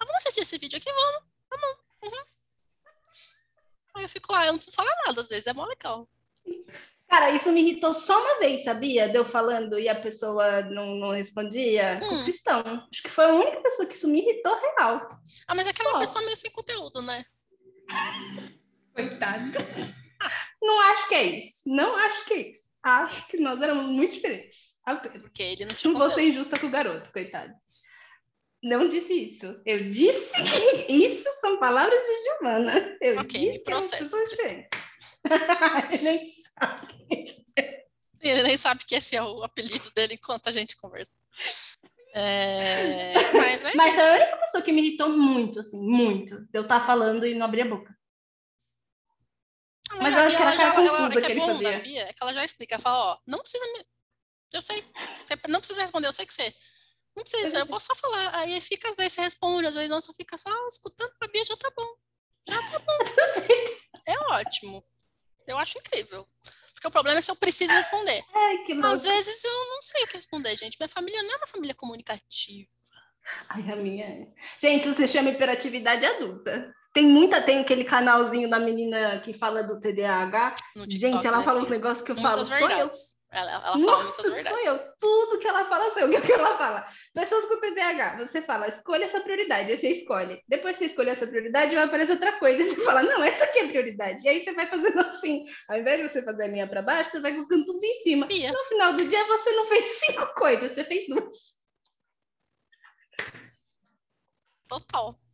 Ah, 0.00 0.04
vamos 0.04 0.18
assistir 0.18 0.42
esse 0.42 0.58
vídeo 0.58 0.78
aqui? 0.78 0.90
Vamos. 0.90 1.22
Tá 1.48 1.56
bom. 1.56 2.08
Uhum. 2.08 2.24
Aí 3.96 4.04
eu 4.04 4.08
fico 4.08 4.32
lá, 4.32 4.44
eu 4.46 4.52
não 4.52 4.58
preciso 4.58 4.76
falar 4.76 4.94
nada, 5.06 5.20
às 5.20 5.28
vezes 5.28 5.46
é 5.46 5.52
mó 5.52 5.64
legal. 5.64 6.08
Cara, 7.08 7.30
isso 7.30 7.50
me 7.52 7.60
irritou 7.60 7.94
só 7.94 8.20
uma 8.20 8.38
vez, 8.40 8.64
sabia? 8.64 9.08
Deu 9.08 9.24
falando 9.24 9.78
e 9.78 9.88
a 9.88 9.94
pessoa 9.94 10.62
não, 10.62 10.96
não 10.96 11.12
respondia. 11.12 11.98
Hum. 12.02 12.08
Com 12.08 12.14
o 12.16 12.24
cristão. 12.24 12.86
Acho 12.92 13.02
que 13.02 13.08
foi 13.08 13.24
a 13.24 13.34
única 13.34 13.60
pessoa 13.60 13.88
que 13.88 13.94
isso 13.94 14.08
me 14.08 14.20
irritou 14.20 14.54
real. 14.54 15.20
Ah, 15.46 15.54
mas 15.54 15.66
é 15.66 15.70
aquela 15.70 15.92
só. 15.92 15.98
pessoa 16.00 16.24
meio 16.24 16.36
sem 16.36 16.50
conteúdo, 16.50 17.00
né? 17.02 17.24
Coitado. 18.92 19.52
Não 20.60 20.80
acho 20.80 21.08
que 21.08 21.14
é 21.14 21.22
isso. 21.22 21.62
Não 21.66 21.96
acho 21.96 22.24
que 22.24 22.34
é 22.34 22.50
isso. 22.50 22.64
Acho 22.82 23.26
que 23.28 23.38
nós 23.38 23.60
éramos 23.60 23.86
muito 23.86 24.16
diferentes. 24.16 24.76
Porque 25.20 25.42
ele 25.42 25.64
não 25.64 25.74
tinha. 25.74 25.92
Não 25.92 26.00
vou 26.00 26.10
ser 26.10 26.24
injusta 26.24 26.58
com 26.58 26.66
o 26.66 26.70
garoto, 26.70 27.12
coitado. 27.12 27.52
Não 28.62 28.88
disse 28.88 29.12
isso. 29.12 29.60
Eu 29.64 29.90
disse 29.90 30.32
que 30.42 30.92
isso 30.92 31.28
são 31.40 31.58
palavras 31.58 31.98
de 31.98 32.24
Giovana. 32.24 32.98
Eu 33.00 33.20
okay, 33.20 33.40
disse 33.40 33.58
me 33.58 33.64
processo. 33.64 34.16
que 34.16 34.26
diferentes. 34.30 34.80
Ele 35.92 36.02
nem 36.02 36.26
sabe. 36.26 37.46
Ele 38.20 38.42
nem 38.42 38.56
sabe 38.56 38.84
que 38.84 38.94
esse 38.94 39.14
é 39.14 39.22
o 39.22 39.42
apelido 39.42 39.90
dele 39.92 40.14
enquanto 40.14 40.48
a 40.48 40.52
gente 40.52 40.76
conversa. 40.76 41.18
É... 42.14 43.12
Mas, 43.34 43.64
é 43.64 43.74
Mas 43.74 43.98
a 43.98 44.14
única 44.14 44.36
pessoa 44.38 44.62
que 44.62 44.72
me 44.72 44.80
irritou 44.80 45.10
muito, 45.10 45.60
assim, 45.60 45.78
muito, 45.78 46.40
de 46.46 46.58
eu 46.58 46.62
estar 46.62 46.80
tá 46.80 46.86
falando 46.86 47.26
e 47.26 47.34
não 47.34 47.46
abrir 47.46 47.62
a 47.62 47.68
boca. 47.68 47.94
Mas, 49.90 50.00
mas 50.00 50.14
eu 50.14 50.20
acho 50.22 50.36
que 50.36 50.42
ela 50.42 50.56
já, 50.56 50.72
confusa 50.72 51.20
que, 51.20 51.26
que 51.26 51.32
ele 51.32 51.40
fazia. 51.40 51.80
Bia, 51.80 52.02
é 52.04 52.12
que 52.12 52.22
ela 52.22 52.32
já 52.32 52.44
explica, 52.44 52.78
fala, 52.78 53.12
ó, 53.12 53.18
não 53.26 53.38
precisa 53.38 53.64
me... 53.66 53.86
Eu 54.52 54.62
sei, 54.62 54.82
você 55.24 55.34
não 55.48 55.60
precisa 55.60 55.82
responder, 55.82 56.08
eu 56.08 56.12
sei 56.12 56.24
que 56.24 56.32
você 56.32 56.52
não 57.16 57.22
precisa, 57.22 57.58
eu 57.58 57.66
vou 57.66 57.80
só 57.80 57.94
falar. 57.94 58.34
Aí 58.36 58.60
fica, 58.60 58.90
às 58.90 58.96
vezes 58.96 59.14
você 59.14 59.22
responde, 59.22 59.66
às 59.66 59.74
vezes 59.74 59.90
não, 59.90 60.00
só 60.00 60.12
fica 60.12 60.36
só 60.36 60.50
escutando 60.68 61.12
a 61.20 61.28
Bia, 61.28 61.44
já 61.44 61.56
tá 61.56 61.72
bom. 61.76 61.94
Já 62.48 62.62
tá 62.70 62.78
bom. 62.78 62.98
é 64.06 64.18
ótimo. 64.34 64.84
Eu 65.46 65.58
acho 65.58 65.78
incrível. 65.78 66.26
Porque 66.74 66.88
o 66.88 66.90
problema 66.90 67.18
é 67.18 67.22
se 67.22 67.30
eu 67.30 67.36
preciso 67.36 67.72
responder. 67.72 68.22
Ai, 68.34 68.58
Às 68.84 69.02
vezes 69.02 69.42
eu 69.42 69.66
não 69.66 69.82
sei 69.82 70.04
o 70.04 70.08
que 70.08 70.16
responder, 70.16 70.56
gente. 70.58 70.78
Minha 70.78 70.88
família 70.88 71.22
não 71.22 71.32
é 71.32 71.36
uma 71.38 71.46
família 71.46 71.74
comunicativa. 71.74 72.68
Ai, 73.48 73.72
a 73.72 73.76
minha 73.76 74.04
é. 74.04 74.26
Gente, 74.60 74.86
você 74.86 75.08
chama 75.08 75.30
hiperatividade 75.30 76.04
adulta. 76.04 76.74
Tem 76.96 77.04
muita, 77.04 77.42
tem 77.42 77.58
aquele 77.58 77.84
canalzinho 77.84 78.48
da 78.48 78.58
menina 78.58 79.20
que 79.20 79.34
fala 79.34 79.62
do 79.62 79.78
TDAH. 79.78 80.54
Gente, 80.88 81.26
ela 81.26 81.42
fala 81.42 81.60
uns 81.60 81.68
negócios 81.68 82.00
que 82.00 82.10
eu 82.10 82.16
falo, 82.16 82.42
sou 82.42 82.70
eu. 82.70 82.88
Ela, 83.30 83.52
ela 83.52 83.76
Nossa, 83.76 84.22
sou 84.22 84.58
eu. 84.60 84.78
Tudo 84.98 85.38
que 85.38 85.46
ela 85.46 85.66
fala 85.66 85.90
sou 85.90 86.00
eu. 86.00 86.08
O 86.08 86.10
que, 86.10 86.22
que 86.22 86.32
ela 86.32 86.56
fala? 86.56 86.86
Pessoas 87.12 87.44
com 87.44 87.60
TDAH, 87.60 88.16
você 88.16 88.40
fala, 88.40 88.66
escolha 88.66 89.04
essa 89.04 89.20
prioridade, 89.20 89.70
aí 89.70 89.76
você 89.76 89.90
escolhe. 89.90 90.40
Depois 90.48 90.76
você 90.76 90.86
escolhe 90.86 91.10
essa 91.10 91.26
prioridade, 91.26 91.74
vai 91.74 91.84
aparecer 91.84 92.12
outra 92.12 92.32
coisa. 92.38 92.62
E 92.62 92.64
você 92.72 92.82
fala, 92.82 93.02
não, 93.02 93.22
essa 93.22 93.44
aqui 93.44 93.58
é 93.58 93.64
a 93.66 93.68
prioridade. 93.68 94.24
E 94.24 94.28
aí 94.30 94.42
você 94.42 94.54
vai 94.54 94.66
fazendo 94.66 94.98
assim. 95.00 95.44
Ao 95.68 95.76
invés 95.76 96.00
de 96.00 96.08
você 96.08 96.22
fazer 96.22 96.44
a 96.44 96.48
linha 96.48 96.66
para 96.66 96.80
baixo, 96.80 97.10
você 97.10 97.20
vai 97.20 97.34
colocando 97.34 97.66
tudo 97.66 97.84
em 97.84 98.00
cima. 98.00 98.26
Pia. 98.26 98.50
No 98.50 98.64
final 98.64 98.94
do 98.94 99.06
dia, 99.06 99.22
você 99.26 99.52
não 99.52 99.66
fez 99.66 99.84
cinco 100.00 100.34
coisas, 100.34 100.72
você 100.72 100.82
fez 100.82 101.06
duas. 101.06 101.56
Total. 104.66 105.25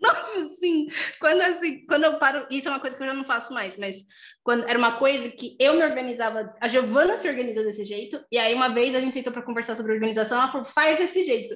Nossa, 0.02 0.48
sim. 0.48 0.88
Quando 1.20 1.42
assim, 1.42 1.84
quando 1.86 2.04
eu 2.04 2.18
paro, 2.18 2.46
isso 2.50 2.68
é 2.68 2.70
uma 2.70 2.80
coisa 2.80 2.96
que 2.96 3.02
eu 3.02 3.06
já 3.06 3.14
não 3.14 3.24
faço 3.24 3.52
mais, 3.52 3.76
mas 3.76 4.04
quando 4.42 4.66
era 4.66 4.78
uma 4.78 4.98
coisa 4.98 5.30
que 5.30 5.56
eu 5.60 5.74
me 5.74 5.84
organizava, 5.84 6.54
a 6.60 6.68
Giovana 6.68 7.16
se 7.16 7.28
organiza 7.28 7.62
desse 7.62 7.84
jeito, 7.84 8.24
e 8.32 8.38
aí 8.38 8.54
uma 8.54 8.72
vez 8.72 8.94
a 8.94 9.00
gente 9.00 9.12
sentou 9.12 9.32
para 9.32 9.42
conversar 9.42 9.76
sobre 9.76 9.92
organização, 9.92 10.38
ela 10.38 10.50
falou: 10.50 10.66
"Faz 10.66 10.98
desse 10.98 11.22
jeito". 11.24 11.54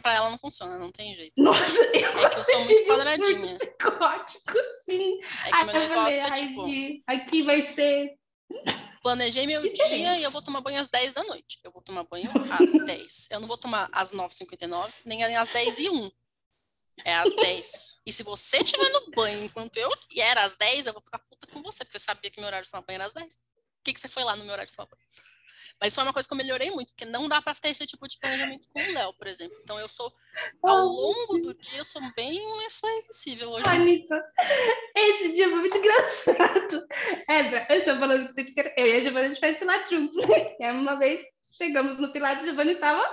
Pra 0.00 0.14
ela 0.14 0.30
não 0.30 0.38
funciona, 0.38 0.78
não 0.78 0.90
tem 0.90 1.14
jeito. 1.14 1.34
Nossa, 1.36 1.82
eu, 1.92 2.10
É 2.18 2.30
que 2.30 2.38
eu 2.38 2.44
sou 2.44 2.64
muito 2.64 2.86
quadradinha. 2.86 3.58
Psicótico, 3.58 4.58
sim. 4.84 5.20
É 5.44 5.50
que 5.50 5.54
Aí 5.56 5.66
meu 5.66 5.74
eu 5.74 5.80
negócio 5.88 6.20
falei, 6.20 6.20
é 6.20 6.30
tipo, 6.30 7.02
aqui 7.06 7.42
vai 7.42 7.62
ser 7.62 8.10
planejei 9.02 9.46
meu 9.46 9.60
Diferente. 9.60 9.96
dia 10.00 10.18
e 10.18 10.22
eu 10.22 10.30
vou 10.30 10.40
tomar 10.40 10.60
banho 10.60 10.80
às 10.80 10.88
10 10.88 11.12
da 11.12 11.24
noite. 11.24 11.58
Eu 11.64 11.72
vou 11.72 11.82
tomar 11.82 12.04
banho 12.04 12.30
às 12.50 12.72
10. 12.86 13.28
Eu 13.30 13.40
não 13.40 13.48
vou 13.48 13.58
tomar 13.58 13.90
às 13.92 14.12
9h59, 14.12 14.92
nem 15.04 15.24
às 15.36 15.48
10 15.48 15.80
e 15.80 15.90
1. 15.90 16.10
É 17.04 17.14
às 17.14 17.34
10. 17.34 18.02
E 18.06 18.12
se 18.12 18.22
você 18.22 18.58
estiver 18.58 18.88
no 18.90 19.10
banho 19.10 19.44
enquanto 19.44 19.76
eu 19.76 19.90
e 20.10 20.20
era 20.20 20.42
às 20.42 20.56
10, 20.56 20.86
eu 20.86 20.92
vou 20.92 21.02
ficar 21.02 21.18
puta 21.18 21.46
com 21.46 21.62
você, 21.62 21.84
porque 21.84 21.98
você 21.98 22.04
sabia 22.04 22.30
que 22.30 22.40
meu 22.40 22.46
horário 22.46 22.64
de 22.64 22.70
tomar 22.70 22.82
banho 22.82 22.96
era 22.96 23.06
às 23.06 23.12
10. 23.12 23.26
Por 23.26 23.84
que, 23.84 23.94
que 23.94 24.00
você 24.00 24.08
foi 24.08 24.22
lá 24.24 24.36
no 24.36 24.44
meu 24.44 24.52
horário 24.52 24.70
de 24.70 24.76
tomar 24.76 24.88
banho? 24.88 25.02
Mas 25.82 25.88
isso 25.88 25.96
foi 25.96 26.04
uma 26.04 26.12
coisa 26.12 26.28
que 26.28 26.32
eu 26.32 26.38
melhorei 26.38 26.70
muito, 26.70 26.92
porque 26.92 27.04
não 27.04 27.28
dá 27.28 27.42
pra 27.42 27.52
ter 27.54 27.70
esse 27.70 27.84
tipo 27.84 28.06
de 28.06 28.16
planejamento 28.16 28.68
com 28.68 28.80
o 28.80 28.92
Léo, 28.92 29.12
por 29.14 29.26
exemplo. 29.26 29.58
Então 29.64 29.80
eu 29.80 29.88
sou, 29.88 30.12
ao 30.62 30.86
longo 30.86 31.38
do 31.38 31.54
dia, 31.54 31.78
eu 31.78 31.84
sou 31.84 32.00
bem 32.14 32.40
mais 32.56 32.74
flexível 32.74 33.50
hoje. 33.50 33.64
Ai, 33.66 33.80
Nissa, 33.80 34.24
esse 34.94 35.32
dia 35.32 35.50
foi 35.50 35.58
muito 35.58 35.76
engraçado. 35.76 36.86
É, 37.28 37.76
eu 37.76 37.84
tô 37.84 37.98
falando 37.98 38.32
eu 38.76 38.86
e 38.86 38.96
a 38.96 39.00
Giovana 39.00 39.26
a 39.26 39.30
gente 39.30 39.40
faz 39.40 39.56
Pilates 39.56 39.90
juntos, 39.90 40.16
né? 40.28 40.56
E 40.60 40.64
aí 40.64 40.72
uma 40.72 40.94
vez 40.94 41.20
chegamos 41.56 41.98
no 41.98 42.12
Pilates, 42.12 42.44
a 42.44 42.46
Giovana 42.46 42.70
estava 42.70 43.04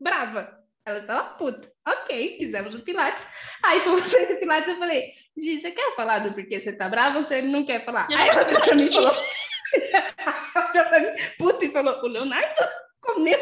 brava. 0.00 0.65
Ela 0.86 1.00
estava 1.00 1.34
puta. 1.34 1.72
Ok, 1.86 2.36
fizemos 2.38 2.74
o 2.76 2.82
Pilates. 2.82 3.26
Aí 3.64 3.80
fomos 3.80 4.02
sair 4.06 4.26
do 4.26 4.36
Pilates, 4.36 4.68
eu 4.68 4.78
falei, 4.78 5.12
Gi, 5.36 5.60
você 5.60 5.72
quer 5.72 5.96
falar 5.96 6.20
do 6.20 6.32
porquê 6.32 6.60
você 6.60 6.72
tá 6.72 6.88
brava 6.88 7.16
ou 7.16 7.22
você 7.24 7.42
não 7.42 7.66
quer 7.66 7.84
falar? 7.84 8.06
A 8.12 8.22
Aí 8.22 8.28
ela 8.28 8.44
pra 8.44 8.74
mim 8.74 8.84
e 8.84 8.94
falou... 8.94 9.12
ela 10.54 10.70
olhou 10.70 10.84
pra 10.84 11.00
mim, 11.00 11.32
puta, 11.38 11.64
e 11.64 11.72
falou, 11.72 12.02
o 12.02 12.06
Leonardo 12.06 12.62
comeu 13.00 13.38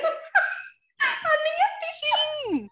Sim! 1.82 2.68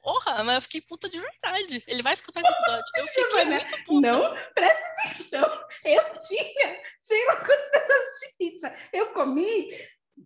Porra, 0.00 0.44
mas 0.44 0.54
eu 0.54 0.62
fiquei 0.62 0.80
puta 0.82 1.08
de 1.08 1.18
verdade. 1.18 1.82
Ele 1.88 2.02
vai 2.02 2.14
escutar 2.14 2.40
esse 2.40 2.52
episódio. 2.52 2.84
Eu 2.94 3.08
fiquei 3.08 3.44
muito 3.44 3.84
puta. 3.84 4.12
Não, 4.12 4.36
presta 4.54 4.86
atenção. 5.04 5.64
Eu 5.84 6.20
tinha 6.20 6.80
sei 7.02 7.26
lá 7.26 7.36
quantos 7.36 7.68
pedaços 7.68 8.20
de 8.20 8.34
pizza. 8.38 8.74
Eu 8.92 9.12
comi, 9.12 9.68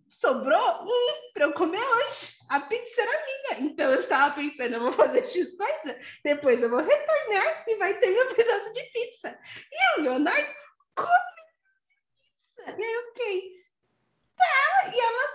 sobrou 0.07 0.83
um 0.83 1.31
para 1.33 1.45
eu 1.45 1.53
comer 1.53 1.81
hoje. 1.81 2.35
A 2.49 2.61
pizza 2.61 3.01
era 3.01 3.25
minha. 3.25 3.71
Então 3.71 3.91
eu 3.91 3.99
estava 3.99 4.35
pensando, 4.35 4.75
eu 4.75 4.81
vou 4.81 4.93
fazer 4.93 5.25
X 5.25 5.55
coisa, 5.55 5.99
depois 6.23 6.61
eu 6.61 6.69
vou 6.69 6.81
retornar 6.81 7.63
e 7.67 7.75
vai 7.75 7.93
ter 7.99 8.11
meu 8.11 8.27
pedaço 8.35 8.73
de 8.73 8.83
pizza. 8.83 9.39
E 9.71 9.99
o 9.99 10.03
Leonardo 10.03 10.53
come 10.95 11.41
pizza. 12.19 12.75
E 12.77 12.83
aí 12.83 12.93
eu 12.93 13.07
fiquei, 13.07 13.51
tá. 14.35 14.93
E 14.93 14.99
ela, 14.99 15.29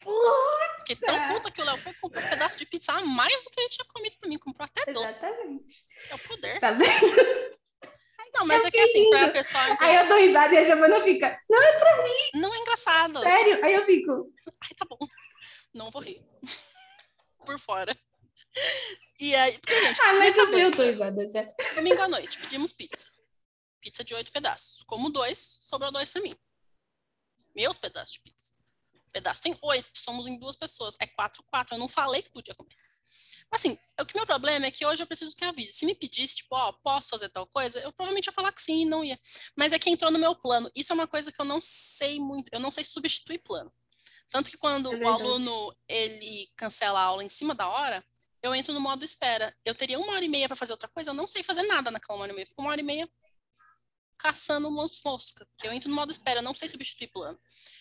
puta. 0.00 0.78
Fiquei 0.80 0.96
tão 0.96 1.28
puta 1.28 1.50
que 1.50 1.60
o 1.60 1.64
Léo 1.64 1.78
foi 1.78 1.92
comprar 1.94 2.24
um 2.24 2.30
pedaço 2.30 2.58
de 2.58 2.66
pizza 2.66 2.92
a 2.92 3.00
mais 3.02 3.44
do 3.44 3.50
que 3.50 3.60
ele 3.60 3.68
tinha 3.68 3.86
comido 3.92 4.16
pra 4.18 4.28
mim. 4.28 4.38
Comprou 4.38 4.64
até 4.64 4.90
doce. 4.92 5.26
Exatamente. 5.26 5.74
É 6.10 6.14
o 6.14 6.18
poder. 6.18 6.60
Tá 6.60 6.72
vendo? 6.72 7.57
Não, 8.38 8.46
mas 8.46 8.62
Eu 8.62 8.68
é 8.68 8.70
que 8.70 8.78
assim, 8.78 8.92
fiquei 8.92 9.10
pra 9.10 9.20
rindo. 9.22 9.32
pessoa 9.32 9.76
Aí 9.80 9.96
eu 9.96 10.08
dou 10.08 10.18
risada 10.18 10.54
e 10.54 10.58
a 10.58 10.62
Giovana 10.64 11.02
fica, 11.02 11.40
não 11.50 11.62
é 11.62 11.78
Não 12.34 12.54
é 12.54 12.58
engraçado. 12.58 13.20
sério. 13.20 13.64
Aí 13.64 13.74
eu 13.74 13.84
fico, 13.84 14.32
Ai, 14.62 14.70
tá 14.76 14.84
bom. 14.88 14.98
Não 15.74 15.90
vou 15.90 16.02
rir. 16.02 16.24
Por 17.44 17.58
fora. 17.58 17.96
E 19.20 19.34
aí, 19.34 19.58
porque, 19.58 19.80
gente, 19.80 20.00
ah, 20.02 20.12
mas 20.14 20.36
eu 20.36 20.50
eu 20.52 20.68
risada 20.70 21.28
já. 21.28 21.42
domingo 21.74 22.00
à 22.02 22.08
noite, 22.08 22.38
pedimos 22.38 22.72
pizza. 22.72 23.08
Pizza 23.80 24.04
de 24.04 24.14
oito 24.14 24.30
pedaços. 24.32 24.82
Como 24.84 25.10
dois, 25.10 25.38
sobrou 25.38 25.90
dois 25.90 26.10
pra 26.10 26.20
mim. 26.22 26.32
Meus 27.54 27.78
pedaços 27.78 28.12
de 28.14 28.20
pizza. 28.20 28.54
Pedaço 29.12 29.42
tem 29.42 29.56
oito, 29.62 29.88
somos 29.94 30.26
em 30.26 30.38
duas 30.38 30.56
pessoas. 30.56 30.96
É 31.00 31.06
quatro, 31.06 31.42
quatro. 31.44 31.74
Eu 31.74 31.78
não 31.78 31.88
falei 31.88 32.22
que 32.22 32.30
podia 32.30 32.54
comer. 32.54 32.74
Assim, 33.50 33.78
o 33.98 34.04
que 34.04 34.16
meu 34.16 34.26
problema 34.26 34.66
é 34.66 34.70
que 34.70 34.84
hoje 34.84 35.02
eu 35.02 35.06
preciso 35.06 35.34
que 35.34 35.44
avise. 35.44 35.72
Se 35.72 35.86
me 35.86 35.94
pedisse, 35.94 36.36
tipo, 36.36 36.54
ó, 36.54 36.72
posso 36.72 37.08
fazer 37.08 37.30
tal 37.30 37.46
coisa, 37.46 37.80
eu 37.80 37.92
provavelmente 37.92 38.26
ia 38.26 38.32
falar 38.32 38.52
que 38.52 38.60
sim 38.60 38.82
e 38.82 38.84
não 38.84 39.02
ia. 39.02 39.18
Mas 39.56 39.72
é 39.72 39.78
que 39.78 39.88
entrou 39.88 40.10
no 40.10 40.18
meu 40.18 40.34
plano. 40.36 40.70
Isso 40.74 40.92
é 40.92 40.94
uma 40.94 41.06
coisa 41.06 41.32
que 41.32 41.40
eu 41.40 41.46
não 41.46 41.60
sei 41.60 42.20
muito, 42.20 42.48
eu 42.52 42.60
não 42.60 42.70
sei 42.70 42.84
substituir 42.84 43.38
plano. 43.38 43.72
Tanto 44.30 44.50
que 44.50 44.58
quando 44.58 44.92
É 44.92 44.96
o 44.96 45.08
aluno 45.08 45.76
ele 45.88 46.48
cancela 46.56 47.00
a 47.00 47.04
aula 47.04 47.24
em 47.24 47.28
cima 47.28 47.54
da 47.54 47.68
hora, 47.68 48.04
eu 48.42 48.54
entro 48.54 48.74
no 48.74 48.80
modo 48.80 49.04
espera. 49.04 49.56
Eu 49.64 49.74
teria 49.74 49.98
uma 49.98 50.12
hora 50.12 50.24
e 50.24 50.28
meia 50.28 50.46
para 50.46 50.56
fazer 50.56 50.72
outra 50.72 50.88
coisa, 50.88 51.10
eu 51.10 51.14
não 51.14 51.26
sei 51.26 51.42
fazer 51.42 51.62
nada 51.62 51.90
naquela 51.90 52.18
uma 52.18 52.24
hora 52.24 52.32
e 52.32 52.34
meia. 52.34 52.46
Fico 52.46 52.60
uma 52.60 52.70
hora 52.70 52.80
e 52.80 52.84
meia 52.84 53.08
caçando 54.18 54.68
umas 54.68 55.00
moscas, 55.04 55.46
que 55.56 55.66
eu 55.66 55.72
entro 55.72 55.88
no 55.88 55.94
modo 55.94 56.10
espera, 56.10 56.40
eu 56.40 56.42
não 56.42 56.54
sei 56.54 56.68
substituir 56.68 57.08
plano. 57.08 57.38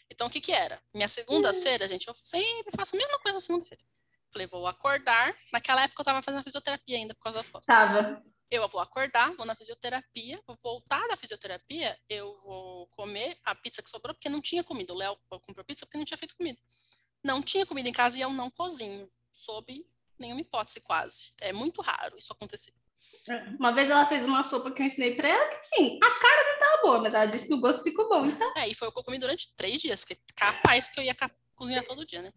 Então, 0.10 0.28
o 0.28 0.30
que 0.30 0.40
que 0.40 0.52
era? 0.52 0.82
Minha 0.94 1.08
segunda-feira, 1.08 1.88
gente, 1.88 2.08
eu 2.08 2.14
sempre 2.16 2.72
faço 2.76 2.96
a 2.96 3.00
mesma 3.00 3.20
coisa 3.20 3.40
segunda-feira. 3.40 3.84
Falei, 4.32 4.48
vou 4.48 4.68
acordar. 4.68 5.36
Naquela 5.52 5.84
época 5.84 6.02
eu 6.02 6.06
tava 6.06 6.22
fazendo 6.22 6.44
fisioterapia 6.44 6.98
ainda 6.98 7.14
por 7.16 7.24
causa 7.24 7.40
das 7.40 7.48
costas. 7.48 7.66
Tava. 7.66 8.24
Eu 8.50 8.68
vou 8.70 8.80
acordar, 8.80 9.34
vou 9.36 9.46
na 9.46 9.56
fisioterapia, 9.56 10.40
vou 10.48 10.56
voltar 10.64 11.06
da 11.10 11.18
fisioterapia, 11.18 11.98
eu 12.10 12.34
vou 12.44 12.88
comer 12.88 13.38
a 13.44 13.54
pizza 13.54 13.84
que 13.84 13.90
sobrou, 13.90 14.14
porque 14.16 14.30
não 14.30 14.42
tinha 14.42 14.64
comida. 14.64 14.94
O 14.94 14.98
Léo 14.98 15.18
comprou 15.46 15.66
pizza 15.66 15.86
porque 15.86 15.98
não 15.98 16.06
tinha 16.06 16.18
feito 16.18 16.36
comida. 16.36 16.58
Não 17.24 17.42
tinha 17.42 17.66
comida 17.66 17.90
em 17.90 17.94
casa 17.94 18.18
e 18.18 18.22
eu 18.22 18.30
não 18.30 18.50
cozinho. 18.50 19.10
Sob 19.34 19.86
nenhuma 20.18 20.42
hipótese, 20.42 20.80
quase. 20.80 21.34
É 21.42 21.52
muito 21.52 21.82
raro 21.82 22.18
isso 22.18 22.32
acontecer. 22.32 22.74
Uma 23.60 23.72
vez 23.74 23.90
ela 23.90 24.06
fez 24.06 24.26
uma 24.26 24.44
sopa 24.44 24.72
que 24.72 24.82
eu 24.82 24.86
ensinei 24.86 25.16
pra 25.16 25.28
ela 25.28 25.48
que 25.50 25.62
sim, 25.64 26.00
a 26.02 26.12
cara 26.20 26.52
não 26.52 26.60
tava 26.60 26.82
boa, 26.82 27.02
mas 27.02 27.14
ela 27.14 27.26
disse 27.26 27.48
que 27.48 27.54
o 27.54 27.60
gosto 27.60 27.84
ficou 27.84 28.08
bom. 28.10 28.26
Então, 28.26 28.54
É, 28.56 28.68
e 28.68 28.74
foi 28.74 28.88
o 28.88 28.92
que 28.92 29.00
eu 29.00 29.04
comi 29.04 29.20
durante 29.20 29.54
três 29.56 29.82
dias, 29.82 30.04
porque 30.04 30.20
capaz 30.36 30.90
que 30.90 31.00
eu 31.00 31.04
ia 31.04 31.16
cozinhar 31.56 31.84
todo 31.84 32.06
dia, 32.06 32.22
né? 32.22 32.32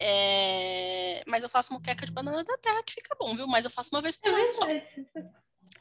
É, 0.00 1.22
Mas 1.26 1.42
eu 1.42 1.48
faço 1.48 1.72
moqueca 1.72 2.04
de 2.06 2.12
banana 2.12 2.42
da 2.44 2.56
terra 2.58 2.82
que 2.82 2.94
fica 2.94 3.14
bom, 3.18 3.34
viu? 3.34 3.46
Mas 3.46 3.64
eu 3.64 3.70
faço 3.70 3.94
uma 3.94 4.02
vez 4.02 4.16
por 4.16 4.32
é 4.32 4.42
ano 4.42 4.52
só. 4.52 4.66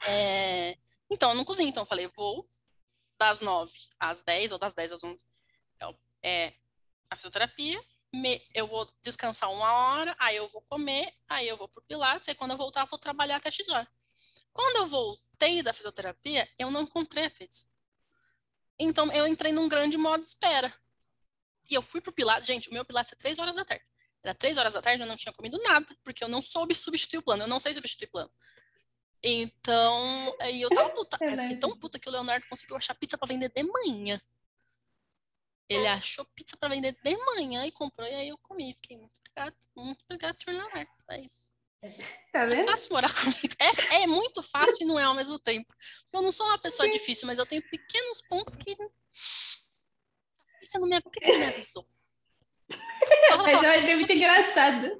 É, 0.07 0.77
Então, 1.11 1.29
eu 1.31 1.35
não 1.35 1.45
cozinho. 1.45 1.69
Então, 1.69 1.83
eu 1.83 1.87
falei, 1.87 2.07
vou 2.07 2.47
das 3.19 3.39
nove 3.39 3.71
às 3.99 4.23
dez, 4.23 4.51
ou 4.51 4.57
das 4.57 4.73
dez 4.73 4.91
às 4.91 5.03
onze, 5.03 5.25
é 5.79 5.87
o- 5.87 5.97
é 6.23 6.53
a 7.09 7.15
fisioterapia. 7.15 7.81
me- 8.15 8.41
Eu 8.53 8.67
vou 8.67 8.87
descansar 9.01 9.51
uma 9.51 9.71
hora, 9.73 10.15
aí 10.19 10.35
eu 10.37 10.47
vou 10.47 10.61
comer, 10.63 11.11
aí 11.27 11.47
eu 11.47 11.57
vou 11.57 11.67
pro 11.67 11.81
Pilates, 11.81 12.29
aí 12.29 12.35
quando 12.35 12.51
eu 12.51 12.57
voltar, 12.57 12.81
eu 12.81 12.85
vou 12.87 12.99
trabalhar 12.99 13.37
até 13.37 13.49
X 13.49 13.67
hora. 13.69 13.87
Quando 14.51 14.75
eu 14.77 14.85
voltei 14.85 15.63
da 15.63 15.73
fisioterapia, 15.73 16.47
eu 16.59 16.69
não 16.69 16.81
encontrei 16.83 17.25
a 17.25 17.29
pizza. 17.31 17.65
Então, 18.77 19.11
eu 19.13 19.25
entrei 19.27 19.51
num 19.51 19.67
grande 19.67 19.97
modo 19.97 20.21
de 20.21 20.27
espera. 20.27 20.71
E 21.71 21.73
eu 21.73 21.81
fui 21.81 22.01
pro 22.01 22.11
Pilates. 22.13 22.47
Gente, 22.47 22.69
o 22.69 22.73
meu 22.73 22.85
Pilates 22.85 23.13
é 23.13 23.15
três 23.15 23.39
horas 23.39 23.55
da 23.55 23.65
tarde. 23.65 23.83
Era 24.23 24.33
três 24.33 24.57
horas 24.57 24.73
da 24.73 24.81
tarde, 24.81 25.01
eu 25.03 25.07
não 25.07 25.15
tinha 25.17 25.33
comido 25.33 25.59
nada, 25.63 25.85
porque 26.03 26.23
eu 26.23 26.29
não 26.29 26.41
soube 26.41 26.73
substituir 26.73 27.17
o 27.19 27.23
plano. 27.23 27.43
Eu 27.43 27.47
não 27.47 27.59
sei 27.59 27.73
substituir 27.73 28.07
plano. 28.07 28.31
Então, 29.21 30.35
aí 30.41 30.61
eu 30.61 30.69
tava 30.69 30.89
puta. 30.91 31.17
Eu 31.21 31.37
fiquei 31.37 31.57
tão 31.57 31.77
puta 31.77 31.99
que 31.99 32.07
o 32.09 32.11
Leonardo 32.11 32.45
conseguiu 32.47 32.75
achar 32.75 32.95
pizza 32.95 33.17
pra 33.17 33.27
vender 33.27 33.49
de 33.53 33.63
manhã. 33.63 34.19
Ele 35.69 35.87
achou 35.87 36.25
pizza 36.35 36.55
pra 36.57 36.69
vender 36.69 36.97
de 37.03 37.17
manhã 37.17 37.65
e 37.65 37.71
comprou, 37.71 38.07
e 38.07 38.13
aí 38.13 38.29
eu 38.29 38.37
comi. 38.37 38.73
Fiquei 38.75 38.97
muito 38.97 39.17
obrigado, 39.19 39.55
muito 39.75 40.03
obrigado, 40.03 40.37
senhor 40.41 40.57
Leonardo. 40.57 40.91
É 41.09 41.19
isso. 41.21 41.53
Tá 42.31 42.39
É 42.39 42.47
vendo? 42.47 42.65
fácil 42.65 42.93
morar 42.93 43.11
comigo. 43.15 43.55
É, 43.59 44.03
é 44.03 44.07
muito 44.07 44.41
fácil 44.43 44.83
e 44.83 44.85
não 44.85 44.99
é 44.99 45.03
ao 45.03 45.13
mesmo 45.13 45.39
tempo. 45.39 45.73
Eu 46.13 46.21
não 46.21 46.31
sou 46.31 46.45
uma 46.45 46.57
pessoa 46.59 46.89
difícil, 46.89 47.27
mas 47.27 47.39
eu 47.39 47.45
tenho 47.45 47.61
pequenos 47.69 48.21
pontos 48.21 48.55
que. 48.55 48.75
Você 50.61 50.77
não 50.79 50.87
me, 50.87 51.01
por 51.01 51.11
que 51.11 51.23
você 51.25 51.31
não 51.33 51.39
me 51.39 51.45
avisou? 51.47 51.87
Mas 53.43 53.63
eu 53.63 53.69
achei 53.69 53.95
muito 53.95 54.11
engraçado. 54.11 54.91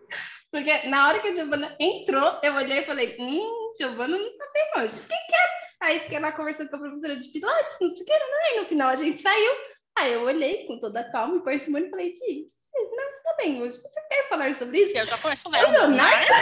Porque 0.52 0.88
na 0.88 1.08
hora 1.08 1.20
que 1.20 1.30
a 1.30 1.36
Giovana 1.36 1.76
entrou, 1.80 2.40
eu 2.44 2.54
olhei 2.54 2.80
e 2.80 2.86
falei, 2.86 3.16
hum, 3.20 3.74
Giovana 3.78 4.18
não 4.18 4.38
tá 4.38 4.46
bem 4.54 4.84
hoje. 4.84 5.00
O 5.00 5.02
que 5.02 5.08
que 5.08 5.36
é? 5.36 5.64
Aí 5.82 6.00
fiquei 6.02 6.20
lá 6.20 6.32
conversando 6.32 6.70
com 6.70 6.76
a 6.76 6.80
professora 6.80 7.18
de 7.18 7.28
Pilates, 7.30 7.78
não 7.82 7.90
sei 7.90 8.04
o 8.04 8.06
que, 8.06 8.14
né? 8.14 8.54
E 8.54 8.60
no 8.60 8.66
final 8.68 8.90
a 8.90 8.96
gente 8.96 9.20
saiu. 9.20 9.52
Aí 9.98 10.14
eu 10.14 10.22
olhei 10.24 10.66
com 10.66 10.80
toda 10.80 11.02
a 11.02 11.12
calma 11.12 11.38
e 11.38 11.44
parcimônia 11.44 11.88
e 11.88 11.90
falei, 11.90 12.14
você 12.14 12.80
não 12.96 13.12
está 13.12 13.34
bem, 13.38 13.62
hoje 13.62 13.78
você 13.82 14.02
quer 14.10 14.30
falar 14.30 14.54
sobre 14.54 14.80
isso? 14.80 14.98
Eu 14.98 15.06
já 15.06 15.18
começo 15.18 15.48
a 15.48 15.52
falar. 15.52 15.72
Leonardo 15.72 16.34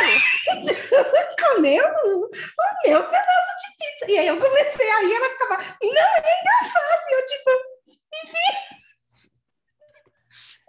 comeu 1.39 1.83
o 1.83 2.29
meu 2.85 3.03
pedaço 3.03 3.53
de 3.61 3.77
pizza. 3.77 4.11
E 4.11 4.19
aí 4.19 4.27
eu 4.27 4.39
comecei 4.39 4.89
a 4.89 4.99
rir, 4.99 5.15
ela 5.15 5.29
ficava, 5.29 5.57
não, 5.57 5.87
é 5.87 6.39
engraçado. 6.41 7.01
E 7.09 7.13
eu, 7.13 7.25
tipo, 7.25 7.51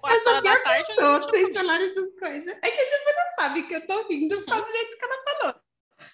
Quatro 0.03 0.31
horas 0.31 0.43
da 0.43 0.61
tarde. 0.61 0.87
Pessoa, 0.89 1.23
vocês 1.23 1.55
falaram 1.55 1.85
essas 1.85 2.19
coisas. 2.19 2.59
É 2.61 2.71
que 2.71 2.81
a 2.81 2.89
Giovana 2.89 3.31
sabe 3.37 3.63
que 3.63 3.75
eu 3.75 3.87
tô 3.87 4.03
rindo, 4.09 4.35
eu 4.35 4.43
faço 4.43 4.69
o 4.69 4.73
jeito 4.73 4.99
que 4.99 5.05
ela 5.05 5.23
falou. 5.23 5.55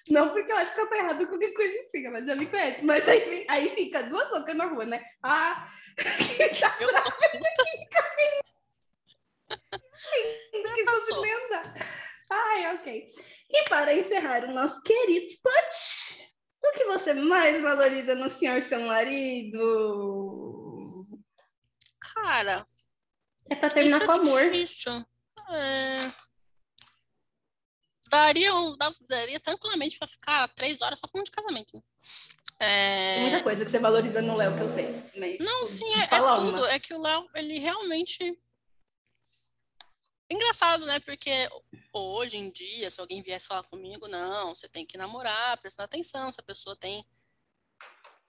Não 0.09 0.29
porque 0.29 0.51
eu 0.51 0.57
acho 0.57 0.73
que 0.73 0.79
eu 0.79 0.87
tô 0.87 0.95
errado 0.95 1.17
com 1.17 1.27
qualquer 1.27 1.53
coisa 1.53 1.81
assim, 1.81 2.05
ela 2.05 2.23
já 2.23 2.35
me 2.35 2.45
conhece. 2.45 2.85
Mas 2.85 3.09
aí, 3.09 3.47
aí 3.49 3.73
fica 3.75 4.03
duas 4.03 4.29
loucas 4.29 4.55
na 4.55 4.65
rua, 4.65 4.85
né? 4.85 5.03
Ah, 5.23 5.67
tá 5.97 6.77
eu 6.79 6.93
tô 6.93 7.11
fica 7.29 8.03
rindo 10.53 10.75
que 10.75 10.83
você 10.83 11.13
lenda. 11.17 11.73
Ai, 12.29 12.75
ok. 12.75 13.11
E 13.49 13.63
para 13.69 13.95
encerrar 13.95 14.45
o 14.45 14.53
nosso 14.53 14.81
querido 14.83 15.33
pote, 15.41 16.31
o 16.63 16.71
que 16.73 16.85
você 16.85 17.15
mais 17.15 17.59
valoriza 17.61 18.13
no 18.13 18.29
senhor 18.29 18.61
seu 18.61 18.81
marido? 18.81 19.57
Cara, 22.13 22.67
é 23.49 23.55
para 23.55 23.69
terminar 23.69 24.05
com 24.05 24.11
é 24.11 24.17
amor. 24.17 24.53
Isso. 24.53 24.89
É... 25.49 26.13
Daria, 28.09 28.51
daria 29.07 29.39
tranquilamente 29.39 29.97
para 29.97 30.07
ficar 30.07 30.47
três 30.49 30.81
horas 30.81 30.99
só 30.99 31.07
falando 31.07 31.25
de 31.25 31.31
casamento. 31.31 31.75
Né? 31.75 31.81
É... 32.59 33.19
Muita 33.21 33.43
coisa 33.43 33.63
que 33.63 33.71
você 33.71 33.79
valoriza 33.79 34.21
no 34.21 34.35
Léo 34.35 34.55
que 34.55 34.63
eu 34.63 34.69
sei. 34.69 34.85
Mas, 34.85 35.37
Não, 35.39 35.61
tipo, 35.61 35.65
sim, 35.65 35.93
é, 35.93 36.03
é 36.03 36.35
tudo. 36.35 36.65
É 36.67 36.79
que 36.79 36.93
o 36.93 37.01
Léo, 37.01 37.27
ele 37.35 37.59
realmente 37.59 38.37
Engraçado, 40.31 40.85
né? 40.85 40.99
Porque 40.99 41.49
hoje 41.91 42.37
em 42.37 42.51
dia, 42.51 42.91
se 42.91 43.01
alguém 43.01 43.21
viesse 43.21 43.47
falar 43.47 43.63
comigo, 43.63 44.07
não, 44.07 44.53
você 44.53 44.69
tem 44.69 44.85
que 44.85 44.97
namorar, 44.97 45.59
prestar 45.59 45.85
atenção, 45.85 46.31
se 46.31 46.39
a 46.39 46.43
pessoa 46.43 46.75
tem 46.75 47.03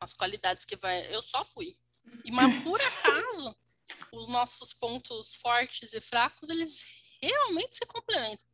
as 0.00 0.14
qualidades 0.14 0.64
que 0.64 0.76
vai. 0.76 1.14
Eu 1.14 1.20
só 1.20 1.44
fui. 1.44 1.76
E 2.24 2.32
mas 2.32 2.64
por 2.64 2.80
acaso, 2.80 3.54
os 4.12 4.28
nossos 4.28 4.72
pontos 4.72 5.36
fortes 5.36 5.92
e 5.92 6.00
fracos, 6.00 6.48
eles 6.48 6.84
realmente 7.22 7.76
se 7.76 7.86
complementam. 7.86 8.46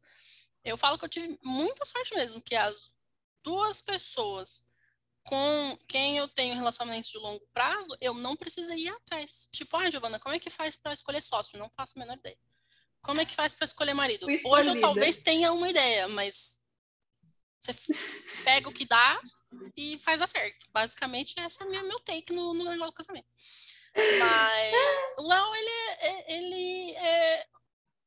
Eu 0.64 0.76
falo 0.76 0.98
que 0.98 1.04
eu 1.04 1.08
tive 1.08 1.38
muita 1.42 1.84
sorte 1.84 2.14
mesmo, 2.14 2.42
que 2.42 2.54
as 2.54 2.92
duas 3.42 3.80
pessoas 3.80 4.62
com 5.26 5.78
quem 5.88 6.16
eu 6.18 6.28
tenho 6.28 6.54
relacionamentos 6.54 7.10
de 7.10 7.18
longo 7.18 7.44
prazo, 7.52 7.96
eu 8.00 8.14
não 8.14 8.36
precisei 8.36 8.78
ir 8.78 8.88
atrás. 8.88 9.48
Tipo, 9.52 9.76
ah, 9.76 9.90
Giovana, 9.90 10.20
como 10.20 10.34
é 10.34 10.38
que 10.38 10.48
faz 10.48 10.76
para 10.76 10.92
escolher 10.92 11.22
sócio? 11.22 11.58
Não 11.58 11.68
faço 11.70 11.94
a 11.96 12.00
menor 12.00 12.16
ideia. 12.16 12.38
Como 13.02 13.20
é 13.20 13.24
que 13.24 13.34
faz 13.34 13.52
para 13.52 13.64
escolher 13.64 13.94
marido? 13.94 14.26
Hoje 14.44 14.68
eu 14.68 14.80
talvez 14.80 15.16
tenha 15.18 15.52
uma 15.52 15.68
ideia, 15.68 16.08
mas 16.08 16.62
você 17.60 17.72
pega 18.44 18.68
o 18.68 18.72
que 18.72 18.84
dá 18.84 19.20
e 19.76 19.98
faz 19.98 20.22
a 20.22 20.26
certo. 20.26 20.66
Basicamente, 20.72 21.38
essa 21.38 21.64
é 21.64 21.66
o 21.66 21.88
meu 21.88 22.00
take 22.00 22.32
no, 22.32 22.54
no 22.54 22.64
negócio 22.64 22.92
do 22.92 22.96
casamento. 22.96 23.28
Mas 24.18 25.14
o 25.18 25.26
Léo, 25.26 25.54
ele, 25.54 25.70
é, 26.00 26.34
ele, 26.36 26.90
é, 26.96 27.46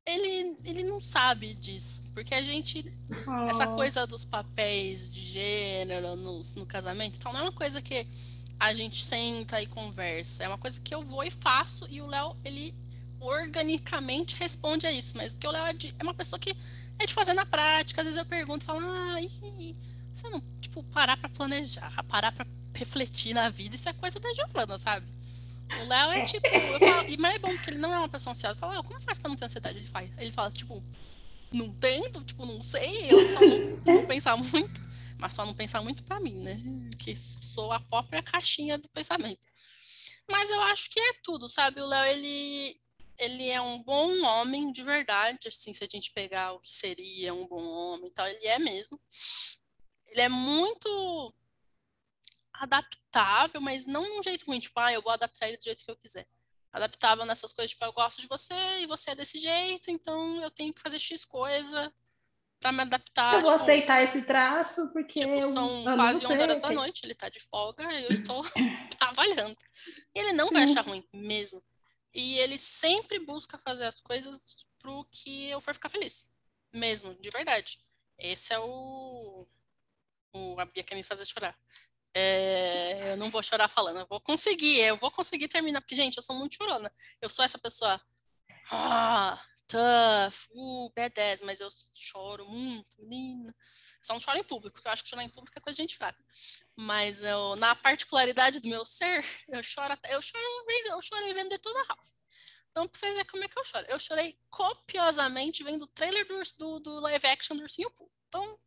ele, 0.06 0.58
ele 0.66 0.84
não 0.84 1.02
sabe 1.02 1.54
disso. 1.56 2.04
Porque 2.14 2.34
a 2.34 2.42
gente. 2.42 2.92
Oh. 3.28 3.50
Essa 3.50 3.68
coisa 3.68 4.06
dos 4.06 4.26
papéis 4.26 5.12
de 5.12 5.24
gênero 5.24 6.16
no, 6.16 6.42
no 6.56 6.66
casamento 6.66 7.18
então, 7.18 7.34
não 7.34 7.40
é 7.40 7.44
uma 7.44 7.52
coisa 7.52 7.82
que 7.82 8.08
a 8.60 8.74
gente 8.74 9.04
senta 9.04 9.62
e 9.62 9.68
conversa. 9.68 10.44
É 10.44 10.48
uma 10.48 10.58
coisa 10.58 10.80
que 10.80 10.94
eu 10.94 11.04
vou 11.04 11.24
e 11.24 11.32
faço. 11.32 11.88
E 11.90 12.02
o 12.02 12.08
Léo, 12.08 12.36
ele 12.44 12.76
organicamente 13.20 14.36
responde 14.36 14.88
a 14.88 14.92
isso, 14.92 15.18
mas 15.18 15.34
porque 15.34 15.48
o 15.48 15.52
Léo 15.52 15.66
é, 15.66 15.72
é, 15.72 16.04
uma 16.04 16.14
pessoa 16.14 16.40
que 16.40 16.56
é 16.98 17.06
de 17.06 17.14
fazer 17.14 17.34
na 17.34 17.46
prática. 17.46 18.02
Às 18.02 18.06
vezes 18.06 18.20
eu 18.20 18.26
pergunto, 18.26 18.66
falo, 18.66 18.80
ah, 18.82 19.22
e, 19.22 19.76
você 20.14 20.30
não, 20.30 20.42
tipo, 20.60 20.84
parar 20.84 21.18
para 21.18 21.30
planejar, 21.30 22.04
parar 22.08 22.32
para 22.32 22.46
refletir 22.76 23.34
na 23.34 23.50
vida, 23.50 23.76
isso 23.76 23.90
é 23.90 23.94
coisa 23.94 24.20
da 24.20 24.34
Giovana, 24.34 24.78
sabe? 24.78 25.06
O 25.82 25.88
Léo 25.88 26.12
é 26.12 26.26
tipo, 26.26 26.48
eu 26.48 26.80
falo, 26.80 27.10
e 27.10 27.18
mas 27.18 27.36
é 27.36 27.40
bom 27.40 27.50
porque 27.50 27.70
ele 27.70 27.78
não 27.78 27.94
é 27.94 27.98
uma 28.00 28.10
pessoa 28.10 28.32
ansiosa. 28.32 28.60
Fala, 28.60 28.84
como 28.84 29.00
faz 29.02 29.20
pra 29.20 29.30
não 29.30 29.36
ter 29.36 29.46
ansiedade? 29.46 29.78
Ele 29.78 29.88
faz. 29.88 30.10
Ele 30.18 30.32
fala, 30.32 30.52
tipo, 30.52 30.84
não 31.54 31.74
tento, 31.74 32.24
tipo, 32.24 32.46
não 32.46 32.62
sei, 32.62 33.12
eu 33.12 33.26
só 33.28 33.40
não, 33.40 33.78
não 33.86 34.06
pensar 34.06 34.36
muito, 34.38 34.82
mas 35.18 35.34
só 35.34 35.46
não 35.46 35.54
pensar 35.54 35.82
muito 35.82 36.04
para 36.04 36.20
mim, 36.20 36.42
né? 36.44 36.60
Que 36.98 37.16
sou 37.16 37.72
a 37.72 37.80
própria 37.80 38.24
caixinha 38.24 38.78
do 38.78 38.90
pensamento. 38.90 39.48
Mas 40.28 40.50
eu 40.50 40.62
acho 40.64 40.90
que 40.90 41.00
é 41.00 41.14
tudo, 41.24 41.48
sabe? 41.48 41.82
O 41.82 41.88
Léo, 41.88 42.06
ele 42.06 42.80
ele 43.20 43.50
é 43.50 43.60
um 43.60 43.84
bom 43.84 44.24
homem 44.24 44.72
de 44.72 44.82
verdade, 44.82 45.50
assim, 45.50 45.74
se 45.74 45.84
a 45.84 45.88
gente 45.92 46.12
pegar 46.14 46.54
o 46.54 46.60
que 46.62 46.74
seria 46.74 47.34
um 47.34 47.46
bom 47.48 47.62
homem 47.62 48.10
e 48.10 48.14
tal, 48.14 48.26
ele 48.26 48.48
é 48.48 48.58
mesmo. 48.58 49.00
Ele 50.08 50.22
é 50.22 50.30
muito 50.30 51.34
adaptável, 52.60 53.62
mas 53.62 53.86
não 53.86 54.04
de 54.04 54.20
um 54.20 54.24
jeito 54.24 54.46
ruim, 54.46 54.60
tipo, 54.60 54.80
ah, 54.80 54.94
eu 54.94 55.02
vou 55.02 55.12
adaptar 55.12 55.48
ele 55.48 55.58
do 55.58 55.64
jeito 55.64 55.84
que 55.84 55.92
eu 55.92 55.96
quiser. 55.96 56.28
Adaptável 56.72 57.26
nessas 57.26 57.52
coisas, 57.52 57.72
tipo, 57.72 57.84
eu 57.86 57.94
gosto 57.94 58.22
de 58.22 58.28
você 58.28 58.54
e 58.82 58.86
você 58.88 59.12
é 59.12 59.16
desse 59.16 59.40
jeito, 59.40 59.90
então 59.90 60.42
eu 60.44 60.52
tenho 60.52 60.74
que 60.74 60.82
fazer 60.82 61.00
X 61.00 61.26
coisa 61.26 61.92
para 62.60 62.72
me 62.72 62.82
adaptar. 62.82 63.36
Eu 63.36 63.42
vou 63.42 63.52
tipo, 63.52 63.64
aceitar 63.64 64.04
esse 64.04 64.22
traço, 64.22 64.90
porque. 64.92 65.20
Tipo, 65.20 65.42
são 65.42 65.84
quase 65.84 66.26
11 66.26 66.42
horas 66.42 66.62
da 66.62 66.72
noite, 66.72 67.06
ele 67.06 67.16
tá 67.16 67.30
de 67.30 67.40
folga 67.40 67.84
e 67.92 68.04
eu 68.04 68.12
estou 68.12 68.44
trabalhando. 69.00 69.58
E 70.14 70.20
ele 70.20 70.34
não 70.34 70.50
vai 70.50 70.64
achar 70.64 70.86
ruim, 70.86 71.04
mesmo. 71.14 71.64
E 72.14 72.38
ele 72.40 72.58
sempre 72.58 73.20
busca 73.20 73.58
fazer 73.58 73.86
as 73.86 74.02
coisas 74.02 74.58
pro 74.80 75.06
que 75.12 75.50
eu 75.50 75.62
for 75.62 75.74
ficar 75.74 75.90
feliz. 75.90 76.32
Mesmo, 76.74 77.16
de 77.16 77.30
verdade. 77.30 77.80
Esse 78.18 78.54
é 78.54 78.60
o. 78.60 79.48
O 80.34 80.60
a 80.60 80.66
Bia 80.66 80.84
quer 80.84 80.96
me 80.96 81.04
fazer 81.04 81.26
chorar. 81.26 81.58
É, 82.14 83.12
eu 83.12 83.18
não 83.18 83.30
vou 83.30 83.44
chorar 83.44 83.68
falando, 83.68 84.00
eu 84.00 84.08
vou 84.10 84.20
conseguir, 84.20 84.80
eu 84.80 84.98
vou 84.98 85.12
conseguir 85.12 85.48
terminar, 85.48 85.82
porque, 85.82 85.96
gente, 85.96 86.18
eu 86.18 86.24
sou 86.24 86.36
muito 86.36 86.56
chorona. 86.56 86.92
Eu 87.22 87.30
sou 87.30 87.46
essa 87.46 87.58
pessoa. 87.58 88.02
Ah, 88.72 89.42
tough, 89.68 90.48
uh, 90.56 90.92
B10, 90.98 91.44
mas 91.44 91.60
eu 91.60 91.70
choro 91.94 92.48
muito, 92.48 92.90
menina. 93.00 93.56
Só 94.02 94.14
não 94.14 94.20
choro 94.20 94.38
em 94.38 94.44
público, 94.44 94.74
porque 94.74 94.88
eu 94.88 94.92
acho 94.92 95.04
que 95.04 95.10
chorar 95.10 95.24
em 95.24 95.30
público 95.30 95.58
é 95.58 95.62
coisa 95.62 95.78
de 95.78 95.84
gente 95.84 95.98
fraca. 95.98 96.24
Mas 96.76 97.22
eu, 97.24 97.56
na 97.58 97.76
particularidade 97.76 98.60
do 98.60 98.68
meu 98.68 98.84
ser, 98.86 99.24
eu 99.50 99.62
choro 99.62 99.94
até, 99.94 100.16
eu 100.16 100.22
choro, 100.22 100.44
eu 100.88 101.02
chorei 101.02 101.34
vendo 101.34 101.58
toda 101.60 101.80
a 101.82 101.94
House. 101.94 102.20
Então, 102.72 102.88
pra 102.88 103.00
vocês 103.00 103.14
verem 103.14 103.28
como 103.30 103.44
é 103.44 103.48
que 103.48 103.60
eu 103.60 103.66
choro. 103.66 103.86
Eu 103.90 104.00
chorei 104.00 104.40
copiosamente 104.50 105.64
vendo 105.64 105.84
o 105.84 105.88
trailer 105.88 106.28
do, 106.28 106.42
do, 106.58 106.80
do 106.80 107.00
live 107.02 107.28
action 107.28 107.58
do 107.58 107.64
Ursinho 107.64 107.92
Poo. 107.92 108.12
Então, 108.28 108.60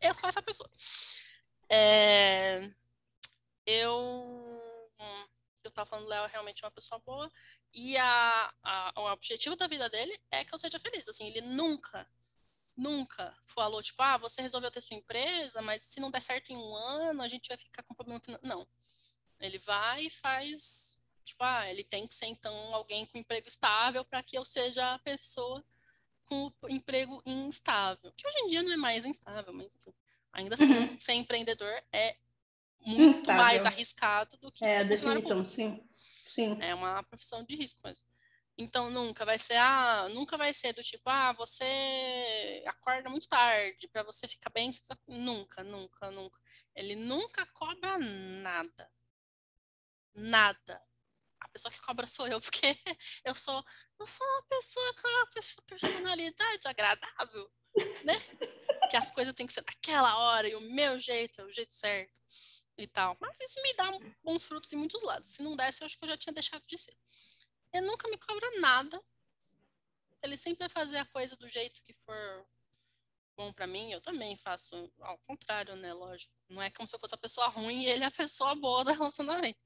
eu 0.00 0.14
sou 0.14 0.28
essa 0.28 0.42
pessoa. 0.42 0.70
É, 1.68 2.70
eu 3.66 4.60
eu 5.64 5.70
tava 5.70 5.88
falando, 5.88 6.08
Léo 6.08 6.24
é 6.24 6.28
realmente 6.28 6.62
uma 6.62 6.70
pessoa 6.70 7.00
boa. 7.00 7.30
E 7.72 7.96
a, 7.96 8.54
a, 8.62 8.92
o 8.96 9.12
objetivo 9.12 9.56
da 9.56 9.66
vida 9.66 9.88
dele 9.88 10.18
é 10.30 10.44
que 10.44 10.54
eu 10.54 10.58
seja 10.58 10.78
feliz. 10.78 11.08
Assim, 11.08 11.26
ele 11.28 11.40
nunca 11.40 12.06
nunca 12.76 13.36
falou, 13.44 13.82
tipo, 13.82 14.02
ah, 14.02 14.16
você 14.16 14.42
resolveu 14.42 14.70
ter 14.70 14.80
sua 14.80 14.96
empresa, 14.96 15.62
mas 15.62 15.84
se 15.84 16.00
não 16.00 16.10
der 16.10 16.20
certo 16.20 16.50
em 16.50 16.56
um 16.56 16.74
ano, 16.74 17.22
a 17.22 17.28
gente 17.28 17.48
vai 17.48 17.56
ficar 17.56 17.82
com 17.84 17.94
problema. 17.94 18.20
Não. 18.42 18.66
Ele 19.40 19.58
vai 19.58 20.06
e 20.06 20.10
faz, 20.10 21.00
tipo, 21.24 21.42
ah, 21.44 21.70
ele 21.70 21.84
tem 21.84 22.06
que 22.06 22.14
ser 22.14 22.26
então 22.26 22.52
alguém 22.74 23.06
com 23.06 23.18
emprego 23.18 23.46
estável 23.48 24.04
para 24.04 24.22
que 24.22 24.36
eu 24.36 24.44
seja 24.44 24.94
a 24.94 24.98
pessoa 24.98 25.64
com 26.26 26.52
emprego 26.68 27.22
instável. 27.26 28.12
Que 28.16 28.26
hoje 28.26 28.38
em 28.40 28.48
dia 28.48 28.62
não 28.62 28.72
é 28.72 28.76
mais 28.76 29.04
instável, 29.04 29.52
mas 29.52 29.74
enfim, 29.76 29.94
ainda 30.34 30.54
assim, 30.54 30.72
uhum. 30.72 31.00
ser 31.00 31.12
empreendedor 31.14 31.72
é 31.92 32.16
muito 32.84 33.18
instável. 33.18 33.42
mais 33.42 33.64
arriscado 33.64 34.36
do 34.36 34.52
que 34.52 34.64
é, 34.64 34.68
ser 34.68 34.80
a 34.80 34.82
definição, 34.82 35.46
sim. 35.46 35.82
sim. 35.90 36.58
É 36.60 36.74
uma 36.74 37.02
profissão 37.04 37.42
de 37.42 37.56
risco 37.56 37.80
mesmo. 37.84 38.06
Então 38.56 38.90
nunca 38.90 39.24
vai 39.24 39.38
ser, 39.38 39.56
ah, 39.56 40.08
nunca 40.10 40.36
vai 40.36 40.52
ser 40.52 40.72
do 40.72 40.82
tipo, 40.82 41.08
ah, 41.08 41.32
você 41.32 42.62
acorda 42.66 43.08
muito 43.10 43.26
tarde 43.26 43.88
para 43.88 44.04
você 44.04 44.28
ficar 44.28 44.50
bem, 44.50 44.72
você 44.72 44.94
nunca, 45.08 45.64
nunca, 45.64 46.10
nunca. 46.10 46.38
Ele 46.74 46.94
nunca 46.94 47.46
cobra 47.46 47.98
nada. 47.98 48.90
Nada. 50.14 50.80
A 51.40 51.48
pessoa 51.48 51.72
que 51.72 51.80
cobra 51.80 52.06
sou 52.06 52.28
eu, 52.28 52.40
porque 52.42 52.76
eu 53.24 53.34
sou, 53.34 53.64
eu 53.98 54.06
sou 54.06 54.26
uma 54.26 54.42
pessoa 54.44 54.94
com 54.94 55.08
uma 55.08 55.28
personalidade 55.66 56.68
agradável, 56.68 57.50
né? 58.04 58.14
Que 58.90 58.96
as 58.96 59.10
coisas 59.10 59.34
têm 59.34 59.46
que 59.46 59.52
ser 59.52 59.64
naquela 59.66 60.16
hora 60.18 60.48
e 60.48 60.54
o 60.54 60.60
meu 60.60 60.98
jeito 60.98 61.40
é 61.40 61.44
o 61.44 61.52
jeito 61.52 61.74
certo 61.74 62.12
e 62.76 62.86
tal. 62.86 63.16
Mas 63.20 63.40
isso 63.40 63.62
me 63.62 63.74
dá 63.74 63.90
bons 64.22 64.44
frutos 64.44 64.72
em 64.72 64.76
muitos 64.76 65.02
lados. 65.02 65.28
Se 65.28 65.42
não 65.42 65.56
desse, 65.56 65.82
eu 65.82 65.86
acho 65.86 65.98
que 65.98 66.04
eu 66.04 66.08
já 66.08 66.16
tinha 66.16 66.32
deixado 66.32 66.62
de 66.66 66.78
ser. 66.78 66.96
Ele 67.72 67.86
nunca 67.86 68.08
me 68.08 68.18
cobra 68.18 68.60
nada. 68.60 69.00
Ele 70.22 70.36
sempre 70.36 70.60
vai 70.60 70.68
fazer 70.68 70.98
a 70.98 71.04
coisa 71.04 71.36
do 71.36 71.48
jeito 71.48 71.82
que 71.82 71.92
for 71.92 72.46
bom 73.36 73.52
para 73.52 73.66
mim, 73.66 73.90
eu 73.90 74.00
também 74.00 74.36
faço 74.36 74.90
ao 75.00 75.18
contrário, 75.26 75.74
né? 75.76 75.92
Lógico. 75.92 76.32
Não 76.48 76.62
é 76.62 76.70
como 76.70 76.88
se 76.88 76.94
eu 76.94 77.00
fosse 77.00 77.14
a 77.14 77.18
pessoa 77.18 77.48
ruim 77.48 77.82
e 77.82 77.86
ele 77.86 78.04
a 78.04 78.10
pessoa 78.10 78.54
boa 78.54 78.84
do 78.84 78.92
relacionamento. 78.92 79.58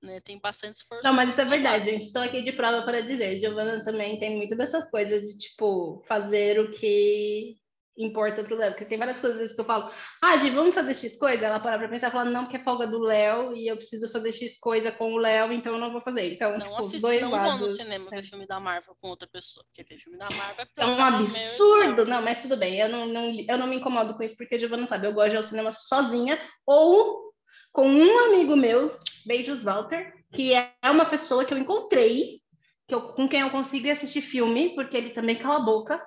Né? 0.00 0.20
Tem 0.20 0.38
bastante 0.38 0.76
esforço. 0.76 1.04
Não, 1.04 1.12
mas 1.12 1.30
isso 1.30 1.40
é 1.40 1.44
verdade, 1.44 1.90
gente. 1.90 2.06
Estou 2.06 2.22
aqui 2.22 2.42
de 2.42 2.52
prova 2.52 2.82
para 2.82 3.00
dizer. 3.00 3.36
Giovana 3.38 3.84
também 3.84 4.18
tem 4.18 4.36
muito 4.36 4.54
dessas 4.56 4.88
coisas 4.90 5.22
de, 5.22 5.36
tipo, 5.36 6.02
fazer 6.06 6.60
o 6.60 6.70
que 6.70 7.58
importa 7.96 8.42
pro 8.44 8.56
Léo. 8.56 8.72
Porque 8.72 8.84
tem 8.84 8.98
várias 8.98 9.20
coisas 9.20 9.54
que 9.54 9.60
eu 9.60 9.64
falo, 9.64 9.90
ah, 10.22 10.36
Gi, 10.36 10.50
vamos 10.50 10.74
fazer 10.74 10.94
X 10.94 11.18
coisa? 11.18 11.46
Ela 11.46 11.60
para 11.60 11.78
pra 11.78 11.88
pensar 11.88 12.08
e 12.08 12.12
fala, 12.12 12.30
não, 12.30 12.44
porque 12.44 12.56
é 12.56 12.62
folga 12.62 12.86
do 12.86 12.98
Léo 12.98 13.54
e 13.54 13.66
eu 13.66 13.76
preciso 13.76 14.10
fazer 14.10 14.32
X 14.32 14.58
coisa 14.58 14.92
com 14.92 15.14
o 15.14 15.18
Léo, 15.18 15.52
então 15.52 15.74
eu 15.74 15.80
não 15.80 15.92
vou 15.92 16.00
fazer. 16.00 16.32
Então, 16.32 16.52
não 16.52 16.60
tipo, 16.60 16.76
assisto, 16.76 17.06
dois 17.06 17.22
não 17.22 17.30
lados, 17.30 17.58
vou 17.58 17.60
no 17.60 17.68
cinema 17.68 18.10
né? 18.10 18.16
ver 18.16 18.22
filme 18.24 18.46
da 18.46 18.60
Marvel 18.60 18.96
com 19.00 19.08
outra 19.08 19.28
pessoa, 19.28 19.64
porque 19.66 19.82
ver 19.82 20.00
filme 20.00 20.18
da 20.18 20.30
Marvel 20.30 20.64
é 20.64 20.82
É 20.82 20.86
um 20.86 20.96
meu 20.96 21.04
absurdo. 21.04 22.04
Não, 22.04 22.22
mas 22.22 22.42
tudo 22.42 22.56
bem. 22.56 22.78
Eu 22.78 22.88
não, 22.88 23.06
não, 23.06 23.30
eu 23.30 23.58
não 23.58 23.66
me 23.66 23.76
incomodo 23.76 24.14
com 24.14 24.22
isso, 24.22 24.36
porque 24.36 24.54
a 24.54 24.58
Giovana 24.58 24.86
sabe, 24.86 25.06
eu 25.06 25.12
gosto 25.12 25.30
de 25.30 25.34
ir 25.34 25.38
ao 25.38 25.42
cinema 25.42 25.72
sozinha 25.72 26.38
ou 26.66 27.26
com 27.72 27.88
um 27.88 28.18
amigo 28.24 28.56
meu, 28.56 28.96
beijos 29.26 29.62
Walter, 29.62 30.10
que 30.32 30.54
é 30.54 30.72
uma 30.84 31.04
pessoa 31.04 31.44
que 31.44 31.52
eu 31.52 31.58
encontrei, 31.58 32.40
que 32.88 32.94
eu, 32.94 33.02
com 33.12 33.28
quem 33.28 33.40
eu 33.40 33.50
consigo 33.50 33.86
ir 33.86 33.90
assistir 33.90 34.22
filme, 34.22 34.74
porque 34.74 34.96
ele 34.96 35.10
também 35.10 35.36
cala 35.36 35.56
a 35.56 35.64
boca. 35.64 36.02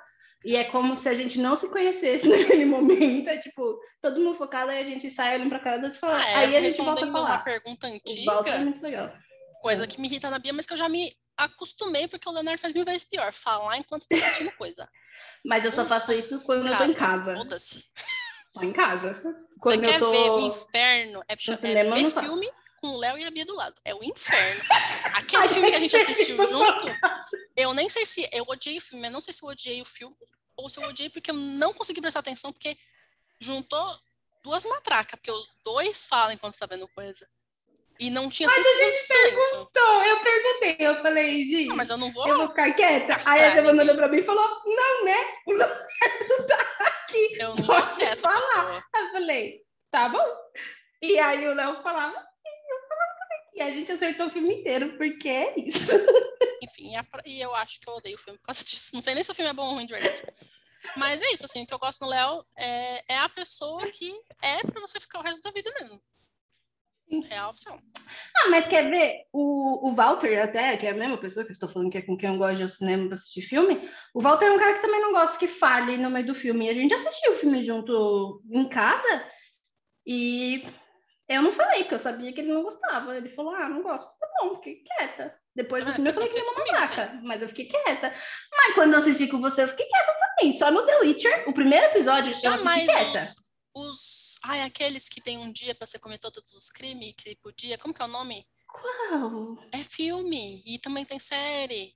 E 0.45 0.55
é 0.55 0.63
como 0.63 0.95
se 0.95 1.09
a 1.09 1.13
gente 1.13 1.37
não 1.39 1.55
se 1.55 1.69
conhecesse 1.69 2.25
naquele 2.29 2.65
momento. 2.65 3.27
É 3.27 3.37
tipo, 3.37 3.77
todo 4.01 4.19
mundo 4.21 4.35
focado, 4.37 4.71
aí 4.71 4.79
a 4.79 4.83
gente 4.83 5.09
sai 5.09 5.35
olhando 5.35 5.49
pra 5.49 5.59
cara 5.59 5.77
do 5.77 5.83
outro 5.85 5.97
e 5.97 5.99
fala. 5.99 6.17
Ah, 6.17 6.29
é, 6.29 6.35
aí 6.35 6.57
a 6.57 6.61
gente 6.61 6.77
volta 6.77 6.91
a 6.91 6.93
respondendo 6.95 7.09
uma 7.09 7.27
falar. 7.27 7.43
pergunta 7.43 7.87
O 7.87 7.91
Walter 8.25 8.49
é 8.51 8.53
antiga, 8.53 8.65
muito 8.65 8.81
legal. 8.81 9.13
coisa 9.61 9.85
que 9.87 9.99
me 9.99 10.07
irrita 10.07 10.29
na 10.29 10.39
Bia, 10.39 10.53
mas 10.53 10.65
que 10.65 10.73
eu 10.73 10.77
já 10.77 10.87
me 10.87 11.11
acostumei, 11.37 12.07
porque 12.07 12.27
o 12.27 12.31
Leonardo 12.31 12.59
faz 12.59 12.73
mil 12.73 12.85
vezes 12.85 13.05
pior, 13.05 13.31
falar 13.33 13.77
enquanto 13.77 14.07
tá 14.07 14.15
assistindo 14.15 14.51
coisa. 14.53 14.87
Mas 15.45 15.63
eu 15.63 15.71
só 15.71 15.85
faço 15.85 16.11
isso 16.11 16.41
quando 16.41 16.67
eu 16.67 16.77
tô 16.77 16.83
em 16.83 16.93
Cara, 16.93 17.11
casa. 17.11 17.37
Foda-se. 17.37 17.83
Tô 18.53 18.61
em 18.61 18.73
casa. 18.73 19.21
Você 19.21 19.35
Quando 19.59 19.81
quer 19.83 19.95
eu 19.95 19.99
tô. 19.99 20.11
ver 20.11 20.31
o 20.31 20.39
inferno? 20.39 21.23
É, 21.29 21.33
é 21.33 21.83
ver 21.83 22.05
filme 22.11 22.51
com 22.79 22.87
o 22.89 22.97
Léo 22.97 23.17
e 23.17 23.25
a 23.25 23.31
Bia 23.31 23.45
do 23.45 23.55
lado. 23.55 23.75
É 23.85 23.93
o 23.93 24.03
inferno. 24.03 24.61
Aquele 25.15 25.45
A 25.45 25.49
filme 25.49 25.69
que 25.69 25.75
a 25.77 25.79
gente 25.79 25.95
assistiu 25.97 26.35
isso 26.35 26.45
junto, 26.49 26.85
eu 27.55 27.73
nem 27.73 27.89
sei 27.89 28.05
se 28.05 28.27
eu 28.31 28.45
odiei 28.47 28.77
o 28.77 28.81
filme, 28.81 29.07
eu 29.07 29.11
não 29.11 29.21
sei 29.21 29.33
se 29.33 29.43
eu 29.43 29.49
odiei 29.49 29.81
o 29.81 29.85
filme 29.85 30.15
ou 30.55 30.69
se 30.69 30.79
eu 30.81 30.87
odiei 30.89 31.09
porque 31.09 31.31
eu 31.31 31.35
não 31.35 31.73
consegui 31.73 32.01
prestar 32.01 32.19
atenção, 32.19 32.51
porque 32.51 32.77
juntou 33.39 33.97
duas 34.43 34.65
matracas, 34.65 35.17
porque 35.19 35.31
os 35.31 35.49
dois 35.63 36.05
falam 36.07 36.33
enquanto 36.33 36.57
tá 36.57 36.65
vendo 36.65 36.87
coisa. 36.89 37.27
E 37.99 38.09
não 38.09 38.29
tinha 38.29 38.47
cinco 38.49 38.65
segundos 38.65 38.91
de 38.91 38.97
silêncio. 39.01 39.67
Então, 39.69 40.05
eu 40.05 40.19
perguntei, 40.21 40.77
eu 40.79 41.01
falei, 41.01 41.45
gente, 41.45 41.67
Não, 41.67 41.75
mas 41.75 41.89
eu 41.89 41.97
não 41.97 42.09
vou. 42.09 42.25
eu 42.29 42.37
vou 42.37 42.47
ficar 42.47 42.71
quieta. 42.73 43.17
Aí 43.29 43.43
a 43.43 43.49
Giovana 43.53 43.83
olhou 43.83 43.95
pra 43.97 44.07
mim 44.07 44.19
e 44.19 44.23
falou, 44.23 44.61
não, 44.65 45.03
né? 45.03 45.17
O 45.45 45.51
Leonardo 45.51 45.87
tá 46.47 46.57
aqui. 46.87 47.37
Eu 47.41 47.55
não 47.55 47.85
ser 47.85 48.05
essa 48.05 48.29
falar. 48.29 48.39
pessoa. 48.39 48.83
Eu 48.95 49.11
falei, 49.11 49.61
tá 49.91 50.07
bom. 50.07 50.25
E 51.01 51.19
aí 51.19 51.45
o 51.45 51.53
Léo 51.53 51.81
falava, 51.83 52.15
e 52.45 52.73
eu 52.73 52.87
falava 52.87 53.11
também. 53.19 53.39
E 53.59 53.61
a 53.61 53.71
gente 53.71 53.91
acertou 53.91 54.27
o 54.27 54.31
filme 54.31 54.53
inteiro, 54.55 54.95
porque 54.97 55.27
é 55.27 55.59
isso. 55.59 55.91
Enfim, 56.63 56.93
e, 56.97 57.03
pra- 57.03 57.21
eu 57.25 57.53
acho 57.55 57.79
que 57.81 57.89
eu 57.89 57.93
odeio 57.93 58.15
o 58.15 58.19
filme 58.19 58.39
por 58.39 58.45
causa 58.45 58.63
disso. 58.63 58.91
Não 58.95 59.01
sei 59.01 59.13
nem 59.13 59.21
se 59.23 59.31
o 59.31 59.35
filme 59.35 59.51
é 59.51 59.53
bom 59.53 59.67
ou 59.67 59.73
ruim 59.73 59.85
de 59.85 59.91
verdade. 59.91 60.23
Mas 60.95 61.21
é 61.21 61.25
isso, 61.33 61.43
assim, 61.43 61.63
o 61.63 61.67
que 61.67 61.73
eu 61.73 61.79
gosto 61.79 62.01
no 62.01 62.07
Léo 62.09 62.41
é, 62.57 63.13
é 63.13 63.17
a 63.17 63.27
pessoa 63.27 63.85
que 63.91 64.11
é 64.41 64.61
pra 64.65 64.79
você 64.79 64.97
ficar 64.97 65.19
o 65.19 65.23
resto 65.23 65.41
da 65.41 65.51
vida 65.51 65.69
mesmo. 65.79 66.01
Real 67.27 67.49
oficial. 67.49 67.77
Ah, 68.37 68.49
mas 68.49 68.65
quer 68.67 68.89
ver? 68.89 69.25
O, 69.33 69.89
o 69.89 69.93
Walter, 69.95 70.41
até, 70.41 70.77
que 70.77 70.87
é 70.87 70.91
a 70.91 70.95
mesma 70.95 71.17
pessoa 71.17 71.43
que 71.43 71.51
eu 71.51 71.53
estou 71.53 71.67
falando 71.67 71.91
que 71.91 71.97
é 71.97 72.01
com 72.01 72.15
quem 72.15 72.29
eu 72.29 72.37
gosto 72.37 72.55
de 72.55 72.61
ir 72.61 72.63
ao 72.63 72.69
cinema 72.69 73.07
para 73.07 73.15
assistir 73.15 73.41
filme, 73.41 73.89
o 74.13 74.21
Walter 74.21 74.45
é 74.45 74.51
um 74.51 74.57
cara 74.59 74.75
que 74.75 74.81
também 74.81 75.01
não 75.01 75.11
gosta 75.11 75.37
que 75.37 75.47
fale 75.47 75.97
no 75.97 76.09
meio 76.09 76.25
do 76.27 76.35
filme. 76.35 76.67
E 76.67 76.69
a 76.69 76.73
gente 76.73 76.93
assistiu 76.93 77.33
o 77.33 77.35
filme 77.35 77.61
junto 77.61 78.41
em 78.49 78.69
casa 78.69 79.25
e 80.05 80.63
eu 81.37 81.41
não 81.43 81.53
falei, 81.53 81.83
porque 81.83 81.95
eu 81.95 81.99
sabia 81.99 82.33
que 82.33 82.41
ele 82.41 82.51
não 82.51 82.63
gostava. 82.63 83.15
Ele 83.15 83.29
falou, 83.29 83.53
ah, 83.53 83.69
não 83.69 83.83
gosto. 83.83 84.07
Tá 84.19 84.27
bom, 84.41 84.55
fiquei 84.55 84.83
quieta. 84.83 85.39
Depois 85.55 85.83
do 85.83 85.91
Ah, 85.91 85.93
filme 85.93 86.09
eu 86.09 86.13
falei 86.13 86.27
que 86.29 86.41
uma 86.41 87.21
mas 87.21 87.41
eu 87.41 87.49
fiquei 87.49 87.65
quieta. 87.67 88.13
Mas 88.51 88.75
quando 88.75 88.93
eu 88.93 88.99
assisti 88.99 89.27
com 89.27 89.39
você, 89.41 89.63
eu 89.63 89.67
fiquei 89.67 89.85
quieta 89.85 90.15
também. 90.19 90.53
Só 90.53 90.71
no 90.71 90.85
The 90.85 90.97
Witcher, 90.99 91.49
o 91.49 91.53
primeiro 91.53 91.85
episódio, 91.87 92.31
eu 92.31 92.35
Jamais 92.35 92.87
assisti 92.89 93.11
quieta. 93.11 93.35
os, 93.75 93.87
os. 93.87 94.39
Ai, 94.45 94.61
aqueles 94.61 95.09
que 95.09 95.21
tem 95.21 95.37
um 95.37 95.51
dia 95.51 95.75
pra 95.75 95.85
você 95.85 95.99
cometer 95.99 96.31
todos 96.31 96.53
os 96.53 96.69
crimes 96.69 97.13
que 97.17 97.35
podia. 97.35 97.77
Como 97.77 97.93
que 97.93 98.01
é 98.01 98.05
o 98.05 98.07
nome? 98.07 98.47
Uau. 99.11 99.57
É 99.71 99.83
filme. 99.83 100.63
E 100.65 100.79
também 100.79 101.03
tem 101.05 101.19
série. 101.19 101.93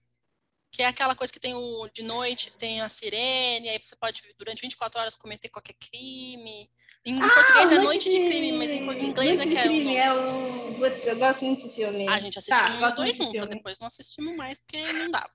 Que 0.72 0.82
é 0.82 0.88
aquela 0.88 1.16
coisa 1.16 1.32
que 1.32 1.40
tem 1.40 1.54
o 1.54 1.88
de 1.94 2.02
noite, 2.04 2.52
tem 2.58 2.82
a 2.82 2.90
sirene, 2.90 3.70
aí 3.70 3.80
você 3.82 3.96
pode, 3.96 4.22
durante 4.40 4.62
24 4.62 5.00
horas, 5.00 5.16
cometer 5.16 5.48
qualquer 5.50 5.76
crime. 5.76 6.70
Em 7.06 7.22
Ah, 7.22 7.30
português 7.30 7.72
é 7.72 7.80
Noite 7.80 8.10
de 8.10 8.26
crime, 8.26 8.52
mas 8.54 8.72
em 8.72 8.82
inglês 8.82 9.38
Noite 9.38 9.42
é 9.42 9.52
que 9.52 9.58
é 9.58 9.62
o 9.62 9.64
crime, 9.64 9.96
é 9.98 10.14
o... 10.14 10.76
Putz, 10.76 11.06
eu 11.06 11.16
gosto 11.18 11.46
muito 11.46 11.64
desse 11.66 11.76
filme. 11.76 12.08
A 12.08 12.20
gente 12.20 12.34
Tá, 12.46 12.56
assistiu 12.56 12.74
os 12.76 12.80
gosto 12.80 12.96
dois 12.98 13.18
juntos, 13.18 13.50
depois 13.50 13.80
não 13.80 13.88
assistimos 13.88 14.36
mais 14.36 14.60
porque 14.60 14.82
não 14.94 15.12
dava. 15.12 15.30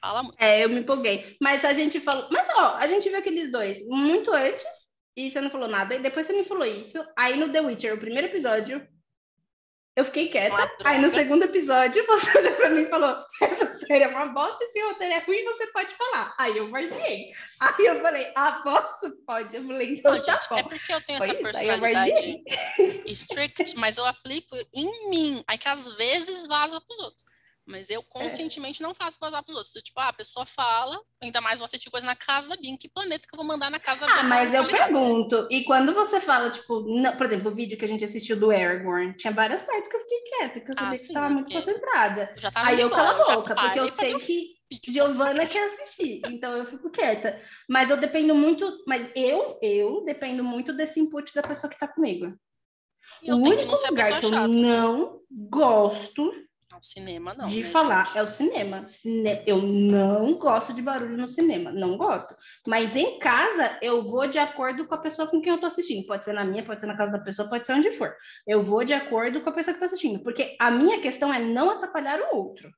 Fala 0.00 0.22
muito. 0.22 0.36
É, 0.38 0.64
eu 0.64 0.68
me 0.68 0.80
empolguei. 0.80 1.36
Mas 1.40 1.64
a 1.64 1.72
gente 1.72 1.98
falou. 2.00 2.28
Mas, 2.30 2.46
ó, 2.56 2.74
a 2.76 2.86
gente 2.86 3.08
viu 3.08 3.18
aqueles 3.18 3.50
dois 3.50 3.84
muito 3.86 4.30
antes 4.32 4.66
e 5.16 5.30
você 5.30 5.40
não 5.40 5.50
falou 5.50 5.66
nada. 5.68 5.94
E 5.94 6.02
depois 6.02 6.26
você 6.26 6.32
me 6.32 6.44
falou 6.44 6.64
isso. 6.66 7.02
Aí 7.16 7.36
no 7.36 7.50
The 7.50 7.60
Witcher, 7.60 7.94
o 7.94 7.98
primeiro 7.98 8.26
episódio, 8.28 8.86
eu 9.96 10.04
fiquei 10.04 10.28
quieta. 10.28 10.56
Aí 10.84 11.00
no 11.00 11.08
segundo 11.08 11.44
episódio, 11.44 12.04
você 12.06 12.38
olhou 12.38 12.54
pra 12.54 12.70
mim 12.70 12.82
e 12.82 12.88
falou: 12.90 13.16
Essa 13.40 13.72
série 13.74 14.04
é 14.04 14.08
uma 14.08 14.26
bosta. 14.26 14.66
Se 14.68 14.82
o 14.82 14.88
roteiro 14.88 15.14
é 15.14 15.18
ruim, 15.20 15.44
você 15.44 15.68
pode 15.68 15.94
falar. 15.94 16.34
Aí 16.36 16.58
eu 16.58 16.68
varziei. 16.68 17.30
Aí 17.60 17.86
eu 17.86 17.94
falei: 17.96 18.32
Ah, 18.34 18.60
posso? 18.64 19.10
Pode. 19.24 19.54
Eu 19.56 19.64
falei: 19.64 19.94
Então 19.94 20.12
Não, 20.12 20.22
tá 20.22 20.40
é 20.56 20.62
porque 20.64 20.92
eu 20.92 21.00
tenho 21.04 21.18
Foi 21.18 21.28
essa 21.28 21.36
isso, 21.36 21.42
personalidade 21.44 22.44
strict, 23.06 23.76
mas 23.76 23.96
eu 23.96 24.04
aplico 24.04 24.56
em 24.74 25.10
mim. 25.10 25.44
Aí 25.46 25.56
que 25.56 25.68
às 25.68 25.94
vezes 25.94 26.46
vaza 26.48 26.80
pros 26.80 26.98
outros. 26.98 27.33
Mas 27.66 27.88
É. 27.88 27.96
eu 27.96 28.02
conscientemente 28.02 28.82
não 28.82 28.94
faço 28.94 29.18
vazar 29.18 29.42
pros 29.42 29.56
outros. 29.56 29.72
Tipo, 29.82 29.98
ah, 30.00 30.08
a 30.08 30.12
pessoa 30.12 30.44
fala, 30.44 31.00
ainda 31.22 31.40
mais 31.40 31.58
vou 31.58 31.64
assistir 31.64 31.90
coisa 31.90 32.06
na 32.06 32.14
casa 32.14 32.48
da 32.48 32.56
Bia. 32.56 32.70
Em 32.70 32.76
que 32.76 32.88
planeta 32.90 33.26
que 33.26 33.34
eu 33.34 33.38
vou 33.38 33.46
mandar 33.46 33.70
na 33.70 33.80
casa 33.80 34.00
da 34.00 34.06
Bia? 34.06 34.16
Ah, 34.16 34.20
que 34.22 34.26
mas 34.28 34.52
eu 34.54 34.68
tá 34.68 34.76
pergunto, 34.76 35.48
e 35.50 35.64
quando 35.64 35.94
você 35.94 36.20
fala, 36.20 36.50
tipo, 36.50 36.80
não- 36.80 37.16
por 37.16 37.24
exemplo, 37.24 37.50
o 37.50 37.54
vídeo 37.54 37.78
que 37.78 37.84
a 37.84 37.88
gente 37.88 38.04
assistiu 38.04 38.38
do 38.38 38.50
Aragorn, 38.50 39.14
tinha 39.16 39.32
várias 39.32 39.62
partes 39.62 39.88
que 39.88 39.96
eu 39.96 40.00
fiquei 40.00 40.20
quieta, 40.20 40.60
que 40.60 40.70
eu 40.70 40.74
Ah, 40.76 40.80
sabia 40.82 40.90
que 40.92 40.98
sim, 40.98 41.06
você 41.06 41.12
estava 41.12 41.28
muito 41.30 41.46
porque 41.46 41.58
concentrada. 41.58 42.32
Eu 42.36 42.42
já 42.42 42.50
tava 42.50 42.68
Aí 42.68 42.74
indo 42.74 42.82
eu 42.82 42.90
calo 42.90 43.22
a 43.22 43.34
boca, 43.34 43.54
porque 43.54 43.80
eu 43.80 43.88
sei 43.88 44.14
que 44.14 44.92
Giovana 44.92 45.46
quer 45.46 45.64
assistir, 45.72 46.22
então 46.26 46.52
eu 46.56 46.66
fico 46.66 46.90
quieta. 46.90 47.40
Mas 47.68 47.88
eu 47.90 47.96
dependo 47.96 48.34
muito, 48.34 48.84
mas 48.86 49.08
eu, 49.16 49.58
eu 49.62 50.04
dependo 50.04 50.44
muito 50.44 50.72
desse 50.74 51.00
input 51.00 51.32
da 51.34 51.42
pessoa 51.42 51.70
que 51.70 51.78
tá 51.78 51.88
comigo. 51.88 52.36
Eu 53.22 53.36
o 53.36 53.38
único 53.42 53.74
lugar 53.86 54.20
que 54.20 54.26
eu 54.26 54.48
não 54.48 55.20
gosto 55.30 56.30
Não, 56.72 56.82
cinema 56.82 57.34
não. 57.34 57.46
de 57.48 57.62
né, 57.62 57.68
falar 57.68 58.04
gente? 58.06 58.18
é 58.18 58.22
o 58.22 58.28
cinema. 58.28 58.86
Cine- 58.88 59.42
Eu 59.46 59.62
não 59.62 60.34
gosto 60.34 60.72
de 60.72 60.82
barulho 60.82 61.16
no 61.16 61.28
cinema, 61.28 61.70
não 61.70 61.96
gosto. 61.96 62.34
Mas 62.66 62.96
em 62.96 63.18
casa, 63.18 63.78
eu 63.82 64.02
vou 64.02 64.26
de 64.26 64.38
acordo 64.38 64.86
com 64.86 64.94
a 64.94 64.98
pessoa 64.98 65.28
com 65.28 65.40
quem 65.40 65.52
eu 65.52 65.60
tô 65.60 65.66
assistindo. 65.66 66.06
Pode 66.06 66.24
ser 66.24 66.32
na 66.32 66.44
minha, 66.44 66.64
pode 66.64 66.80
ser 66.80 66.86
na 66.86 66.96
casa 66.96 67.12
da 67.12 67.18
pessoa, 67.18 67.48
pode 67.48 67.66
ser 67.66 67.74
onde 67.74 67.92
for. 67.92 68.14
Eu 68.46 68.62
vou 68.62 68.84
de 68.84 68.92
acordo 68.94 69.40
com 69.42 69.50
a 69.50 69.52
pessoa 69.52 69.74
que 69.74 69.80
tá 69.80 69.86
assistindo. 69.86 70.22
Porque 70.22 70.56
a 70.60 70.70
minha 70.70 71.00
questão 71.00 71.32
é 71.32 71.38
não 71.38 71.70
atrapalhar 71.70 72.18
o 72.20 72.36
outro. 72.36 72.70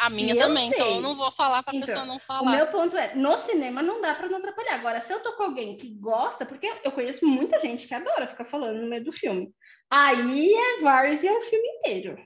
A 0.00 0.10
minha 0.10 0.34
também, 0.36 0.68
então 0.68 0.86
sei. 0.88 0.96
eu 0.96 1.00
não 1.00 1.14
vou 1.14 1.30
falar 1.30 1.62
pra 1.62 1.72
Então, 1.72 1.86
pessoa 1.86 2.04
não 2.04 2.16
O 2.16 2.20
falar. 2.20 2.50
meu 2.56 2.66
ponto 2.66 2.96
é, 2.96 3.14
no 3.14 3.38
cinema 3.38 3.80
não 3.80 4.00
dá 4.00 4.12
para 4.14 4.28
não 4.28 4.38
atrapalhar. 4.38 4.74
Agora, 4.74 5.00
se 5.00 5.12
eu 5.12 5.20
tô 5.20 5.34
com 5.34 5.44
alguém 5.44 5.76
que 5.76 5.88
gosta, 6.00 6.44
porque 6.44 6.68
eu 6.82 6.90
conheço 6.90 7.24
muita 7.24 7.60
gente 7.60 7.86
que 7.86 7.94
adora 7.94 8.26
ficar 8.26 8.44
falando 8.44 8.80
no 8.80 8.88
meio 8.88 9.04
do 9.04 9.12
filme. 9.12 9.54
Aí 9.88 10.52
é 10.52 10.80
várzea 10.80 11.32
o 11.32 11.42
filme 11.42 11.68
inteiro. 11.78 12.18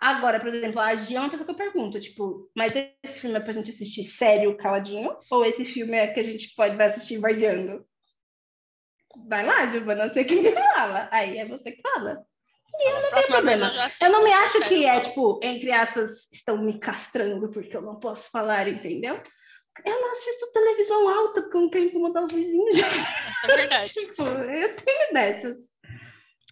Agora, 0.00 0.38
por 0.38 0.48
exemplo, 0.48 0.80
a 0.80 0.94
Gia 0.94 1.18
é 1.18 1.20
uma 1.20 1.30
pessoa 1.30 1.46
que 1.46 1.52
eu 1.52 1.56
pergunto, 1.56 1.98
tipo, 2.00 2.50
mas 2.54 2.72
esse 3.02 3.20
filme 3.20 3.36
é 3.36 3.40
pra 3.40 3.52
gente 3.52 3.70
assistir 3.70 4.04
sério, 4.04 4.56
caladinho? 4.56 5.16
Ou 5.30 5.44
esse 5.44 5.64
filme 5.64 5.96
é 5.96 6.08
que 6.08 6.20
a 6.20 6.22
gente 6.22 6.54
pode 6.54 6.76
vai 6.76 6.88
assistir 6.88 7.18
varzeando? 7.18 7.86
Vai 9.28 9.46
lá, 9.46 9.66
Giovana, 9.66 10.08
você 10.08 10.24
que 10.24 10.34
me 10.36 10.52
fala. 10.74 11.08
Aí 11.10 11.38
é 11.38 11.46
você 11.46 11.72
que 11.72 11.80
fala. 11.80 12.24
A 12.74 13.08
próxima 13.08 13.42
vez 13.42 13.60
problema. 13.60 13.84
eu 13.84 13.90
sei. 13.90 14.06
Eu 14.06 14.12
não 14.12 14.24
me 14.24 14.32
acho 14.32 14.68
que 14.68 14.82
eu 14.82 14.88
é, 14.88 15.00
tipo, 15.00 15.40
entre 15.42 15.70
aspas, 15.70 16.28
estão 16.32 16.58
me 16.58 16.78
castrando 16.78 17.48
porque 17.50 17.76
eu 17.76 17.82
não 17.82 18.00
posso 18.00 18.30
falar, 18.30 18.66
entendeu? 18.68 19.20
Eu 19.84 20.00
não 20.00 20.10
assisto 20.10 20.52
televisão 20.52 21.08
alta 21.08 21.42
porque 21.42 21.56
eu 21.56 21.60
não 21.62 21.70
quero 21.70 21.84
incomodar 21.84 22.24
os 22.24 22.32
vizinhos. 22.32 22.76
Isso 22.76 23.50
é 23.50 23.56
verdade. 23.56 23.90
tipo, 23.94 24.22
eu 24.24 24.76
tenho 24.76 25.12
dessas. 25.12 25.73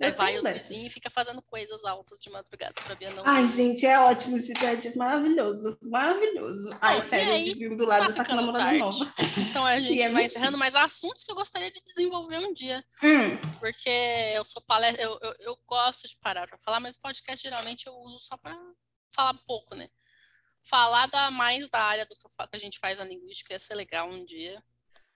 Aí 0.00 0.08
Eu 0.08 0.14
vai 0.14 0.36
os 0.36 0.42
dessas. 0.44 0.62
vizinhos 0.68 0.86
e 0.86 0.90
fica 0.94 1.10
fazendo 1.10 1.42
coisas 1.42 1.84
altas 1.84 2.18
de 2.20 2.30
madrugada 2.30 2.72
pra 2.74 2.94
Bia 2.94 3.10
não. 3.10 3.22
Ai, 3.26 3.46
gente, 3.46 3.84
é 3.86 3.98
ótimo 3.98 4.36
esse 4.38 4.52
TED, 4.54 4.96
maravilhoso, 4.96 5.76
maravilhoso. 5.82 6.70
Ai, 6.80 7.02
sério, 7.02 7.32
aí, 7.32 7.42
o 7.50 7.54
vizinho 7.54 7.76
do 7.76 7.84
lado 7.84 8.14
tá 8.14 8.24
tá, 8.24 8.36
com 8.36 8.52
tarde. 8.54 8.78
nova. 8.78 9.14
Então 9.50 9.66
a 9.66 9.78
gente 9.80 10.02
é 10.02 10.08
vai 10.08 10.24
encerrando, 10.24 10.56
mas 10.56 10.74
há 10.74 10.84
assuntos 10.84 11.24
que 11.24 11.30
eu 11.30 11.36
gostaria 11.36 11.70
de 11.70 11.82
desenvolver 11.84 12.38
um 12.38 12.52
dia. 12.54 12.82
Hum, 13.02 13.36
Porque 13.60 13.90
eu 14.34 14.44
sou 14.44 14.62
palestra, 14.62 15.02
eu, 15.02 15.18
eu, 15.20 15.34
eu 15.40 15.58
gosto 15.66 16.08
de 16.08 16.16
parar 16.18 16.46
pra 16.46 16.58
falar, 16.58 16.80
mas 16.80 16.96
podcast 16.96 17.42
geralmente 17.42 17.86
eu 17.86 17.94
uso 17.94 18.18
só 18.18 18.36
pra 18.36 18.56
falar 19.14 19.34
pouco, 19.46 19.74
né? 19.74 19.88
Falar 20.64 21.06
da, 21.06 21.30
mais 21.30 21.68
da 21.68 21.80
área 21.82 22.06
do 22.06 22.14
que, 22.16 22.24
eu 22.24 22.30
que 22.48 22.56
a 22.56 22.60
gente 22.60 22.78
faz 22.78 22.98
na 22.98 23.04
linguística 23.04 23.52
ia 23.52 23.58
ser 23.58 23.74
legal 23.74 24.08
um 24.08 24.24
dia. 24.24 24.62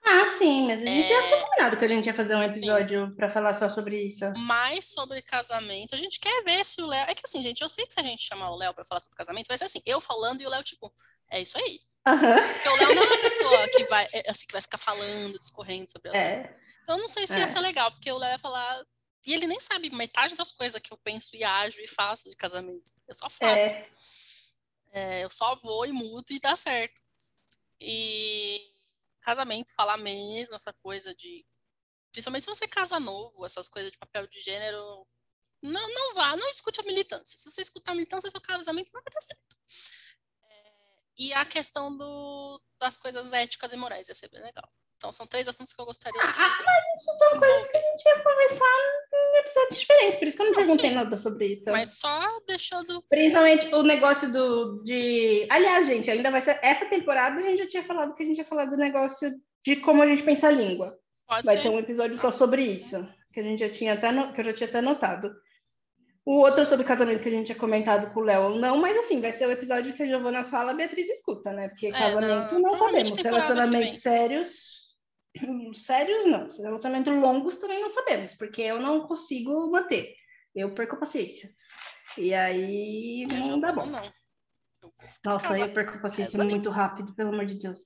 Ah, 0.09 0.27
sim, 0.39 0.69
mas 0.69 0.81
a 0.81 0.87
gente 0.87 1.13
é... 1.13 1.23
já 1.23 1.23
tinha 1.27 1.45
combinado 1.45 1.77
que 1.77 1.85
a 1.85 1.89
gente 1.89 2.07
ia 2.07 2.15
fazer 2.15 2.37
um 2.37 2.43
episódio 2.43 3.13
para 3.17 3.29
falar 3.29 3.55
só 3.55 3.69
sobre 3.69 4.05
isso. 4.05 4.25
Mais 4.37 4.85
sobre 4.85 5.21
casamento. 5.21 5.97
A 5.97 5.99
gente 5.99 6.21
quer 6.21 6.45
ver 6.45 6.65
se 6.65 6.81
o 6.81 6.87
Léo. 6.87 7.11
É 7.11 7.15
que 7.15 7.23
assim, 7.25 7.43
gente, 7.43 7.61
eu 7.61 7.69
sei 7.69 7.85
que 7.85 7.93
se 7.93 7.99
a 7.99 8.05
gente 8.05 8.23
chamar 8.23 8.53
o 8.53 8.57
Léo 8.57 8.73
para 8.73 8.85
falar 8.85 9.01
sobre 9.01 9.17
casamento, 9.17 9.49
vai 9.49 9.59
ser 9.59 9.65
assim, 9.65 9.83
eu 9.85 10.01
falando 10.01 10.41
e 10.41 10.47
o 10.47 10.49
Léo, 10.49 10.63
tipo, 10.63 10.95
é 11.29 11.41
isso 11.41 11.59
aí. 11.59 11.81
Uhum. 12.07 12.53
Porque 12.53 12.69
o 12.69 12.77
Léo 12.77 12.95
não 12.95 13.03
é 13.03 13.07
uma 13.07 13.19
pessoa 13.19 13.69
que 13.69 13.85
vai, 13.87 14.07
é, 14.15 14.31
assim, 14.31 14.47
que 14.47 14.53
vai 14.53 14.63
ficar 14.63 14.79
falando, 14.79 15.41
discorrendo 15.41 15.91
sobre 15.91 16.11
o 16.11 16.15
é. 16.15 16.35
É. 16.35 16.57
Então, 16.83 16.97
eu 16.97 17.03
não 17.03 17.09
sei 17.09 17.27
se 17.27 17.37
é. 17.37 17.41
ia 17.41 17.47
ser 17.49 17.59
legal, 17.59 17.91
porque 17.91 18.13
o 18.13 18.19
Léo 18.19 18.31
ia 18.31 18.39
falar. 18.39 18.85
E 19.27 19.35
ele 19.35 19.49
nem 19.49 19.59
sabe 19.59 19.91
metade 19.91 20.37
das 20.37 20.53
coisas 20.53 20.81
que 20.81 20.93
eu 20.93 20.99
penso 20.99 21.35
e 21.35 21.43
ajo 21.43 21.81
e 21.81 21.89
faço 21.89 22.31
de 22.31 22.37
casamento. 22.37 22.93
Eu 23.09 23.15
só 23.15 23.29
faço. 23.29 23.65
É. 23.65 23.89
É, 24.93 25.25
eu 25.25 25.31
só 25.33 25.57
vou 25.57 25.85
e 25.85 25.93
mudo 25.93 26.27
e 26.31 26.39
dá 26.39 26.55
certo. 26.55 26.95
E 27.81 28.76
casamento, 29.27 29.75
falar 29.75 29.97
mesmo, 29.97 30.55
essa 30.55 30.73
coisa 30.73 31.13
de. 31.15 31.45
Principalmente 32.13 32.45
se 32.45 32.49
você 32.49 32.69
casa 32.69 33.01
novo, 33.01 33.45
essas 33.45 33.69
coisas 33.69 33.91
de 33.91 33.99
papel 33.99 34.27
de 34.29 34.41
gênero. 34.41 35.07
Não, 35.61 35.95
não 35.95 36.15
vá, 36.15 36.37
não 36.37 36.49
escute 36.49 36.81
a 36.81 36.85
militância. 36.85 37.37
Se 37.37 37.51
você 37.51 37.61
escutar 37.61 37.91
a 37.91 37.95
militância, 37.95 38.31
seu 38.31 38.41
casamento 38.41 38.91
não 38.95 39.03
vai 39.03 39.13
dar 39.13 39.21
certo. 39.21 39.57
É, 40.45 40.73
e 41.19 41.33
a 41.33 41.45
questão 41.45 41.97
do, 41.97 42.63
das 42.79 42.97
coisas 42.97 43.33
éticas 43.33 43.73
e 43.73 43.77
morais 43.77 44.09
ia 44.09 44.15
ser 44.15 44.31
bem 44.31 44.43
legal. 44.43 44.71
Então, 44.97 45.13
são 45.13 45.27
três 45.27 45.49
assuntos 45.49 45.73
que 45.73 45.81
eu 45.81 45.87
gostaria 45.87 46.21
de. 46.21 46.41
Ah, 46.41 46.63
mas 46.65 46.85
isso 47.01 47.19
são 47.19 47.39
coisas 47.39 47.71
que 47.71 47.77
a 47.77 47.81
gente 47.81 48.05
ia 48.07 48.23
conversar 48.23 49.06
em 49.27 49.39
episódios 49.41 49.81
diferentes, 49.81 50.19
por 50.19 50.29
isso 50.29 50.37
que 50.37 50.43
eu 50.43 50.47
não, 50.47 50.53
não 50.53 50.61
perguntei 50.61 50.89
sim. 50.91 50.95
nada 50.95 51.17
sobre 51.17 51.47
isso. 51.47 51.71
Mas 51.71 51.99
só 51.99 52.21
deixando. 52.47 53.03
Principalmente 53.09 53.75
o 53.75 53.83
negócio 53.83 54.33
do. 54.33 54.83
de. 54.85 55.47
Aliás, 55.51 55.87
gente, 55.87 56.11
ainda 56.11 56.31
vai 56.31 56.41
ser. 56.41 56.59
Essa 56.63 56.87
temporada 56.87 57.39
a 57.39 57.43
gente 57.43 57.59
já 57.59 57.69
tinha 57.69 57.83
falado 57.83 58.15
que 58.15 58.23
a 58.23 58.27
gente 58.27 58.39
ia 58.39 58.45
falar 58.45 58.67
do 58.67 58.77
negócio 58.77 59.33
de 59.65 59.77
como 59.77 60.03
a 60.03 60.07
gente 60.07 60.23
pensa 60.23 60.49
a 60.49 60.51
língua. 60.51 60.97
Pode 61.27 61.45
vai 61.45 61.57
ser. 61.57 61.63
ter 61.65 61.69
um 61.71 61.79
episódio 61.79 62.19
só 62.19 62.31
sobre 62.31 62.63
isso, 62.63 63.07
que 63.33 63.41
a 63.41 63.43
gente 63.43 63.59
já 63.59 63.69
tinha 63.69 63.95
até 63.95 64.13
no... 64.13 64.33
que 64.33 64.41
eu 64.41 64.45
já 64.45 64.53
tinha 64.53 64.69
até 64.69 64.81
notado. 64.81 65.35
O 66.25 66.41
outro 66.41 66.67
sobre 66.67 66.85
casamento 66.85 67.23
que 67.23 67.29
a 67.29 67.33
gente 67.33 67.47
tinha 67.47 67.59
comentado 67.59 68.13
com 68.13 68.21
o 68.21 68.25
Léo, 68.25 68.57
não, 68.57 68.79
mas 68.79 68.97
assim, 68.97 69.21
vai 69.21 69.31
ser 69.31 69.47
o 69.47 69.53
episódio 69.53 69.93
que 69.93 70.03
a 70.03 70.07
Giovana 70.07 70.45
fala, 70.45 70.73
a 70.73 70.75
Beatriz 70.75 71.09
escuta, 71.09 71.53
né? 71.53 71.69
Porque 71.69 71.87
é, 71.87 71.93
casamento 71.93 72.55
não, 72.55 72.61
não 72.63 72.75
sabemos. 72.75 73.13
Relacionamentos 73.13 74.01
sérios 74.01 74.76
sérios 75.75 76.27
não, 76.27 76.49
relacionamentos 76.49 77.15
longos 77.15 77.59
também 77.59 77.81
não 77.81 77.89
sabemos, 77.89 78.35
porque 78.35 78.63
eu 78.63 78.81
não 78.81 79.07
consigo 79.07 79.71
manter. 79.71 80.15
Eu 80.55 80.75
perco 80.75 80.97
a 80.97 81.01
paciência. 81.01 81.53
E 82.17 82.33
aí 82.33 83.27
não 83.27 83.61
dá 83.61 83.73
bom. 83.73 83.87
Não. 83.87 84.03
Nossa, 85.25 85.59
eu 85.59 85.73
perco 85.73 85.97
a 85.97 86.01
paciência 86.01 86.41
é, 86.41 86.45
muito 86.45 86.71
rápido, 86.71 87.15
pelo 87.15 87.31
amor 87.31 87.45
de 87.45 87.57
Deus. 87.57 87.79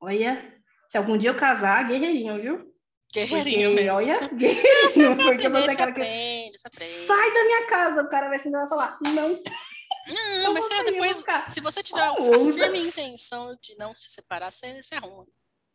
Olha, 0.00 0.54
se 0.88 0.98
algum 0.98 1.16
dia 1.16 1.30
eu 1.30 1.36
casar, 1.36 1.86
guerreirinho, 1.86 2.40
viu? 2.40 2.74
Guerreirinho 3.12 3.70
porque, 3.76 3.88
Olha, 3.88 4.28
guerreirinho, 4.28 5.16
porque 5.16 5.48
você 5.48 5.70
é 5.70 5.76
cara 5.76 5.92
que... 5.92 6.00
aprende, 6.00 6.56
aprende. 6.64 7.06
Sai 7.06 7.32
da 7.32 7.44
minha 7.44 7.66
casa, 7.66 8.02
o 8.02 8.08
cara 8.08 8.28
vai 8.28 8.38
sentar 8.38 8.60
e 8.64 8.68
vai 8.68 8.68
falar, 8.68 8.98
não. 9.02 9.38
Não, 10.42 10.52
mas 10.52 10.66
você 10.66 10.84
depois, 10.84 11.24
se 11.48 11.60
você 11.60 11.82
tiver 11.82 12.00
a 12.00 12.14
firme 12.14 12.78
intenção 12.78 13.56
de 13.60 13.76
não 13.76 13.94
se 13.94 14.08
separar, 14.08 14.52
você, 14.52 14.80
você 14.80 14.94
arruma. 14.94 15.26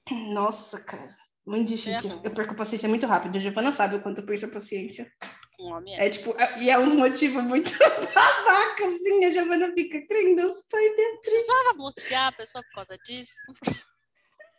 Nossa, 0.10 0.80
cara. 0.80 1.18
Muito 1.46 1.70
difícil. 1.70 2.22
Eu 2.24 2.32
perco 2.32 2.54
a 2.54 2.58
paciência 2.58 2.88
muito 2.88 3.08
rápido. 3.08 3.36
A 3.36 3.40
Giovana 3.40 3.72
sabe 3.72 3.96
o 3.96 4.02
quanto 4.02 4.22
eu 4.22 4.26
perco 4.26 4.46
a 4.46 4.50
paciência. 4.50 5.12
Um 5.60 5.74
homem 5.74 5.98
é. 5.98 6.06
é 6.06 6.10
tipo, 6.10 6.40
é, 6.40 6.62
e 6.62 6.70
é 6.70 6.78
uns 6.78 6.94
motivos 6.94 7.44
muito 7.44 7.72
babaca, 7.80 8.86
assim. 8.86 9.26
A 9.26 9.32
Giovana 9.32 9.74
fica 9.74 10.06
crendo 10.08 10.50
Pai 10.70 10.96
Beatriz. 10.96 11.20
Precisava 11.22 11.74
bloquear 11.74 12.28
a 12.28 12.32
pessoa 12.32 12.64
por 12.64 12.74
causa 12.76 12.98
disso? 13.00 13.36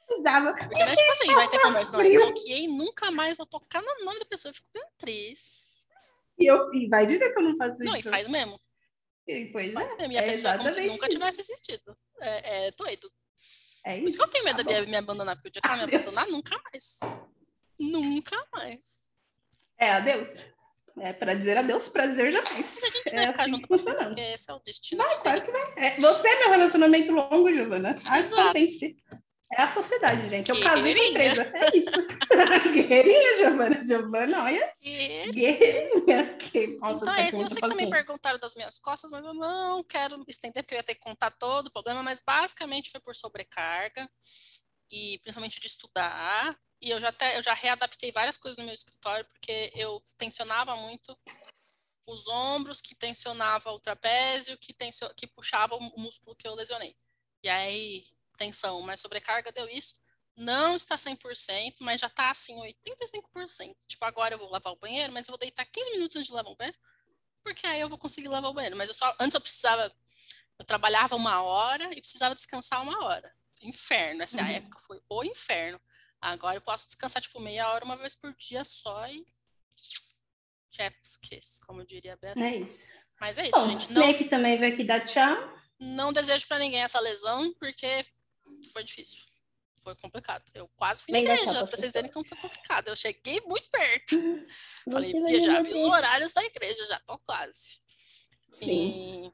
Precisava. 0.07 0.53
Porque 0.55 0.75
não 0.75 0.83
é 0.83 0.97
tipo 0.97 1.13
assim, 1.13 1.35
vai 1.35 1.49
ter 1.49 1.61
conversa. 1.61 1.93
Não, 1.93 2.05
eu 2.05 2.21
bloqueei 2.21 2.69
nunca 2.69 3.11
mais 3.11 3.37
vou 3.37 3.47
tocar 3.47 3.81
no 3.81 4.05
nome 4.05 4.19
da 4.19 4.27
pessoa. 4.27 4.51
Eu 4.51 4.55
fico 4.55 4.69
Beatriz. 4.75 5.73
E, 6.39 6.47
eu, 6.47 6.75
e 6.75 6.89
vai 6.89 7.07
dizer 7.07 7.33
que 7.33 7.39
eu 7.39 7.45
não 7.45 7.57
faço 7.57 7.83
não, 7.85 7.97
isso. 7.97 8.09
Não, 8.09 8.13
e 8.13 8.23
faz 8.23 8.29
mesmo. 8.29 8.59
E, 9.27 9.47
pois 9.47 9.73
faz 9.73 9.95
é. 9.95 9.97
mesmo. 9.97 10.13
E 10.13 10.19
a 10.19 10.23
é 10.23 10.27
pessoa 10.27 10.55
é 10.55 10.59
como 10.59 10.71
se 10.71 10.87
nunca 10.87 11.09
tivesse 11.09 11.41
assistido. 11.41 11.97
É, 12.21 12.67
é 12.67 12.71
doido. 12.73 13.11
É 13.85 13.97
isso. 13.97 14.03
Por 14.03 14.09
isso 14.09 14.19
que 14.19 14.25
eu 14.25 14.31
tenho 14.31 14.45
medo 14.45 14.65
tá 14.65 14.81
de 14.81 14.87
me 14.87 14.97
abandonar, 14.97 15.37
porque 15.37 15.49
o 15.49 15.51
dia 15.51 15.63
que 15.63 15.69
ela 15.69 15.87
me 15.87 15.95
abandonar, 15.95 16.27
nunca 16.29 16.61
mais. 16.71 17.01
Nunca 17.79 18.47
mais. 18.53 19.11
É, 19.79 19.93
adeus. 19.93 20.47
É 21.01 21.13
para 21.13 21.35
dizer 21.35 21.57
adeus, 21.57 21.89
para 21.89 22.07
dizer 22.07 22.33
jamais. 22.33 22.79
Mas 22.81 22.85
a 22.85 22.97
gente 22.97 23.15
vai 23.15 23.25
é 23.25 23.29
ficar 23.29 23.43
assim 23.43 23.55
junto 23.55 23.67
com 23.69 23.79
você, 23.79 23.95
porque 23.95 24.21
esse 24.21 24.51
é 24.51 24.55
o 24.55 24.59
destino. 24.61 25.03
Vai, 25.03 25.17
claro 25.17 25.43
que 25.43 25.51
vai. 25.51 25.73
É, 25.77 25.97
você 25.97 26.29
é 26.29 26.39
meu 26.41 26.51
relacionamento 26.51 27.13
longo, 27.13 27.53
Giovana. 27.53 27.99
Acontece. 28.05 28.97
É 29.53 29.62
a 29.62 29.74
sociedade, 29.74 30.29
gente. 30.31 30.51
Eu 30.51 30.61
casei 30.62 30.95
com 30.95 31.03
empresa. 31.03 31.43
É 31.43 31.77
isso. 31.77 31.91
Guerreirinha, 32.73 33.37
Giovana. 33.37 33.83
Giovana, 33.83 34.45
olha. 34.45 34.74
Guerreirinha. 34.81 36.39
Que... 36.39 36.69
Nossa, 36.79 37.05
então, 37.05 37.16
esse 37.16 37.43
eu 37.43 37.49
sei 37.51 37.61
que 37.61 37.69
também 37.69 37.91
perguntaram 37.91 38.39
das 38.39 38.55
minhas 38.55 38.79
costas, 38.79 39.11
mas 39.11 39.24
eu 39.24 39.35
não 39.35 39.85
quero 39.85 40.24
estender, 40.27 40.62
porque 40.62 40.74
eu 40.74 40.79
ia 40.79 40.83
ter 40.83 40.95
que 40.95 41.03
contar 41.03 41.31
todo 41.33 41.66
o 41.66 41.70
problema, 41.70 42.03
mas 42.03 42.23
basicamente 42.27 42.91
foi 42.91 43.01
por 43.01 43.15
sobrecarga, 43.15 44.09
e 44.91 45.19
principalmente 45.19 45.61
de 45.61 45.66
estudar. 45.66 46.57
E 46.81 46.91
eu 46.91 46.99
já 46.99 47.11
até 47.11 47.37
eu 47.37 47.43
já 47.43 47.53
readaptei 47.53 48.11
várias 48.11 48.39
coisas 48.39 48.57
no 48.59 48.65
meu 48.65 48.74
escritório, 48.74 49.27
porque 49.27 49.70
eu 49.74 50.01
tensionava 50.16 50.74
muito 50.77 51.15
os 52.07 52.27
ombros, 52.27 52.81
que 52.81 52.95
tensionava 52.95 53.70
o 53.70 53.81
trapézio, 53.81 54.57
que, 54.59 54.73
tensio, 54.73 55.12
que 55.15 55.27
puxava 55.27 55.77
o 55.77 56.01
músculo 56.01 56.35
que 56.37 56.49
eu 56.49 56.55
lesionei. 56.55 56.97
E 57.45 57.49
aí 57.49 58.07
tensão, 58.43 58.81
mas 58.82 59.01
sobrecarga 59.01 59.52
deu 59.52 59.69
isso. 59.69 59.94
Não 60.36 60.74
está 60.77 60.97
100%, 60.97 61.77
mas 61.81 62.01
já 62.01 62.06
está 62.06 62.31
assim 62.31 62.56
85%. 62.56 63.77
Tipo, 63.86 64.05
agora 64.05 64.35
eu 64.35 64.39
vou 64.39 64.51
lavar 64.51 64.73
o 64.73 64.78
banheiro, 64.78 65.12
mas 65.12 65.28
eu 65.28 65.32
vou 65.32 65.39
deitar 65.39 65.64
15 65.66 65.90
minutos 65.93 66.16
antes 66.16 66.27
de 66.27 66.32
lavar 66.32 66.52
o 66.52 66.56
banheiro, 66.56 66.78
porque 67.43 67.66
aí 67.66 67.81
eu 67.81 67.89
vou 67.89 67.98
conseguir 67.98 68.28
lavar 68.28 68.51
o 68.51 68.55
banheiro. 68.55 68.77
Mas 68.77 68.89
eu 68.89 68.94
só 68.94 69.14
antes 69.20 69.35
eu 69.35 69.40
precisava 69.40 69.93
eu 70.59 70.64
trabalhava 70.64 71.16
uma 71.16 71.43
hora 71.43 71.90
e 71.93 72.01
precisava 72.01 72.35
descansar 72.35 72.82
uma 72.82 73.05
hora. 73.05 73.32
Inferno, 73.62 74.23
essa 74.23 74.40
uhum. 74.40 74.48
época 74.48 74.78
foi 74.81 75.01
o 75.09 75.24
inferno. 75.24 75.81
Agora 76.20 76.56
eu 76.56 76.60
posso 76.60 76.86
descansar 76.86 77.20
tipo 77.20 77.40
meia 77.40 77.69
hora 77.69 77.85
uma 77.85 77.97
vez 77.97 78.14
por 78.14 78.32
dia 78.35 78.64
só 78.64 79.06
e 79.09 79.24
Chef's 80.70 81.16
kiss, 81.16 81.60
como 81.66 81.85
diria 81.85 82.14
a 82.14 82.16
Beatriz. 82.16 82.44
É 82.44 82.55
isso. 82.55 82.78
Mas 83.20 83.39
é 83.39 83.43
isso, 83.43 83.52
Bom, 83.52 83.69
gente. 83.69 83.93
Não... 83.93 84.28
Também 84.28 84.59
vai 84.59 84.73
aqui 84.73 84.85
dar 84.85 85.05
tchau. 85.05 85.36
Não 85.78 86.12
desejo 86.12 86.47
para 86.47 86.60
ninguém 86.60 86.81
essa 86.81 87.01
lesão, 87.01 87.52
porque 87.55 88.05
foi 88.71 88.85
difícil. 88.85 89.23
Foi 89.83 89.97
complicado. 89.97 90.45
Eu 90.55 90.69
quase 90.77 91.03
fui 91.03 91.13
na 91.13 91.19
igreja, 91.21 91.67
pra 91.67 91.77
vocês 91.77 91.93
verem 91.93 92.11
como 92.11 92.25
foi 92.25 92.39
complicado. 92.39 92.89
Eu 92.89 92.97
cheguei 92.97 93.41
muito 93.41 93.69
perto. 93.71 94.17
Falei, 94.91 95.11
porque 95.11 95.41
já 95.41 95.63
vi 95.63 95.75
os 95.75 95.87
horários 95.87 96.33
da 96.33 96.45
igreja, 96.45 96.87
já 96.87 97.01
tô 97.01 97.19
quase. 97.19 97.81
Sim. 98.53 99.27
E 99.27 99.33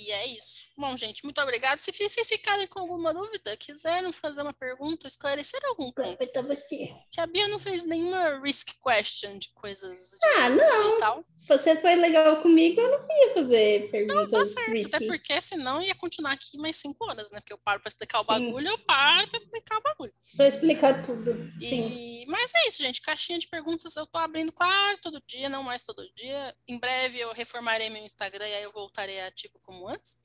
e 0.00 0.10
é 0.12 0.26
isso. 0.28 0.70
Bom, 0.78 0.96
gente, 0.96 1.22
muito 1.24 1.38
obrigada. 1.42 1.76
Se 1.76 1.92
vocês 1.92 2.26
ficarem 2.26 2.66
com 2.66 2.80
alguma 2.80 3.12
dúvida, 3.12 3.54
quiserem 3.58 4.10
fazer 4.12 4.40
uma 4.40 4.54
pergunta, 4.54 5.06
esclarecer 5.06 5.60
algum 5.66 5.92
ponto. 5.92 6.16
Então 6.22 6.42
você. 6.42 6.90
Que 7.10 7.20
a 7.20 7.26
Bia 7.26 7.48
não 7.48 7.58
fez 7.58 7.84
nenhuma 7.84 8.40
risk 8.40 8.70
question 8.80 9.38
de 9.38 9.52
coisas 9.52 9.98
de 10.18 10.28
ah, 10.38 10.48
não. 10.48 10.96
e 10.96 10.98
tal. 10.98 11.24
Você 11.46 11.78
foi 11.80 11.96
legal 11.96 12.40
comigo, 12.40 12.80
eu 12.80 12.90
não 12.90 13.06
ia 13.10 13.34
fazer 13.34 13.90
perguntas. 13.90 14.16
Não, 14.16 14.30
tá 14.30 14.46
certo. 14.46 14.70
Risky. 14.70 14.96
Até 14.96 15.06
porque 15.06 15.40
senão 15.40 15.82
ia 15.82 15.94
continuar 15.94 16.32
aqui 16.32 16.56
mais 16.56 16.76
cinco 16.76 17.04
horas, 17.04 17.30
né? 17.30 17.40
Porque 17.40 17.52
eu 17.52 17.58
paro 17.58 17.80
para 17.80 17.88
explicar 17.88 18.20
o 18.20 18.24
bagulho, 18.24 18.66
Sim. 18.66 18.72
eu 18.72 18.78
paro 18.78 19.28
para 19.28 19.36
explicar 19.36 19.78
o 19.78 19.82
bagulho. 19.82 20.12
Para 20.36 20.48
explicar 20.48 21.02
tudo. 21.02 21.32
Sim. 21.60 21.88
E... 21.90 22.26
Mas 22.26 22.52
é 22.54 22.68
isso, 22.68 22.82
gente. 22.82 23.02
Caixinha 23.02 23.38
de 23.38 23.48
perguntas 23.48 23.96
eu 23.96 24.06
tô 24.06 24.18
abrindo 24.18 24.52
quase 24.52 25.00
todo 25.00 25.22
dia, 25.26 25.48
não 25.48 25.62
mais 25.62 25.82
todo 25.82 26.08
dia. 26.14 26.54
Em 26.66 26.78
breve 26.78 27.18
eu 27.18 27.32
reformarei 27.32 27.90
meu 27.90 28.04
Instagram 28.04 28.48
e 28.48 28.54
aí 28.54 28.62
eu 28.62 28.70
voltarei 28.70 29.20
ativo 29.20 29.58
como 29.62 29.89
antes. 29.90 30.18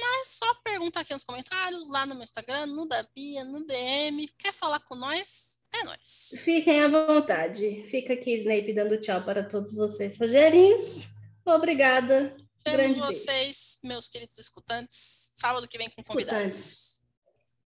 Mas 0.00 0.28
só 0.28 0.54
pergunta 0.64 1.00
aqui 1.00 1.12
nos 1.12 1.24
comentários, 1.24 1.86
lá 1.88 2.06
no 2.06 2.14
meu 2.14 2.24
Instagram, 2.24 2.66
no 2.66 2.88
da 2.88 3.02
Bia, 3.14 3.44
no 3.44 3.66
DM. 3.66 4.28
Quer 4.38 4.52
falar 4.52 4.80
com 4.80 4.94
nós? 4.94 5.60
É 5.72 5.84
nós. 5.84 6.30
Fiquem 6.42 6.80
à 6.80 6.88
vontade. 6.88 7.86
Fica 7.90 8.14
aqui 8.14 8.32
Snape 8.38 8.72
dando 8.72 8.98
tchau 8.98 9.22
para 9.22 9.42
todos 9.42 9.74
vocês, 9.74 10.18
Rogerinhos. 10.18 11.06
Obrigada. 11.44 12.34
Vemos 12.66 12.96
vocês, 12.96 13.78
beijo. 13.82 13.94
meus 13.94 14.08
queridos 14.08 14.38
escutantes, 14.38 15.32
sábado 15.34 15.66
que 15.68 15.78
vem 15.78 15.88
com 15.90 16.02
convidados. 16.02 17.02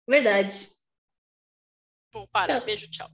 Verdade. 0.06 0.70
Vou 2.12 2.28
parar. 2.28 2.59
Tchau. 2.59 2.66
Beijo, 2.66 2.90
tchau. 2.90 3.09